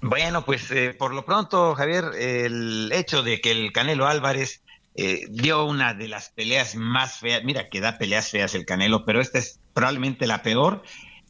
Bueno, 0.00 0.44
pues 0.44 0.70
eh, 0.70 0.94
por 0.98 1.14
lo 1.14 1.24
pronto, 1.24 1.74
Javier, 1.74 2.04
el 2.18 2.90
hecho 2.92 3.22
de 3.22 3.40
que 3.40 3.52
el 3.52 3.72
Canelo 3.72 4.06
Álvarez 4.06 4.62
eh, 4.94 5.26
dio 5.30 5.64
una 5.64 5.94
de 5.94 6.08
las 6.08 6.28
peleas 6.30 6.74
más 6.74 7.18
feas, 7.18 7.44
mira 7.44 7.70
que 7.70 7.80
da 7.80 7.96
peleas 7.98 8.30
feas 8.30 8.54
el 8.54 8.66
Canelo, 8.66 9.04
pero 9.06 9.20
esta 9.20 9.38
es 9.38 9.58
probablemente 9.72 10.26
la 10.26 10.42
peor, 10.42 10.82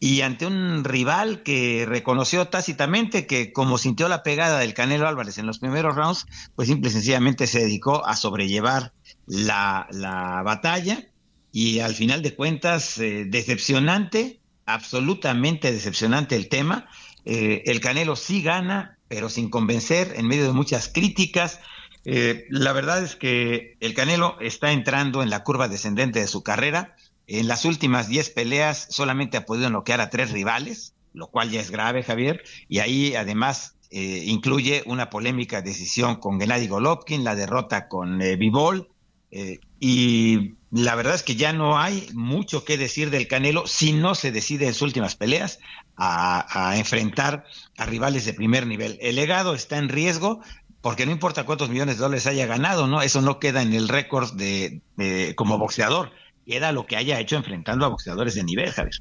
y 0.04 0.22
ante 0.22 0.46
un 0.46 0.82
rival 0.82 1.44
que 1.44 1.86
reconoció 1.86 2.48
tácitamente 2.48 3.24
que 3.24 3.52
como 3.52 3.78
sintió 3.78 4.08
la 4.08 4.24
pegada 4.24 4.58
del 4.58 4.74
Canelo 4.74 5.06
Álvarez 5.06 5.38
en 5.38 5.46
los 5.46 5.60
primeros 5.60 5.94
rounds, 5.94 6.26
pues 6.56 6.66
simple 6.66 6.90
y 6.90 6.92
sencillamente 6.92 7.46
se 7.46 7.60
dedicó 7.60 8.04
a 8.04 8.16
sobrellevar 8.16 8.92
la, 9.26 9.86
la 9.92 10.42
batalla 10.42 11.06
y 11.52 11.78
al 11.78 11.94
final 11.94 12.20
de 12.20 12.34
cuentas 12.34 12.98
eh, 12.98 13.26
decepcionante, 13.28 14.40
absolutamente 14.66 15.70
decepcionante 15.70 16.34
el 16.34 16.48
tema. 16.48 16.88
Eh, 17.24 17.62
el 17.66 17.78
Canelo 17.78 18.16
sí 18.16 18.42
gana, 18.42 18.98
pero 19.06 19.28
sin 19.28 19.50
convencer, 19.50 20.14
en 20.16 20.26
medio 20.26 20.46
de 20.46 20.52
muchas 20.52 20.88
críticas. 20.88 21.60
Eh, 22.04 22.46
la 22.50 22.72
verdad 22.72 23.04
es 23.04 23.14
que 23.14 23.76
el 23.78 23.94
Canelo 23.94 24.36
está 24.40 24.72
entrando 24.72 25.22
en 25.22 25.30
la 25.30 25.44
curva 25.44 25.68
descendente 25.68 26.18
de 26.18 26.26
su 26.26 26.42
carrera 26.42 26.96
en 27.26 27.48
las 27.48 27.64
últimas 27.64 28.08
10 28.08 28.30
peleas 28.30 28.86
solamente 28.90 29.36
ha 29.36 29.46
podido 29.46 29.70
noquear 29.70 30.00
a 30.00 30.10
tres 30.10 30.30
rivales, 30.30 30.94
lo 31.14 31.28
cual 31.28 31.50
ya 31.50 31.60
es 31.60 31.70
grave, 31.70 32.02
Javier, 32.02 32.42
y 32.68 32.78
ahí 32.80 33.14
además 33.14 33.76
eh, 33.90 34.24
incluye 34.26 34.82
una 34.86 35.10
polémica 35.10 35.62
decisión 35.62 36.16
con 36.16 36.40
Gennady 36.40 36.66
Golovkin, 36.66 37.24
la 37.24 37.34
derrota 37.34 37.88
con 37.88 38.22
eh, 38.22 38.36
Bivol, 38.36 38.88
eh, 39.30 39.60
y 39.80 40.54
la 40.70 40.94
verdad 40.94 41.14
es 41.14 41.22
que 41.22 41.36
ya 41.36 41.52
no 41.52 41.78
hay 41.78 42.08
mucho 42.12 42.64
que 42.64 42.76
decir 42.76 43.10
del 43.10 43.28
Canelo 43.28 43.66
si 43.66 43.92
no 43.92 44.14
se 44.14 44.32
decide 44.32 44.66
en 44.66 44.74
sus 44.74 44.82
últimas 44.82 45.16
peleas 45.16 45.58
a, 45.96 46.74
enfrentar 46.76 47.44
a 47.78 47.86
rivales 47.86 48.24
de 48.24 48.34
primer 48.34 48.66
nivel. 48.66 48.98
El 49.00 49.16
legado 49.16 49.54
está 49.54 49.78
en 49.78 49.88
riesgo, 49.88 50.40
porque 50.80 51.06
no 51.06 51.12
importa 51.12 51.44
cuántos 51.44 51.68
millones 51.70 51.96
de 51.96 52.02
dólares 52.02 52.26
haya 52.26 52.46
ganado, 52.46 52.86
¿no? 52.86 53.02
Eso 53.02 53.22
no 53.22 53.38
queda 53.38 53.62
en 53.62 53.72
el 53.72 53.88
récord 53.88 54.32
de, 54.32 54.80
de, 54.96 55.34
como 55.34 55.58
boxeador 55.58 56.10
era 56.47 56.73
lo 56.73 56.86
que 56.86 56.97
haya 56.97 57.20
hecho 57.20 57.36
enfrentando 57.36 57.85
a 57.85 57.89
boxeadores 57.89 58.35
de 58.35 58.44
nivel, 58.44 58.70
Javier. 58.70 59.01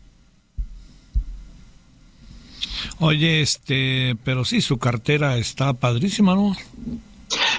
Oye, 2.99 3.41
este, 3.41 4.15
pero 4.23 4.45
sí, 4.45 4.61
su 4.61 4.77
cartera 4.77 5.37
está 5.37 5.73
padrísima, 5.73 6.35
¿no? 6.35 6.55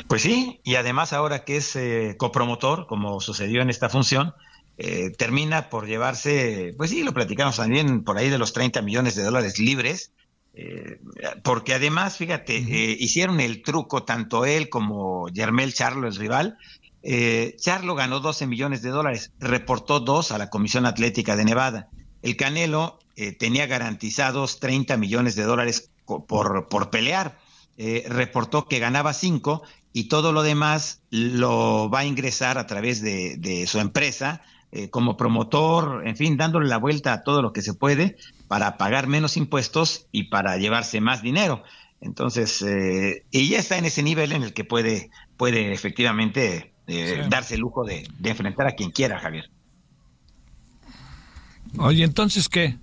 Pues 0.07 0.23
sí, 0.23 0.61
y 0.65 0.75
además 0.75 1.13
ahora 1.13 1.45
que 1.45 1.57
es 1.57 1.75
eh, 1.77 2.17
copromotor, 2.19 2.87
como 2.87 3.21
sucedió 3.21 3.63
en 3.63 3.71
esta 3.71 3.89
función, 3.89 4.35
eh, 4.79 5.11
termina 5.11 5.69
por 5.71 5.87
llevarse, 5.87 6.75
pues 6.77 6.91
sí, 6.91 7.03
lo 7.03 7.13
platicamos 7.13 7.57
también, 7.57 8.05
por 8.05 8.19
ahí 8.19 8.29
de 8.29 8.39
los 8.39 8.53
30 8.53 8.83
millones 8.83 9.15
de 9.15 9.23
dólares 9.23 9.59
libres, 9.59 10.13
eh, 10.55 10.99
porque 11.43 11.75
además, 11.75 12.17
fíjate, 12.19 12.55
hicieron 12.59 13.41
el 13.41 13.63
truco 13.63 14.05
tanto 14.05 14.45
él 14.45 14.69
como 14.69 15.29
Yermel 15.29 15.73
Charlo, 15.73 16.07
el 16.09 16.17
rival, 16.17 16.59
eh, 17.03 17.57
Charlo 17.59 17.95
ganó 17.95 18.21
12 18.21 18.47
millones 18.47 18.83
de 18.83 18.91
dólares, 18.91 19.33
reportó 19.41 20.01
dos 20.01 20.31
a 20.31 20.39
la 20.39 20.51
Comisión 20.51 20.87
Atlética 20.87 21.37
de 21.37 21.45
Nevada. 21.45 21.89
El 22.23 22.37
Canelo 22.37 22.99
eh, 23.17 23.33
tenía 23.33 23.67
garantizados 23.67 24.61
30 24.61 24.97
millones 24.97 25.35
de 25.35 25.43
dólares 25.43 25.91
por, 26.07 26.69
por 26.69 26.91
pelear. 26.91 27.39
Eh, 27.77 28.05
reportó 28.09 28.69
que 28.69 28.79
ganaba 28.79 29.13
5 29.13 29.63
y 29.93 30.05
todo 30.05 30.33
lo 30.33 30.43
demás 30.43 31.03
lo 31.11 31.91
va 31.91 32.01
a 32.01 32.05
ingresar 32.05 32.59
a 32.59 32.67
través 32.67 33.03
de, 33.03 33.37
de 33.39 33.67
su 33.67 33.81
empresa 33.81 34.43
eh, 34.71 34.89
como 34.89 35.17
promotor, 35.17 36.07
en 36.07 36.17
fin, 36.17 36.37
dándole 36.37 36.69
la 36.69 36.79
vuelta 36.79 37.13
a 37.13 37.23
todo 37.23 37.43
lo 37.43 37.53
que 37.53 37.63
se 37.63 37.75
puede 37.75 38.17
para 38.47 38.77
pagar 38.77 39.07
menos 39.07 39.37
impuestos 39.37 40.07
y 40.13 40.25
para 40.25 40.57
llevarse 40.57 41.01
más 41.01 41.23
dinero. 41.23 41.63
Entonces, 42.01 42.65
y 43.31 43.49
ya 43.49 43.61
está 43.61 43.79
en 43.79 43.85
ese 43.85 44.03
nivel 44.03 44.33
en 44.33 44.43
el 44.43 44.53
que 44.53 44.65
puede, 44.65 45.11
puede 45.37 45.73
efectivamente 45.73 46.72
eh, 46.93 47.23
sí. 47.25 47.29
darse 47.31 47.55
el 47.55 47.61
lujo 47.61 47.85
de, 47.85 48.07
de, 48.19 48.31
enfrentar 48.31 48.67
a 48.67 48.73
quien 48.73 48.91
quiera, 48.91 49.19
Javier. 49.19 49.49
Oye, 51.79 52.05
entonces, 52.05 52.49
¿qué? 52.49 52.77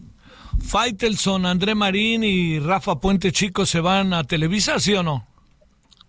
¿Faitelson, 0.62 1.46
André 1.46 1.76
Marín 1.76 2.24
y 2.24 2.60
Rafa 2.60 3.00
Puente 3.00 3.32
Chico 3.32 3.66
se 3.66 3.80
van 3.80 4.14
a 4.14 4.24
Televisa, 4.24 4.80
sí 4.80 4.94
o 4.94 5.04
no? 5.04 5.26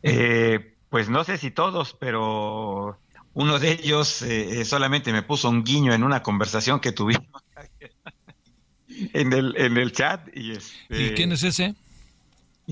Eh, 0.02 0.76
pues 0.88 1.08
no 1.08 1.24
sé 1.24 1.38
si 1.38 1.50
todos, 1.50 1.94
pero 1.98 2.98
uno 3.34 3.58
de 3.58 3.72
ellos 3.72 4.22
eh, 4.22 4.60
eh, 4.60 4.64
solamente 4.64 5.12
me 5.12 5.22
puso 5.22 5.48
un 5.48 5.62
guiño 5.62 5.92
en 5.94 6.02
una 6.02 6.22
conversación 6.22 6.80
que 6.80 6.92
tuvimos 6.92 7.26
en 8.88 9.32
el, 9.32 9.54
en 9.56 9.76
el 9.76 9.92
chat. 9.92 10.26
¿Y, 10.34 10.52
este, 10.52 11.02
¿Y 11.06 11.10
quién 11.14 11.32
es 11.32 11.42
ese? 11.42 11.74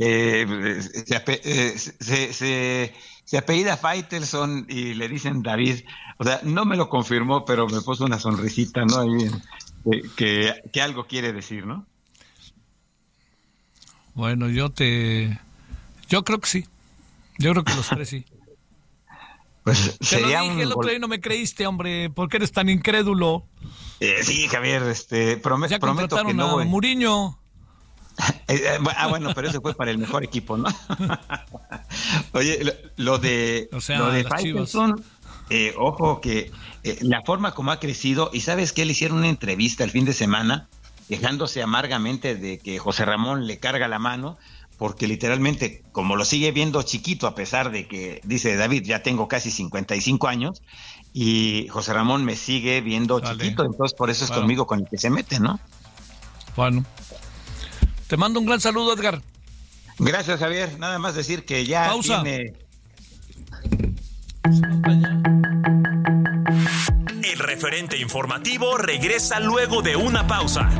eh, 0.01 0.81
se, 1.07 1.23
eh, 1.27 1.79
se, 1.79 2.33
se- 2.33 2.95
se 3.29 3.37
apellida 3.37 3.77
Faitelson 3.77 4.65
y 4.71 4.95
le 4.95 5.07
dicen 5.07 5.43
David. 5.43 5.81
O 6.17 6.25
sea, 6.25 6.41
no 6.45 6.65
me 6.65 6.79
lo 6.79 6.89
confirmó, 6.89 7.45
pero 7.45 7.67
me 7.69 7.83
puso 7.83 8.07
una 8.07 8.19
sonrisita, 8.19 8.87
¿no? 8.87 9.01
Ahí, 9.01 9.31
eh, 9.93 10.03
que, 10.17 10.55
que 10.73 10.81
algo 10.81 11.07
quiere 11.07 11.35
decir, 11.35 11.67
¿no? 11.67 11.85
Bueno, 14.15 14.49
yo 14.49 14.71
te... 14.71 15.39
Yo 16.09 16.25
creo 16.25 16.41
que 16.41 16.49
sí. 16.49 16.67
Yo 17.37 17.53
creo 17.53 17.65
que 17.65 17.75
los 17.75 17.87
tres 17.89 18.09
sí. 18.09 18.25
Pues 19.63 19.99
Te 19.99 20.07
sería 20.07 20.39
lo 20.43 20.49
dije 20.49 20.63
el 20.63 20.73
otro 20.73 20.89
día 20.89 20.97
y 20.97 21.01
no 21.01 21.09
me 21.09 21.21
creíste, 21.21 21.67
hombre. 21.67 22.09
¿Por 22.09 22.31
qué 22.31 22.39
eres 22.39 22.51
tan 22.53 22.71
incrédulo? 22.71 23.45
Eh, 24.01 24.23
sí, 24.23 24.49
Javier, 24.49 24.85
este, 24.85 25.37
prome- 25.43 25.69
Ya 25.69 25.79
prometo 25.79 26.17
que 26.25 26.33
no 26.33 26.47
a 26.47 26.53
voy. 26.55 26.65
Muriño. 26.65 27.38
Eh, 28.49 28.63
eh, 28.65 28.79
ah, 28.97 29.09
bueno, 29.09 29.33
pero 29.35 29.49
ese 29.49 29.61
fue 29.61 29.75
para 29.75 29.91
el 29.91 29.99
mejor 29.99 30.25
equipo, 30.25 30.57
¿no? 30.57 30.69
Oye, 32.33 32.65
lo, 32.65 32.73
lo 32.97 33.19
de, 33.19 33.69
O 33.73 33.81
sea, 33.81 33.99
lo 33.99 34.11
de. 34.11 34.25
Faitelson, 34.25 35.05
eh, 35.51 35.75
ojo 35.79 36.21
que 36.21 36.51
eh, 36.83 36.99
la 37.01 37.23
forma 37.23 37.53
como 37.55 37.73
ha 37.73 37.81
crecido, 37.81 38.31
y 38.33 38.41
sabes 38.41 38.73
que 38.73 38.85
le 38.85 38.93
hicieron 38.93 39.19
una 39.19 39.29
entrevista 39.29 39.85
el 39.85 39.91
fin 39.91 40.05
de 40.05 40.13
semana, 40.13 40.69
quejándose 41.09 41.63
amargamente 41.63 42.35
de 42.35 42.59
que 42.59 42.79
José 42.79 43.05
Ramón 43.05 43.47
le 43.47 43.59
carga 43.59 43.89
la 43.89 43.99
mano, 43.99 44.37
porque 44.77 45.09
literalmente, 45.09 45.83
como 45.93 46.17
lo 46.17 46.25
sigue 46.25 46.53
viendo 46.53 46.83
chiquito, 46.83 47.27
a 47.27 47.35
pesar 47.35 47.71
de 47.71 47.89
que 47.89 48.21
dice 48.25 48.57
David, 48.57 48.85
ya 48.85 49.03
tengo 49.03 49.27
casi 49.27 49.51
55 49.51 50.29
años, 50.29 50.63
y 51.15 51.67
José 51.71 51.95
Ramón 51.95 52.25
me 52.25 52.37
sigue 52.37 52.81
viendo 52.83 53.19
Dale. 53.21 53.43
chiquito, 53.43 53.65
entonces 53.65 53.97
por 53.97 54.11
eso 54.11 54.25
es 54.25 54.31
conmigo 54.31 54.67
con 54.67 54.81
el 54.81 54.89
que 54.89 54.99
se 54.99 55.11
mete, 55.11 55.41
¿no? 55.41 55.59
Bueno. 56.57 56.85
Te 58.09 58.17
mando 58.17 58.41
un 58.41 58.47
gran 58.47 58.61
saludo, 58.61 58.95
Edgar. 58.95 59.21
Gracias, 59.99 60.41
Javier. 60.41 60.79
Nada 60.79 60.99
más 60.99 61.15
decir 61.15 61.45
que 61.45 61.67
ya 61.67 61.87
Pausa. 61.87 62.23
tiene. 62.23 62.55
El 67.23 67.39
referente 67.39 67.99
informativo 67.99 68.79
regresa 68.79 69.41
luego 69.41 69.83
de 69.83 69.97
una 69.97 70.27
pausa. 70.27 70.71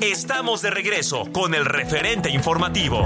Estamos 0.00 0.62
de 0.62 0.70
regreso 0.70 1.24
con 1.32 1.54
el 1.54 1.64
referente 1.64 2.30
informativo. 2.30 3.04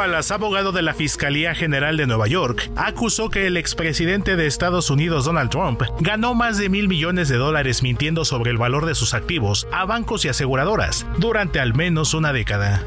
Wallace, 0.00 0.32
abogado 0.32 0.72
de 0.72 0.80
la 0.80 0.94
Fiscalía 0.94 1.54
General 1.54 1.94
de 1.98 2.06
Nueva 2.06 2.26
York, 2.26 2.70
acusó 2.74 3.28
que 3.28 3.46
el 3.46 3.58
expresidente 3.58 4.34
de 4.34 4.46
Estados 4.46 4.88
Unidos 4.88 5.26
Donald 5.26 5.50
Trump 5.50 5.82
ganó 6.00 6.34
más 6.34 6.56
de 6.56 6.70
mil 6.70 6.88
millones 6.88 7.28
de 7.28 7.36
dólares 7.36 7.82
mintiendo 7.82 8.24
sobre 8.24 8.50
el 8.50 8.56
valor 8.56 8.86
de 8.86 8.94
sus 8.94 9.12
activos 9.12 9.68
a 9.72 9.84
bancos 9.84 10.24
y 10.24 10.28
aseguradoras 10.28 11.06
durante 11.18 11.60
al 11.60 11.74
menos 11.74 12.14
una 12.14 12.32
década. 12.32 12.82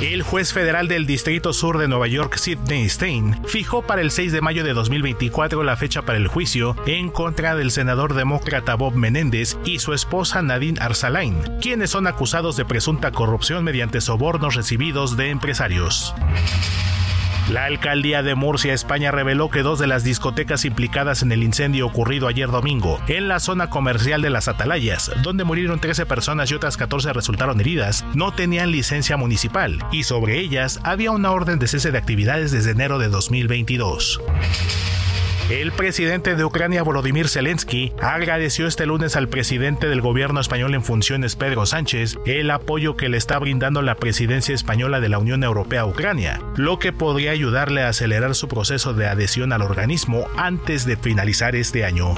El 0.00 0.22
juez 0.22 0.52
federal 0.52 0.86
del 0.86 1.06
Distrito 1.06 1.52
Sur 1.52 1.76
de 1.76 1.88
Nueva 1.88 2.06
York, 2.06 2.36
Sidney 2.36 2.88
Stein, 2.88 3.36
fijó 3.46 3.82
para 3.82 4.00
el 4.00 4.12
6 4.12 4.30
de 4.30 4.40
mayo 4.40 4.62
de 4.62 4.72
2024 4.72 5.64
la 5.64 5.76
fecha 5.76 6.02
para 6.02 6.18
el 6.18 6.28
juicio 6.28 6.76
en 6.86 7.10
contra 7.10 7.56
del 7.56 7.72
senador 7.72 8.14
demócrata 8.14 8.76
Bob 8.76 8.94
Menéndez 8.94 9.58
y 9.64 9.80
su 9.80 9.92
esposa 9.92 10.40
Nadine 10.40 10.78
Arsalain, 10.80 11.42
quienes 11.60 11.90
son 11.90 12.06
acusados 12.06 12.56
de 12.56 12.64
presunta 12.64 13.10
corrupción 13.10 13.64
mediante 13.64 14.00
sobornos 14.00 14.54
recibidos 14.54 15.16
de 15.16 15.30
empresarios. 15.30 16.14
La 17.50 17.64
alcaldía 17.64 18.22
de 18.22 18.34
Murcia, 18.34 18.74
España, 18.74 19.10
reveló 19.10 19.48
que 19.48 19.62
dos 19.62 19.78
de 19.78 19.86
las 19.86 20.04
discotecas 20.04 20.66
implicadas 20.66 21.22
en 21.22 21.32
el 21.32 21.42
incendio 21.42 21.86
ocurrido 21.86 22.28
ayer 22.28 22.50
domingo 22.50 23.00
en 23.08 23.26
la 23.26 23.40
zona 23.40 23.70
comercial 23.70 24.20
de 24.20 24.28
las 24.28 24.48
Atalayas, 24.48 25.10
donde 25.22 25.44
murieron 25.44 25.80
13 25.80 26.04
personas 26.04 26.50
y 26.50 26.54
otras 26.54 26.76
14 26.76 27.14
resultaron 27.14 27.58
heridas, 27.58 28.04
no 28.12 28.32
tenían 28.32 28.70
licencia 28.70 29.16
municipal 29.16 29.78
y 29.90 30.02
sobre 30.02 30.38
ellas 30.38 30.78
había 30.84 31.10
una 31.10 31.32
orden 31.32 31.58
de 31.58 31.68
cese 31.68 31.90
de 31.90 31.96
actividades 31.96 32.52
desde 32.52 32.72
enero 32.72 32.98
de 32.98 33.08
2022. 33.08 34.20
El 35.50 35.72
presidente 35.72 36.36
de 36.36 36.44
Ucrania, 36.44 36.82
Volodymyr 36.82 37.26
Zelensky, 37.26 37.94
agradeció 38.02 38.66
este 38.66 38.84
lunes 38.84 39.16
al 39.16 39.28
presidente 39.28 39.88
del 39.88 40.02
gobierno 40.02 40.40
español 40.40 40.74
en 40.74 40.84
funciones, 40.84 41.36
Pedro 41.36 41.64
Sánchez, 41.64 42.18
el 42.26 42.50
apoyo 42.50 42.98
que 42.98 43.08
le 43.08 43.16
está 43.16 43.38
brindando 43.38 43.80
la 43.80 43.94
presidencia 43.94 44.54
española 44.54 45.00
de 45.00 45.08
la 45.08 45.18
Unión 45.18 45.42
Europea 45.42 45.82
a 45.82 45.86
Ucrania, 45.86 46.38
lo 46.56 46.78
que 46.78 46.92
podría 46.92 47.30
ayudarle 47.30 47.82
a 47.82 47.88
acelerar 47.88 48.34
su 48.34 48.46
proceso 48.46 48.92
de 48.92 49.06
adhesión 49.06 49.54
al 49.54 49.62
organismo 49.62 50.26
antes 50.36 50.84
de 50.84 50.98
finalizar 50.98 51.56
este 51.56 51.86
año. 51.86 52.14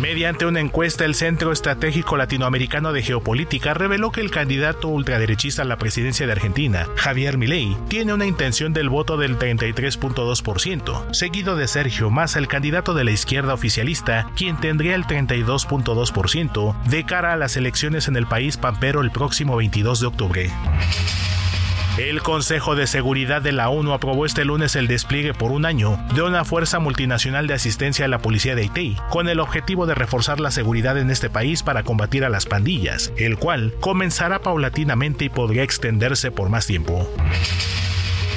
Mediante 0.00 0.44
una 0.44 0.60
encuesta, 0.60 1.04
el 1.04 1.14
Centro 1.14 1.52
Estratégico 1.52 2.16
Latinoamericano 2.16 2.92
de 2.92 3.02
Geopolítica 3.02 3.74
reveló 3.74 4.10
que 4.10 4.20
el 4.20 4.30
candidato 4.30 4.88
ultraderechista 4.88 5.62
a 5.62 5.64
la 5.64 5.78
presidencia 5.78 6.26
de 6.26 6.32
Argentina, 6.32 6.88
Javier 6.96 7.38
Milei, 7.38 7.76
tiene 7.88 8.12
una 8.12 8.26
intención 8.26 8.72
del 8.72 8.88
voto 8.88 9.16
del 9.16 9.38
33.2%, 9.38 11.14
seguido 11.14 11.56
de 11.56 11.68
Sergio 11.68 12.10
Massa, 12.10 12.40
el 12.40 12.48
candidato 12.48 12.92
de 12.94 13.04
la 13.04 13.12
izquierda 13.12 13.54
oficialista, 13.54 14.28
quien 14.34 14.58
tendría 14.60 14.96
el 14.96 15.04
32.2% 15.04 16.82
de 16.84 17.06
cara 17.06 17.32
a 17.32 17.36
las 17.36 17.56
elecciones 17.56 18.08
en 18.08 18.16
el 18.16 18.26
país 18.26 18.56
pampero 18.56 19.00
el 19.00 19.12
próximo 19.12 19.56
22 19.56 20.00
de 20.00 20.06
octubre. 20.06 20.50
El 21.98 22.22
Consejo 22.22 22.74
de 22.74 22.88
Seguridad 22.88 23.40
de 23.40 23.52
la 23.52 23.68
ONU 23.68 23.92
aprobó 23.92 24.26
este 24.26 24.44
lunes 24.44 24.74
el 24.74 24.88
despliegue 24.88 25.32
por 25.32 25.52
un 25.52 25.64
año 25.64 25.96
de 26.12 26.22
una 26.22 26.44
fuerza 26.44 26.80
multinacional 26.80 27.46
de 27.46 27.54
asistencia 27.54 28.06
a 28.06 28.08
la 28.08 28.18
policía 28.18 28.56
de 28.56 28.62
Haití, 28.62 28.96
con 29.10 29.28
el 29.28 29.38
objetivo 29.38 29.86
de 29.86 29.94
reforzar 29.94 30.40
la 30.40 30.50
seguridad 30.50 30.98
en 30.98 31.08
este 31.12 31.30
país 31.30 31.62
para 31.62 31.84
combatir 31.84 32.24
a 32.24 32.28
las 32.28 32.46
pandillas, 32.46 33.12
el 33.16 33.38
cual 33.38 33.74
comenzará 33.78 34.40
paulatinamente 34.40 35.26
y 35.26 35.28
podría 35.28 35.62
extenderse 35.62 36.32
por 36.32 36.48
más 36.48 36.66
tiempo. 36.66 37.08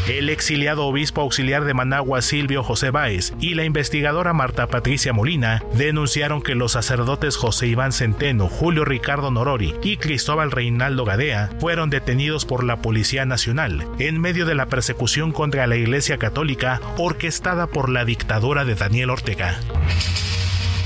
El 0.08 0.30
exiliado 0.30 0.86
obispo 0.86 1.20
auxiliar 1.20 1.66
de 1.66 1.74
Managua 1.74 2.22
Silvio 2.22 2.64
José 2.64 2.92
Báez 2.92 3.34
y 3.42 3.56
la 3.56 3.66
investigadora 3.66 4.32
Marta 4.32 4.68
Patricia 4.68 5.12
Molina 5.12 5.62
denunciaron 5.74 6.42
que 6.42 6.56
los 6.56 6.72
sacerdotes 6.72 7.36
José 7.36 7.68
Iván 7.68 7.92
Centeno, 7.92 8.48
Julio 8.48 8.86
Ricardo 8.86 9.32
Norori 9.32 9.76
y 9.84 9.98
Cristóbal 9.98 10.52
Reinaldo 10.52 11.04
Gadea 11.04 11.50
fueron 11.60 11.90
detenidos 11.90 12.46
por 12.46 12.64
la 12.64 12.78
Policía 12.78 13.26
Nacional 13.26 13.86
en 14.00 14.22
medio 14.22 14.46
de 14.46 14.56
la 14.56 14.68
persecución 14.68 15.34
contra 15.34 15.68
la 15.68 15.76
Iglesia 15.76 16.18
Católica 16.18 16.80
orquestada 16.98 17.68
por 17.68 17.90
la 17.90 18.06
dictadura 18.06 18.64
de 18.64 18.76
Daniel 18.76 19.10
Ortega. 19.10 19.60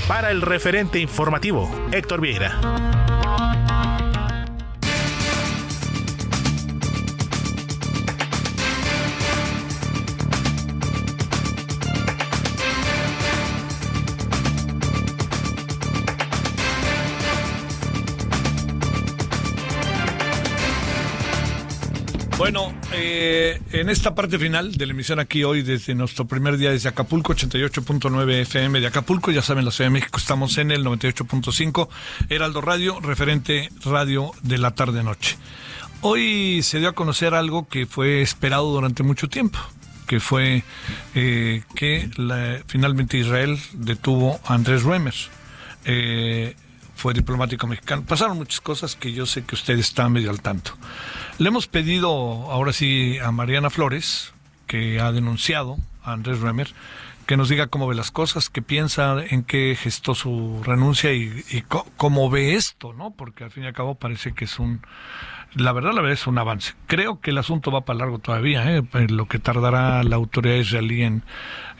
Para 0.08 0.32
el 0.32 0.42
referente 0.42 0.98
informativo, 0.98 1.70
Héctor 1.92 2.20
Vieira. 2.20 3.01
Bueno, 22.42 22.74
eh, 22.92 23.60
en 23.70 23.88
esta 23.88 24.16
parte 24.16 24.36
final 24.36 24.72
de 24.72 24.86
la 24.86 24.94
emisión 24.94 25.20
aquí 25.20 25.44
hoy, 25.44 25.62
desde 25.62 25.94
nuestro 25.94 26.24
primer 26.26 26.56
día 26.56 26.72
desde 26.72 26.88
Acapulco, 26.88 27.34
88.9 27.36 28.32
FM 28.40 28.80
de 28.80 28.88
Acapulco, 28.88 29.30
ya 29.30 29.42
saben, 29.42 29.64
la 29.64 29.70
Ciudad 29.70 29.86
de 29.90 29.92
México, 29.92 30.18
estamos 30.18 30.58
en 30.58 30.72
el 30.72 30.84
98.5, 30.84 31.88
Heraldo 32.30 32.60
Radio, 32.60 32.98
referente 32.98 33.68
radio 33.84 34.32
de 34.42 34.58
la 34.58 34.72
tarde-noche. 34.72 35.36
Hoy 36.00 36.62
se 36.64 36.80
dio 36.80 36.88
a 36.88 36.94
conocer 36.96 37.32
algo 37.34 37.68
que 37.68 37.86
fue 37.86 38.22
esperado 38.22 38.72
durante 38.72 39.04
mucho 39.04 39.28
tiempo, 39.28 39.60
que 40.08 40.18
fue 40.18 40.64
eh, 41.14 41.62
que 41.76 42.10
la- 42.16 42.58
finalmente 42.66 43.18
Israel 43.18 43.56
detuvo 43.72 44.40
a 44.46 44.54
Andrés 44.54 44.82
Ruemer. 44.82 45.14
Eh, 45.84 46.56
fue 46.96 47.14
diplomático 47.14 47.66
mexicano. 47.66 48.04
Pasaron 48.06 48.36
muchas 48.36 48.60
cosas 48.60 48.94
que 48.94 49.12
yo 49.12 49.26
sé 49.26 49.42
que 49.44 49.56
usted 49.56 49.76
está 49.78 50.08
medio 50.08 50.30
al 50.30 50.40
tanto. 50.40 50.72
Le 51.42 51.48
hemos 51.48 51.66
pedido 51.66 52.08
ahora 52.52 52.72
sí 52.72 53.18
a 53.18 53.32
Mariana 53.32 53.68
Flores, 53.68 54.32
que 54.68 55.00
ha 55.00 55.10
denunciado 55.10 55.76
a 56.04 56.12
Andrés 56.12 56.38
Remer, 56.38 56.68
que 57.26 57.36
nos 57.36 57.48
diga 57.48 57.66
cómo 57.66 57.88
ve 57.88 57.96
las 57.96 58.12
cosas, 58.12 58.48
qué 58.48 58.62
piensa, 58.62 59.16
en 59.28 59.42
qué 59.42 59.76
gestó 59.76 60.14
su 60.14 60.62
renuncia 60.62 61.12
y, 61.12 61.64
cómo 61.96 62.30
ve 62.30 62.54
esto, 62.54 62.92
¿no? 62.92 63.10
Porque 63.10 63.42
al 63.42 63.50
fin 63.50 63.64
y 63.64 63.66
al 63.66 63.72
cabo 63.72 63.96
parece 63.96 64.34
que 64.34 64.44
es 64.44 64.60
un 64.60 64.82
la 65.56 65.72
verdad, 65.72 65.90
la 65.94 66.00
verdad 66.00 66.12
es 66.12 66.28
un 66.28 66.38
avance. 66.38 66.74
Creo 66.86 67.20
que 67.20 67.32
el 67.32 67.38
asunto 67.38 67.72
va 67.72 67.80
para 67.80 67.98
largo 67.98 68.20
todavía, 68.20 68.76
¿eh? 68.76 68.84
lo 69.08 69.26
que 69.26 69.40
tardará 69.40 70.04
la 70.04 70.14
autoridad 70.14 70.54
israelí 70.54 71.02
en, 71.02 71.24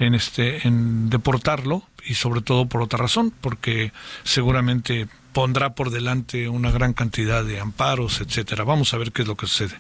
en, 0.01 0.17
este, 0.17 0.67
en 0.67 1.09
deportarlo 1.09 1.85
y 2.05 2.15
sobre 2.15 2.41
todo 2.41 2.67
por 2.67 2.83
otra 2.83 2.99
razón, 2.99 3.33
porque 3.41 3.93
seguramente 4.25 5.07
pondrá 5.33 5.75
por 5.75 5.91
delante 5.91 6.49
una 6.49 6.71
gran 6.71 6.93
cantidad 6.93 7.45
de 7.45 7.61
amparos, 7.61 8.21
etcétera. 8.21 8.65
Vamos 8.65 8.93
a 8.95 8.99
ver 8.99 9.13
qué 9.13 9.23
es 9.23 9.29
lo 9.29 9.37
que 9.37 9.47
sucede. 9.47 9.75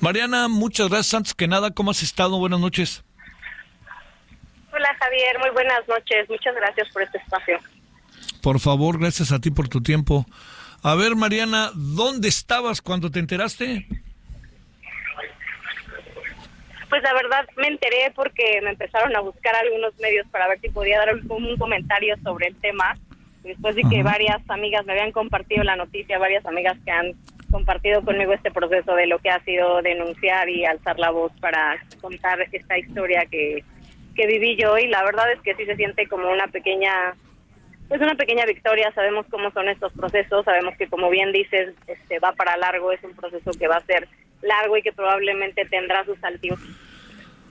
Mariana, 0.00 0.48
muchas 0.48 0.88
gracias. 0.88 1.14
Antes 1.14 1.34
que 1.34 1.48
nada, 1.48 1.70
¿cómo 1.70 1.90
has 1.90 2.02
estado? 2.02 2.38
Buenas 2.38 2.60
noches. 2.60 3.04
Hola 4.72 4.94
Javier, 4.98 5.38
muy 5.38 5.50
buenas 5.50 5.88
noches. 5.88 6.28
Muchas 6.28 6.54
gracias 6.54 6.88
por 6.92 7.02
este 7.02 7.18
espacio. 7.18 7.58
Por 8.42 8.60
favor, 8.60 8.98
gracias 8.98 9.32
a 9.32 9.40
ti 9.40 9.50
por 9.50 9.68
tu 9.68 9.82
tiempo. 9.82 10.26
A 10.82 10.94
ver, 10.94 11.16
Mariana, 11.16 11.70
¿dónde 11.74 12.28
estabas 12.28 12.82
cuando 12.82 13.10
te 13.10 13.18
enteraste? 13.18 13.86
Pues 16.88 17.02
la 17.02 17.14
verdad 17.14 17.46
me 17.56 17.68
enteré 17.68 18.12
porque 18.14 18.60
me 18.62 18.70
empezaron 18.70 19.16
a 19.16 19.20
buscar 19.20 19.54
algunos 19.56 19.96
medios 19.98 20.26
para 20.28 20.46
ver 20.48 20.60
si 20.60 20.68
podía 20.68 20.98
dar 20.98 21.14
un, 21.14 21.30
un 21.30 21.56
comentario 21.56 22.14
sobre 22.22 22.48
el 22.48 22.56
tema. 22.56 22.96
Después 23.46 23.76
de 23.76 23.84
que 23.88 24.02
varias 24.02 24.38
amigas 24.48 24.84
me 24.86 24.92
habían 24.92 25.12
compartido 25.12 25.62
la 25.62 25.76
noticia, 25.76 26.18
varias 26.18 26.44
amigas 26.46 26.76
que 26.84 26.90
han 26.90 27.12
compartido 27.50 28.02
conmigo 28.02 28.32
este 28.32 28.50
proceso 28.50 28.94
de 28.94 29.06
lo 29.06 29.20
que 29.20 29.30
ha 29.30 29.42
sido 29.44 29.80
denunciar 29.82 30.48
y 30.48 30.64
alzar 30.64 30.98
la 30.98 31.10
voz 31.10 31.32
para 31.40 31.76
contar 32.00 32.44
esta 32.50 32.76
historia 32.76 33.24
que, 33.30 33.62
que 34.16 34.26
viví 34.26 34.56
yo. 34.56 34.76
Y 34.78 34.88
la 34.88 35.04
verdad 35.04 35.30
es 35.32 35.40
que 35.42 35.54
sí 35.54 35.64
se 35.64 35.76
siente 35.76 36.08
como 36.08 36.30
una 36.30 36.48
pequeña 36.48 37.14
pues 37.88 38.00
una 38.00 38.16
pequeña 38.16 38.44
victoria, 38.46 38.90
sabemos 38.94 39.26
cómo 39.30 39.52
son 39.52 39.68
estos 39.68 39.92
procesos, 39.92 40.44
sabemos 40.44 40.76
que 40.76 40.88
como 40.88 41.08
bien 41.08 41.30
dices, 41.30 41.72
este 41.86 42.18
va 42.18 42.32
para 42.32 42.56
largo, 42.56 42.90
es 42.90 43.02
un 43.04 43.14
proceso 43.14 43.52
que 43.52 43.68
va 43.68 43.76
a 43.76 43.86
ser 43.86 44.08
largo 44.42 44.76
y 44.76 44.82
que 44.82 44.92
probablemente 44.92 45.64
tendrá 45.66 46.04
sus 46.04 46.22
altibajos, 46.24 46.66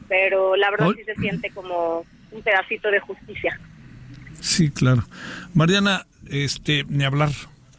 pero 0.10 0.58
la 0.58 0.72
verdad 0.72 0.90
sí 0.96 1.06
se 1.06 1.16
siente 1.16 1.52
como 1.52 2.04
un 2.32 2.42
pedacito 2.42 2.92
de 2.92 3.00
justicia. 3.00 3.58
Sí, 4.42 4.70
claro. 4.70 5.06
Mariana, 5.54 6.06
este, 6.28 6.86
ni 6.88 7.04
hablar, 7.04 7.32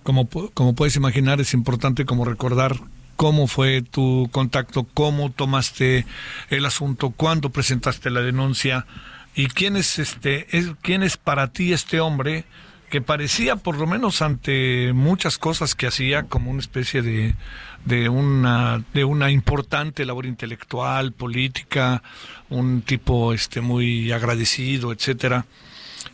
como, 0.03 0.29
como 0.29 0.75
puedes 0.75 0.97
imaginar, 0.97 1.41
es 1.41 1.55
importante 1.55 2.05
como 2.05 2.25
recordar 2.25 2.77
cómo 3.17 3.47
fue 3.47 3.83
tu 3.83 4.29
contacto, 4.31 4.85
cómo 4.85 5.31
tomaste 5.31 6.07
el 6.51 6.67
asunto, 6.67 7.11
cuándo 7.11 7.51
presentaste 7.51 8.11
la 8.11 8.21
denuncia 8.21 8.87
y 9.35 9.49
quién 9.49 9.77
es 9.77 9.99
este 9.99 10.47
es 10.57 10.71
quién 10.83 11.03
es 11.03 11.17
para 11.17 11.49
ti 11.49 11.73
este 11.73 12.01
hombre 12.01 12.45
que 12.91 13.03
parecía 13.03 13.57
por 13.57 13.77
lo 13.77 13.87
menos 13.87 14.23
ante 14.23 14.93
muchas 14.95 15.39
cosas 15.39 15.75
que 15.75 15.87
hacía 15.87 16.23
como 16.25 16.51
una 16.51 16.61
especie 16.61 17.03
de, 17.03 17.35
de 17.85 18.09
una 18.09 18.83
de 18.95 19.05
una 19.05 19.31
importante 19.31 20.07
labor 20.07 20.25
intelectual 20.25 21.13
política 21.13 22.03
un 22.49 22.81
tipo 22.81 23.35
este 23.35 23.61
muy 23.61 24.11
agradecido 24.11 24.93
etcétera 24.93 25.45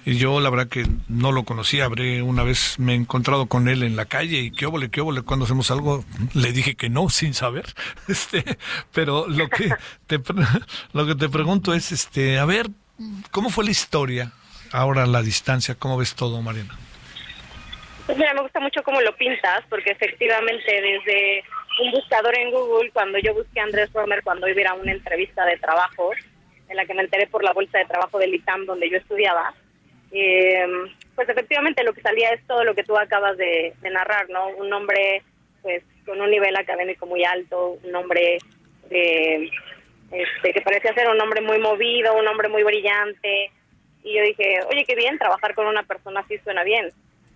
yo 0.05 0.41
la 0.41 0.51
verdad 0.51 0.69
que 0.69 0.85
no 1.09 1.33
lo 1.33 1.45
conocía, 1.45 1.85
habré 1.85 2.23
una 2.23 2.43
vez 2.43 2.79
me 2.79 2.93
he 2.93 2.97
encontrado 2.97 3.47
con 3.47 3.69
él 3.69 3.83
en 3.83 3.97
la 3.97 4.07
calle 4.07 4.39
y 4.39 4.51
qué 4.51 4.67
óvole, 4.67 4.91
qué 4.91 5.01
óvole, 5.01 5.23
cuando 5.23 5.45
hacemos 5.45 5.71
algo, 5.71 6.05
le 6.35 6.53
dije 6.53 6.75
que 6.75 6.89
no, 6.89 7.09
sin 7.09 7.35
saber. 7.35 7.65
Este, 8.09 8.45
pero 8.93 9.27
lo 9.29 9.49
que 9.49 9.71
te, 10.07 10.19
lo 10.93 11.07
que 11.07 11.15
te 11.15 11.29
pregunto 11.29 11.73
es, 11.73 11.93
este, 11.93 12.39
a 12.39 12.45
ver, 12.45 12.67
¿cómo 13.31 13.49
fue 13.49 13.65
la 13.65 13.71
historia 13.71 14.33
ahora 14.73 15.05
a 15.05 15.07
la 15.07 15.23
distancia? 15.23 15.77
¿Cómo 15.79 15.97
ves 15.97 16.15
todo, 16.15 16.43
Mariana? 16.43 16.77
Pues 18.07 18.19
mira, 18.19 18.35
me 18.35 18.43
gusta 18.43 18.61
mucho 18.61 18.83
cómo 18.83 19.01
lo 19.01 19.17
pintas, 19.17 19.63
porque 19.69 19.93
efectivamente 19.93 20.73
desde 20.73 21.45
un 21.81 21.93
buscador 21.93 22.37
en 22.37 22.51
Google, 22.51 22.91
cuando 22.91 23.19
yo 23.19 23.33
busqué 23.35 23.61
a 23.61 23.65
Andrés 23.65 23.91
Romer, 23.93 24.23
cuando 24.23 24.49
iba 24.49 24.71
a 24.71 24.75
una 24.75 24.93
entrevista 24.93 25.45
de 25.47 25.57
trabajo, 25.59 26.11
en 26.69 26.77
la 26.77 26.85
que 26.85 26.95
me 26.95 27.03
enteré 27.03 27.27
por 27.27 27.45
la 27.45 27.53
bolsa 27.53 27.79
de 27.79 27.85
trabajo 27.85 28.19
del 28.19 28.35
ITAM 28.35 28.67
donde 28.67 28.91
yo 28.91 28.97
estudiaba, 28.97 29.55
eh, 30.13 30.67
pues 31.15 31.29
efectivamente 31.29 31.85
lo 31.85 31.93
que 31.93 32.03
salía 32.03 32.31
es 32.31 32.47
todo 32.47 32.65
lo 32.65 32.75
que 32.75 32.85
tú 32.85 32.97
acabas 32.97 33.37
de, 33.37 33.75
narrar, 33.83 34.29
¿no? 34.31 34.49
Un 34.49 34.73
hombre 34.73 35.23
pues 35.63 35.83
con 36.05 36.21
un 36.21 36.31
nivel 36.31 36.57
académico 36.57 37.07
muy 37.07 37.25
alto, 37.25 37.79
un 37.85 37.95
hombre 37.95 38.39
de, 38.91 39.51
este, 40.11 40.53
que 40.53 40.61
parecía 40.61 40.93
ser 40.95 41.09
un 41.09 41.21
hombre 41.21 41.41
muy 41.41 41.59
movido, 41.59 42.17
un 42.19 42.27
hombre 42.27 42.49
muy 42.49 42.63
brillante. 42.63 43.51
Y 44.03 44.15
yo 44.15 44.23
dije, 44.23 44.59
oye, 44.69 44.85
qué 44.85 44.97
bien, 44.97 45.19
trabajar 45.19 45.55
con 45.55 45.67
una 45.67 45.85
persona 45.85 46.21
así 46.21 46.39
suena 46.39 46.65
bien. 46.65 46.91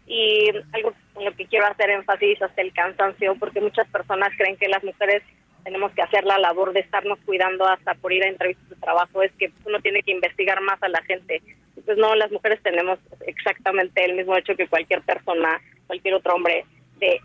Y 0.06 0.50
algo 0.72 0.92
en 1.16 1.24
lo 1.24 1.34
que 1.34 1.46
quiero 1.46 1.66
hacer 1.66 1.90
énfasis 1.90 2.42
hasta 2.42 2.60
el 2.62 2.72
cansancio, 2.72 3.36
porque 3.38 3.60
muchas 3.60 3.88
personas 3.88 4.30
creen 4.36 4.56
que 4.56 4.68
las 4.68 4.82
mujeres 4.82 5.22
tenemos 5.64 5.92
que 5.92 6.02
hacer 6.02 6.24
la 6.24 6.38
labor 6.38 6.72
de 6.72 6.80
estarnos 6.80 7.18
cuidando 7.26 7.66
hasta 7.66 7.94
por 7.94 8.12
ir 8.12 8.22
a 8.22 8.28
entrevistas 8.28 8.68
de 8.68 8.76
trabajo, 8.76 9.22
es 9.22 9.32
que 9.32 9.50
uno 9.64 9.80
tiene 9.80 10.02
que 10.02 10.12
investigar 10.12 10.60
más 10.60 10.80
a 10.82 10.88
la 10.88 11.02
gente. 11.02 11.42
Pues 11.86 11.96
no, 11.98 12.14
las 12.16 12.30
mujeres 12.32 12.60
tenemos 12.62 12.98
exactamente 13.26 14.04
el 14.04 14.16
mismo 14.16 14.36
hecho 14.36 14.56
que 14.56 14.68
cualquier 14.68 15.02
persona, 15.02 15.60
cualquier 15.86 16.14
otro 16.14 16.34
hombre, 16.34 16.64
de 16.98 17.20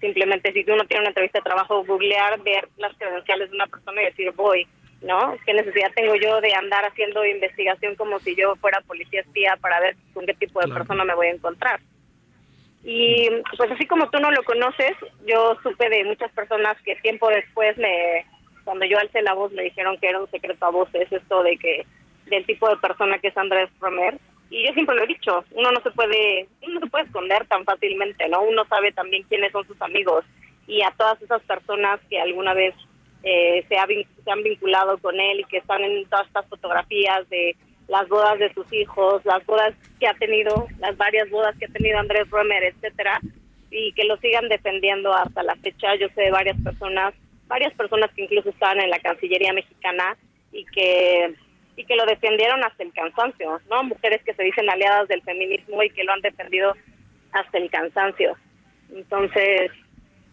simplemente 0.00 0.52
si 0.52 0.64
uno 0.70 0.84
tiene 0.86 1.02
una 1.02 1.10
entrevista 1.10 1.38
de 1.38 1.44
trabajo, 1.44 1.84
googlear, 1.84 2.42
ver 2.42 2.68
las 2.78 2.96
credenciales 2.96 3.50
de 3.50 3.56
una 3.56 3.66
persona 3.66 4.02
y 4.02 4.06
decir 4.06 4.32
voy, 4.32 4.66
¿no? 5.02 5.36
¿Qué 5.44 5.52
necesidad 5.52 5.92
tengo 5.94 6.14
yo 6.16 6.40
de 6.40 6.54
andar 6.54 6.84
haciendo 6.84 7.24
investigación 7.24 7.94
como 7.94 8.18
si 8.20 8.34
yo 8.34 8.56
fuera 8.56 8.80
policía 8.82 9.20
espía 9.20 9.56
para 9.60 9.80
ver 9.80 9.96
con 10.14 10.26
qué 10.26 10.34
tipo 10.34 10.60
de 10.60 10.72
persona 10.72 11.04
me 11.04 11.14
voy 11.14 11.28
a 11.28 11.34
encontrar? 11.34 11.80
Y 12.84 13.28
pues 13.56 13.70
así 13.70 13.86
como 13.86 14.08
tú 14.10 14.18
no 14.18 14.30
lo 14.30 14.42
conoces, 14.44 14.92
yo 15.26 15.58
supe 15.62 15.88
de 15.90 16.04
muchas 16.04 16.30
personas 16.32 16.80
que 16.82 16.94
tiempo 16.96 17.28
después 17.28 17.76
me, 17.78 18.24
cuando 18.64 18.84
yo 18.86 18.98
alcé 18.98 19.22
la 19.22 19.34
voz 19.34 19.52
me 19.52 19.64
dijeron 19.64 19.98
que 19.98 20.08
era 20.08 20.20
un 20.20 20.30
secreto 20.30 20.66
a 20.66 20.70
voces 20.70 21.10
esto 21.10 21.42
de 21.42 21.56
que 21.56 21.86
del 22.26 22.44
tipo 22.46 22.68
de 22.68 22.76
persona 22.76 23.18
que 23.18 23.28
es 23.28 23.36
Andrés 23.36 23.70
Romer. 23.80 24.18
Y 24.50 24.64
yo 24.66 24.72
siempre 24.74 24.94
lo 24.94 25.02
he 25.02 25.08
dicho, 25.08 25.44
uno 25.52 25.72
no 25.72 25.80
se 25.80 25.90
puede, 25.90 26.46
uno 26.62 26.74
no 26.74 26.80
se 26.80 26.90
puede 26.90 27.04
esconder 27.04 27.46
tan 27.46 27.64
fácilmente, 27.64 28.28
¿no? 28.28 28.42
Uno 28.42 28.64
sabe 28.66 28.92
también 28.92 29.24
quiénes 29.24 29.50
son 29.50 29.66
sus 29.66 29.80
amigos 29.82 30.24
y 30.68 30.82
a 30.82 30.90
todas 30.92 31.20
esas 31.20 31.42
personas 31.42 32.00
que 32.08 32.20
alguna 32.20 32.54
vez 32.54 32.74
eh, 33.22 33.64
se, 33.68 33.76
ha, 33.76 33.86
se 33.86 34.30
han 34.30 34.42
vinculado 34.42 34.98
con 34.98 35.18
él 35.18 35.40
y 35.40 35.44
que 35.44 35.58
están 35.58 35.82
en 35.82 36.04
todas 36.06 36.26
estas 36.28 36.46
fotografías 36.48 37.28
de 37.28 37.56
las 37.88 38.08
bodas 38.08 38.38
de 38.38 38.52
sus 38.52 38.72
hijos, 38.72 39.24
las 39.24 39.44
bodas 39.46 39.74
que 40.00 40.08
ha 40.08 40.14
tenido, 40.14 40.66
las 40.78 40.96
varias 40.96 41.30
bodas 41.30 41.56
que 41.58 41.66
ha 41.66 41.68
tenido 41.68 41.98
Andrés 41.98 42.28
Romer, 42.30 42.62
etcétera, 42.64 43.20
y 43.70 43.92
que 43.92 44.04
lo 44.04 44.16
sigan 44.18 44.48
defendiendo 44.48 45.12
hasta 45.12 45.42
la 45.42 45.54
fecha. 45.56 45.94
Yo 45.96 46.08
sé 46.14 46.22
de 46.22 46.30
varias 46.30 46.56
personas, 46.62 47.14
varias 47.46 47.72
personas 47.74 48.10
que 48.14 48.24
incluso 48.24 48.50
estaban 48.50 48.80
en 48.80 48.90
la 48.90 48.98
Cancillería 48.98 49.52
mexicana 49.52 50.16
y 50.52 50.64
que 50.66 51.34
y 51.76 51.84
que 51.84 51.96
lo 51.96 52.06
defendieron 52.06 52.64
hasta 52.64 52.82
el 52.82 52.92
cansancio, 52.92 53.60
¿no? 53.70 53.84
Mujeres 53.84 54.22
que 54.24 54.34
se 54.34 54.42
dicen 54.42 54.68
aliadas 54.68 55.08
del 55.08 55.22
feminismo 55.22 55.82
y 55.82 55.90
que 55.90 56.04
lo 56.04 56.12
han 56.12 56.22
defendido 56.22 56.74
hasta 57.32 57.58
el 57.58 57.70
cansancio. 57.70 58.36
Entonces, 58.94 59.70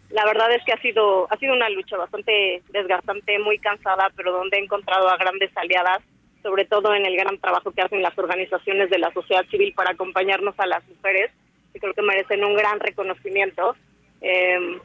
la 0.09 0.25
verdad 0.25 0.51
es 0.53 0.63
que 0.63 0.73
ha 0.73 0.81
sido 0.81 1.27
ha 1.31 1.37
sido 1.37 1.53
una 1.53 1.69
lucha 1.69 1.97
bastante 1.97 2.61
desgastante, 2.69 3.39
muy 3.39 3.59
cansada, 3.59 4.09
pero 4.15 4.31
donde 4.31 4.57
he 4.57 4.63
encontrado 4.63 5.09
a 5.09 5.17
grandes 5.17 5.51
aliadas 5.55 6.01
sobre 6.43 6.65
todo 6.65 6.93
en 6.93 7.05
el 7.05 7.15
gran 7.15 7.37
trabajo 7.39 7.71
que 7.71 7.81
hacen 7.81 8.01
las 8.01 8.17
organizaciones 8.17 8.89
de 8.89 8.99
la 8.99 9.11
sociedad 9.13 9.45
civil 9.49 9.73
para 9.73 9.91
acompañarnos 9.91 10.53
a 10.59 10.67
las 10.67 10.85
mujeres, 10.89 11.31
que 11.71 11.79
creo 11.79 11.93
que 11.93 12.01
merecen 12.01 12.43
un 12.43 12.53
gran 12.55 12.79
reconocimiento. 12.81 13.75
Eh, 14.21 14.77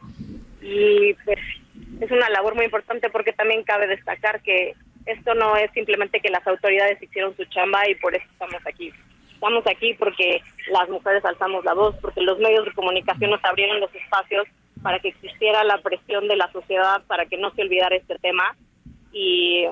y 0.63 1.15
pues 1.25 1.39
es 2.01 2.11
una 2.11 2.31
labor 2.31 2.55
muy 2.55 2.65
importante 2.65 3.11
porque 3.11 3.33
también 3.33 3.65
cabe 3.65 3.89
destacar 3.89 4.41
que 4.43 4.75
esto 5.09 5.35
no 5.35 5.57
es 5.57 5.71
simplemente 5.73 6.21
que 6.21 6.29
las 6.29 6.47
autoridades 6.47 7.03
hicieron 7.03 7.35
su 7.37 7.45
chamba 7.47 7.89
y 7.89 7.95
por 7.97 8.15
eso 8.15 8.27
estamos 8.31 8.65
aquí. 8.67 8.93
Estamos 9.33 9.67
aquí 9.67 9.95
porque 9.95 10.43
las 10.71 10.89
mujeres 10.89 11.25
alzamos 11.25 11.65
la 11.65 11.75
voz, 11.75 11.97
porque 12.01 12.21
los 12.21 12.39
medios 12.39 12.65
de 12.65 12.73
comunicación 12.73 13.31
nos 13.31 13.45
abrieron 13.45 13.81
los 13.81 13.95
espacios 13.95 14.47
para 14.83 14.99
que 14.99 15.09
existiera 15.09 15.65
la 15.65 15.79
presión 15.79 16.29
de 16.29 16.37
la 16.37 16.51
sociedad, 16.53 17.03
para 17.07 17.27
que 17.27 17.39
no 17.39 17.51
se 17.53 17.63
olvidara 17.63 17.97
este 17.97 18.19
tema. 18.19 18.57
Y 19.13 19.65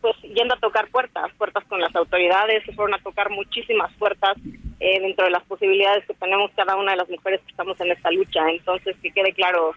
pues 0.00 0.16
yendo 0.22 0.54
a 0.54 0.60
tocar 0.60 0.88
puertas, 0.88 1.32
puertas 1.38 1.64
con 1.64 1.80
las 1.80 1.94
autoridades, 1.96 2.62
se 2.64 2.72
fueron 2.72 2.94
a 2.94 3.02
tocar 3.02 3.30
muchísimas 3.30 3.90
puertas 3.94 4.36
eh, 4.80 5.00
dentro 5.00 5.24
de 5.24 5.30
las 5.30 5.44
posibilidades 5.44 6.04
que 6.04 6.14
tenemos 6.14 6.50
cada 6.54 6.76
una 6.76 6.90
de 6.90 6.98
las 6.98 7.08
mujeres 7.08 7.40
que 7.40 7.50
estamos 7.52 7.80
en 7.80 7.92
esta 7.92 8.10
lucha. 8.10 8.50
Entonces, 8.50 8.96
que 9.00 9.12
quede 9.12 9.32
claro, 9.32 9.72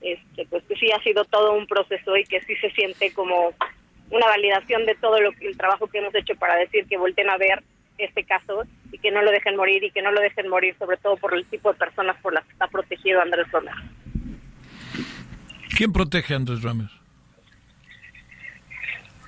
este, 0.00 0.46
pues 0.46 0.64
que 0.64 0.76
sí 0.76 0.90
ha 0.90 1.02
sido 1.02 1.24
todo 1.24 1.52
un 1.52 1.66
proceso 1.66 2.16
y 2.16 2.24
que 2.24 2.40
sí 2.42 2.56
se 2.56 2.70
siente 2.70 3.12
como 3.12 3.52
una 4.10 4.26
validación 4.26 4.86
de 4.86 4.94
todo 4.94 5.20
lo 5.20 5.32
que, 5.32 5.48
el 5.48 5.56
trabajo 5.56 5.86
que 5.86 5.98
hemos 5.98 6.14
hecho 6.14 6.34
para 6.36 6.56
decir 6.56 6.86
que 6.86 6.98
volten 6.98 7.28
a 7.30 7.36
ver 7.36 7.62
este 7.98 8.24
caso 8.24 8.64
y 8.92 8.98
que 8.98 9.10
no 9.10 9.22
lo 9.22 9.30
dejen 9.30 9.56
morir 9.56 9.82
y 9.82 9.90
que 9.90 10.02
no 10.02 10.12
lo 10.12 10.20
dejen 10.20 10.48
morir 10.48 10.76
sobre 10.78 10.96
todo 10.98 11.16
por 11.16 11.34
el 11.34 11.46
tipo 11.46 11.72
de 11.72 11.78
personas 11.78 12.16
por 12.20 12.32
las 12.32 12.44
que 12.44 12.52
está 12.52 12.66
protegido 12.68 13.20
Andrés 13.20 13.50
Romer. 13.50 13.74
¿Quién 15.76 15.92
protege 15.92 16.34
a 16.34 16.36
Andrés 16.36 16.62
Romer? 16.62 16.88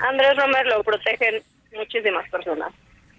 Andrés 0.00 0.36
Romer 0.36 0.66
lo 0.66 0.82
protegen 0.84 1.42
muchísimas 1.74 2.28
personas. 2.30 2.72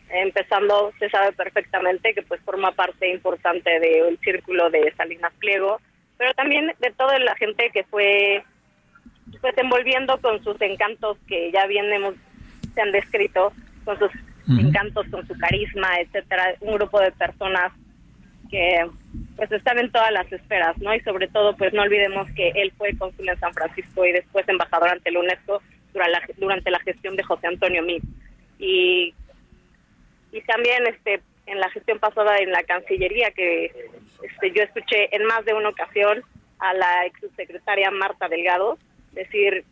Empezando, 0.10 0.92
se 0.98 1.10
sabe 1.10 1.34
perfectamente 1.34 2.14
que 2.14 2.24
pues 2.24 2.42
forma 2.42 2.72
parte 2.72 3.12
importante 3.12 3.80
del 3.80 4.18
círculo 4.20 4.70
de 4.72 4.92
Salinas 4.98 5.34
Pliego, 5.40 5.80
pero 6.18 6.34
también 6.34 6.74
de 6.80 6.92
toda 6.92 7.20
la 7.20 7.36
gente 7.36 7.70
que 7.72 7.84
fue 7.84 8.44
pues 9.42 9.58
envolviendo 9.58 10.20
con 10.22 10.44
sus 10.44 10.60
encantos 10.62 11.18
que 11.28 11.52
ya 11.52 11.66
bien 11.68 11.92
hemos, 11.92 12.16
se 12.74 12.82
han 12.82 12.92
descrito, 12.92 13.54
con 13.86 13.98
sus 14.00 14.12
encantos, 14.48 15.06
con 15.10 15.28
su 15.28 15.38
carisma, 15.38 16.00
etcétera, 16.00 16.56
un 16.62 16.76
grupo 16.76 17.00
de 17.00 17.12
personas 17.12 17.72
que 18.50 18.90
pues 19.36 19.52
están 19.52 19.78
en 19.78 19.92
todas 19.92 20.12
las 20.12 20.32
esferas, 20.32 20.78
¿no? 20.80 20.94
Y 20.94 21.00
sobre 21.02 21.28
todo, 21.28 21.56
pues 21.56 21.72
no 21.74 21.84
olvidemos 21.84 22.28
que 22.36 22.50
él 22.56 22.74
fue 22.78 22.98
cónsul 22.98 23.30
en 23.30 23.40
San 23.40 23.54
Francisco 23.54 24.06
y 24.06 24.12
después 24.12 24.48
embajador 24.50 24.90
ante 24.90 25.12
la 25.12 25.20
UNESCO 25.20 25.62
durante 25.94 26.12
la, 26.12 26.22
durante 26.38 26.72
la 26.72 26.80
gestión 26.80 27.16
de 27.16 27.24
José 27.24 27.48
Antonio 27.48 27.84
Meade. 27.84 28.02
Y, 28.58 29.14
y 30.32 30.42
también 30.42 30.88
este 30.88 31.22
en 31.46 31.60
la 31.60 31.70
gestión 31.72 32.00
pasada 32.00 32.38
en 32.38 32.52
la 32.52 32.64
Cancillería, 32.64 33.32
que 33.32 33.66
este, 34.22 34.52
yo 34.52 34.64
escuché 34.64 35.16
en 35.16 35.26
más 35.26 35.44
de 35.46 35.54
una 35.54 35.70
ocasión 35.70 36.22
a 36.60 36.74
la 36.74 37.06
ex 37.06 37.20
subsecretaria 37.22 37.90
Marta 37.90 38.28
Delgado 38.28 38.78
decir 39.20 39.64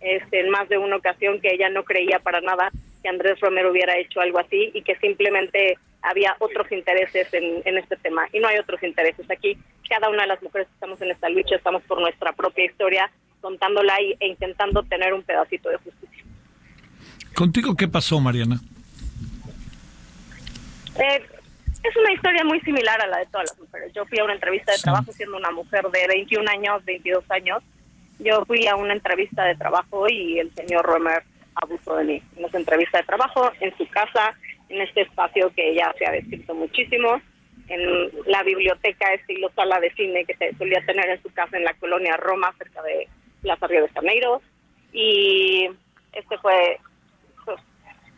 este, 0.00 0.40
en 0.40 0.50
más 0.50 0.68
de 0.68 0.78
una 0.78 0.96
ocasión 0.96 1.40
que 1.40 1.52
ella 1.52 1.68
no 1.68 1.84
creía 1.84 2.18
para 2.20 2.40
nada 2.40 2.70
que 3.02 3.08
Andrés 3.08 3.40
Romero 3.40 3.70
hubiera 3.70 3.96
hecho 3.98 4.20
algo 4.20 4.38
así 4.38 4.70
y 4.74 4.82
que 4.82 4.96
simplemente 4.96 5.78
había 6.02 6.36
otros 6.38 6.70
intereses 6.70 7.32
en, 7.32 7.62
en 7.64 7.78
este 7.78 7.96
tema. 7.96 8.28
Y 8.32 8.38
no 8.38 8.48
hay 8.48 8.58
otros 8.58 8.82
intereses 8.82 9.28
aquí. 9.30 9.58
Cada 9.88 10.08
una 10.08 10.22
de 10.22 10.28
las 10.28 10.42
mujeres 10.42 10.68
que 10.68 10.74
estamos 10.74 11.00
en 11.02 11.10
esta 11.10 11.28
lucha 11.28 11.56
estamos 11.56 11.82
por 11.82 12.00
nuestra 12.00 12.32
propia 12.32 12.64
historia, 12.64 13.10
contándola 13.40 14.00
y, 14.00 14.16
e 14.20 14.28
intentando 14.28 14.82
tener 14.84 15.12
un 15.12 15.22
pedacito 15.22 15.68
de 15.68 15.76
justicia. 15.78 16.24
¿Contigo 17.34 17.74
qué 17.76 17.88
pasó, 17.88 18.20
Mariana? 18.20 18.60
Eh, 20.98 21.22
es 21.82 21.96
una 21.96 22.12
historia 22.12 22.44
muy 22.44 22.60
similar 22.60 23.00
a 23.00 23.06
la 23.06 23.18
de 23.18 23.26
todas 23.26 23.50
las 23.50 23.58
mujeres. 23.58 23.92
Yo 23.92 24.04
fui 24.06 24.18
a 24.18 24.24
una 24.24 24.34
entrevista 24.34 24.72
de 24.72 24.78
trabajo 24.78 25.12
siendo 25.12 25.36
una 25.36 25.50
mujer 25.50 25.84
de 25.90 26.06
21 26.08 26.50
años, 26.50 26.84
22 26.84 27.24
años. 27.30 27.62
Yo 28.18 28.44
fui 28.46 28.66
a 28.66 28.76
una 28.76 28.94
entrevista 28.94 29.44
de 29.44 29.56
trabajo 29.56 30.06
y 30.08 30.38
el 30.38 30.52
señor 30.54 30.84
Romer 30.84 31.22
abusó 31.54 31.96
de 31.96 32.04
mí. 32.04 32.22
En 32.36 32.44
esa 32.44 32.58
entrevista 32.58 32.98
de 32.98 33.04
trabajo, 33.04 33.50
en 33.60 33.76
su 33.76 33.88
casa, 33.88 34.34
en 34.68 34.80
este 34.80 35.02
espacio 35.02 35.52
que 35.54 35.74
ya 35.74 35.92
se 35.98 36.06
ha 36.06 36.12
descrito 36.12 36.54
muchísimo, 36.54 37.20
en 37.68 38.10
la 38.26 38.42
biblioteca 38.42 39.12
estilo 39.12 39.50
sala 39.54 39.80
de 39.80 39.90
cine 39.92 40.24
que 40.24 40.36
se 40.36 40.54
solía 40.56 40.84
tener 40.86 41.08
en 41.08 41.22
su 41.22 41.32
casa 41.32 41.56
en 41.56 41.64
la 41.64 41.74
colonia 41.74 42.16
Roma, 42.16 42.54
cerca 42.58 42.82
de 42.82 43.08
Plaza 43.42 43.66
Río 43.66 43.82
de 43.82 43.88
Janeiro. 43.88 44.40
Y 44.92 45.68
este 46.12 46.38
fue 46.38 46.78
pues, 47.44 47.60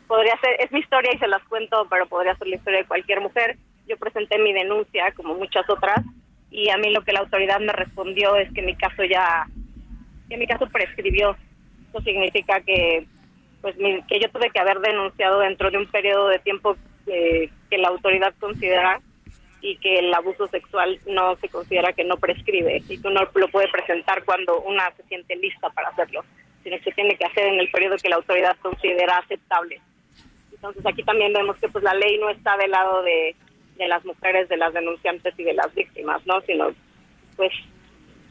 podría 0.06 0.38
ser, 0.40 0.56
es 0.60 0.70
mi 0.72 0.80
historia 0.80 1.12
y 1.14 1.18
se 1.18 1.28
las 1.28 1.42
cuento, 1.44 1.86
pero 1.88 2.06
podría 2.06 2.36
ser 2.36 2.48
la 2.48 2.56
historia 2.56 2.80
de 2.80 2.86
cualquier 2.86 3.20
mujer. 3.20 3.56
Yo 3.86 3.96
presenté 3.96 4.38
mi 4.38 4.52
denuncia, 4.52 5.12
como 5.12 5.34
muchas 5.34 5.68
otras, 5.70 6.04
y 6.50 6.70
a 6.70 6.76
mí 6.76 6.90
lo 6.90 7.02
que 7.02 7.12
la 7.12 7.20
autoridad 7.20 7.60
me 7.60 7.72
respondió 7.72 8.36
es 8.36 8.52
que 8.52 8.62
mi 8.62 8.74
caso 8.76 9.04
ya, 9.04 9.46
que 10.28 10.36
mi 10.36 10.46
caso 10.46 10.66
prescribió. 10.68 11.36
Eso 11.90 12.00
significa 12.02 12.60
que, 12.60 13.06
pues, 13.62 13.76
mi- 13.78 14.02
que 14.02 14.20
yo 14.20 14.28
tuve 14.30 14.50
que 14.50 14.60
haber 14.60 14.78
denunciado 14.80 15.40
dentro 15.40 15.70
de 15.70 15.78
un 15.78 15.86
periodo 15.86 16.28
de 16.28 16.38
tiempo 16.40 16.76
que, 17.06 17.50
que 17.70 17.78
la 17.78 17.88
autoridad 17.88 18.34
considera 18.38 19.00
y 19.60 19.76
que 19.78 19.98
el 19.98 20.14
abuso 20.14 20.46
sexual 20.48 21.00
no 21.06 21.34
se 21.36 21.48
considera 21.48 21.92
que 21.92 22.04
no 22.04 22.16
prescribe 22.16 22.82
y 22.88 22.98
que 23.00 23.08
uno 23.08 23.22
lo 23.34 23.48
puede 23.48 23.68
presentar 23.68 24.24
cuando 24.24 24.60
una 24.60 24.90
se 24.92 25.02
siente 25.04 25.34
lista 25.36 25.68
para 25.70 25.88
hacerlo, 25.88 26.24
sino 26.62 26.76
que 26.76 26.84
se 26.84 26.92
tiene 26.92 27.16
que 27.16 27.24
hacer 27.24 27.46
en 27.46 27.58
el 27.58 27.70
periodo 27.70 27.96
que 27.96 28.08
la 28.08 28.16
autoridad 28.16 28.56
considera 28.62 29.16
aceptable. 29.18 29.80
Entonces 30.52 30.84
aquí 30.86 31.02
también 31.02 31.32
vemos 31.32 31.56
que 31.56 31.68
pues 31.68 31.82
la 31.82 31.94
ley 31.94 32.18
no 32.18 32.30
está 32.30 32.56
del 32.56 32.70
lado 32.70 33.02
de, 33.02 33.34
de 33.78 33.88
las 33.88 34.04
mujeres, 34.04 34.48
de 34.48 34.56
las 34.58 34.72
denunciantes 34.74 35.34
y 35.38 35.42
de 35.44 35.54
las 35.54 35.74
víctimas, 35.74 36.24
¿no? 36.26 36.40
Sino 36.42 36.68
pues 37.36 37.52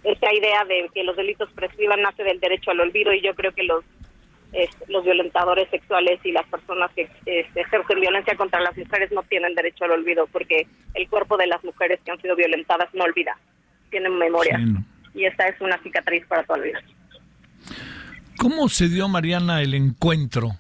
esta 0.08 0.34
idea 0.34 0.64
de 0.66 0.90
que 0.94 1.04
los 1.04 1.16
delitos 1.16 1.52
prescriban 1.54 2.02
nace 2.02 2.24
del 2.24 2.40
derecho 2.40 2.72
al 2.72 2.80
olvido 2.80 3.14
y 3.14 3.22
yo 3.22 3.36
creo 3.36 3.52
que 3.52 3.64
los 3.64 3.84
este, 4.54 4.86
los 4.88 5.04
violentadores 5.04 5.70
sexuales 5.70 6.22
y 6.24 6.32
las 6.32 6.48
personas 6.48 6.90
que 6.94 7.02
este, 7.26 7.60
ejercen 7.60 8.00
violencia 8.00 8.38
contra 8.38 8.62
las 8.62 8.78
mujeres 8.78 9.12
no 9.12 9.22
tienen 9.24 9.54
derecho 9.54 9.84
al 9.84 9.92
olvido 9.92 10.26
porque 10.28 10.66
el 10.94 11.10
cuerpo 11.10 11.36
de 11.36 11.48
las 11.48 11.62
mujeres 11.66 12.00
que 12.06 12.12
han 12.12 12.22
sido 12.22 12.36
violentadas 12.36 12.88
no 12.94 13.04
olvida, 13.04 13.38
tienen 13.90 14.18
memoria 14.18 14.58
y 15.14 15.26
esta 15.26 15.48
es 15.48 15.60
una 15.60 15.78
cicatriz 15.84 16.26
para 16.28 16.44
toda 16.44 16.60
la 16.60 16.66
vida. 16.66 16.82
¿Cómo 18.38 18.70
se 18.70 18.88
dio, 18.88 19.10
Mariana, 19.10 19.62
el 19.62 19.74
encuentro 19.74 20.52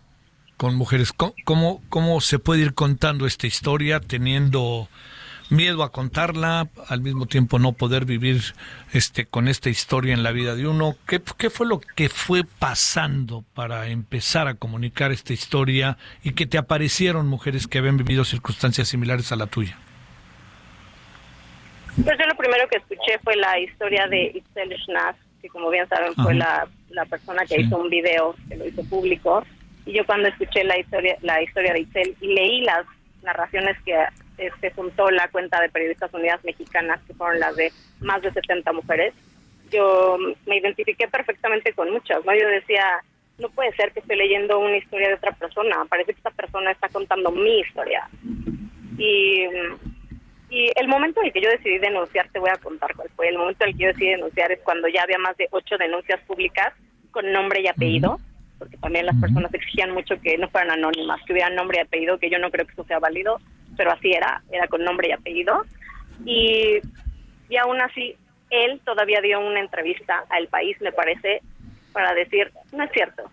con 0.57 0.75
mujeres? 0.75 1.13
¿Cómo, 1.13 1.33
cómo, 1.45 1.81
cómo 1.87 2.19
se 2.19 2.39
puede 2.39 2.63
ir 2.63 2.73
contando 2.73 3.25
esta 3.25 3.47
historia 3.47 4.01
teniendo 4.01 4.89
miedo 5.49 5.83
a 5.83 5.91
contarla, 5.91 6.67
al 6.87 7.01
mismo 7.01 7.25
tiempo 7.25 7.59
no 7.59 7.73
poder 7.73 8.05
vivir 8.05 8.41
este 8.93 9.25
con 9.25 9.47
esta 9.47 9.69
historia 9.69 10.13
en 10.13 10.23
la 10.23 10.31
vida 10.31 10.55
de 10.55 10.67
uno? 10.67 10.95
¿Qué, 11.07 11.21
qué 11.37 11.49
fue 11.49 11.67
lo 11.67 11.79
que 11.79 12.09
fue 12.09 12.43
pasando 12.43 13.43
para 13.53 13.87
empezar 13.87 14.47
a 14.47 14.55
comunicar 14.55 15.11
esta 15.11 15.33
historia 15.33 15.97
y 16.23 16.33
que 16.33 16.45
te 16.45 16.57
aparecieron 16.57 17.27
mujeres 17.27 17.67
que 17.67 17.77
habían 17.77 17.97
vivido 17.97 18.23
circunstancias 18.25 18.87
similares 18.87 19.31
a 19.31 19.35
la 19.35 19.47
tuya? 19.47 19.77
Pues 22.03 22.17
yo 22.19 22.27
lo 22.27 22.35
primero 22.35 22.67
que 22.67 22.77
escuché 22.77 23.17
fue 23.23 23.35
la 23.35 23.59
historia 23.59 24.07
de 24.07 24.31
Itzel 24.35 24.75
Schnaz, 24.83 25.15
que 25.41 25.49
como 25.49 25.69
bien 25.71 25.87
saben 25.89 26.13
fue 26.13 26.35
la, 26.35 26.67
la 26.89 27.05
persona 27.05 27.43
que 27.45 27.59
hizo 27.59 27.77
un 27.77 27.89
video, 27.89 28.35
que 28.47 28.55
lo 28.55 28.67
hizo 28.67 28.83
público. 28.83 29.43
Y 29.85 29.93
yo 29.93 30.05
cuando 30.05 30.27
escuché 30.27 30.63
la 30.63 30.77
historia, 30.77 31.17
la 31.21 31.41
historia 31.41 31.73
de 31.73 31.79
Itzel 31.79 32.15
y 32.21 32.27
leí 32.27 32.61
las 32.61 32.85
narraciones 33.23 33.77
que 33.83 33.95
este, 34.37 34.71
juntó 34.71 35.09
la 35.11 35.27
cuenta 35.29 35.59
de 35.61 35.69
Periodistas 35.69 36.13
Unidas 36.13 36.43
Mexicanas, 36.43 37.01
que 37.07 37.13
fueron 37.13 37.39
las 37.39 37.55
de 37.55 37.71
más 37.99 38.21
de 38.21 38.31
70 38.31 38.71
mujeres, 38.73 39.13
yo 39.71 40.17
me 40.45 40.57
identifiqué 40.57 41.07
perfectamente 41.07 41.73
con 41.73 41.91
muchas, 41.91 42.23
¿no? 42.25 42.33
Yo 42.33 42.47
decía, 42.47 42.83
no 43.37 43.49
puede 43.49 43.73
ser 43.73 43.91
que 43.91 43.99
esté 43.99 44.15
leyendo 44.15 44.59
una 44.59 44.77
historia 44.77 45.09
de 45.09 45.15
otra 45.15 45.31
persona, 45.33 45.85
parece 45.89 46.13
que 46.13 46.19
esta 46.19 46.31
persona 46.31 46.71
está 46.71 46.89
contando 46.89 47.31
mi 47.31 47.59
historia. 47.59 48.07
Y, 48.97 49.43
y 50.49 50.71
el 50.75 50.87
momento 50.87 51.21
en 51.21 51.27
el 51.27 51.33
que 51.33 51.41
yo 51.41 51.49
decidí 51.49 51.77
denunciar, 51.77 52.29
te 52.29 52.39
voy 52.39 52.49
a 52.49 52.57
contar 52.57 52.95
cuál 52.95 53.09
fue. 53.15 53.29
El 53.29 53.37
momento 53.37 53.63
en 53.63 53.71
el 53.71 53.77
que 53.77 53.83
yo 53.83 53.89
decidí 53.89 54.09
denunciar 54.09 54.51
es 54.51 54.59
cuando 54.61 54.87
ya 54.87 55.03
había 55.03 55.17
más 55.17 55.35
de 55.37 55.47
ocho 55.51 55.77
denuncias 55.77 56.19
públicas 56.21 56.73
con 57.11 57.31
nombre 57.31 57.61
y 57.61 57.67
apellido, 57.67 58.19
porque 58.57 58.77
también 58.77 59.05
las 59.05 59.19
personas 59.19 59.53
exigían 59.53 59.91
mucho 59.91 60.19
que 60.21 60.37
no 60.37 60.49
fueran 60.49 60.71
anónimas, 60.71 61.21
que 61.25 61.33
hubieran 61.33 61.55
nombre 61.55 61.79
y 61.79 61.81
apellido, 61.81 62.17
que 62.17 62.29
yo 62.29 62.39
no 62.39 62.49
creo 62.49 62.65
que 62.65 62.73
eso 62.73 62.85
sea 62.85 62.99
válido, 62.99 63.39
pero 63.77 63.91
así 63.91 64.11
era, 64.11 64.41
era 64.51 64.67
con 64.67 64.83
nombre 64.83 65.09
y 65.09 65.11
apellido. 65.11 65.63
Y, 66.25 66.79
y 67.49 67.57
aún 67.57 67.79
así, 67.79 68.15
él 68.49 68.81
todavía 68.83 69.21
dio 69.21 69.39
una 69.39 69.59
entrevista 69.59 70.25
al 70.29 70.47
país, 70.47 70.75
me 70.81 70.91
parece, 70.91 71.41
para 71.93 72.13
decir, 72.13 72.51
no 72.73 72.83
es 72.83 72.91
cierto. 72.91 73.29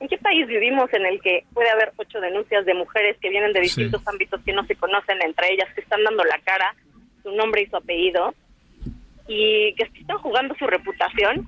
¿En 0.00 0.08
qué 0.08 0.18
país 0.18 0.46
vivimos 0.46 0.92
en 0.92 1.06
el 1.06 1.20
que 1.20 1.44
puede 1.52 1.70
haber 1.70 1.92
ocho 1.96 2.20
denuncias 2.20 2.64
de 2.64 2.74
mujeres 2.74 3.16
que 3.20 3.30
vienen 3.30 3.52
de 3.52 3.60
distintos 3.60 4.06
ámbitos 4.06 4.40
que 4.42 4.52
no 4.52 4.64
se 4.66 4.74
conocen 4.74 5.22
entre 5.22 5.52
ellas, 5.52 5.68
que 5.74 5.82
están 5.82 6.02
dando 6.02 6.24
la 6.24 6.38
cara, 6.38 6.74
su 7.22 7.30
nombre 7.32 7.62
y 7.62 7.66
su 7.66 7.76
apellido, 7.76 8.34
y 9.28 9.74
que 9.74 9.84
están 9.84 10.18
jugando 10.18 10.54
su 10.56 10.66
reputación, 10.66 11.46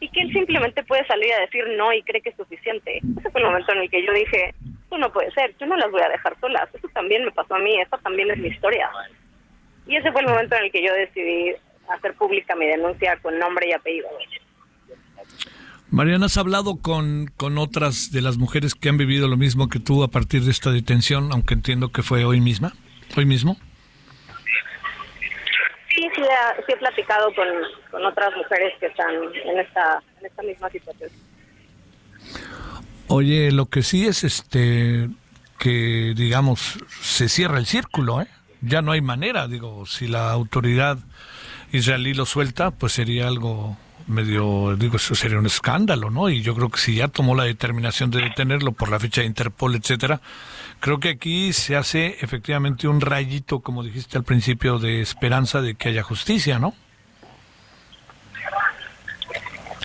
y 0.00 0.08
que 0.10 0.20
él 0.20 0.32
simplemente 0.32 0.84
puede 0.84 1.06
salir 1.06 1.32
a 1.32 1.40
decir 1.40 1.64
no 1.76 1.92
y 1.92 2.02
cree 2.02 2.20
que 2.20 2.30
es 2.30 2.36
suficiente? 2.36 2.98
Ese 3.18 3.30
fue 3.30 3.40
el 3.40 3.46
momento 3.46 3.72
en 3.72 3.78
el 3.78 3.90
que 3.90 4.04
yo 4.04 4.12
dije, 4.12 4.54
esto 4.84 4.98
no 4.98 5.12
puede 5.12 5.30
ser, 5.32 5.54
yo 5.58 5.66
no 5.66 5.76
las 5.76 5.90
voy 5.90 6.02
a 6.02 6.08
dejar 6.08 6.38
solas, 6.40 6.68
eso 6.72 6.88
también 6.92 7.24
me 7.24 7.32
pasó 7.32 7.54
a 7.54 7.58
mí, 7.58 7.80
esta 7.80 7.98
también 7.98 8.30
es 8.30 8.38
mi 8.38 8.48
historia. 8.48 8.88
Y 9.86 9.96
ese 9.96 10.12
fue 10.12 10.20
el 10.22 10.28
momento 10.28 10.56
en 10.56 10.64
el 10.64 10.72
que 10.72 10.86
yo 10.86 10.92
decidí 10.92 11.52
hacer 11.88 12.14
pública 12.14 12.54
mi 12.54 12.66
denuncia 12.66 13.18
con 13.20 13.38
nombre 13.38 13.68
y 13.68 13.72
apellido. 13.72 14.08
Mariana, 15.90 16.26
¿has 16.26 16.38
hablado 16.38 16.80
con, 16.80 17.26
con 17.36 17.58
otras 17.58 18.10
de 18.10 18.20
las 18.20 18.36
mujeres 18.36 18.74
que 18.74 18.88
han 18.88 18.96
vivido 18.96 19.28
lo 19.28 19.36
mismo 19.36 19.68
que 19.68 19.78
tú 19.78 20.02
a 20.02 20.08
partir 20.08 20.42
de 20.42 20.50
esta 20.50 20.70
detención, 20.70 21.30
aunque 21.32 21.54
entiendo 21.54 21.92
que 21.92 22.02
fue 22.02 22.24
hoy 22.24 22.40
misma, 22.40 22.72
hoy 23.16 23.26
mismo? 23.26 23.56
Sí, 25.94 26.08
sí, 26.16 26.22
sí 26.66 26.72
he 26.72 26.76
platicado 26.76 27.32
con, 27.34 27.46
con 27.90 28.04
otras 28.04 28.34
mujeres 28.36 28.72
que 28.80 28.86
están 28.86 29.14
en 29.44 29.58
esta, 29.58 30.02
en 30.18 30.26
esta 30.26 30.42
misma 30.42 30.68
situación. 30.70 31.10
Oye, 33.08 33.52
lo 33.52 33.66
que 33.66 33.82
sí 33.82 34.06
es 34.06 34.24
este 34.24 35.10
que 35.58 36.14
digamos 36.16 36.78
se 37.00 37.28
cierra 37.28 37.58
el 37.58 37.66
círculo, 37.66 38.22
¿eh? 38.22 38.28
Ya 38.60 38.82
no 38.82 38.92
hay 38.92 39.02
manera, 39.02 39.46
digo, 39.46 39.84
si 39.86 40.08
la 40.08 40.30
autoridad 40.30 40.98
israelí 41.70 42.14
lo 42.14 42.24
suelta, 42.24 42.70
pues 42.70 42.94
sería 42.94 43.28
algo 43.28 43.76
medio, 44.06 44.76
digo, 44.76 44.96
eso 44.96 45.14
sería 45.14 45.38
un 45.38 45.46
escándalo, 45.46 46.10
¿no? 46.10 46.28
Y 46.30 46.42
yo 46.42 46.54
creo 46.54 46.70
que 46.70 46.78
si 46.78 46.94
ya 46.94 47.08
tomó 47.08 47.34
la 47.34 47.44
determinación 47.44 48.10
de 48.10 48.22
detenerlo 48.22 48.72
por 48.72 48.90
la 48.90 48.98
fecha 49.00 49.20
de 49.20 49.26
Interpol, 49.26 49.74
etcétera, 49.74 50.20
creo 50.80 50.98
que 50.98 51.10
aquí 51.10 51.52
se 51.52 51.76
hace 51.76 52.16
efectivamente 52.20 52.88
un 52.88 53.00
rayito, 53.00 53.60
como 53.60 53.82
dijiste 53.82 54.18
al 54.18 54.24
principio, 54.24 54.78
de 54.78 55.00
esperanza 55.00 55.60
de 55.60 55.74
que 55.74 55.90
haya 55.90 56.02
justicia, 56.02 56.58
¿no? 56.58 56.74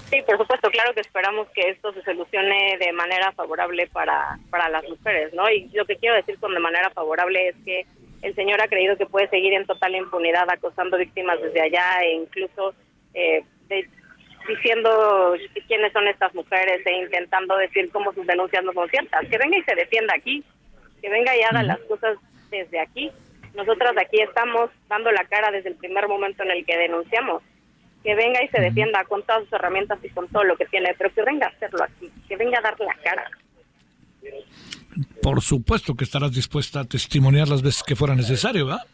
Sí, 0.10 0.22
por 0.24 0.38
supuesto, 0.38 0.70
claro 0.72 0.94
que 0.94 1.02
esperamos 1.02 1.48
que 1.50 1.70
esto 1.70 1.94
se 1.94 2.02
solucione 2.04 2.78
de 2.80 2.92
manera 2.94 3.32
favorable 3.34 3.88
para, 3.88 4.40
para 4.50 4.68
las 4.70 4.84
mujeres, 4.90 5.34
¿no? 5.34 5.50
Y 5.50 5.70
lo 5.74 5.86
que 5.86 5.98
quiero 5.98 6.16
decir 6.16 6.40
con 6.40 6.54
de 6.54 6.60
manera 6.60 6.90
favorable 6.90 7.50
es 7.50 7.56
que 7.64 7.86
el 8.24 8.34
señor 8.36 8.60
ha 8.62 8.68
creído 8.68 8.98
que 8.98 9.06
puede 9.06 9.30
seguir 9.30 9.54
en 9.54 9.66
total 9.68 9.96
impunidad 9.96 10.50
acosando 10.50 10.98
víctimas 10.98 11.40
desde 11.42 11.62
allá 11.62 12.02
e 12.04 12.14
incluso 12.16 12.74
eh, 13.14 13.44
de- 13.68 13.88
diciendo 14.48 15.36
quiénes 15.68 15.94
son 15.94 16.08
estas 16.08 16.34
mujeres 16.34 16.84
e 16.86 16.92
intentando 16.92 17.56
decir 17.58 17.92
cómo 17.92 18.12
sus 18.14 18.26
denuncias 18.26 18.64
no 18.64 18.74
son 18.74 18.90
ciertas. 18.90 19.28
Que 19.30 19.38
venga 19.38 19.58
y 19.58 19.64
se 19.64 19.76
defienda 19.76 20.16
aquí, 20.16 20.44
que 21.02 21.10
venga 21.10 21.36
y 21.38 21.44
haga 21.44 21.62
las 21.64 21.80
cosas 21.82 22.18
desde 22.50 22.80
aquí. 22.80 23.12
Nosotras 23.54 23.94
aquí 23.98 24.22
estamos 24.22 24.72
dando 24.88 25.12
la 25.12 25.24
cara 25.26 25.52
desde 25.52 25.70
el 25.70 25.76
primer 25.76 26.08
momento 26.08 26.42
en 26.44 26.52
el 26.52 26.66
que 26.66 26.78
denunciamos. 26.78 27.44
Que 28.04 28.16
venga 28.16 28.42
y 28.44 28.48
se 28.48 28.62
defienda 28.62 29.04
con 29.04 29.24
todas 29.24 29.44
sus 29.44 29.54
herramientas 29.54 30.00
y 30.04 30.10
con 30.10 30.28
todo 30.30 30.44
lo 30.44 30.56
que 30.56 30.66
tiene, 30.66 30.94
pero 30.98 31.14
que 31.14 31.22
venga 31.24 31.48
a 31.48 31.50
hacerlo 31.50 31.84
aquí, 31.84 32.10
que 32.28 32.38
venga 32.38 32.60
a 32.60 32.62
dar 32.62 32.80
la 32.80 32.94
cara. 33.04 33.30
Por 35.22 35.42
supuesto 35.42 35.96
que 35.96 36.04
estarás 36.04 36.32
dispuesta 36.32 36.82
a 36.82 36.86
testimoniar 36.86 37.48
las 37.48 37.62
veces 37.62 37.84
que 37.84 37.96
fuera 37.96 38.16
necesario, 38.16 38.68
¿verdad? 38.68 38.86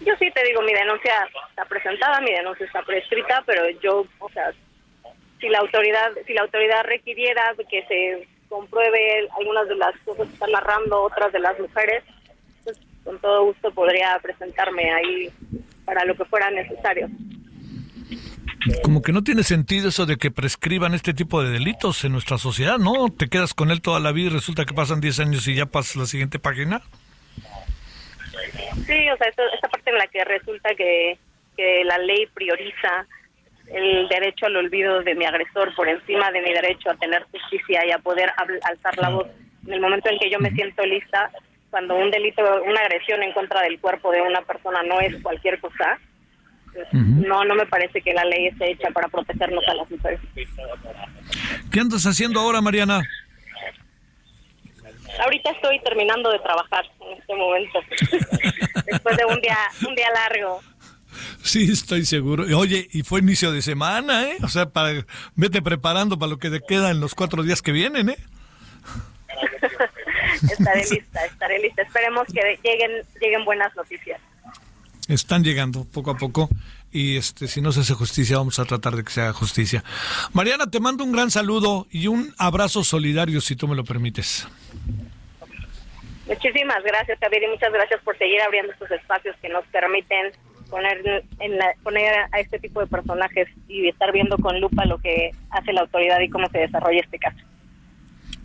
Yo 0.00 0.14
sí 0.20 0.30
te 0.30 0.44
digo, 0.44 0.62
mi 0.62 0.72
denuncia 0.72 1.28
está 1.50 1.64
presentada, 1.64 2.20
mi 2.20 2.32
denuncia 2.32 2.64
está 2.64 2.82
prescrita, 2.82 3.42
pero 3.44 3.68
yo, 3.80 4.06
o 4.20 4.28
sea, 4.30 4.52
si 5.40 5.48
la 5.48 5.58
autoridad, 5.58 6.12
si 6.26 6.32
la 6.32 6.42
autoridad 6.42 6.84
requiriera 6.84 7.54
que 7.68 7.84
se 7.86 8.28
compruebe 8.48 9.28
algunas 9.38 9.68
de 9.68 9.74
las 9.74 9.98
cosas 10.04 10.28
que 10.28 10.34
están 10.34 10.52
narrando 10.52 11.02
otras 11.02 11.32
de 11.32 11.40
las 11.40 11.58
mujeres, 11.58 12.04
pues 12.62 12.78
con 13.04 13.18
todo 13.20 13.46
gusto 13.46 13.72
podría 13.72 14.18
presentarme 14.22 14.92
ahí 14.92 15.30
para 15.86 16.04
lo 16.04 16.14
que 16.16 16.24
fuera 16.26 16.50
necesario. 16.50 17.08
Como 18.82 19.00
que 19.00 19.12
no 19.12 19.22
tiene 19.22 19.42
sentido 19.44 19.88
eso 19.88 20.06
de 20.06 20.16
que 20.16 20.30
prescriban 20.30 20.92
este 20.92 21.14
tipo 21.14 21.42
de 21.42 21.50
delitos 21.50 22.04
en 22.04 22.12
nuestra 22.12 22.36
sociedad, 22.36 22.78
¿no? 22.78 23.08
Te 23.10 23.28
quedas 23.28 23.54
con 23.54 23.70
él 23.70 23.80
toda 23.80 24.00
la 24.00 24.12
vida 24.12 24.26
y 24.26 24.30
resulta 24.34 24.64
que 24.64 24.74
pasan 24.74 25.00
10 25.00 25.20
años 25.20 25.46
y 25.48 25.54
ya 25.54 25.66
pasas 25.66 25.96
la 25.96 26.06
siguiente 26.06 26.38
página. 26.38 26.82
Sí, 28.86 29.08
o 29.10 29.16
sea, 29.16 29.28
esto- 29.28 29.42
esta 29.54 29.68
parte 29.68 29.90
en 29.90 29.98
la 29.98 30.06
que 30.08 30.24
resulta 30.24 30.74
que, 30.74 31.18
que 31.56 31.84
la 31.84 31.98
ley 31.98 32.26
prioriza 32.34 33.06
el 33.72 34.08
derecho 34.08 34.46
al 34.46 34.56
olvido 34.56 35.02
de 35.02 35.14
mi 35.14 35.24
agresor 35.24 35.74
por 35.74 35.88
encima 35.88 36.30
de 36.30 36.40
mi 36.42 36.52
derecho 36.52 36.90
a 36.90 36.96
tener 36.96 37.24
justicia 37.32 37.84
y 37.86 37.90
a 37.92 37.98
poder 37.98 38.30
alzar 38.62 38.96
la 38.98 39.08
voz 39.10 39.26
en 39.66 39.72
el 39.72 39.80
momento 39.80 40.08
en 40.10 40.18
que 40.18 40.30
yo 40.30 40.38
me 40.38 40.50
siento 40.52 40.84
lista, 40.86 41.30
cuando 41.76 41.94
un 41.94 42.10
delito, 42.10 42.40
una 42.66 42.80
agresión 42.80 43.22
en 43.22 43.34
contra 43.34 43.60
del 43.60 43.78
cuerpo 43.78 44.10
de 44.10 44.22
una 44.22 44.40
persona 44.40 44.82
no 44.82 44.98
es 44.98 45.14
cualquier 45.22 45.60
cosa, 45.60 45.98
pues, 46.72 46.90
no, 46.94 47.44
no 47.44 47.54
me 47.54 47.66
parece 47.66 48.00
que 48.00 48.14
la 48.14 48.24
ley 48.24 48.46
esté 48.46 48.70
hecha 48.70 48.88
para 48.92 49.08
protegernos 49.08 49.62
a 49.68 49.74
las 49.74 49.90
mujeres. 49.90 50.18
¿Qué 51.70 51.80
andas 51.80 52.06
haciendo 52.06 52.40
ahora, 52.40 52.62
Mariana? 52.62 53.02
Ahorita 55.22 55.50
estoy 55.50 55.78
terminando 55.80 56.30
de 56.30 56.38
trabajar 56.38 56.86
en 56.98 57.18
este 57.18 57.34
momento, 57.34 57.78
después 58.86 59.16
de 59.18 59.26
un 59.26 59.40
día, 59.42 59.58
un 59.86 59.94
día 59.94 60.08
largo. 60.14 60.62
Sí, 61.42 61.70
estoy 61.70 62.06
seguro. 62.06 62.44
Oye, 62.56 62.88
y 62.90 63.02
fue 63.02 63.20
inicio 63.20 63.52
de 63.52 63.60
semana, 63.60 64.30
¿eh? 64.30 64.38
O 64.42 64.48
sea, 64.48 64.64
para, 64.70 65.04
vete 65.34 65.60
preparando 65.60 66.18
para 66.18 66.30
lo 66.30 66.38
que 66.38 66.48
te 66.48 66.62
queda 66.66 66.90
en 66.90 67.00
los 67.00 67.14
cuatro 67.14 67.42
días 67.42 67.60
que 67.60 67.72
vienen, 67.72 68.08
¿eh? 68.08 68.16
estaré 70.50 70.80
lista, 70.90 71.24
estaré 71.24 71.58
lista. 71.58 71.82
Esperemos 71.82 72.26
que 72.32 72.58
lleguen, 72.62 72.90
lleguen 73.20 73.44
buenas 73.44 73.74
noticias. 73.76 74.20
Están 75.08 75.44
llegando 75.44 75.84
poco 75.84 76.10
a 76.10 76.16
poco 76.16 76.48
y 76.92 77.16
este 77.16 77.46
si 77.46 77.60
no 77.60 77.70
se 77.70 77.80
hace 77.80 77.94
justicia 77.94 78.38
vamos 78.38 78.58
a 78.58 78.64
tratar 78.64 78.96
de 78.96 79.04
que 79.04 79.10
se 79.12 79.20
haga 79.20 79.32
justicia. 79.32 79.84
Mariana, 80.32 80.68
te 80.68 80.80
mando 80.80 81.04
un 81.04 81.12
gran 81.12 81.30
saludo 81.30 81.86
y 81.90 82.08
un 82.08 82.34
abrazo 82.38 82.82
solidario 82.82 83.40
si 83.40 83.54
tú 83.54 83.68
me 83.68 83.76
lo 83.76 83.84
permites. 83.84 84.48
Muchísimas 86.26 86.82
gracias, 86.82 87.18
Javier, 87.20 87.44
y 87.44 87.48
muchas 87.48 87.72
gracias 87.72 88.00
por 88.02 88.18
seguir 88.18 88.40
abriendo 88.42 88.72
estos 88.72 88.90
espacios 88.90 89.36
que 89.40 89.48
nos 89.48 89.64
permiten 89.66 90.32
poner 90.68 91.22
en 91.38 91.56
la- 91.56 91.72
poner 91.84 92.12
a 92.32 92.40
este 92.40 92.58
tipo 92.58 92.80
de 92.80 92.88
personajes 92.88 93.46
y 93.68 93.86
estar 93.88 94.10
viendo 94.12 94.36
con 94.38 94.60
lupa 94.60 94.84
lo 94.86 94.98
que 94.98 95.30
hace 95.50 95.72
la 95.72 95.82
autoridad 95.82 96.18
y 96.18 96.28
cómo 96.28 96.48
se 96.50 96.58
desarrolla 96.58 97.00
este 97.00 97.18
caso. 97.20 97.38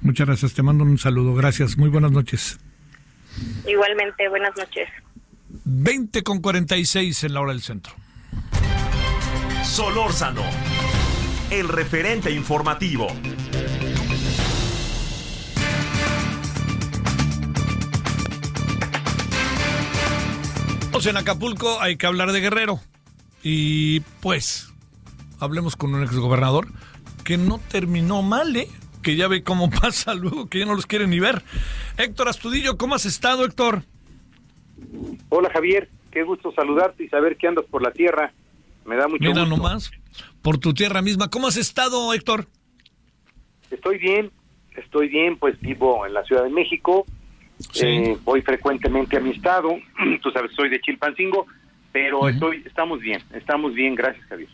Muchas 0.02 0.28
gracias, 0.28 0.54
te 0.54 0.64
mando 0.64 0.84
un 0.84 0.98
saludo. 0.98 1.34
Gracias, 1.36 1.78
muy 1.78 1.90
buenas 1.90 2.12
noches. 2.12 2.60
Igualmente, 3.68 4.28
buenas 4.30 4.56
noches. 4.58 4.90
20 5.66 6.24
con 6.24 6.42
46 6.42 7.24
en 7.24 7.34
la 7.34 7.42
hora 7.42 7.54
del 7.54 7.62
centro. 7.62 7.94
Solórzano, 9.64 10.44
el 11.50 11.68
referente 11.68 12.32
informativo. 12.32 13.08
En 21.06 21.18
Acapulco 21.18 21.82
hay 21.82 21.98
que 21.98 22.06
hablar 22.06 22.32
de 22.32 22.42
Guerrero. 22.42 22.80
Y 23.42 24.02
pues, 24.20 24.72
hablemos 25.40 25.76
con 25.76 25.96
un 25.96 26.04
exgobernador 26.04 26.68
que 27.24 27.40
no 27.40 27.58
terminó 27.58 28.22
mal, 28.22 28.56
¿eh? 28.56 28.68
Que 29.02 29.16
ya 29.16 29.28
ve 29.28 29.44
cómo 29.44 29.70
pasa 29.82 30.14
luego, 30.14 30.48
que 30.50 30.60
ya 30.60 30.66
no 30.66 30.76
los 30.76 30.86
quiere 30.86 31.08
ni 31.08 31.20
ver. 31.20 31.42
Héctor 31.98 32.28
Astudillo, 32.28 32.78
¿cómo 32.78 32.96
has 32.96 33.06
estado, 33.06 33.46
Héctor? 33.46 33.84
Hola 35.30 35.50
Javier, 35.54 35.90
qué 36.12 36.24
gusto 36.24 36.52
saludarte 36.54 37.04
y 37.04 37.10
saber 37.10 37.38
que 37.38 37.48
andas 37.48 37.66
por 37.66 37.82
la 37.82 37.92
tierra. 37.92 38.34
Me 38.86 38.96
da 38.96 39.08
mucho 39.08 39.24
Mira 39.24 39.42
gusto. 39.42 39.58
nomás, 39.58 39.92
por 40.42 40.58
tu 40.58 40.74
tierra 40.74 41.02
misma. 41.02 41.30
¿Cómo 41.30 41.48
has 41.48 41.58
estado, 41.58 42.14
Héctor? 42.14 42.48
Estoy 43.70 43.98
bien, 44.00 44.32
estoy 44.76 45.08
bien, 45.08 45.38
pues 45.38 45.60
vivo 45.62 46.06
en 46.06 46.14
la 46.14 46.24
Ciudad 46.24 46.44
de 46.44 46.50
México. 46.50 47.06
Sí. 47.72 47.86
Eh, 47.86 48.18
voy 48.24 48.42
frecuentemente 48.42 49.18
a 49.18 49.20
mi 49.20 49.32
estado. 49.32 49.70
Tú 50.22 50.32
sabes, 50.32 50.52
soy 50.56 50.70
de 50.70 50.82
Chilpancingo, 50.82 51.46
pero 51.92 52.28
estoy, 52.28 52.64
estamos 52.66 53.00
bien, 53.00 53.22
estamos 53.34 53.74
bien, 53.74 53.96
gracias 53.96 54.26
Javier. 54.28 54.50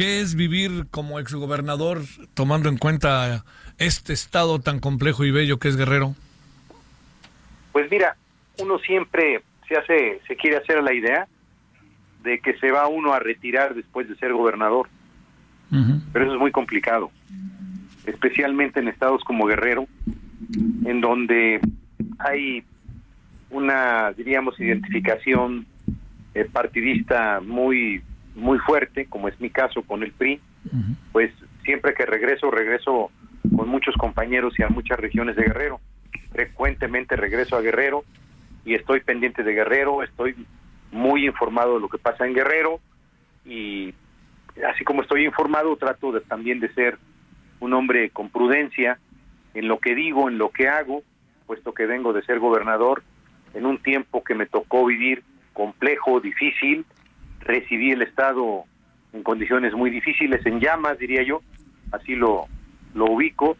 ¿Qué 0.00 0.22
es 0.22 0.34
vivir 0.34 0.86
como 0.90 1.20
exgobernador 1.20 1.98
tomando 2.32 2.70
en 2.70 2.78
cuenta 2.78 3.44
este 3.76 4.14
estado 4.14 4.58
tan 4.58 4.80
complejo 4.80 5.26
y 5.26 5.30
bello 5.30 5.58
que 5.58 5.68
es 5.68 5.76
Guerrero? 5.76 6.14
Pues 7.72 7.90
mira, 7.90 8.16
uno 8.62 8.78
siempre 8.78 9.42
se 9.68 9.76
hace, 9.76 10.22
se 10.26 10.36
quiere 10.36 10.56
hacer 10.56 10.82
la 10.82 10.94
idea 10.94 11.28
de 12.22 12.38
que 12.38 12.56
se 12.56 12.70
va 12.70 12.88
uno 12.88 13.12
a 13.12 13.18
retirar 13.18 13.74
después 13.74 14.08
de 14.08 14.16
ser 14.16 14.32
gobernador, 14.32 14.88
pero 16.14 16.24
eso 16.24 16.32
es 16.32 16.40
muy 16.40 16.50
complicado, 16.50 17.10
especialmente 18.06 18.80
en 18.80 18.88
estados 18.88 19.22
como 19.22 19.44
Guerrero, 19.44 19.86
en 20.86 21.02
donde 21.02 21.60
hay 22.18 22.64
una, 23.50 24.12
diríamos, 24.12 24.58
identificación 24.58 25.66
eh, 26.32 26.46
partidista 26.50 27.40
muy 27.44 28.00
muy 28.34 28.58
fuerte, 28.58 29.06
como 29.06 29.28
es 29.28 29.40
mi 29.40 29.50
caso 29.50 29.82
con 29.82 30.02
el 30.02 30.12
PRI, 30.12 30.40
pues 31.12 31.32
siempre 31.64 31.94
que 31.94 32.06
regreso, 32.06 32.50
regreso 32.50 33.10
con 33.56 33.68
muchos 33.68 33.94
compañeros 33.96 34.54
y 34.58 34.62
a 34.62 34.68
muchas 34.68 34.98
regiones 34.98 35.36
de 35.36 35.44
Guerrero. 35.44 35.80
Frecuentemente 36.32 37.16
regreso 37.16 37.56
a 37.56 37.60
Guerrero 37.60 38.04
y 38.64 38.74
estoy 38.74 39.00
pendiente 39.00 39.42
de 39.42 39.52
Guerrero, 39.52 40.02
estoy 40.02 40.34
muy 40.92 41.26
informado 41.26 41.74
de 41.74 41.80
lo 41.80 41.88
que 41.88 41.98
pasa 41.98 42.26
en 42.26 42.34
Guerrero 42.34 42.80
y 43.44 43.94
así 44.68 44.84
como 44.84 45.02
estoy 45.02 45.24
informado, 45.24 45.76
trato 45.76 46.12
de, 46.12 46.20
también 46.20 46.60
de 46.60 46.72
ser 46.74 46.98
un 47.60 47.72
hombre 47.72 48.10
con 48.10 48.30
prudencia 48.30 48.98
en 49.54 49.68
lo 49.68 49.78
que 49.78 49.94
digo, 49.94 50.28
en 50.28 50.38
lo 50.38 50.50
que 50.50 50.68
hago, 50.68 51.02
puesto 51.46 51.72
que 51.72 51.86
vengo 51.86 52.12
de 52.12 52.22
ser 52.22 52.38
gobernador 52.38 53.02
en 53.54 53.66
un 53.66 53.78
tiempo 53.82 54.22
que 54.22 54.34
me 54.34 54.46
tocó 54.46 54.86
vivir 54.86 55.24
complejo, 55.52 56.20
difícil, 56.20 56.84
recibí 57.40 57.90
el 57.90 58.02
Estado 58.02 58.64
en 59.12 59.22
condiciones 59.22 59.74
muy 59.74 59.90
difíciles, 59.90 60.44
en 60.46 60.60
llamas, 60.60 60.98
diría 60.98 61.22
yo, 61.22 61.42
así 61.92 62.14
lo, 62.14 62.46
lo 62.94 63.06
ubico, 63.06 63.56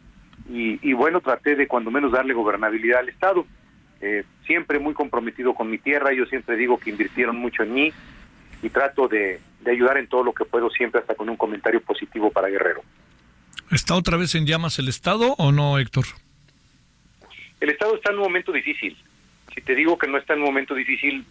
y, 0.48 0.78
y 0.88 0.92
bueno, 0.92 1.20
traté 1.20 1.56
de 1.56 1.66
cuando 1.66 1.90
menos 1.90 2.12
darle 2.12 2.34
gobernabilidad 2.34 3.00
al 3.00 3.08
Estado. 3.08 3.46
Eh, 4.02 4.24
siempre 4.46 4.78
muy 4.78 4.94
comprometido 4.94 5.52
con 5.54 5.68
mi 5.68 5.76
tierra, 5.76 6.12
yo 6.14 6.24
siempre 6.26 6.56
digo 6.56 6.78
que 6.78 6.90
invirtieron 6.90 7.36
mucho 7.36 7.62
en 7.62 7.74
mí 7.74 7.92
y 8.62 8.68
trato 8.70 9.08
de, 9.08 9.40
de 9.60 9.70
ayudar 9.70 9.98
en 9.98 10.06
todo 10.06 10.24
lo 10.24 10.32
que 10.32 10.44
puedo, 10.44 10.70
siempre 10.70 11.00
hasta 11.00 11.14
con 11.14 11.28
un 11.28 11.36
comentario 11.36 11.82
positivo 11.82 12.30
para 12.30 12.48
Guerrero. 12.48 12.82
¿Está 13.70 13.94
otra 13.94 14.16
vez 14.16 14.34
en 14.34 14.46
llamas 14.46 14.78
el 14.78 14.88
estado 14.88 15.34
o 15.36 15.52
no, 15.52 15.78
Héctor? 15.78 16.06
El 17.60 17.68
Estado 17.68 17.94
está 17.94 18.10
en 18.10 18.16
un 18.18 18.24
momento 18.24 18.52
difícil. 18.52 18.96
Si 19.54 19.60
te 19.60 19.74
digo 19.74 19.98
que 19.98 20.08
no 20.08 20.16
está 20.16 20.32
en 20.32 20.40
un 20.40 20.46
momento 20.46 20.74
difícil, 20.74 21.26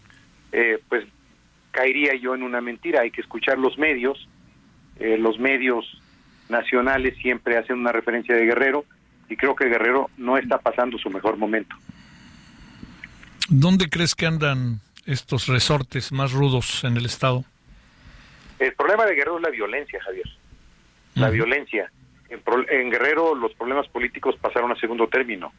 eh, 0.51 0.79
pues 0.87 1.05
caería 1.71 2.15
yo 2.15 2.35
en 2.35 2.43
una 2.43 2.61
mentira. 2.61 3.01
Hay 3.01 3.11
que 3.11 3.21
escuchar 3.21 3.57
los 3.57 3.77
medios. 3.77 4.27
Eh, 4.99 5.17
los 5.17 5.39
medios 5.39 5.85
nacionales 6.49 7.17
siempre 7.21 7.57
hacen 7.57 7.77
una 7.77 7.91
referencia 7.91 8.35
de 8.35 8.45
Guerrero 8.45 8.83
y 9.29 9.35
creo 9.35 9.55
que 9.55 9.65
Guerrero 9.69 10.09
no 10.17 10.37
está 10.37 10.57
pasando 10.57 10.97
su 10.97 11.09
mejor 11.09 11.37
momento. 11.37 11.75
¿Dónde 13.49 13.89
crees 13.89 14.15
que 14.15 14.25
andan 14.25 14.79
estos 15.05 15.47
resortes 15.47 16.11
más 16.11 16.31
rudos 16.31 16.83
en 16.83 16.97
el 16.97 17.05
estado? 17.05 17.45
El 18.59 18.73
problema 18.73 19.05
de 19.05 19.15
Guerrero 19.15 19.37
es 19.37 19.43
la 19.43 19.49
violencia, 19.49 19.99
Javier. 20.03 20.27
La 21.15 21.29
violencia. 21.29 21.91
En, 22.29 22.41
pro- 22.41 22.69
en 22.69 22.89
Guerrero 22.91 23.33
los 23.35 23.53
problemas 23.53 23.87
políticos 23.87 24.35
pasaron 24.41 24.71
a 24.71 24.75
segundo 24.75 25.07
término. 25.07 25.51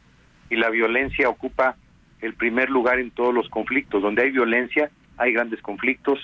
y 0.51 0.57
la 0.57 0.69
violencia 0.69 1.29
ocupa 1.29 1.75
el 2.21 2.33
primer 2.35 2.69
lugar 2.69 2.99
en 2.99 3.09
todos 3.09 3.33
los 3.33 3.49
conflictos. 3.49 4.03
Donde 4.03 4.21
hay 4.23 4.31
violencia, 4.31 4.91
hay 5.21 5.33
grandes 5.33 5.61
conflictos 5.61 6.19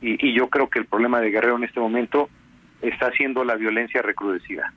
y, 0.00 0.26
y 0.26 0.34
yo 0.34 0.48
creo 0.48 0.68
que 0.68 0.80
el 0.80 0.86
problema 0.86 1.20
de 1.20 1.30
Guerrero 1.30 1.56
en 1.56 1.64
este 1.64 1.78
momento 1.78 2.28
está 2.82 3.12
siendo 3.12 3.44
la 3.44 3.54
violencia 3.54 4.02
recrudecida. 4.02 4.72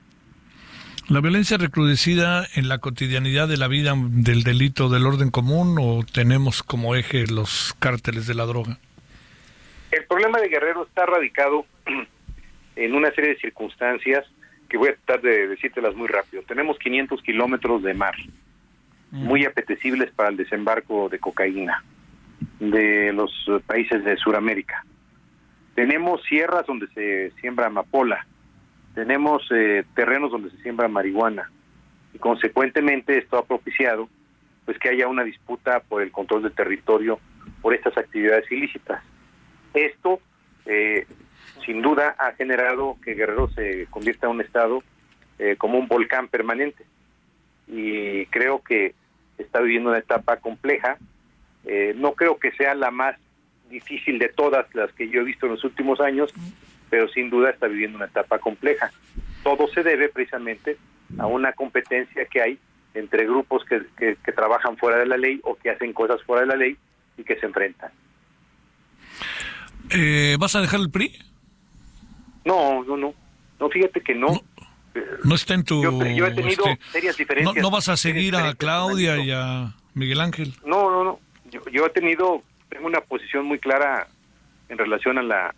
¿La 1.09 1.19
violencia 1.19 1.57
recrudecida 1.57 2.45
en 2.55 2.69
la 2.69 2.77
cotidianidad 2.77 3.47
de 3.47 3.57
la 3.57 3.67
vida 3.67 3.93
del 3.95 4.43
delito 4.43 4.87
del 4.89 5.05
orden 5.07 5.31
común 5.31 5.77
o 5.79 6.03
tenemos 6.03 6.61
como 6.61 6.95
eje 6.95 7.25
los 7.25 7.75
cárteles 7.79 8.27
de 8.27 8.35
la 8.35 8.45
droga? 8.45 8.77
El 9.91 10.05
problema 10.05 10.39
de 10.39 10.49
Guerrero 10.49 10.85
está 10.85 11.07
radicado 11.07 11.65
en 12.75 12.93
una 12.93 13.11
serie 13.11 13.31
de 13.31 13.37
circunstancias 13.37 14.25
que 14.69 14.77
voy 14.77 14.89
a 14.89 14.95
tratar 14.95 15.21
de 15.21 15.47
decírtelas 15.47 15.95
muy 15.95 16.07
rápido. 16.07 16.43
Tenemos 16.43 16.77
500 16.77 17.21
kilómetros 17.23 17.81
de 17.81 17.93
mar, 17.95 18.15
muy 19.09 19.45
apetecibles 19.45 20.11
para 20.11 20.29
el 20.29 20.37
desembarco 20.37 21.09
de 21.09 21.19
cocaína 21.19 21.83
de 22.59 23.13
los 23.13 23.31
países 23.65 24.03
de 24.03 24.17
Sudamérica. 24.17 24.85
Tenemos 25.75 26.23
sierras 26.23 26.65
donde 26.65 26.87
se 26.87 27.31
siembra 27.41 27.67
amapola, 27.67 28.25
tenemos 28.93 29.45
eh, 29.51 29.83
terrenos 29.93 30.31
donde 30.31 30.49
se 30.51 30.57
siembra 30.61 30.87
marihuana 30.87 31.51
y 32.13 32.17
consecuentemente 32.17 33.17
esto 33.17 33.37
ha 33.37 33.45
propiciado 33.45 34.07
pues 34.63 34.79
que 34.79 34.89
haya 34.89 35.07
una 35.07 35.23
disputa 35.23 35.81
por 35.81 36.01
el 36.01 36.11
control 36.11 36.43
del 36.43 36.53
territorio 36.53 37.19
por 37.61 37.73
estas 37.73 37.97
actividades 37.97 38.49
ilícitas. 38.51 39.03
Esto 39.73 40.19
eh, 40.65 41.05
sin 41.65 41.81
duda 41.81 42.15
ha 42.17 42.31
generado 42.33 42.97
que 43.03 43.13
Guerrero 43.13 43.49
se 43.49 43.87
convierta 43.89 44.27
en 44.27 44.33
un 44.33 44.41
estado 44.41 44.81
eh, 45.37 45.55
como 45.57 45.77
un 45.77 45.87
volcán 45.87 46.29
permanente 46.29 46.85
y 47.67 48.25
creo 48.27 48.61
que 48.63 48.95
está 49.37 49.59
viviendo 49.59 49.89
una 49.89 49.99
etapa 49.99 50.37
compleja. 50.37 50.97
Eh, 51.65 51.93
no 51.95 52.13
creo 52.13 52.37
que 52.37 52.51
sea 52.51 52.75
la 52.75 52.91
más 52.91 53.15
difícil 53.69 54.19
de 54.19 54.29
todas 54.29 54.67
las 54.73 54.91
que 54.93 55.09
yo 55.09 55.21
he 55.21 55.23
visto 55.23 55.45
en 55.45 55.53
los 55.53 55.63
últimos 55.63 55.99
años, 55.99 56.31
pero 56.89 57.07
sin 57.09 57.29
duda 57.29 57.49
está 57.49 57.67
viviendo 57.67 57.97
una 57.97 58.05
etapa 58.05 58.39
compleja. 58.39 58.91
Todo 59.43 59.67
se 59.67 59.83
debe 59.83 60.09
precisamente 60.09 60.77
a 61.17 61.27
una 61.27 61.53
competencia 61.53 62.25
que 62.25 62.41
hay 62.41 62.59
entre 62.93 63.25
grupos 63.25 63.63
que, 63.65 63.81
que, 63.97 64.17
que 64.23 64.31
trabajan 64.31 64.77
fuera 64.77 64.99
de 64.99 65.05
la 65.05 65.17
ley 65.17 65.39
o 65.43 65.55
que 65.55 65.69
hacen 65.69 65.93
cosas 65.93 66.21
fuera 66.23 66.41
de 66.41 66.47
la 66.47 66.55
ley 66.55 66.77
y 67.17 67.23
que 67.23 67.37
se 67.39 67.45
enfrentan. 67.45 67.91
Eh, 69.89 70.37
¿Vas 70.39 70.55
a 70.55 70.61
dejar 70.61 70.79
el 70.79 70.89
PRI? 70.89 71.17
No, 72.45 72.83
no, 72.83 72.97
no. 72.97 73.13
No, 73.59 73.69
fíjate 73.69 74.01
que 74.01 74.15
no. 74.15 74.41
No 75.23 75.35
está 75.35 75.53
en 75.53 75.63
tu... 75.63 75.83
Yo, 75.83 75.91
yo 75.91 76.27
he 76.27 76.31
tenido 76.31 76.65
este, 76.65 76.91
serias 76.91 77.17
diferencias. 77.17 77.61
no 77.61 77.69
vas 77.69 77.89
a 77.89 77.97
seguir 77.97 78.35
a 78.35 78.53
Claudia 78.55 79.17
y 79.17 79.31
a 79.31 79.73
Miguel 79.93 80.21
Ángel. 80.21 80.53
No, 80.65 80.89
no, 80.89 81.03
no. 81.03 81.19
Yo, 81.55 81.61
yo 81.71 81.85
he 81.85 81.89
tenido, 81.89 82.43
tengo 82.69 82.87
una 82.87 82.99
posición 82.99 83.45
muy 83.45 83.59
clara 83.59 84.07
en 84.67 84.77
relación 84.77 85.17
a 85.17 85.23
la 85.23 85.55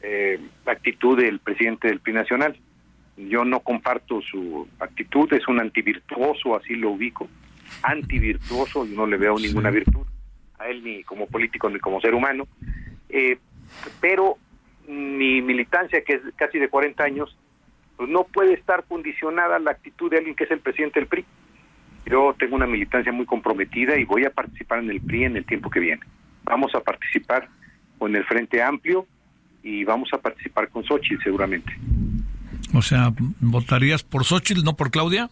eh, 0.00 0.38
actitud 0.66 1.18
del 1.18 1.40
presidente 1.40 1.88
del 1.88 1.98
PRI 1.98 2.12
Nacional. 2.12 2.56
Yo 3.16 3.44
no 3.44 3.60
comparto 3.60 4.20
su 4.22 4.68
actitud, 4.78 5.32
es 5.32 5.48
un 5.48 5.60
antivirtuoso, 5.60 6.54
así 6.56 6.74
lo 6.76 6.90
ubico. 6.90 7.28
Antivirtuoso, 7.82 8.86
yo 8.86 8.94
no 8.94 9.06
le 9.06 9.16
veo 9.16 9.36
ninguna 9.38 9.70
virtud 9.70 10.06
a 10.58 10.68
él 10.68 10.84
ni 10.84 11.02
como 11.02 11.26
político 11.26 11.68
ni 11.68 11.80
como 11.80 12.00
ser 12.00 12.14
humano. 12.14 12.46
Eh, 13.08 13.38
pero 14.00 14.36
mi 14.86 15.42
militancia, 15.42 16.04
que 16.04 16.14
es 16.14 16.22
casi 16.36 16.58
de 16.58 16.68
40 16.68 17.02
años, 17.02 17.36
pues 17.96 18.08
no 18.08 18.24
puede 18.24 18.54
estar 18.54 18.84
condicionada 18.84 19.56
a 19.56 19.60
la 19.60 19.72
actitud 19.72 20.10
de 20.10 20.18
alguien 20.18 20.36
que 20.36 20.44
es 20.44 20.50
el 20.50 20.60
presidente 20.60 21.00
del 21.00 21.08
PRI. 21.08 21.24
Yo 22.06 22.34
tengo 22.38 22.56
una 22.56 22.66
militancia 22.66 23.12
muy 23.12 23.26
comprometida 23.26 23.98
y 23.98 24.04
voy 24.04 24.24
a 24.24 24.30
participar 24.30 24.80
en 24.80 24.90
el 24.90 25.00
PRI 25.00 25.24
en 25.24 25.36
el 25.36 25.44
tiempo 25.44 25.70
que 25.70 25.80
viene. 25.80 26.02
Vamos 26.44 26.74
a 26.74 26.80
participar 26.80 27.48
con 27.98 28.14
el 28.14 28.24
Frente 28.24 28.62
Amplio 28.62 29.06
y 29.62 29.84
vamos 29.84 30.10
a 30.12 30.18
participar 30.18 30.68
con 30.68 30.84
Xochitl 30.84 31.22
seguramente. 31.22 31.72
O 32.74 32.82
sea, 32.82 33.12
¿votarías 33.40 34.02
por 34.02 34.24
Xochitl, 34.24 34.62
no 34.62 34.76
por 34.76 34.90
Claudia? 34.90 35.30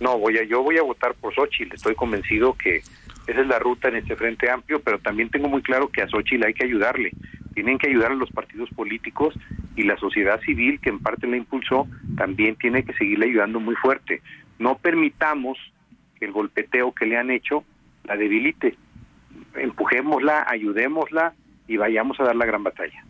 No, 0.00 0.18
voy 0.18 0.38
a, 0.38 0.44
yo 0.44 0.62
voy 0.62 0.78
a 0.78 0.82
votar 0.82 1.14
por 1.14 1.34
Xochitl. 1.34 1.74
Estoy 1.74 1.94
convencido 1.94 2.54
que 2.54 2.82
esa 3.26 3.40
es 3.40 3.46
la 3.46 3.58
ruta 3.58 3.88
en 3.88 3.96
este 3.96 4.16
Frente 4.16 4.50
Amplio, 4.50 4.80
pero 4.80 4.98
también 4.98 5.28
tengo 5.28 5.48
muy 5.48 5.62
claro 5.62 5.88
que 5.88 6.02
a 6.02 6.08
Xochitl 6.08 6.44
hay 6.44 6.54
que 6.54 6.64
ayudarle. 6.64 7.12
Tienen 7.54 7.78
que 7.78 7.88
ayudar 7.88 8.12
a 8.12 8.16
los 8.16 8.30
partidos 8.30 8.70
políticos 8.70 9.34
y 9.76 9.82
la 9.82 9.96
sociedad 9.98 10.40
civil, 10.40 10.80
que 10.80 10.88
en 10.88 10.98
parte 10.98 11.26
la 11.26 11.36
impulsó, 11.36 11.86
también 12.16 12.56
tiene 12.56 12.82
que 12.82 12.92
seguirle 12.94 13.26
ayudando 13.26 13.60
muy 13.60 13.76
fuerte. 13.76 14.22
No 14.60 14.76
permitamos 14.78 15.58
que 16.18 16.26
el 16.26 16.32
golpeteo 16.32 16.92
que 16.92 17.06
le 17.06 17.16
han 17.16 17.30
hecho 17.32 17.64
la 18.04 18.16
debilite. 18.16 18.76
Empujémosla, 19.56 20.44
ayudémosla 20.48 21.32
y 21.66 21.76
vayamos 21.76 22.18
a 22.20 22.24
dar 22.24 22.36
la 22.36 22.46
gran 22.46 22.62
batalla. 22.62 23.04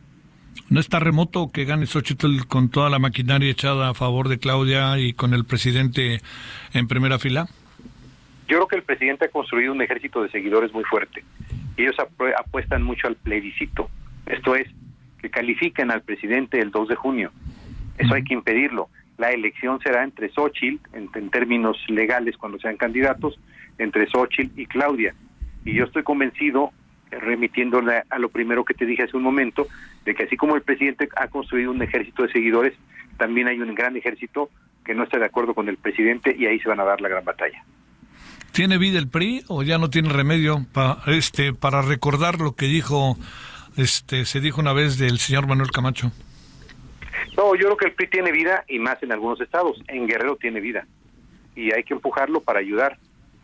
¿No 0.68 0.80
está 0.80 1.00
remoto 1.00 1.50
que 1.52 1.64
gane 1.64 1.86
Xochitl 1.86 2.46
con 2.46 2.70
toda 2.70 2.88
la 2.90 2.98
maquinaria 2.98 3.50
echada 3.50 3.90
a 3.90 3.94
favor 3.94 4.28
de 4.28 4.38
Claudia 4.38 4.98
y 4.98 5.12
con 5.12 5.34
el 5.34 5.44
presidente 5.44 6.20
en 6.72 6.88
primera 6.88 7.18
fila? 7.18 7.46
Yo 8.48 8.56
creo 8.56 8.68
que 8.68 8.76
el 8.76 8.82
presidente 8.82 9.26
ha 9.26 9.28
construido 9.28 9.72
un 9.72 9.82
ejército 9.82 10.22
de 10.22 10.30
seguidores 10.30 10.72
muy 10.72 10.84
fuerte. 10.84 11.24
Ellos 11.76 11.94
apu- 11.98 12.32
apuestan 12.38 12.82
mucho 12.82 13.06
al 13.06 13.16
plebiscito. 13.16 13.88
Esto 14.26 14.54
es, 14.56 14.68
que 15.20 15.30
califiquen 15.30 15.90
al 15.90 16.02
presidente 16.02 16.60
el 16.60 16.70
2 16.70 16.88
de 16.88 16.94
junio. 16.96 17.30
Eso 17.98 18.14
hay 18.14 18.24
que 18.24 18.34
impedirlo. 18.34 18.88
La 19.20 19.32
elección 19.32 19.78
será 19.80 20.02
entre 20.02 20.30
Xochitl, 20.30 20.78
en, 20.94 21.28
términos 21.28 21.76
legales 21.88 22.38
cuando 22.38 22.58
sean 22.58 22.78
candidatos, 22.78 23.38
entre 23.76 24.06
Xochitl 24.10 24.58
y 24.58 24.64
Claudia. 24.64 25.14
Y 25.66 25.74
yo 25.74 25.84
estoy 25.84 26.02
convencido, 26.02 26.72
eh, 27.10 27.18
remitiéndole 27.20 28.02
a 28.08 28.18
lo 28.18 28.30
primero 28.30 28.64
que 28.64 28.72
te 28.72 28.86
dije 28.86 29.02
hace 29.02 29.18
un 29.18 29.22
momento, 29.22 29.66
de 30.06 30.14
que 30.14 30.22
así 30.22 30.38
como 30.38 30.56
el 30.56 30.62
presidente 30.62 31.06
ha 31.16 31.28
construido 31.28 31.70
un 31.70 31.82
ejército 31.82 32.22
de 32.22 32.32
seguidores, 32.32 32.72
también 33.18 33.46
hay 33.46 33.60
un 33.60 33.74
gran 33.74 33.94
ejército 33.94 34.48
que 34.86 34.94
no 34.94 35.02
está 35.04 35.18
de 35.18 35.26
acuerdo 35.26 35.52
con 35.52 35.68
el 35.68 35.76
presidente 35.76 36.34
y 36.38 36.46
ahí 36.46 36.58
se 36.60 36.70
van 36.70 36.80
a 36.80 36.84
dar 36.84 37.02
la 37.02 37.10
gran 37.10 37.22
batalla. 37.24 37.62
¿Tiene 38.52 38.78
vida 38.78 38.98
el 38.98 39.08
PRI 39.08 39.42
o 39.48 39.62
ya 39.62 39.76
no 39.76 39.90
tiene 39.90 40.08
remedio 40.08 40.64
pa- 40.72 41.02
este, 41.08 41.52
para 41.52 41.82
recordar 41.82 42.40
lo 42.40 42.56
que 42.56 42.64
dijo, 42.66 43.18
este, 43.76 44.24
se 44.24 44.40
dijo 44.40 44.62
una 44.62 44.72
vez 44.72 44.96
del 44.98 45.18
señor 45.18 45.46
Manuel 45.46 45.70
Camacho? 45.70 46.10
No, 47.36 47.54
yo 47.54 47.66
creo 47.66 47.76
que 47.76 47.86
el 47.86 47.92
PRI 47.92 48.06
tiene 48.08 48.32
vida 48.32 48.64
y 48.68 48.78
más 48.78 49.02
en 49.02 49.12
algunos 49.12 49.40
estados. 49.40 49.82
En 49.88 50.06
Guerrero 50.06 50.36
tiene 50.36 50.60
vida 50.60 50.86
y 51.54 51.72
hay 51.72 51.84
que 51.84 51.94
empujarlo 51.94 52.40
para 52.40 52.60
ayudar. 52.60 52.98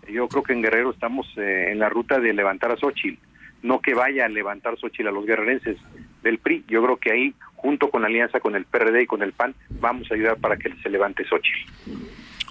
Yo 0.08 0.28
creo 0.28 0.42
que 0.42 0.52
en 0.52 0.62
Guerrero 0.62 0.90
estamos 0.90 1.26
eh, 1.36 1.68
en 1.70 1.78
la 1.78 1.88
ruta 1.88 2.20
de 2.20 2.32
levantar 2.32 2.70
a 2.70 2.76
Xochitl, 2.76 3.18
no 3.62 3.80
que 3.80 3.94
vaya 3.94 4.26
a 4.26 4.28
levantar 4.28 4.78
Xochitl 4.78 5.08
a 5.08 5.12
los 5.12 5.26
guerrerenses 5.26 5.76
del 6.22 6.38
PRI. 6.38 6.64
Yo 6.68 6.82
creo 6.82 6.96
que 6.96 7.12
ahí, 7.12 7.34
junto 7.56 7.90
con 7.90 8.02
la 8.02 8.08
alianza 8.08 8.40
con 8.40 8.54
el 8.54 8.64
PRD 8.64 9.02
y 9.02 9.06
con 9.06 9.22
el 9.22 9.32
PAN, 9.32 9.54
vamos 9.80 10.10
a 10.10 10.14
ayudar 10.14 10.36
para 10.36 10.56
que 10.56 10.72
se 10.82 10.88
levante 10.88 11.24
Xochitl. 11.24 11.70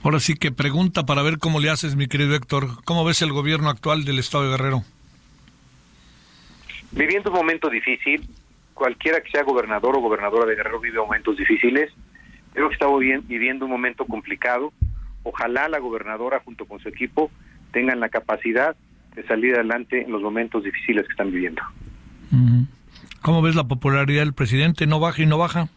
Ahora 0.04 0.20
sí 0.20 0.36
que 0.36 0.52
pregunta 0.52 1.06
para 1.06 1.24
ver 1.24 1.40
cómo 1.40 1.60
le 1.60 1.70
haces, 1.70 1.96
mi 1.96 2.08
querido 2.08 2.36
Héctor. 2.36 2.84
¿Cómo 2.84 3.06
ves 3.06 3.22
el 3.22 3.32
gobierno 3.32 3.70
actual 3.70 4.06
del 4.06 4.20
estado 4.20 4.44
de 4.44 4.52
Guerrero? 4.52 4.84
Viviendo 6.92 7.32
un 7.32 7.38
momento 7.38 7.70
difícil, 7.70 8.28
cualquiera 8.76 9.22
que 9.22 9.32
sea 9.32 9.42
gobernador 9.42 9.96
o 9.96 10.02
gobernadora 10.02 10.46
de 10.46 10.56
Guerrero 10.56 10.80
vive 10.80 11.00
momentos 11.00 11.38
difíciles. 11.38 11.92
Creo 12.54 12.68
que 12.68 12.76
estamos 12.76 13.00
bien, 13.00 13.24
viviendo 13.28 13.66
un 13.66 13.72
momento 13.72 14.06
complicado. 14.06 14.72
Ojalá 15.24 15.68
la 15.68 15.80
gobernadora 15.80 16.42
junto 16.46 16.66
con 16.66 16.80
su 16.80 16.90
equipo 16.90 17.32
tengan 17.72 18.00
la 18.00 18.10
capacidad 18.10 18.76
de 19.16 19.26
salir 19.26 19.56
adelante 19.56 20.04
en 20.04 20.12
los 20.12 20.22
momentos 20.22 20.64
difíciles 20.64 21.06
que 21.06 21.12
están 21.12 21.32
viviendo. 21.32 21.64
¿Cómo 23.22 23.42
ves 23.42 23.56
la 23.56 23.64
popularidad 23.64 24.22
del 24.22 24.34
presidente? 24.34 24.86
¿No 24.86 25.00
baja 25.00 25.24
y 25.24 25.26
no 25.26 25.38
baja? 25.38 25.68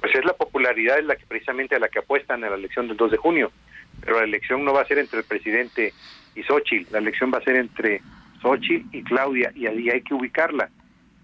Pues 0.00 0.14
es 0.14 0.24
la 0.24 0.32
popularidad 0.32 0.98
es 0.98 1.04
la 1.04 1.16
que 1.16 1.26
precisamente 1.26 1.76
a 1.76 1.78
la 1.78 1.88
que 1.88 1.98
apuestan 1.98 2.42
en 2.42 2.50
la 2.50 2.56
elección 2.56 2.88
del 2.88 2.96
2 2.96 3.10
de 3.10 3.16
junio. 3.18 3.52
Pero 4.00 4.18
la 4.18 4.24
elección 4.24 4.64
no 4.64 4.72
va 4.72 4.80
a 4.80 4.86
ser 4.86 4.98
entre 4.98 5.18
el 5.18 5.24
presidente 5.24 5.92
y 6.34 6.42
Xochitl, 6.42 6.92
la 6.92 6.98
elección 6.98 7.30
va 7.32 7.38
a 7.38 7.44
ser 7.44 7.56
entre 7.56 8.00
Xochitl 8.40 8.96
y 8.96 9.02
Claudia 9.02 9.52
y 9.54 9.66
ahí 9.66 9.90
hay 9.90 10.00
que 10.02 10.14
ubicarla, 10.14 10.70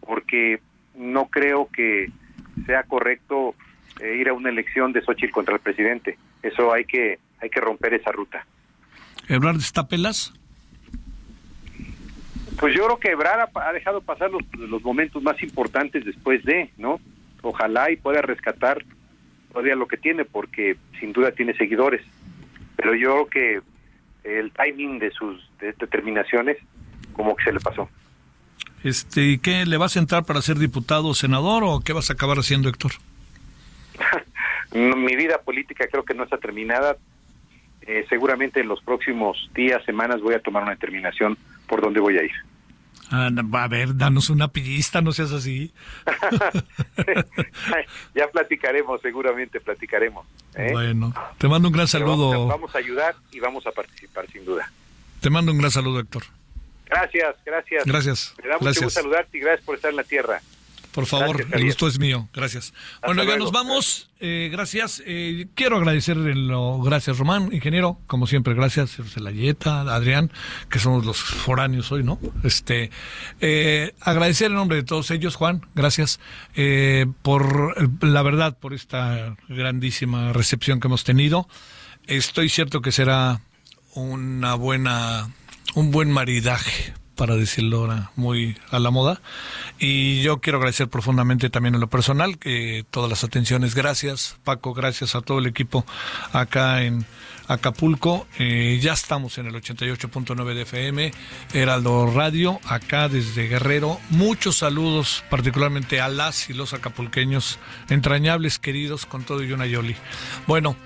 porque 0.08 0.58
no 0.94 1.26
creo 1.26 1.68
que 1.70 2.10
sea 2.64 2.82
correcto 2.84 3.54
eh, 4.00 4.16
ir 4.16 4.30
a 4.30 4.32
una 4.32 4.48
elección 4.48 4.92
de 4.94 5.02
Xochitl 5.02 5.32
contra 5.32 5.54
el 5.54 5.60
presidente. 5.60 6.16
Eso 6.42 6.72
hay 6.72 6.86
que 6.86 7.18
hay 7.40 7.50
que 7.50 7.60
romper 7.60 7.92
esa 7.92 8.10
ruta. 8.10 8.44
¿Ebrard 9.28 9.58
está 9.58 9.86
pelas? 9.86 10.32
Pues 12.58 12.74
yo 12.74 12.86
creo 12.86 12.98
que 12.98 13.10
Ebrard 13.10 13.50
ha, 13.54 13.68
ha 13.68 13.72
dejado 13.72 14.00
pasar 14.00 14.30
los, 14.30 14.42
los 14.58 14.82
momentos 14.82 15.22
más 15.22 15.40
importantes 15.42 16.04
después 16.04 16.42
de, 16.44 16.70
¿no? 16.78 16.98
Ojalá 17.42 17.90
y 17.92 17.96
pueda 17.96 18.22
rescatar 18.22 18.84
todavía 19.52 19.76
lo 19.76 19.86
que 19.86 19.98
tiene, 19.98 20.24
porque 20.24 20.76
sin 20.98 21.12
duda 21.12 21.30
tiene 21.32 21.54
seguidores. 21.54 22.02
Pero 22.76 22.94
yo 22.94 23.26
creo 23.28 23.62
que 24.24 24.38
el 24.40 24.50
timing 24.52 24.98
de 24.98 25.10
sus 25.12 25.48
de- 25.60 25.74
determinaciones 25.74 26.56
como 27.12 27.36
que 27.36 27.44
se 27.44 27.52
le 27.52 27.60
pasó. 27.60 27.88
Este, 28.84 29.22
¿y 29.22 29.38
¿Qué 29.38 29.66
le 29.66 29.76
vas 29.76 29.96
a 29.96 29.98
entrar 29.98 30.24
para 30.24 30.42
ser 30.42 30.58
diputado 30.58 31.08
o 31.08 31.14
senador 31.14 31.64
o 31.64 31.80
qué 31.80 31.92
vas 31.92 32.10
a 32.10 32.14
acabar 32.14 32.38
haciendo, 32.38 32.68
Héctor? 32.68 32.92
Mi 34.72 35.16
vida 35.16 35.40
política 35.42 35.86
creo 35.90 36.04
que 36.04 36.14
no 36.14 36.24
está 36.24 36.38
terminada. 36.38 36.96
eh, 37.82 38.04
seguramente 38.08 38.60
en 38.60 38.68
los 38.68 38.82
próximos 38.82 39.50
días, 39.54 39.82
semanas 39.84 40.20
voy 40.20 40.34
a 40.34 40.40
tomar 40.40 40.62
una 40.62 40.72
determinación 40.72 41.36
por 41.66 41.80
dónde 41.80 42.00
voy 42.00 42.18
a 42.18 42.22
ir. 42.22 42.32
Ah, 43.10 43.30
a 43.52 43.68
ver, 43.68 43.96
danos 43.96 44.28
una 44.28 44.48
pista, 44.48 45.00
no 45.00 45.12
seas 45.12 45.32
así. 45.32 45.72
ya 48.14 48.28
platicaremos, 48.30 49.00
seguramente 49.00 49.60
platicaremos. 49.60 50.26
¿eh? 50.54 50.68
Bueno, 50.72 51.14
te 51.38 51.48
mando 51.48 51.68
un 51.68 51.74
gran 51.74 51.88
saludo. 51.88 52.30
Vamos 52.30 52.48
vamos 52.48 52.74
a 52.74 52.78
ayudar 52.78 53.14
y 53.32 53.40
vamos 53.40 53.66
a 53.66 53.72
participar, 53.72 54.26
sin 54.30 54.44
duda. 54.44 54.70
Te 55.20 55.30
mando 55.30 55.52
un 55.52 55.58
gran 55.58 55.70
saludo, 55.70 56.00
Héctor. 56.00 56.24
Gracias, 56.88 57.36
gracias. 57.44 57.84
Gracias. 57.84 58.34
Me 58.42 58.48
da 58.48 58.54
mucho 58.54 58.64
gracias. 58.64 58.84
gusto 58.84 59.00
saludarte 59.00 59.38
y 59.38 59.40
gracias 59.40 59.64
por 59.64 59.76
estar 59.76 59.90
en 59.90 59.96
la 59.96 60.04
tierra. 60.04 60.40
Por 60.92 61.06
favor, 61.06 61.36
Gracias, 61.36 61.60
el 61.60 61.66
gusto 61.66 61.86
es 61.86 61.98
mío. 61.98 62.28
Gracias. 62.32 62.72
bueno, 63.04 63.22
ya 63.22 63.36
nos 63.36 63.52
vamos. 63.52 64.10
Eh, 64.20 64.48
gracias. 64.50 65.00
Eh, 65.06 65.46
quiero 65.54 65.76
agradecer 65.76 66.16
en 66.16 66.48
lo, 66.48 66.80
gracias, 66.80 67.18
Román, 67.18 67.50
ingeniero, 67.52 68.00
como 68.06 68.26
siempre, 68.26 68.54
gracias, 68.54 68.96
Celayeta, 69.14 69.82
Adrián, 69.82 70.32
que 70.68 70.80
somos 70.80 71.04
los 71.04 71.18
foráneos 71.18 71.92
hoy, 71.92 72.02
¿no? 72.02 72.18
Este, 72.42 72.90
eh, 73.40 73.94
agradecer 74.00 74.48
en 74.48 74.54
nombre 74.54 74.78
de 74.78 74.82
todos 74.82 75.12
ellos, 75.12 75.36
Juan, 75.36 75.64
gracias 75.74 76.18
eh, 76.56 77.06
por 77.22 78.04
la 78.04 78.22
verdad, 78.22 78.58
por 78.58 78.74
esta 78.74 79.36
grandísima 79.48 80.32
recepción 80.32 80.80
que 80.80 80.88
hemos 80.88 81.04
tenido. 81.04 81.48
Estoy 82.08 82.48
cierto 82.48 82.80
que 82.80 82.90
será 82.90 83.40
una 83.94 84.54
buena, 84.54 85.30
un 85.74 85.90
buen 85.90 86.10
maridaje 86.10 86.94
para 87.18 87.34
decirlo 87.34 87.78
ahora 87.78 88.12
muy 88.14 88.56
a 88.70 88.78
la 88.78 88.90
moda. 88.90 89.20
Y 89.78 90.22
yo 90.22 90.40
quiero 90.40 90.58
agradecer 90.58 90.88
profundamente 90.88 91.50
también 91.50 91.74
en 91.74 91.80
lo 91.80 91.88
personal 91.88 92.38
que 92.38 92.86
todas 92.90 93.10
las 93.10 93.24
atenciones, 93.24 93.74
gracias 93.74 94.36
Paco, 94.44 94.72
gracias 94.72 95.16
a 95.16 95.20
todo 95.20 95.40
el 95.40 95.46
equipo 95.46 95.84
acá 96.32 96.82
en 96.82 97.04
Acapulco. 97.48 98.26
Eh, 98.38 98.78
ya 98.80 98.92
estamos 98.92 99.36
en 99.38 99.46
el 99.46 99.54
88.9 99.54 100.54
de 100.54 100.62
FM, 100.62 101.12
Heraldo 101.54 102.06
Radio, 102.06 102.60
acá 102.64 103.08
desde 103.08 103.48
Guerrero. 103.48 103.98
Muchos 104.10 104.58
saludos, 104.58 105.24
particularmente 105.28 106.00
a 106.00 106.08
las 106.08 106.50
y 106.50 106.52
los 106.52 106.72
acapulqueños, 106.72 107.58
entrañables, 107.88 108.58
queridos, 108.60 109.06
con 109.06 109.24
todo 109.24 109.42
y 109.42 109.52
una 109.52 109.66
Yoli. 109.66 109.96
Bueno, 110.46 110.76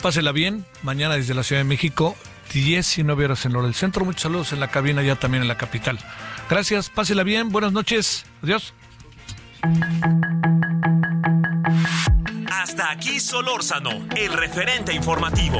pásela 0.00 0.32
bien, 0.32 0.64
mañana 0.82 1.16
desde 1.16 1.34
la 1.34 1.42
Ciudad 1.42 1.60
de 1.60 1.68
México. 1.68 2.16
19 2.52 3.24
horas 3.24 3.44
en 3.46 3.52
Lora 3.52 3.66
del 3.66 3.74
Centro. 3.74 4.04
Muchos 4.04 4.22
saludos 4.22 4.52
en 4.52 4.60
la 4.60 4.68
cabina, 4.68 5.02
ya 5.02 5.16
también 5.16 5.42
en 5.42 5.48
la 5.48 5.56
capital. 5.56 5.98
Gracias, 6.48 6.90
pásela 6.90 7.22
bien, 7.22 7.50
buenas 7.50 7.72
noches. 7.72 8.24
Adiós. 8.42 8.74
Hasta 12.50 12.90
aquí 12.90 13.20
Solórzano, 13.20 14.06
el 14.16 14.32
referente 14.32 14.92
informativo. 14.92 15.58